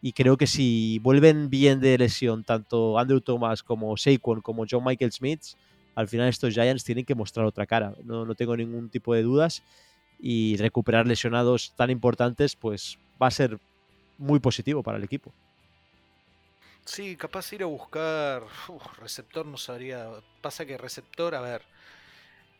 Y 0.00 0.14
creo 0.14 0.38
que 0.38 0.46
si 0.46 0.98
vuelven 1.00 1.50
bien 1.50 1.78
de 1.78 1.98
lesión 1.98 2.42
tanto 2.42 2.98
Andrew 2.98 3.20
Thomas 3.20 3.62
como 3.62 3.94
Saquon 3.98 4.40
como 4.40 4.64
John 4.68 4.82
Michael 4.82 5.12
Smith, 5.12 5.42
al 5.94 6.08
final 6.08 6.26
estos 6.26 6.54
Giants 6.54 6.84
tienen 6.84 7.04
que 7.04 7.14
mostrar 7.14 7.44
otra 7.44 7.66
cara. 7.66 7.92
No, 8.02 8.24
no 8.24 8.34
tengo 8.34 8.56
ningún 8.56 8.88
tipo 8.88 9.12
de 9.12 9.22
dudas. 9.22 9.62
Y 10.18 10.56
recuperar 10.56 11.06
lesionados 11.06 11.74
tan 11.76 11.90
importantes, 11.90 12.56
pues 12.56 12.98
va 13.22 13.26
a 13.26 13.30
ser 13.30 13.58
muy 14.16 14.40
positivo 14.40 14.82
para 14.82 14.96
el 14.96 15.04
equipo. 15.04 15.34
Sí, 16.86 17.14
capaz 17.14 17.52
ir 17.52 17.62
a 17.62 17.66
buscar. 17.66 18.44
receptor 18.98 19.44
no 19.44 19.58
sabría. 19.58 20.08
Pasa 20.40 20.64
que 20.64 20.78
receptor, 20.78 21.34
a 21.34 21.42
ver. 21.42 21.62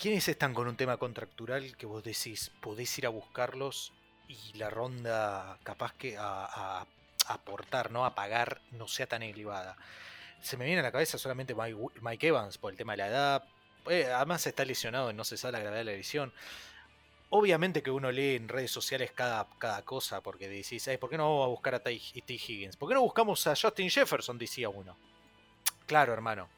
¿Quiénes 0.01 0.27
están 0.29 0.55
con 0.55 0.67
un 0.67 0.77
tema 0.77 0.97
contractural 0.97 1.77
que 1.77 1.85
vos 1.85 2.03
decís 2.03 2.51
podés 2.63 2.97
ir 2.97 3.05
a 3.05 3.11
buscarlos 3.11 3.93
y 4.29 4.57
la 4.57 4.71
ronda 4.71 5.59
capaz 5.63 5.93
que 5.93 6.17
a, 6.19 6.87
aportar, 7.27 7.91
¿no? 7.91 8.07
A 8.07 8.15
pagar 8.15 8.63
no 8.71 8.89
sea 8.89 9.07
tan 9.07 9.23
elevada? 9.23 9.77
Se 10.41 10.57
me 10.57 10.65
viene 10.65 10.81
a 10.81 10.85
la 10.85 10.91
cabeza 10.91 11.19
solamente 11.19 11.55
Mike, 11.55 12.27
Evans 12.27 12.57
por 12.57 12.73
el 12.73 12.79
tema 12.79 12.95
de 12.95 12.97
la 12.97 13.09
edad. 13.09 13.45
Eh, 13.91 14.07
además 14.07 14.47
está 14.47 14.65
lesionado 14.65 15.11
y 15.11 15.15
no 15.15 15.23
se 15.23 15.37
sabe 15.37 15.53
la 15.53 15.59
gravedad 15.59 15.85
la 15.85 15.93
lesión. 15.93 16.33
Obviamente 17.29 17.83
que 17.83 17.91
uno 17.91 18.11
lee 18.11 18.37
en 18.37 18.49
redes 18.49 18.71
sociales 18.71 19.13
cada, 19.15 19.47
cada 19.59 19.83
cosa 19.83 20.23
porque 20.23 20.49
decís, 20.49 20.89
"Ay, 20.89 20.97
¿por 20.97 21.11
qué 21.11 21.19
no 21.19 21.25
vamos 21.29 21.45
a 21.45 21.49
buscar 21.51 21.75
a 21.75 21.81
T. 21.81 21.93
Higgins? 21.93 22.79
¿Por 22.79 22.89
qué 22.89 22.95
no 22.95 23.03
buscamos 23.03 23.47
a 23.47 23.55
Justin 23.55 23.91
Jefferson? 23.91 24.39
Decía 24.39 24.71
uno. 24.71 24.97
Claro, 25.85 26.15
hermano. 26.15 26.49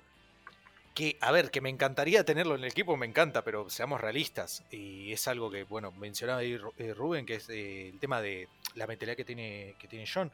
Que, 0.94 1.16
a 1.20 1.32
ver, 1.32 1.50
que 1.50 1.60
me 1.62 1.70
encantaría 1.70 2.24
tenerlo 2.24 2.54
en 2.54 2.64
el 2.64 2.70
equipo, 2.70 2.96
me 2.96 3.06
encanta, 3.06 3.42
pero 3.42 3.70
seamos 3.70 4.00
realistas. 4.00 4.62
Y 4.70 5.12
es 5.12 5.26
algo 5.26 5.50
que, 5.50 5.64
bueno, 5.64 5.90
mencionaba 5.92 6.40
ahí 6.40 6.60
eh, 6.76 6.94
Rubén, 6.94 7.24
que 7.24 7.36
es 7.36 7.48
eh, 7.48 7.88
el 7.88 7.98
tema 7.98 8.20
de 8.20 8.48
la 8.74 8.86
mentalidad 8.86 9.16
que 9.16 9.24
tiene, 9.24 9.74
que 9.78 9.88
tiene 9.88 10.06
John. 10.12 10.30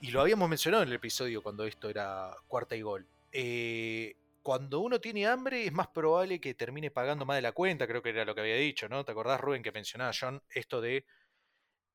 Y 0.00 0.10
lo 0.10 0.20
habíamos 0.20 0.48
mencionado 0.48 0.82
en 0.82 0.88
el 0.88 0.96
episodio 0.96 1.42
cuando 1.42 1.64
esto 1.64 1.88
era 1.88 2.34
cuarta 2.48 2.74
y 2.74 2.82
gol. 2.82 3.06
Eh, 3.30 4.16
cuando 4.42 4.80
uno 4.80 5.00
tiene 5.00 5.26
hambre 5.26 5.64
es 5.64 5.72
más 5.72 5.86
probable 5.88 6.40
que 6.40 6.54
termine 6.54 6.90
pagando 6.90 7.24
más 7.24 7.36
de 7.36 7.42
la 7.42 7.52
cuenta, 7.52 7.86
creo 7.86 8.02
que 8.02 8.10
era 8.10 8.24
lo 8.24 8.34
que 8.34 8.40
había 8.40 8.56
dicho, 8.56 8.88
¿no? 8.88 9.04
¿Te 9.04 9.12
acordás, 9.12 9.40
Rubén, 9.40 9.62
que 9.62 9.70
mencionaba 9.70 10.10
John 10.18 10.42
esto 10.50 10.80
de, 10.80 11.06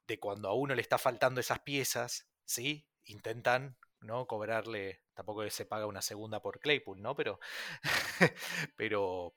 de 0.08 0.20
cuando 0.20 0.48
a 0.48 0.54
uno 0.54 0.74
le 0.74 0.82
está 0.82 0.98
faltando 0.98 1.42
esas 1.42 1.60
piezas, 1.60 2.26
¿sí? 2.46 2.86
Intentan, 3.04 3.76
¿no? 4.02 4.26
Cobrarle, 4.28 5.02
tampoco 5.14 5.44
que 5.44 5.50
se 5.50 5.66
paga 5.66 5.86
una 5.86 6.02
segunda 6.02 6.42
por 6.42 6.60
Claypool, 6.60 7.02
¿no? 7.02 7.16
Pero, 7.16 7.40
pero 8.78 9.34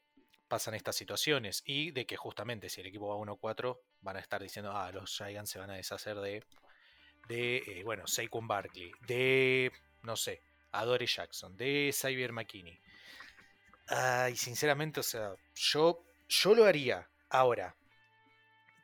pasan 0.49 0.75
estas 0.75 0.97
situaciones 0.97 1.63
y 1.65 1.93
de 1.93 2.07
que 2.07 2.17
justamente 2.17 2.69
si 2.69 2.81
el 2.81 2.89
equipo 2.89 3.09
va 3.09 3.17
1-4 3.17 3.81
van 4.01 4.17
a 4.17 4.21
estar 4.21 4.43
diciendo, 4.43 4.73
ah, 4.75 4.91
los 4.91 5.17
Giants 5.17 5.51
se 5.51 5.61
van 5.61 5.71
a 5.71 5.75
deshacer 5.75 6.17
de, 6.19 6.45
de 7.29 7.59
eh, 7.59 7.83
bueno, 7.85 8.07
Saquon 8.07 8.49
Barkley, 8.49 8.91
de, 9.07 9.73
no 10.03 10.17
sé, 10.17 10.43
Adore 10.73 11.07
Jackson, 11.07 11.57
de 11.57 11.95
Xavier 11.97 12.33
McKinney. 12.33 12.81
Ay, 13.89 14.37
sinceramente, 14.37 15.01
o 15.01 15.03
sea, 15.03 15.35
yo, 15.55 16.05
yo 16.29 16.55
lo 16.55 16.65
haría. 16.65 17.09
Ahora, 17.29 17.77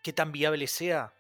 ¿qué 0.03 0.13
tan 0.13 0.33
viable 0.33 0.67
sea? 0.67 1.15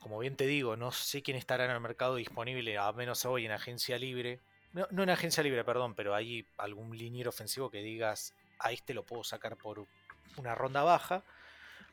Como 0.00 0.18
bien 0.18 0.34
te 0.34 0.46
digo, 0.46 0.76
no 0.76 0.92
sé 0.92 1.22
quién 1.22 1.36
estará 1.36 1.66
en 1.66 1.70
el 1.70 1.80
mercado 1.80 2.16
disponible, 2.16 2.78
a 2.78 2.90
menos 2.92 3.24
hoy 3.26 3.46
en 3.46 3.52
agencia 3.52 3.98
libre. 3.98 4.40
No, 4.72 4.86
no 4.90 5.02
en 5.02 5.10
agencia 5.10 5.42
libre, 5.42 5.62
perdón, 5.62 5.94
pero 5.94 6.14
hay 6.14 6.46
algún 6.56 6.96
liniero 6.96 7.28
ofensivo 7.28 7.70
que 7.70 7.82
digas, 7.82 8.34
a 8.58 8.72
este 8.72 8.94
lo 8.94 9.04
puedo 9.04 9.24
sacar 9.24 9.56
por 9.56 9.86
una 10.36 10.54
ronda 10.54 10.82
baja, 10.82 11.22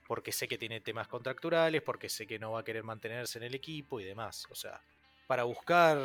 porque 0.07 0.31
sé 0.31 0.47
que 0.47 0.57
tiene 0.57 0.79
temas 0.79 1.07
contracturales, 1.07 1.81
porque 1.81 2.07
sé 2.07 2.25
que 2.25 2.39
no 2.39 2.51
va 2.53 2.61
a 2.61 2.63
querer 2.63 2.83
mantenerse 2.83 3.39
en 3.39 3.43
el 3.43 3.55
equipo 3.55 3.99
y 3.99 4.05
demás. 4.05 4.47
O 4.49 4.55
sea, 4.55 4.81
para 5.27 5.43
buscar 5.43 5.97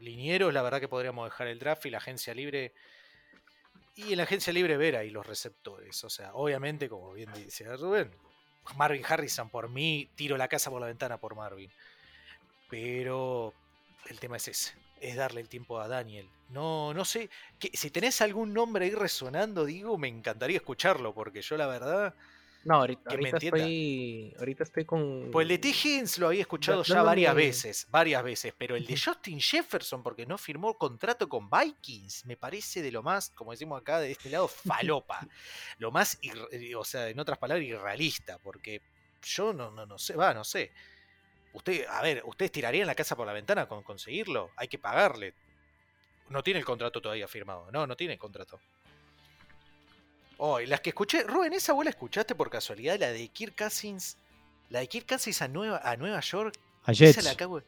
linieros, 0.00 0.52
la 0.52 0.62
verdad 0.62 0.80
que 0.80 0.88
podríamos 0.88 1.30
dejar 1.30 1.46
el 1.46 1.60
draft 1.60 1.86
y 1.86 1.90
la 1.90 1.98
agencia 1.98 2.34
libre. 2.34 2.72
Y 3.94 4.12
en 4.12 4.18
la 4.18 4.24
agencia 4.24 4.52
libre 4.52 4.76
ver 4.76 4.96
ahí 4.96 5.10
los 5.10 5.26
receptores. 5.26 6.02
O 6.02 6.10
sea, 6.10 6.34
obviamente, 6.34 6.88
como 6.88 7.12
bien 7.12 7.32
dice 7.32 7.64
Rubén, 7.76 8.10
Marvin 8.74 9.04
Harrison 9.06 9.48
por 9.48 9.68
mí, 9.68 10.08
tiro 10.16 10.36
la 10.36 10.48
casa 10.48 10.70
por 10.70 10.80
la 10.80 10.88
ventana 10.88 11.18
por 11.18 11.34
Marvin. 11.36 11.70
Pero 12.68 13.54
el 14.08 14.18
tema 14.18 14.36
es 14.36 14.48
ese, 14.48 14.74
es 15.00 15.16
darle 15.16 15.40
el 15.40 15.48
tiempo 15.48 15.80
a 15.80 15.88
Daniel. 15.88 16.28
No, 16.50 16.94
no 16.94 17.04
sé, 17.04 17.30
que, 17.58 17.70
si 17.76 17.90
tenés 17.90 18.20
algún 18.20 18.52
nombre 18.52 18.86
ahí 18.86 18.92
resonando, 18.92 19.64
digo, 19.64 19.98
me 19.98 20.08
encantaría 20.08 20.56
escucharlo, 20.56 21.14
porque 21.14 21.42
yo 21.42 21.56
la 21.56 21.66
verdad... 21.66 22.14
No, 22.66 22.78
ahorita, 22.78 23.16
Que 23.16 23.28
estoy. 23.28 24.34
Ahorita 24.40 24.64
estoy 24.64 24.84
con. 24.84 25.30
Pues 25.30 25.44
el 25.44 25.48
de 25.50 25.58
T. 25.58 25.68
Higgins 25.68 26.18
lo 26.18 26.26
había 26.26 26.40
escuchado 26.40 26.82
ya 26.82 27.00
varias 27.00 27.32
veces, 27.32 27.86
varias 27.90 28.24
veces, 28.24 28.52
pero 28.58 28.74
el 28.74 28.84
de 28.84 28.98
Justin 28.98 29.40
Jefferson, 29.40 30.02
porque 30.02 30.26
no 30.26 30.36
firmó 30.36 30.76
contrato 30.76 31.28
con 31.28 31.48
Vikings, 31.48 32.26
me 32.26 32.36
parece 32.36 32.82
de 32.82 32.90
lo 32.90 33.04
más, 33.04 33.30
como 33.30 33.52
decimos 33.52 33.80
acá, 33.80 34.00
de 34.00 34.10
este 34.10 34.30
lado, 34.30 34.48
falopa. 34.48 35.20
lo 35.78 35.92
más, 35.92 36.18
eh, 36.50 36.74
o 36.74 36.84
sea, 36.84 37.08
en 37.08 37.20
otras 37.20 37.38
palabras, 37.38 37.64
irrealista, 37.64 38.38
porque 38.38 38.82
yo 39.22 39.52
no, 39.52 39.70
no, 39.70 39.86
no 39.86 39.96
sé, 39.96 40.16
va, 40.16 40.34
no 40.34 40.42
sé. 40.42 40.72
Usted, 41.52 41.86
a 41.88 42.02
ver, 42.02 42.20
¿ustedes 42.24 42.50
tirarían 42.50 42.88
la 42.88 42.96
casa 42.96 43.14
por 43.14 43.28
la 43.28 43.32
ventana 43.32 43.68
con 43.68 43.84
conseguirlo? 43.84 44.50
Hay 44.56 44.66
que 44.66 44.78
pagarle. 44.80 45.34
No 46.30 46.42
tiene 46.42 46.58
el 46.58 46.66
contrato 46.66 47.00
todavía 47.00 47.28
firmado. 47.28 47.70
No, 47.70 47.86
no 47.86 47.96
tiene 47.96 48.14
el 48.14 48.18
contrato. 48.18 48.58
Oh, 50.38 50.60
y 50.60 50.66
las 50.66 50.80
que 50.80 50.90
escuché, 50.90 51.22
Rubén, 51.22 51.52
esa 51.54 51.72
vos 51.72 51.84
la 51.84 51.90
escuchaste 51.90 52.34
por 52.34 52.50
casualidad, 52.50 52.98
la 52.98 53.08
de 53.10 53.28
Kirk 53.28 53.56
Cousins. 53.56 54.18
La 54.70 54.80
de 54.80 54.88
Kirk 54.88 55.06
Cousins 55.08 55.40
a 55.42 55.48
Nueva, 55.48 55.80
a 55.82 55.96
Nueva 55.96 56.20
York. 56.20 56.54
A 56.84 56.92
Jets. 56.92 57.22
la 57.24 57.30
acabo 57.32 57.60
de- 57.60 57.66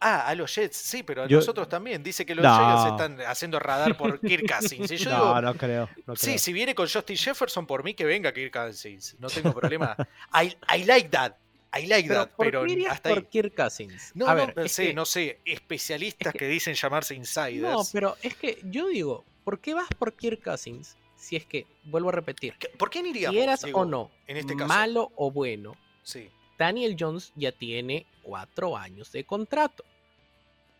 Ah, 0.00 0.26
a 0.28 0.34
los 0.34 0.54
Jets, 0.54 0.76
sí, 0.76 1.02
pero 1.02 1.22
a 1.22 1.26
Yo- 1.28 1.38
nosotros 1.38 1.68
también. 1.68 2.02
Dice 2.02 2.26
que 2.26 2.34
los 2.34 2.44
No. 2.44 2.54
Giants 2.56 2.90
están 2.92 3.20
haciendo 3.26 3.58
radar 3.58 3.96
por 3.96 4.20
Kirk 4.20 4.44
Cousins. 4.46 4.90
Y 4.90 4.96
yo 4.98 5.10
no, 5.10 5.16
digo, 5.16 5.40
no 5.40 5.54
creo. 5.54 5.88
no 6.06 6.14
Sí, 6.14 6.38
si 6.38 6.52
viene 6.52 6.74
con 6.74 6.88
Justin 6.88 7.16
Jefferson, 7.16 7.66
por 7.66 7.82
mí 7.82 7.94
que 7.94 8.04
venga 8.04 8.32
Kirk 8.32 8.52
Cousins. 8.52 9.16
No 9.18 9.28
tengo 9.28 9.52
problema. 9.54 9.96
I, 10.34 10.54
I 10.76 10.84
like 10.84 11.08
that. 11.10 11.34
I 11.76 11.86
like 11.86 12.06
Pero, 12.08 12.20
that. 12.26 12.34
¿por 12.36 12.46
Pero 12.46 12.64
qué 12.66 12.86
hasta 12.86 13.08
por 13.08 13.18
ahí. 13.18 13.24
Kirk 13.30 13.54
Cousins? 13.56 14.12
No, 14.14 14.26
A 14.28 14.34
no, 14.34 14.46
ver, 14.46 14.56
no 14.56 14.68
sé, 14.68 14.86
que- 14.88 14.94
no 14.94 15.04
sé. 15.06 15.40
Especialistas 15.44 16.34
es 16.34 16.38
que, 16.38 16.46
dicen 16.48 16.74
llamarse 16.74 17.14
insiders. 17.14 17.62
No, 17.62 17.82
pero 17.92 18.16
es 18.22 18.34
que 18.36 18.60
yo 18.64 18.88
digo, 18.88 19.24
¿por 19.42 19.58
qué 19.58 19.72
vas 19.74 19.88
por 19.98 20.12
Kirk 20.12 20.42
Cousins 20.44 20.96
si 21.24 21.36
es 21.36 21.46
que, 21.46 21.66
vuelvo 21.84 22.10
a 22.10 22.12
repetir, 22.12 22.54
¿Qué- 22.58 22.68
¿Por 22.68 22.90
quién 22.90 23.06
iríamos? 23.06 23.34
quieras 23.36 23.62
Diego, 23.62 23.80
o 23.80 23.84
no, 23.84 24.10
en 24.26 24.36
este 24.36 24.54
caso? 24.54 24.68
malo 24.68 25.10
o 25.16 25.30
bueno, 25.30 25.74
Sí. 26.02 26.28
Daniel 26.58 26.96
Jones 26.98 27.32
ya 27.34 27.50
tiene 27.52 28.06
cuatro 28.22 28.76
años 28.76 29.10
de 29.10 29.24
contrato. 29.24 29.84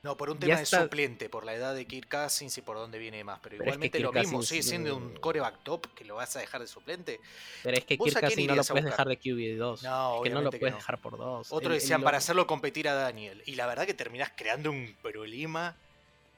No, 0.02 0.18
por 0.18 0.28
un 0.28 0.36
Ya 0.36 0.40
tema 0.40 0.56
de 0.58 0.62
está- 0.64 0.82
suplente, 0.82 1.30
por 1.30 1.46
la 1.46 1.54
edad 1.54 1.74
de 1.74 1.86
Kirk 1.86 2.10
Cousins 2.10 2.58
y 2.58 2.60
por 2.60 2.76
dónde 2.76 2.98
viene 2.98 3.24
más. 3.24 3.40
Pero 3.40 3.56
Pero 3.56 3.70
es 3.70 3.78
que 3.78 3.86
igualmente 3.86 4.00
lo 4.00 4.12
mismo, 4.12 4.42
sigue 4.42 4.62
siendo 4.62 4.94
un 4.98 5.14
coreback 5.16 5.62
top 5.64 5.86
que 5.94 6.04
lo 6.04 6.16
vas 6.16 6.36
a 6.36 6.40
dejar 6.40 6.60
de 6.60 6.66
suplente. 6.66 7.20
Pero 7.62 7.78
es 7.78 7.86
que 7.86 7.96
¿Vos 7.96 8.08
Kirk 8.10 8.20
Cousins 8.20 8.36
no 8.42 8.46
lo 8.48 8.52
irías 8.52 8.68
puedes 8.68 8.84
dejar 8.84 9.08
de 9.08 9.18
QB2. 9.18 9.82
No, 9.82 10.16
es 10.16 10.22
que 10.24 10.30
no 10.34 10.42
lo 10.42 10.50
puedes 10.50 10.72
no. 10.72 10.76
dejar 10.76 11.00
por 11.00 11.16
dos. 11.16 11.50
Otros 11.50 11.72
decían 11.72 12.02
lo- 12.02 12.04
para 12.04 12.18
hacerlo 12.18 12.46
competir 12.46 12.86
a 12.86 12.92
Daniel. 12.92 13.42
Y 13.46 13.54
la 13.54 13.66
verdad 13.66 13.86
que 13.86 13.94
terminás 13.94 14.30
creando 14.36 14.70
un 14.70 14.94
problema. 15.00 15.74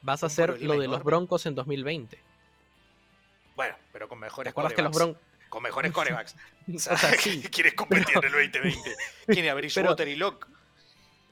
Vas 0.00 0.22
a 0.22 0.26
hacer 0.26 0.62
lo 0.62 0.78
de 0.78 0.86
los. 0.86 1.02
Broncos 1.02 1.44
en 1.46 1.56
2020. 1.56 2.20
Bueno, 3.56 3.76
pero 3.92 4.08
con 4.08 4.18
¿Te 4.18 4.26
mejores 4.26 4.50
acuerdas 4.52 4.74
que 4.74 4.82
los 4.82 4.92
corebacks. 4.92 5.18
Broncos... 5.20 5.48
Con 5.48 5.62
mejores 5.62 5.92
corebacks. 5.92 6.36
O 6.68 6.72
O 6.76 6.78
sea, 6.78 6.96
sea, 6.96 7.12
sí. 7.18 7.42
¿Quieres 7.50 7.74
competir 7.74 8.16
en 8.18 8.24
el 8.24 8.32
2020? 8.52 8.96
¿Quién 9.26 9.44
era 9.44 9.54
Bridgewater 9.54 10.08
y 10.08 10.16
Locke? 10.16 10.46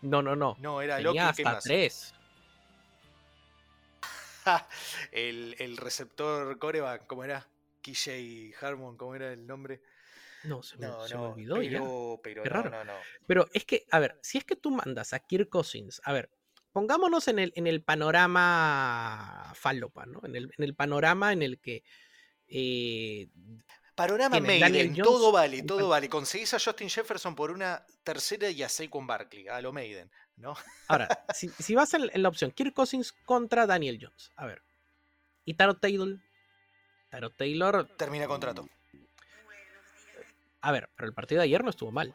No, 0.02 0.22
no, 0.22 0.34
no. 0.36 0.56
No, 0.60 0.82
era 0.82 1.00
Locke 1.00 1.16
Tenía 1.16 1.30
y 1.30 1.34
¿qué 1.34 1.42
hasta 1.42 1.52
más? 1.54 1.64
tres. 1.64 2.14
el, 5.12 5.56
el 5.58 5.76
receptor 5.76 6.58
coreback, 6.58 7.06
¿cómo 7.06 7.24
era? 7.24 7.46
KJ 7.82 8.54
Harmon, 8.60 8.96
¿cómo 8.96 9.14
era 9.14 9.32
el 9.32 9.46
nombre? 9.46 9.80
No, 10.42 10.62
se 10.62 10.76
me, 10.76 10.86
No, 10.86 11.06
se 11.08 11.14
me 11.14 11.20
no, 11.22 11.30
olvidó 11.30 11.62
ya. 11.62 11.78
pero, 11.78 12.20
pero 12.22 12.42
Qué 12.42 12.50
no, 12.50 12.62
raro. 12.62 12.70
no, 12.70 12.84
no. 12.84 12.92
Pero 13.26 13.48
es 13.54 13.64
que, 13.64 13.86
a 13.90 13.98
ver, 13.98 14.18
si 14.22 14.38
es 14.38 14.44
que 14.44 14.56
tú 14.56 14.70
mandas 14.70 15.12
a 15.14 15.20
Kirk 15.20 15.48
Cousins, 15.48 16.02
a 16.04 16.12
ver, 16.12 16.30
pongámonos 16.72 17.28
en 17.28 17.38
el, 17.38 17.52
en 17.56 17.66
el 17.66 17.82
panorama 17.82 19.52
falopa, 19.54 20.04
¿no? 20.06 20.20
En 20.24 20.36
el, 20.36 20.52
en 20.56 20.64
el 20.64 20.74
panorama 20.74 21.32
en 21.32 21.42
el 21.42 21.58
que 21.60 21.82
eh. 22.48 23.28
Maiden, 23.96 24.94
todo 24.96 25.30
vale, 25.30 25.62
todo 25.62 25.88
vale. 25.88 26.08
Conseguís 26.08 26.52
a 26.54 26.58
Justin 26.58 26.90
Jefferson 26.90 27.34
por 27.34 27.50
una 27.50 27.86
tercera 28.02 28.50
y 28.50 28.62
a 28.62 28.68
Saquon 28.68 29.06
Barkley, 29.06 29.46
a 29.46 29.60
lo 29.60 29.72
Maiden, 29.72 30.10
¿no? 30.36 30.54
Ahora, 30.88 31.08
si, 31.32 31.48
si 31.48 31.74
vas 31.74 31.94
en, 31.94 32.10
en 32.12 32.22
la 32.22 32.28
opción 32.28 32.50
Kirk 32.50 32.74
Cousins 32.74 33.12
contra 33.12 33.66
Daniel 33.66 33.98
Jones, 34.00 34.32
a 34.36 34.46
ver. 34.46 34.62
Y 35.44 35.54
Tarot 35.54 35.80
Taylor. 35.80 36.18
Tarot 37.10 37.36
Taylor. 37.36 37.88
Termina 37.96 38.26
contrato. 38.26 38.68
A 40.62 40.72
ver, 40.72 40.88
pero 40.96 41.06
el 41.06 41.14
partido 41.14 41.40
de 41.40 41.44
ayer 41.44 41.62
no 41.62 41.70
estuvo 41.70 41.92
mal. 41.92 42.14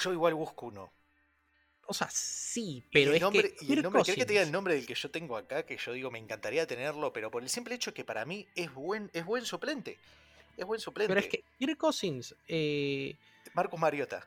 Yo 0.00 0.12
igual 0.12 0.34
busco 0.34 0.66
uno. 0.66 0.90
O 1.90 1.94
sea, 1.94 2.08
sí, 2.10 2.84
pero 2.92 3.10
el 3.12 3.16
es 3.16 3.22
que. 3.30 3.56
y 3.64 3.72
el 3.72 3.82
nombre, 3.82 4.02
¿querés 4.02 4.18
que 4.18 4.26
te 4.26 4.32
diga 4.34 4.42
el 4.42 4.52
nombre 4.52 4.74
del 4.74 4.86
que 4.86 4.94
yo 4.94 5.10
tengo 5.10 5.36
acá? 5.38 5.62
Que 5.64 5.76
yo 5.78 5.92
digo, 5.92 6.10
me 6.10 6.18
encantaría 6.18 6.66
tenerlo, 6.66 7.12
pero 7.14 7.30
por 7.30 7.42
el 7.42 7.48
simple 7.48 7.74
hecho 7.74 7.94
que 7.94 8.04
para 8.04 8.24
mí 8.26 8.46
es 8.54 8.72
buen, 8.74 9.10
es 9.14 9.24
buen 9.24 9.44
suplente. 9.46 9.96
Es 10.56 10.66
buen 10.66 10.80
suplente. 10.80 11.08
Pero 11.14 11.20
es 11.20 11.28
que 11.28 11.44
Kirk 11.58 11.78
Cousins. 11.78 12.34
Eh, 12.46 13.16
Marcus 13.54 13.80
Mariota. 13.80 14.26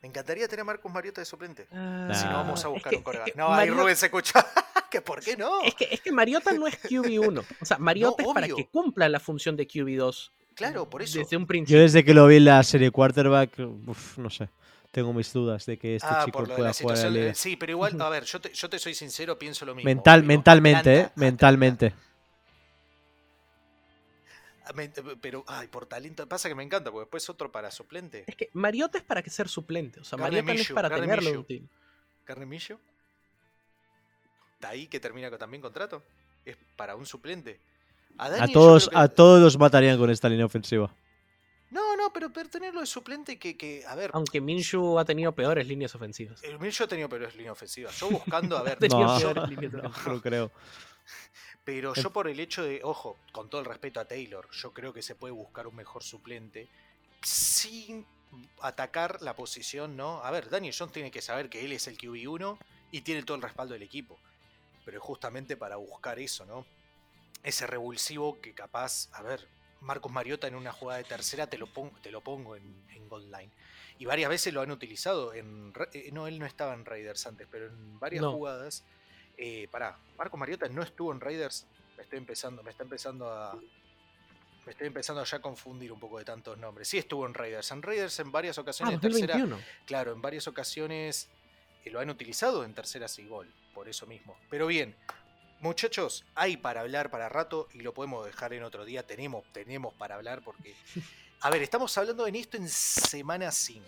Me 0.00 0.08
encantaría 0.08 0.46
tener 0.46 0.60
a 0.60 0.64
Marcus 0.64 0.92
Mariota 0.92 1.20
de 1.20 1.24
suplente. 1.24 1.66
ah, 1.72 2.10
Si 2.14 2.24
no, 2.24 2.30
Ah. 2.30 2.34
vamos 2.34 2.64
a 2.64 2.68
es 2.68 2.72
buscar 2.74 2.90
que- 2.90 2.96
un 2.96 3.00
es 3.00 3.04
coreback. 3.04 3.32
que 3.32 3.38
No, 3.38 3.46
ahí 3.52 3.68
Mariota- 3.68 3.80
Rubén 3.82 3.96
se 3.96 4.06
escucha. 4.06 4.32
que 4.90 5.00
¿Por 5.00 5.20
qué 5.24 5.36
no? 5.36 5.62
Es 5.62 5.74
que, 5.74 5.88
es 5.90 6.00
que 6.00 6.12
Mariota 6.12 6.52
no 6.52 6.66
es 6.66 6.76
QB1. 6.82 7.44
O 7.60 7.64
sea, 7.64 7.78
Mariota 7.80 8.22
No, 8.22 8.28
es 8.30 8.34
para 8.34 8.46
que 8.48 8.66
cumpla 8.66 9.08
la 9.08 9.18
función 9.18 9.56
de 9.56 9.66
QB2 9.66 10.30
Claro, 10.54 10.88
por 10.88 11.02
eso. 11.02 11.18
desde 11.18 11.36
un 11.36 11.44
Yo 11.44 11.46
principio. 11.48 11.80
desde 11.82 12.04
que 12.04 12.14
lo 12.14 12.26
vi 12.26 12.36
en 12.36 12.44
la 12.44 12.62
serie 12.62 12.90
quarterback, 12.90 13.58
uf, 13.86 14.18
no 14.18 14.28
sé, 14.30 14.48
tengo 14.92 15.12
mis 15.12 15.32
dudas 15.32 15.66
de 15.66 15.76
que 15.78 15.96
este 15.96 16.06
ah, 16.08 16.22
chico 16.24 16.38
por 16.38 16.48
lo 16.48 16.52
de 16.54 16.56
pueda 16.58 16.68
la 16.68 16.74
jugar 16.74 16.96
en 16.98 17.02
la 17.02 17.08
situación. 17.08 17.14
liga. 17.24 17.34
Sí, 17.34 17.56
pero 17.56 17.72
igual, 17.72 18.00
a 18.00 18.08
ver, 18.10 18.24
yo 18.24 18.40
te, 18.40 18.52
yo 18.52 18.70
te 18.70 18.78
soy 18.78 18.94
sincero, 18.94 19.36
pienso 19.38 19.64
lo 19.66 19.74
mismo. 19.74 19.86
Mental, 19.88 20.20
Digo, 20.20 20.28
mentalmente, 20.28 20.78
Atlanta- 20.90 21.08
¿eh? 21.08 21.12
Mentalmente. 21.16 21.94
Ah, 24.64 24.72
Pero, 25.20 25.44
ay, 25.48 25.66
por 25.68 25.86
talento. 25.86 26.26
Pasa 26.28 26.48
que 26.48 26.54
me 26.54 26.62
encanta, 26.62 26.90
porque 26.92 27.04
después 27.06 27.28
otro 27.28 27.50
para 27.50 27.70
suplente. 27.70 28.24
Es 28.26 28.36
que 28.36 28.48
Mariota 28.52 28.98
es 28.98 29.04
para 29.04 29.22
que 29.22 29.30
ser 29.30 29.48
suplente. 29.48 30.00
O 30.00 30.04
sea, 30.04 30.18
Carne 30.18 30.40
Mariota 30.42 30.54
no 30.54 30.60
es 30.60 30.72
para 30.72 30.88
Carne 30.88 31.06
tenerlo 31.06 31.40
útil. 31.40 31.68
Carne 32.24 32.46
Millo. 32.46 32.78
¿Está 34.54 34.68
ahí 34.68 34.86
que 34.86 35.00
termina 35.00 35.30
con 35.30 35.38
también 35.38 35.60
contrato? 35.60 36.02
Es 36.44 36.56
para 36.76 36.94
un 36.94 37.06
suplente. 37.06 37.58
A, 38.18 38.46
todos, 38.46 38.88
que- 38.88 38.96
a 38.96 39.08
todos 39.08 39.40
los 39.42 39.58
matarían 39.58 39.98
con 39.98 40.10
esta 40.10 40.28
línea 40.28 40.46
ofensiva. 40.46 40.94
No, 41.72 41.96
no, 41.96 42.12
pero, 42.12 42.30
pero 42.32 42.48
tenerlo 42.48 42.80
de 42.80 42.86
suplente 42.86 43.38
que, 43.38 43.56
que 43.56 43.84
a 43.86 43.94
ver, 43.94 44.10
Aunque 44.14 44.40
Minshew 44.40 44.98
ha 44.98 45.04
tenido 45.04 45.32
peores 45.32 45.66
líneas 45.66 45.94
ofensivas. 45.94 46.42
el 46.44 46.58
Millo 46.58 46.84
ha 46.84 46.88
tenido 46.88 47.08
peores 47.08 47.34
líneas 47.34 47.52
ofensivas. 47.52 47.98
Yo 47.98 48.10
buscando, 48.10 48.56
a 48.58 48.62
ver, 48.62 48.78
Tenía 48.78 49.06
No, 49.06 49.18
peores 49.18 49.48
líneas 49.48 49.72
no, 49.72 49.78
ofensivas. 49.88 50.06
no 50.14 50.20
creo. 50.22 50.52
Pero 51.64 51.94
yo 51.94 52.10
por 52.12 52.28
el 52.28 52.38
hecho 52.40 52.62
de, 52.64 52.80
ojo, 52.82 53.18
con 53.32 53.48
todo 53.48 53.60
el 53.60 53.66
respeto 53.66 54.00
a 54.00 54.04
Taylor, 54.04 54.48
yo 54.50 54.72
creo 54.72 54.92
que 54.92 55.00
se 55.02 55.14
puede 55.14 55.32
buscar 55.32 55.66
un 55.66 55.76
mejor 55.76 56.02
suplente 56.02 56.68
sin 57.22 58.04
atacar 58.60 59.22
la 59.22 59.34
posición, 59.36 59.96
¿no? 59.96 60.22
A 60.24 60.30
ver, 60.30 60.50
Daniel 60.50 60.74
Jones 60.76 60.92
tiene 60.92 61.10
que 61.10 61.22
saber 61.22 61.48
que 61.48 61.64
él 61.64 61.72
es 61.72 61.86
el 61.86 61.96
QB1 61.98 62.58
y 62.90 63.02
tiene 63.02 63.22
todo 63.22 63.36
el 63.36 63.42
respaldo 63.42 63.74
del 63.74 63.82
equipo. 63.82 64.18
Pero 64.84 64.98
es 64.98 65.02
justamente 65.04 65.56
para 65.56 65.76
buscar 65.76 66.18
eso, 66.18 66.44
¿no? 66.44 66.66
Ese 67.44 67.66
revulsivo 67.66 68.40
que 68.40 68.52
capaz, 68.54 69.08
a 69.12 69.22
ver, 69.22 69.46
Marcos 69.82 70.10
Mariota 70.12 70.46
en 70.46 70.54
una 70.54 70.72
jugada 70.72 70.98
de 70.98 71.04
tercera 71.04 71.46
te 71.46 71.58
lo 71.58 71.66
pongo, 71.66 71.92
te 72.02 72.10
lo 72.10 72.20
pongo 72.22 72.56
en, 72.56 72.62
en 72.94 73.08
Gold 73.08 73.26
Line. 73.34 73.50
Y 73.98 74.06
varias 74.06 74.30
veces 74.30 74.52
lo 74.54 74.60
han 74.62 74.70
utilizado 74.70 75.34
en... 75.34 75.72
Eh, 75.92 76.10
No, 76.12 76.26
él 76.26 76.38
no 76.38 76.46
estaba 76.46 76.74
en 76.74 76.84
Raiders 76.84 77.26
antes, 77.26 77.46
pero 77.50 77.66
en 77.66 77.98
varias 78.00 78.22
No. 78.22 78.32
jugadas 78.32 78.84
eh, 79.38 79.66
pará, 79.70 79.98
Marcos 80.18 80.38
Mariota 80.38 80.68
no 80.68 80.82
estuvo 80.82 81.10
en 81.12 81.20
Raiders. 81.20 81.66
Me 81.96 82.02
estoy 82.04 82.18
empezando, 82.18 82.62
me 82.62 82.70
está 82.70 82.82
empezando 82.84 83.30
a. 83.30 83.54
Me 84.66 84.70
estoy 84.72 84.86
empezando 84.86 85.24
ya 85.24 85.38
a 85.38 85.40
confundir 85.40 85.90
un 85.90 85.98
poco 85.98 86.18
de 86.18 86.24
tantos 86.24 86.56
nombres. 86.58 86.86
Sí 86.86 86.98
estuvo 86.98 87.26
en 87.26 87.34
Raiders. 87.34 87.70
En 87.72 87.82
Raiders 87.82 88.18
en 88.20 88.30
varias 88.30 88.58
Ah, 88.58 88.60
ocasiones 88.60 88.94
en 88.94 89.00
tercera. 89.00 89.34
2021. 89.38 89.64
Claro, 89.86 90.12
en 90.12 90.22
varias 90.22 90.46
ocasiones 90.46 91.28
eh, 91.84 91.90
lo 91.90 91.98
han 91.98 92.10
utilizado 92.10 92.62
en 92.64 92.74
terceras 92.74 93.18
y 93.18 93.26
gol. 93.26 93.52
Por 93.74 93.88
eso 93.88 94.06
mismo. 94.06 94.36
Pero 94.50 94.66
bien, 94.66 94.94
muchachos, 95.62 96.24
hay 96.34 96.56
para 96.56 96.82
hablar 96.82 97.10
para 97.10 97.28
rato 97.28 97.68
y 97.72 97.80
lo 97.80 97.94
podemos 97.94 98.26
dejar 98.26 98.52
en 98.52 98.62
otro 98.62 98.84
día. 98.84 99.06
Tenemos, 99.06 99.44
tenemos 99.52 99.94
para 99.94 100.16
hablar 100.16 100.42
porque. 100.42 100.74
A 101.40 101.50
ver, 101.50 101.62
estamos 101.62 101.96
hablando 101.98 102.26
en 102.26 102.36
esto 102.36 102.56
en 102.56 102.68
semana 102.68 103.50
5. 103.50 103.86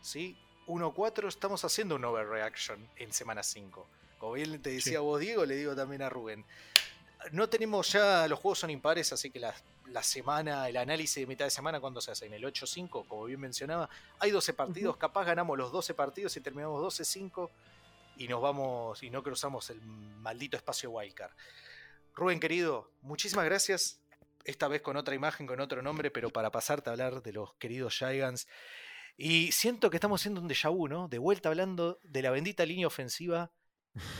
¿Sí? 0.00 0.36
1-4, 0.66 1.28
estamos 1.28 1.64
haciendo 1.64 1.94
un 1.96 2.04
overreaction 2.04 2.88
en 2.96 3.12
semana 3.12 3.42
5. 3.42 3.86
Como 4.18 4.32
bien 4.32 4.60
te 4.62 4.70
decía 4.70 4.94
Sí. 4.94 4.98
vos, 4.98 5.20
Diego, 5.20 5.44
le 5.44 5.56
digo 5.56 5.76
también 5.76 6.02
a 6.02 6.08
Rubén. 6.08 6.44
No 7.32 7.48
tenemos 7.48 7.92
ya, 7.92 8.26
los 8.28 8.38
juegos 8.38 8.60
son 8.60 8.70
impares, 8.70 9.12
así 9.12 9.30
que 9.30 9.38
la, 9.40 9.54
la 9.86 10.02
semana, 10.02 10.68
el 10.68 10.76
análisis 10.76 11.16
de 11.16 11.26
mitad 11.26 11.44
de 11.44 11.50
semana, 11.50 11.80
cuando 11.80 12.00
se 12.00 12.10
hace? 12.10 12.26
En 12.26 12.34
el 12.34 12.42
8-5, 12.44 13.06
como 13.06 13.24
bien 13.24 13.40
mencionaba. 13.40 13.88
Hay 14.18 14.30
12 14.30 14.52
partidos, 14.54 14.96
capaz 14.96 15.24
ganamos 15.24 15.56
los 15.58 15.70
12 15.72 15.94
partidos 15.94 16.36
y 16.36 16.40
terminamos 16.40 16.82
12-5 17.00 17.50
y 18.16 18.28
nos 18.28 18.40
vamos 18.40 19.02
y 19.02 19.10
no 19.10 19.22
cruzamos 19.22 19.70
el 19.70 19.80
maldito 19.82 20.56
espacio 20.56 20.90
wildcard. 20.90 21.32
Rubén, 22.14 22.40
querido, 22.40 22.90
muchísimas 23.02 23.44
gracias. 23.44 24.00
Esta 24.44 24.68
vez 24.68 24.80
con 24.80 24.96
otra 24.96 25.14
imagen, 25.14 25.46
con 25.46 25.60
otro 25.60 25.82
nombre, 25.82 26.10
pero 26.10 26.30
para 26.30 26.50
pasarte 26.50 26.88
a 26.88 26.92
hablar 26.92 27.22
de 27.22 27.32
los 27.32 27.54
queridos 27.54 27.98
Gigants. 27.98 28.48
Y 29.16 29.52
siento 29.52 29.90
que 29.90 29.96
estamos 29.96 30.20
haciendo 30.20 30.40
un 30.40 30.48
déjà 30.48 30.70
vu, 30.70 30.88
¿no? 30.88 31.08
De 31.08 31.18
vuelta 31.18 31.48
hablando 31.48 31.98
de 32.02 32.22
la 32.22 32.30
bendita 32.30 32.64
línea 32.64 32.86
ofensiva 32.86 33.50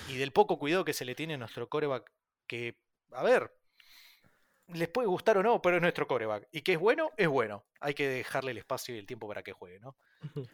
y 0.09 0.17
del 0.17 0.33
poco 0.33 0.59
cuidado 0.59 0.85
que 0.85 0.93
se 0.93 1.05
le 1.05 1.15
tiene 1.15 1.35
a 1.35 1.39
nuestro 1.39 1.69
coreback. 1.69 2.11
Que, 2.47 2.79
a 3.13 3.23
ver, 3.23 3.53
les 4.69 4.89
puede 4.89 5.07
gustar 5.09 5.39
o 5.39 5.43
no, 5.43 5.63
pero 5.63 5.77
es 5.77 5.83
nuestro 5.83 6.07
coreback. 6.07 6.49
Y 6.51 6.63
que 6.63 6.73
es 6.75 6.79
bueno, 6.79 7.13
es 7.17 7.29
bueno. 7.29 7.65
Hay 7.81 7.95
que 7.95 8.09
dejarle 8.09 8.51
el 8.51 8.59
espacio 8.59 8.95
y 8.95 8.99
el 8.99 9.07
tiempo 9.07 9.29
para 9.29 9.43
que 9.43 9.53
juegue, 9.53 9.81
¿no? 9.81 9.97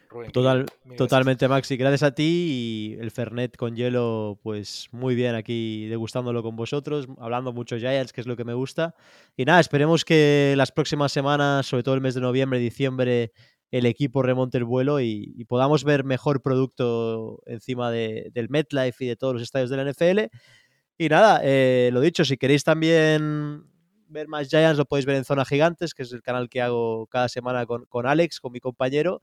Rubén, 0.08 0.30
Total, 0.32 0.66
totalmente, 0.96 1.48
Maxi. 1.48 1.76
Gracias 1.76 2.02
a 2.02 2.14
ti 2.14 2.94
y 2.96 3.00
el 3.00 3.10
Fernet 3.10 3.56
con 3.56 3.74
hielo, 3.76 4.38
pues 4.42 4.88
muy 4.92 5.14
bien 5.14 5.34
aquí 5.34 5.86
degustándolo 5.86 6.42
con 6.42 6.56
vosotros, 6.56 7.06
hablando 7.18 7.52
mucho 7.52 7.76
Giants, 7.78 8.12
que 8.12 8.20
es 8.20 8.26
lo 8.26 8.36
que 8.36 8.44
me 8.44 8.54
gusta. 8.54 8.94
Y 9.36 9.44
nada, 9.44 9.60
esperemos 9.60 10.04
que 10.04 10.54
las 10.56 10.72
próximas 10.72 11.12
semanas, 11.12 11.66
sobre 11.66 11.82
todo 11.82 11.94
el 11.94 12.00
mes 12.00 12.14
de 12.14 12.20
noviembre, 12.20 12.58
diciembre, 12.58 13.32
el 13.70 13.86
equipo 13.86 14.22
remonte 14.22 14.58
el 14.58 14.64
vuelo 14.64 15.00
y, 15.00 15.32
y 15.36 15.44
podamos 15.46 15.82
ver 15.84 16.04
mejor 16.04 16.42
producto 16.42 17.42
encima 17.46 17.90
de- 17.90 18.30
del 18.34 18.50
MetLife 18.50 19.04
y 19.04 19.08
de 19.08 19.16
todos 19.16 19.32
los 19.34 19.42
estadios 19.42 19.70
de 19.70 19.76
la 19.78 19.82
NFL. 19.90 20.28
Y 20.98 21.08
nada, 21.08 21.40
eh, 21.42 21.88
lo 21.92 22.00
dicho, 22.00 22.24
si 22.24 22.36
queréis 22.36 22.64
también 22.64 23.64
ver 24.08 24.28
más 24.28 24.48
Giants, 24.50 24.76
lo 24.76 24.84
podéis 24.84 25.06
ver 25.06 25.16
en 25.16 25.24
Zona 25.24 25.46
Gigantes, 25.46 25.94
que 25.94 26.02
es 26.02 26.12
el 26.12 26.20
canal 26.22 26.50
que 26.50 26.60
hago 26.60 27.06
cada 27.06 27.30
semana 27.30 27.64
con, 27.64 27.86
con 27.86 28.06
Alex, 28.06 28.40
con 28.40 28.52
mi 28.52 28.60
compañero. 28.60 29.22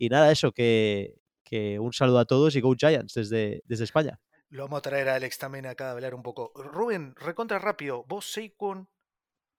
Y 0.00 0.08
nada, 0.08 0.32
eso, 0.32 0.50
que, 0.50 1.20
que 1.44 1.78
un 1.78 1.92
saludo 1.92 2.20
a 2.20 2.24
todos 2.24 2.56
y 2.56 2.62
Go 2.62 2.74
Giants 2.74 3.12
desde, 3.12 3.60
desde 3.66 3.84
España. 3.84 4.18
Lo 4.48 4.62
vamos 4.62 4.78
a 4.78 4.82
traer 4.82 5.10
a 5.10 5.16
Alex 5.16 5.36
también 5.36 5.66
acá 5.66 5.88
a 5.88 5.90
hablar 5.92 6.14
un 6.14 6.22
poco. 6.22 6.52
Rubén, 6.54 7.14
recontra 7.16 7.58
rápido. 7.58 8.04
Vos, 8.08 8.32
Saquon, 8.32 8.88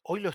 hoy 0.01 0.19
lo 0.19 0.31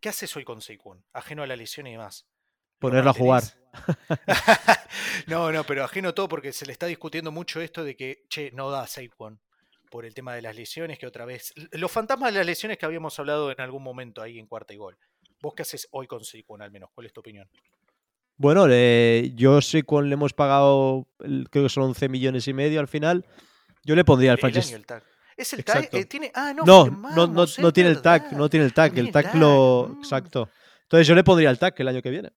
¿qué 0.00 0.08
haces 0.08 0.36
hoy 0.36 0.44
con 0.44 0.60
Saquon? 0.60 1.04
Ajeno 1.12 1.42
a 1.42 1.48
la 1.48 1.56
lesión 1.56 1.88
y 1.88 1.92
demás. 1.92 2.28
¿Lo 2.74 2.78
Ponerlo 2.78 3.10
a 3.10 3.12
jugar. 3.12 3.42
no, 5.26 5.50
no, 5.50 5.64
pero 5.64 5.82
ajeno 5.82 6.10
a 6.10 6.14
todo 6.14 6.28
porque 6.28 6.52
se 6.52 6.64
le 6.64 6.70
está 6.70 6.86
discutiendo 6.86 7.32
mucho 7.32 7.60
esto 7.60 7.82
de 7.82 7.96
que, 7.96 8.22
che, 8.28 8.52
no 8.52 8.70
da 8.70 8.86
Saquon. 8.86 9.40
por 9.90 10.06
el 10.06 10.14
tema 10.14 10.36
de 10.36 10.42
las 10.42 10.54
lesiones, 10.54 10.96
que 10.96 11.08
otra 11.08 11.24
vez. 11.24 11.52
Los 11.72 11.90
fantasmas 11.90 12.32
de 12.32 12.38
las 12.38 12.46
lesiones 12.46 12.78
que 12.78 12.86
habíamos 12.86 13.18
hablado 13.18 13.50
en 13.50 13.60
algún 13.60 13.82
momento 13.82 14.22
ahí 14.22 14.38
en 14.38 14.46
cuarta 14.46 14.72
y 14.74 14.76
gol. 14.76 14.96
¿Vos 15.42 15.54
qué 15.56 15.62
haces 15.62 15.88
hoy 15.90 16.06
con 16.06 16.22
Saquon 16.24 16.62
al 16.62 16.70
menos? 16.70 16.90
¿Cuál 16.94 17.08
es 17.08 17.12
tu 17.12 17.18
opinión? 17.18 17.50
Bueno, 18.40 18.66
eh, 18.70 19.32
yo 19.34 19.60
sé 19.60 19.82
cuál 19.82 20.08
le 20.08 20.14
hemos 20.14 20.32
pagado, 20.32 21.06
creo 21.50 21.64
que 21.64 21.68
son 21.68 21.82
11 21.82 22.08
millones 22.08 22.48
y 22.48 22.54
medio 22.54 22.80
al 22.80 22.88
final. 22.88 23.26
Yo 23.84 23.94
le 23.94 24.02
pondría 24.02 24.32
al 24.32 24.38
el 24.38 24.40
tag. 24.40 24.56
¿Es 24.56 24.72
el 24.72 25.62
tag? 25.62 25.76
Exacto. 25.76 25.98
Eh, 25.98 26.06
tiene... 26.06 26.32
Ah, 26.34 26.54
no, 26.56 26.64
No, 26.64 27.26
no, 27.26 27.44
no, 27.58 27.72
tiene 27.74 27.90
el 27.90 28.00
tag, 28.00 28.32
no 28.32 28.48
tiene 28.48 28.64
el 28.64 28.72
tag. 28.72 28.96
El 28.98 29.12
tag 29.12 29.32
tag, 29.32 29.36
lo. 29.36 29.90
mm. 29.94 29.98
Exacto. 29.98 30.48
Entonces 30.84 31.06
yo 31.06 31.14
le 31.14 31.22
pondría 31.22 31.50
el 31.50 31.58
tag 31.58 31.74
el 31.76 31.88
año 31.88 32.00
que 32.00 32.08
viene. 32.08 32.30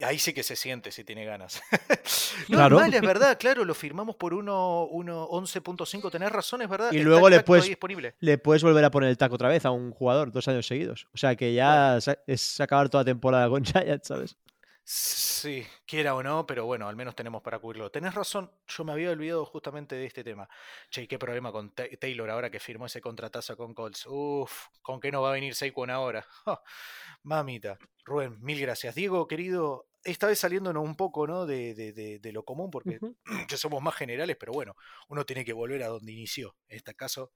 Ahí 0.00 0.18
sí 0.18 0.32
que 0.34 0.42
se 0.42 0.56
siente 0.56 0.90
si 0.90 1.04
tiene 1.04 1.24
ganas. 1.24 1.62
no, 2.48 2.56
Claro. 2.56 2.76
es 2.76 2.82
mal, 2.82 2.94
es 2.94 3.00
verdad, 3.06 3.38
claro, 3.38 3.64
lo 3.64 3.74
firmamos 3.74 4.16
por 4.16 4.34
1 4.34 4.88
uno 4.90 5.28
11.5, 5.28 6.10
tenés 6.10 6.30
razón, 6.32 6.62
es 6.62 6.68
verdad. 6.68 6.90
Y 6.92 6.98
el 6.98 7.04
luego 7.04 7.30
le 7.30 7.40
puedes- 7.42 7.64
disponible. 7.66 8.14
Le 8.18 8.36
puedes 8.38 8.62
volver 8.64 8.84
a 8.84 8.90
poner 8.90 9.08
el 9.08 9.16
tag 9.16 9.32
otra 9.32 9.48
vez 9.48 9.64
a 9.64 9.70
un 9.70 9.92
jugador 9.92 10.32
dos 10.32 10.48
años 10.48 10.66
seguidos. 10.66 11.06
O 11.14 11.16
sea 11.16 11.36
que 11.36 11.54
ya 11.54 11.98
es 12.26 12.60
acabar 12.60 12.88
toda 12.88 13.04
temporada 13.04 13.48
con 13.48 13.64
Giants, 13.64 14.08
¿sabes? 14.08 14.36
Sí, 14.86 15.66
quiera 15.86 16.14
o 16.14 16.22
no, 16.22 16.46
pero 16.46 16.66
bueno, 16.66 16.86
al 16.88 16.96
menos 16.96 17.14
tenemos 17.16 17.42
para 17.42 17.58
cubrirlo. 17.58 17.90
Tenés 17.90 18.14
razón, 18.14 18.50
yo 18.68 18.84
me 18.84 18.92
había 18.92 19.10
olvidado 19.10 19.46
justamente 19.46 19.94
de 19.94 20.04
este 20.04 20.22
tema. 20.22 20.46
Che, 20.90 21.02
¿y 21.02 21.06
qué 21.06 21.18
problema 21.18 21.50
con 21.52 21.70
Ta- 21.74 21.84
Taylor 21.98 22.28
ahora 22.28 22.50
que 22.50 22.60
firmó 22.60 22.84
ese 22.86 23.00
contratazo 23.00 23.56
con 23.56 23.72
Colts. 23.72 24.04
Uf, 24.06 24.66
¿con 24.82 25.00
qué 25.00 25.10
no 25.10 25.22
va 25.22 25.30
a 25.30 25.32
venir 25.32 25.54
Saquon 25.54 25.88
ahora? 25.88 26.22
Ja, 26.44 26.62
mamita. 27.22 27.78
Rubén, 28.04 28.36
mil 28.42 28.60
gracias. 28.60 28.94
Diego, 28.94 29.26
querido, 29.26 29.86
esta 30.04 30.26
vez 30.26 30.38
saliéndonos 30.38 30.84
un 30.84 30.96
poco 30.96 31.26
¿no? 31.26 31.46
de, 31.46 31.74
de- 31.74 31.92
de- 31.94 32.18
de 32.18 32.32
lo 32.32 32.44
común, 32.44 32.70
porque 32.70 33.00
que 33.48 33.56
somos 33.56 33.82
más 33.82 33.94
generales, 33.94 34.36
pero 34.38 34.52
bueno, 34.52 34.76
uno 35.08 35.24
tiene 35.24 35.46
que 35.46 35.54
volver 35.54 35.82
a 35.82 35.88
donde 35.88 36.12
inició. 36.12 36.56
En 36.68 36.76
este 36.76 36.94
caso, 36.94 37.32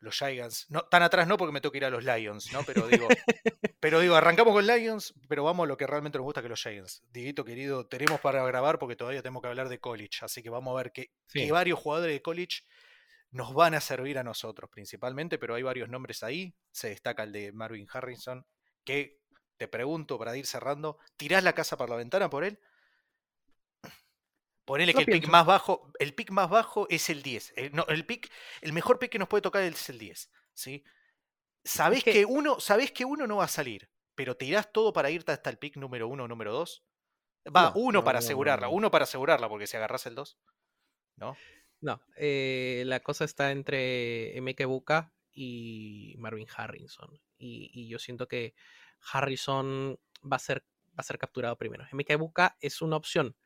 los 0.00 0.16
Giants. 0.16 0.66
No, 0.68 0.82
tan 0.82 1.02
atrás 1.02 1.26
no, 1.26 1.36
porque 1.36 1.52
me 1.52 1.60
toca 1.60 1.78
ir 1.78 1.84
a 1.84 1.90
los 1.90 2.04
Lions, 2.04 2.52
¿no? 2.52 2.62
Pero 2.64 2.86
digo, 2.88 3.08
pero 3.80 4.00
digo, 4.00 4.14
arrancamos 4.14 4.52
con 4.54 4.66
Lions, 4.66 5.14
pero 5.28 5.44
vamos 5.44 5.64
a 5.64 5.68
lo 5.68 5.76
que 5.76 5.86
realmente 5.86 6.18
nos 6.18 6.24
gusta 6.24 6.42
que 6.42 6.48
los 6.48 6.60
Giants. 6.62 7.02
Diguito, 7.10 7.44
querido, 7.44 7.86
tenemos 7.86 8.20
para 8.20 8.44
grabar 8.46 8.78
porque 8.78 8.96
todavía 8.96 9.22
tenemos 9.22 9.42
que 9.42 9.48
hablar 9.48 9.68
de 9.68 9.78
college, 9.78 10.18
así 10.22 10.42
que 10.42 10.50
vamos 10.50 10.72
a 10.72 10.76
ver 10.82 10.92
que, 10.92 11.10
Sí. 11.26 11.46
que 11.46 11.52
varios 11.52 11.78
jugadores 11.78 12.14
de 12.14 12.22
college 12.22 12.62
nos 13.30 13.52
van 13.54 13.74
a 13.74 13.80
servir 13.80 14.18
a 14.18 14.22
nosotros 14.24 14.70
principalmente, 14.70 15.38
pero 15.38 15.54
hay 15.54 15.62
varios 15.62 15.88
nombres 15.88 16.22
ahí. 16.22 16.54
Se 16.70 16.88
destaca 16.88 17.22
el 17.24 17.32
de 17.32 17.52
Marvin 17.52 17.86
Harrison, 17.92 18.46
que 18.84 19.18
te 19.56 19.68
pregunto 19.68 20.18
para 20.18 20.36
ir 20.36 20.46
cerrando, 20.46 20.98
¿tirás 21.16 21.42
la 21.42 21.52
casa 21.54 21.76
por 21.76 21.90
la 21.90 21.96
ventana 21.96 22.30
por 22.30 22.44
él? 22.44 22.58
Ponele 24.66 24.92
que 24.92 25.00
el 25.00 25.06
pick 25.06 25.28
más 25.28 25.46
bajo, 25.46 25.90
el 25.98 26.12
pick 26.14 26.30
más 26.30 26.50
bajo 26.50 26.86
es 26.90 27.08
el 27.08 27.22
10. 27.22 27.54
El, 27.56 27.72
no, 27.72 27.86
el 27.88 28.04
pick, 28.04 28.30
el 28.60 28.72
mejor 28.72 28.98
pick 28.98 29.12
que 29.12 29.18
nos 29.18 29.28
puede 29.28 29.40
tocar 29.42 29.62
es 29.62 29.88
el 29.88 29.98
10. 29.98 30.30
¿sí? 30.52 30.84
Sabés 31.64 32.04
que- 32.04 32.12
que... 32.12 32.24
uno, 32.26 32.60
sabés 32.60 32.92
que 32.92 33.04
uno 33.04 33.26
no 33.26 33.36
va 33.36 33.44
a 33.44 33.48
salir, 33.48 33.88
pero 34.14 34.36
tirás 34.36 34.72
todo 34.72 34.92
para 34.92 35.10
irte 35.10 35.32
hasta 35.32 35.50
el 35.50 35.58
pick 35.58 35.76
número 35.76 36.08
uno 36.08 36.24
o 36.24 36.28
número 36.28 36.52
2. 36.52 36.84
Va, 37.54 37.70
No, 37.70 37.72
uno 37.76 38.00
no, 38.00 38.04
para 38.04 38.18
asegurarla, 38.18 38.66
no. 38.66 38.72
uno 38.72 38.90
para 38.90 39.04
asegurarla, 39.04 39.48
porque 39.48 39.66
si 39.68 39.76
agarras 39.76 40.04
el 40.06 40.16
2, 40.16 40.38
¿no? 41.16 41.36
No, 41.80 42.02
eh, 42.16 42.82
la 42.86 43.00
cosa 43.00 43.24
está 43.24 43.52
entre 43.52 44.36
Emeka 44.36 44.66
Buka 44.66 45.12
y 45.32 46.14
Marvin 46.18 46.48
Harrison. 46.56 47.20
Y, 47.38 47.70
y 47.72 47.88
yo 47.88 47.98
siento 48.00 48.26
que 48.26 48.54
Harrison 49.12 49.98
va 50.24 50.36
a 50.36 50.40
ser, 50.40 50.64
va 50.88 50.94
a 50.98 51.02
ser 51.04 51.18
capturado 51.18 51.56
primero. 51.56 51.86
Emeka 51.92 52.16
Buka 52.16 52.56
es 52.60 52.82
una 52.82 52.96
opción 52.96 53.36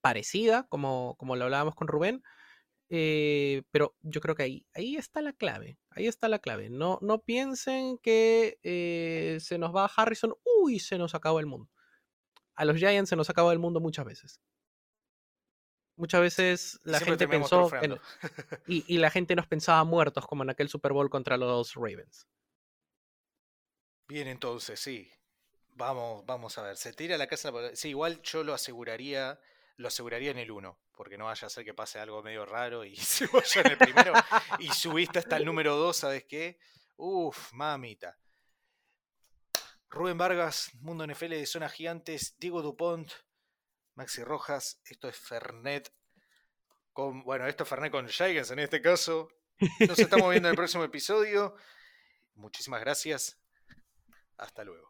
parecida, 0.00 0.66
como, 0.68 1.16
como 1.18 1.36
lo 1.36 1.44
hablábamos 1.44 1.74
con 1.74 1.88
Rubén, 1.88 2.22
eh, 2.90 3.62
pero 3.70 3.96
yo 4.00 4.20
creo 4.20 4.34
que 4.34 4.44
ahí, 4.44 4.66
ahí 4.74 4.96
está 4.96 5.20
la 5.20 5.32
clave. 5.32 5.78
Ahí 5.90 6.06
está 6.06 6.28
la 6.28 6.38
clave. 6.38 6.70
No, 6.70 6.98
no 7.02 7.20
piensen 7.20 7.98
que 7.98 8.58
eh, 8.62 9.38
se 9.40 9.58
nos 9.58 9.74
va 9.74 9.90
Harrison, 9.94 10.34
uy, 10.62 10.78
se 10.78 10.98
nos 10.98 11.14
acabó 11.14 11.40
el 11.40 11.46
mundo. 11.46 11.70
A 12.54 12.64
los 12.64 12.76
Giants 12.76 13.10
se 13.10 13.16
nos 13.16 13.30
acabó 13.30 13.52
el 13.52 13.58
mundo 13.58 13.80
muchas 13.80 14.04
veces. 14.04 14.40
Muchas 15.96 16.20
veces 16.20 16.80
la 16.84 16.98
siempre 16.98 17.26
gente 17.26 17.28
pensó, 17.28 17.70
en- 17.82 17.98
y, 18.68 18.84
y 18.86 18.98
la 18.98 19.10
gente 19.10 19.34
nos 19.34 19.48
pensaba 19.48 19.82
muertos 19.84 20.26
como 20.26 20.44
en 20.44 20.50
aquel 20.50 20.68
Super 20.68 20.92
Bowl 20.92 21.10
contra 21.10 21.36
los 21.36 21.74
Ravens. 21.74 22.26
Bien, 24.08 24.28
entonces, 24.28 24.78
sí. 24.80 25.10
Vamos, 25.74 26.24
vamos 26.24 26.56
a 26.58 26.62
ver. 26.62 26.76
Se 26.76 26.92
tira 26.92 27.18
la 27.18 27.26
casa. 27.26 27.52
Sí, 27.74 27.90
igual 27.90 28.20
yo 28.22 28.42
lo 28.44 28.54
aseguraría, 28.54 29.38
lo 29.78 29.88
aseguraría 29.88 30.32
en 30.32 30.38
el 30.38 30.50
1, 30.50 30.78
porque 30.92 31.16
no 31.16 31.26
vaya 31.26 31.46
a 31.46 31.50
ser 31.50 31.64
que 31.64 31.72
pase 31.72 32.00
algo 32.00 32.22
medio 32.22 32.44
raro 32.44 32.84
y 32.84 32.96
se 32.96 33.26
vaya 33.28 33.62
en 33.62 33.70
el 33.72 33.78
primero 33.78 34.12
y 34.58 34.68
subiste 34.68 35.20
hasta 35.20 35.36
el 35.36 35.44
número 35.44 35.76
2, 35.76 35.96
¿sabes 35.96 36.24
qué? 36.24 36.58
Uf, 36.96 37.52
mamita. 37.52 38.18
Rubén 39.88 40.18
Vargas, 40.18 40.70
Mundo 40.80 41.06
NFL 41.06 41.30
de 41.30 41.46
Zona 41.46 41.68
Gigantes, 41.68 42.36
Diego 42.38 42.60
Dupont, 42.60 43.10
Maxi 43.94 44.22
Rojas, 44.22 44.80
esto 44.84 45.08
es 45.08 45.16
Fernet. 45.16 45.92
Con, 46.92 47.22
bueno, 47.22 47.46
esto 47.46 47.62
es 47.62 47.68
Fernet 47.68 47.92
con 47.92 48.08
Giants 48.08 48.50
en 48.50 48.58
este 48.58 48.82
caso. 48.82 49.28
Nos 49.80 49.98
estamos 49.98 50.28
viendo 50.30 50.48
en 50.48 50.52
el 50.52 50.56
próximo 50.56 50.84
episodio. 50.84 51.54
Muchísimas 52.34 52.80
gracias. 52.80 53.40
Hasta 54.36 54.64
luego. 54.64 54.87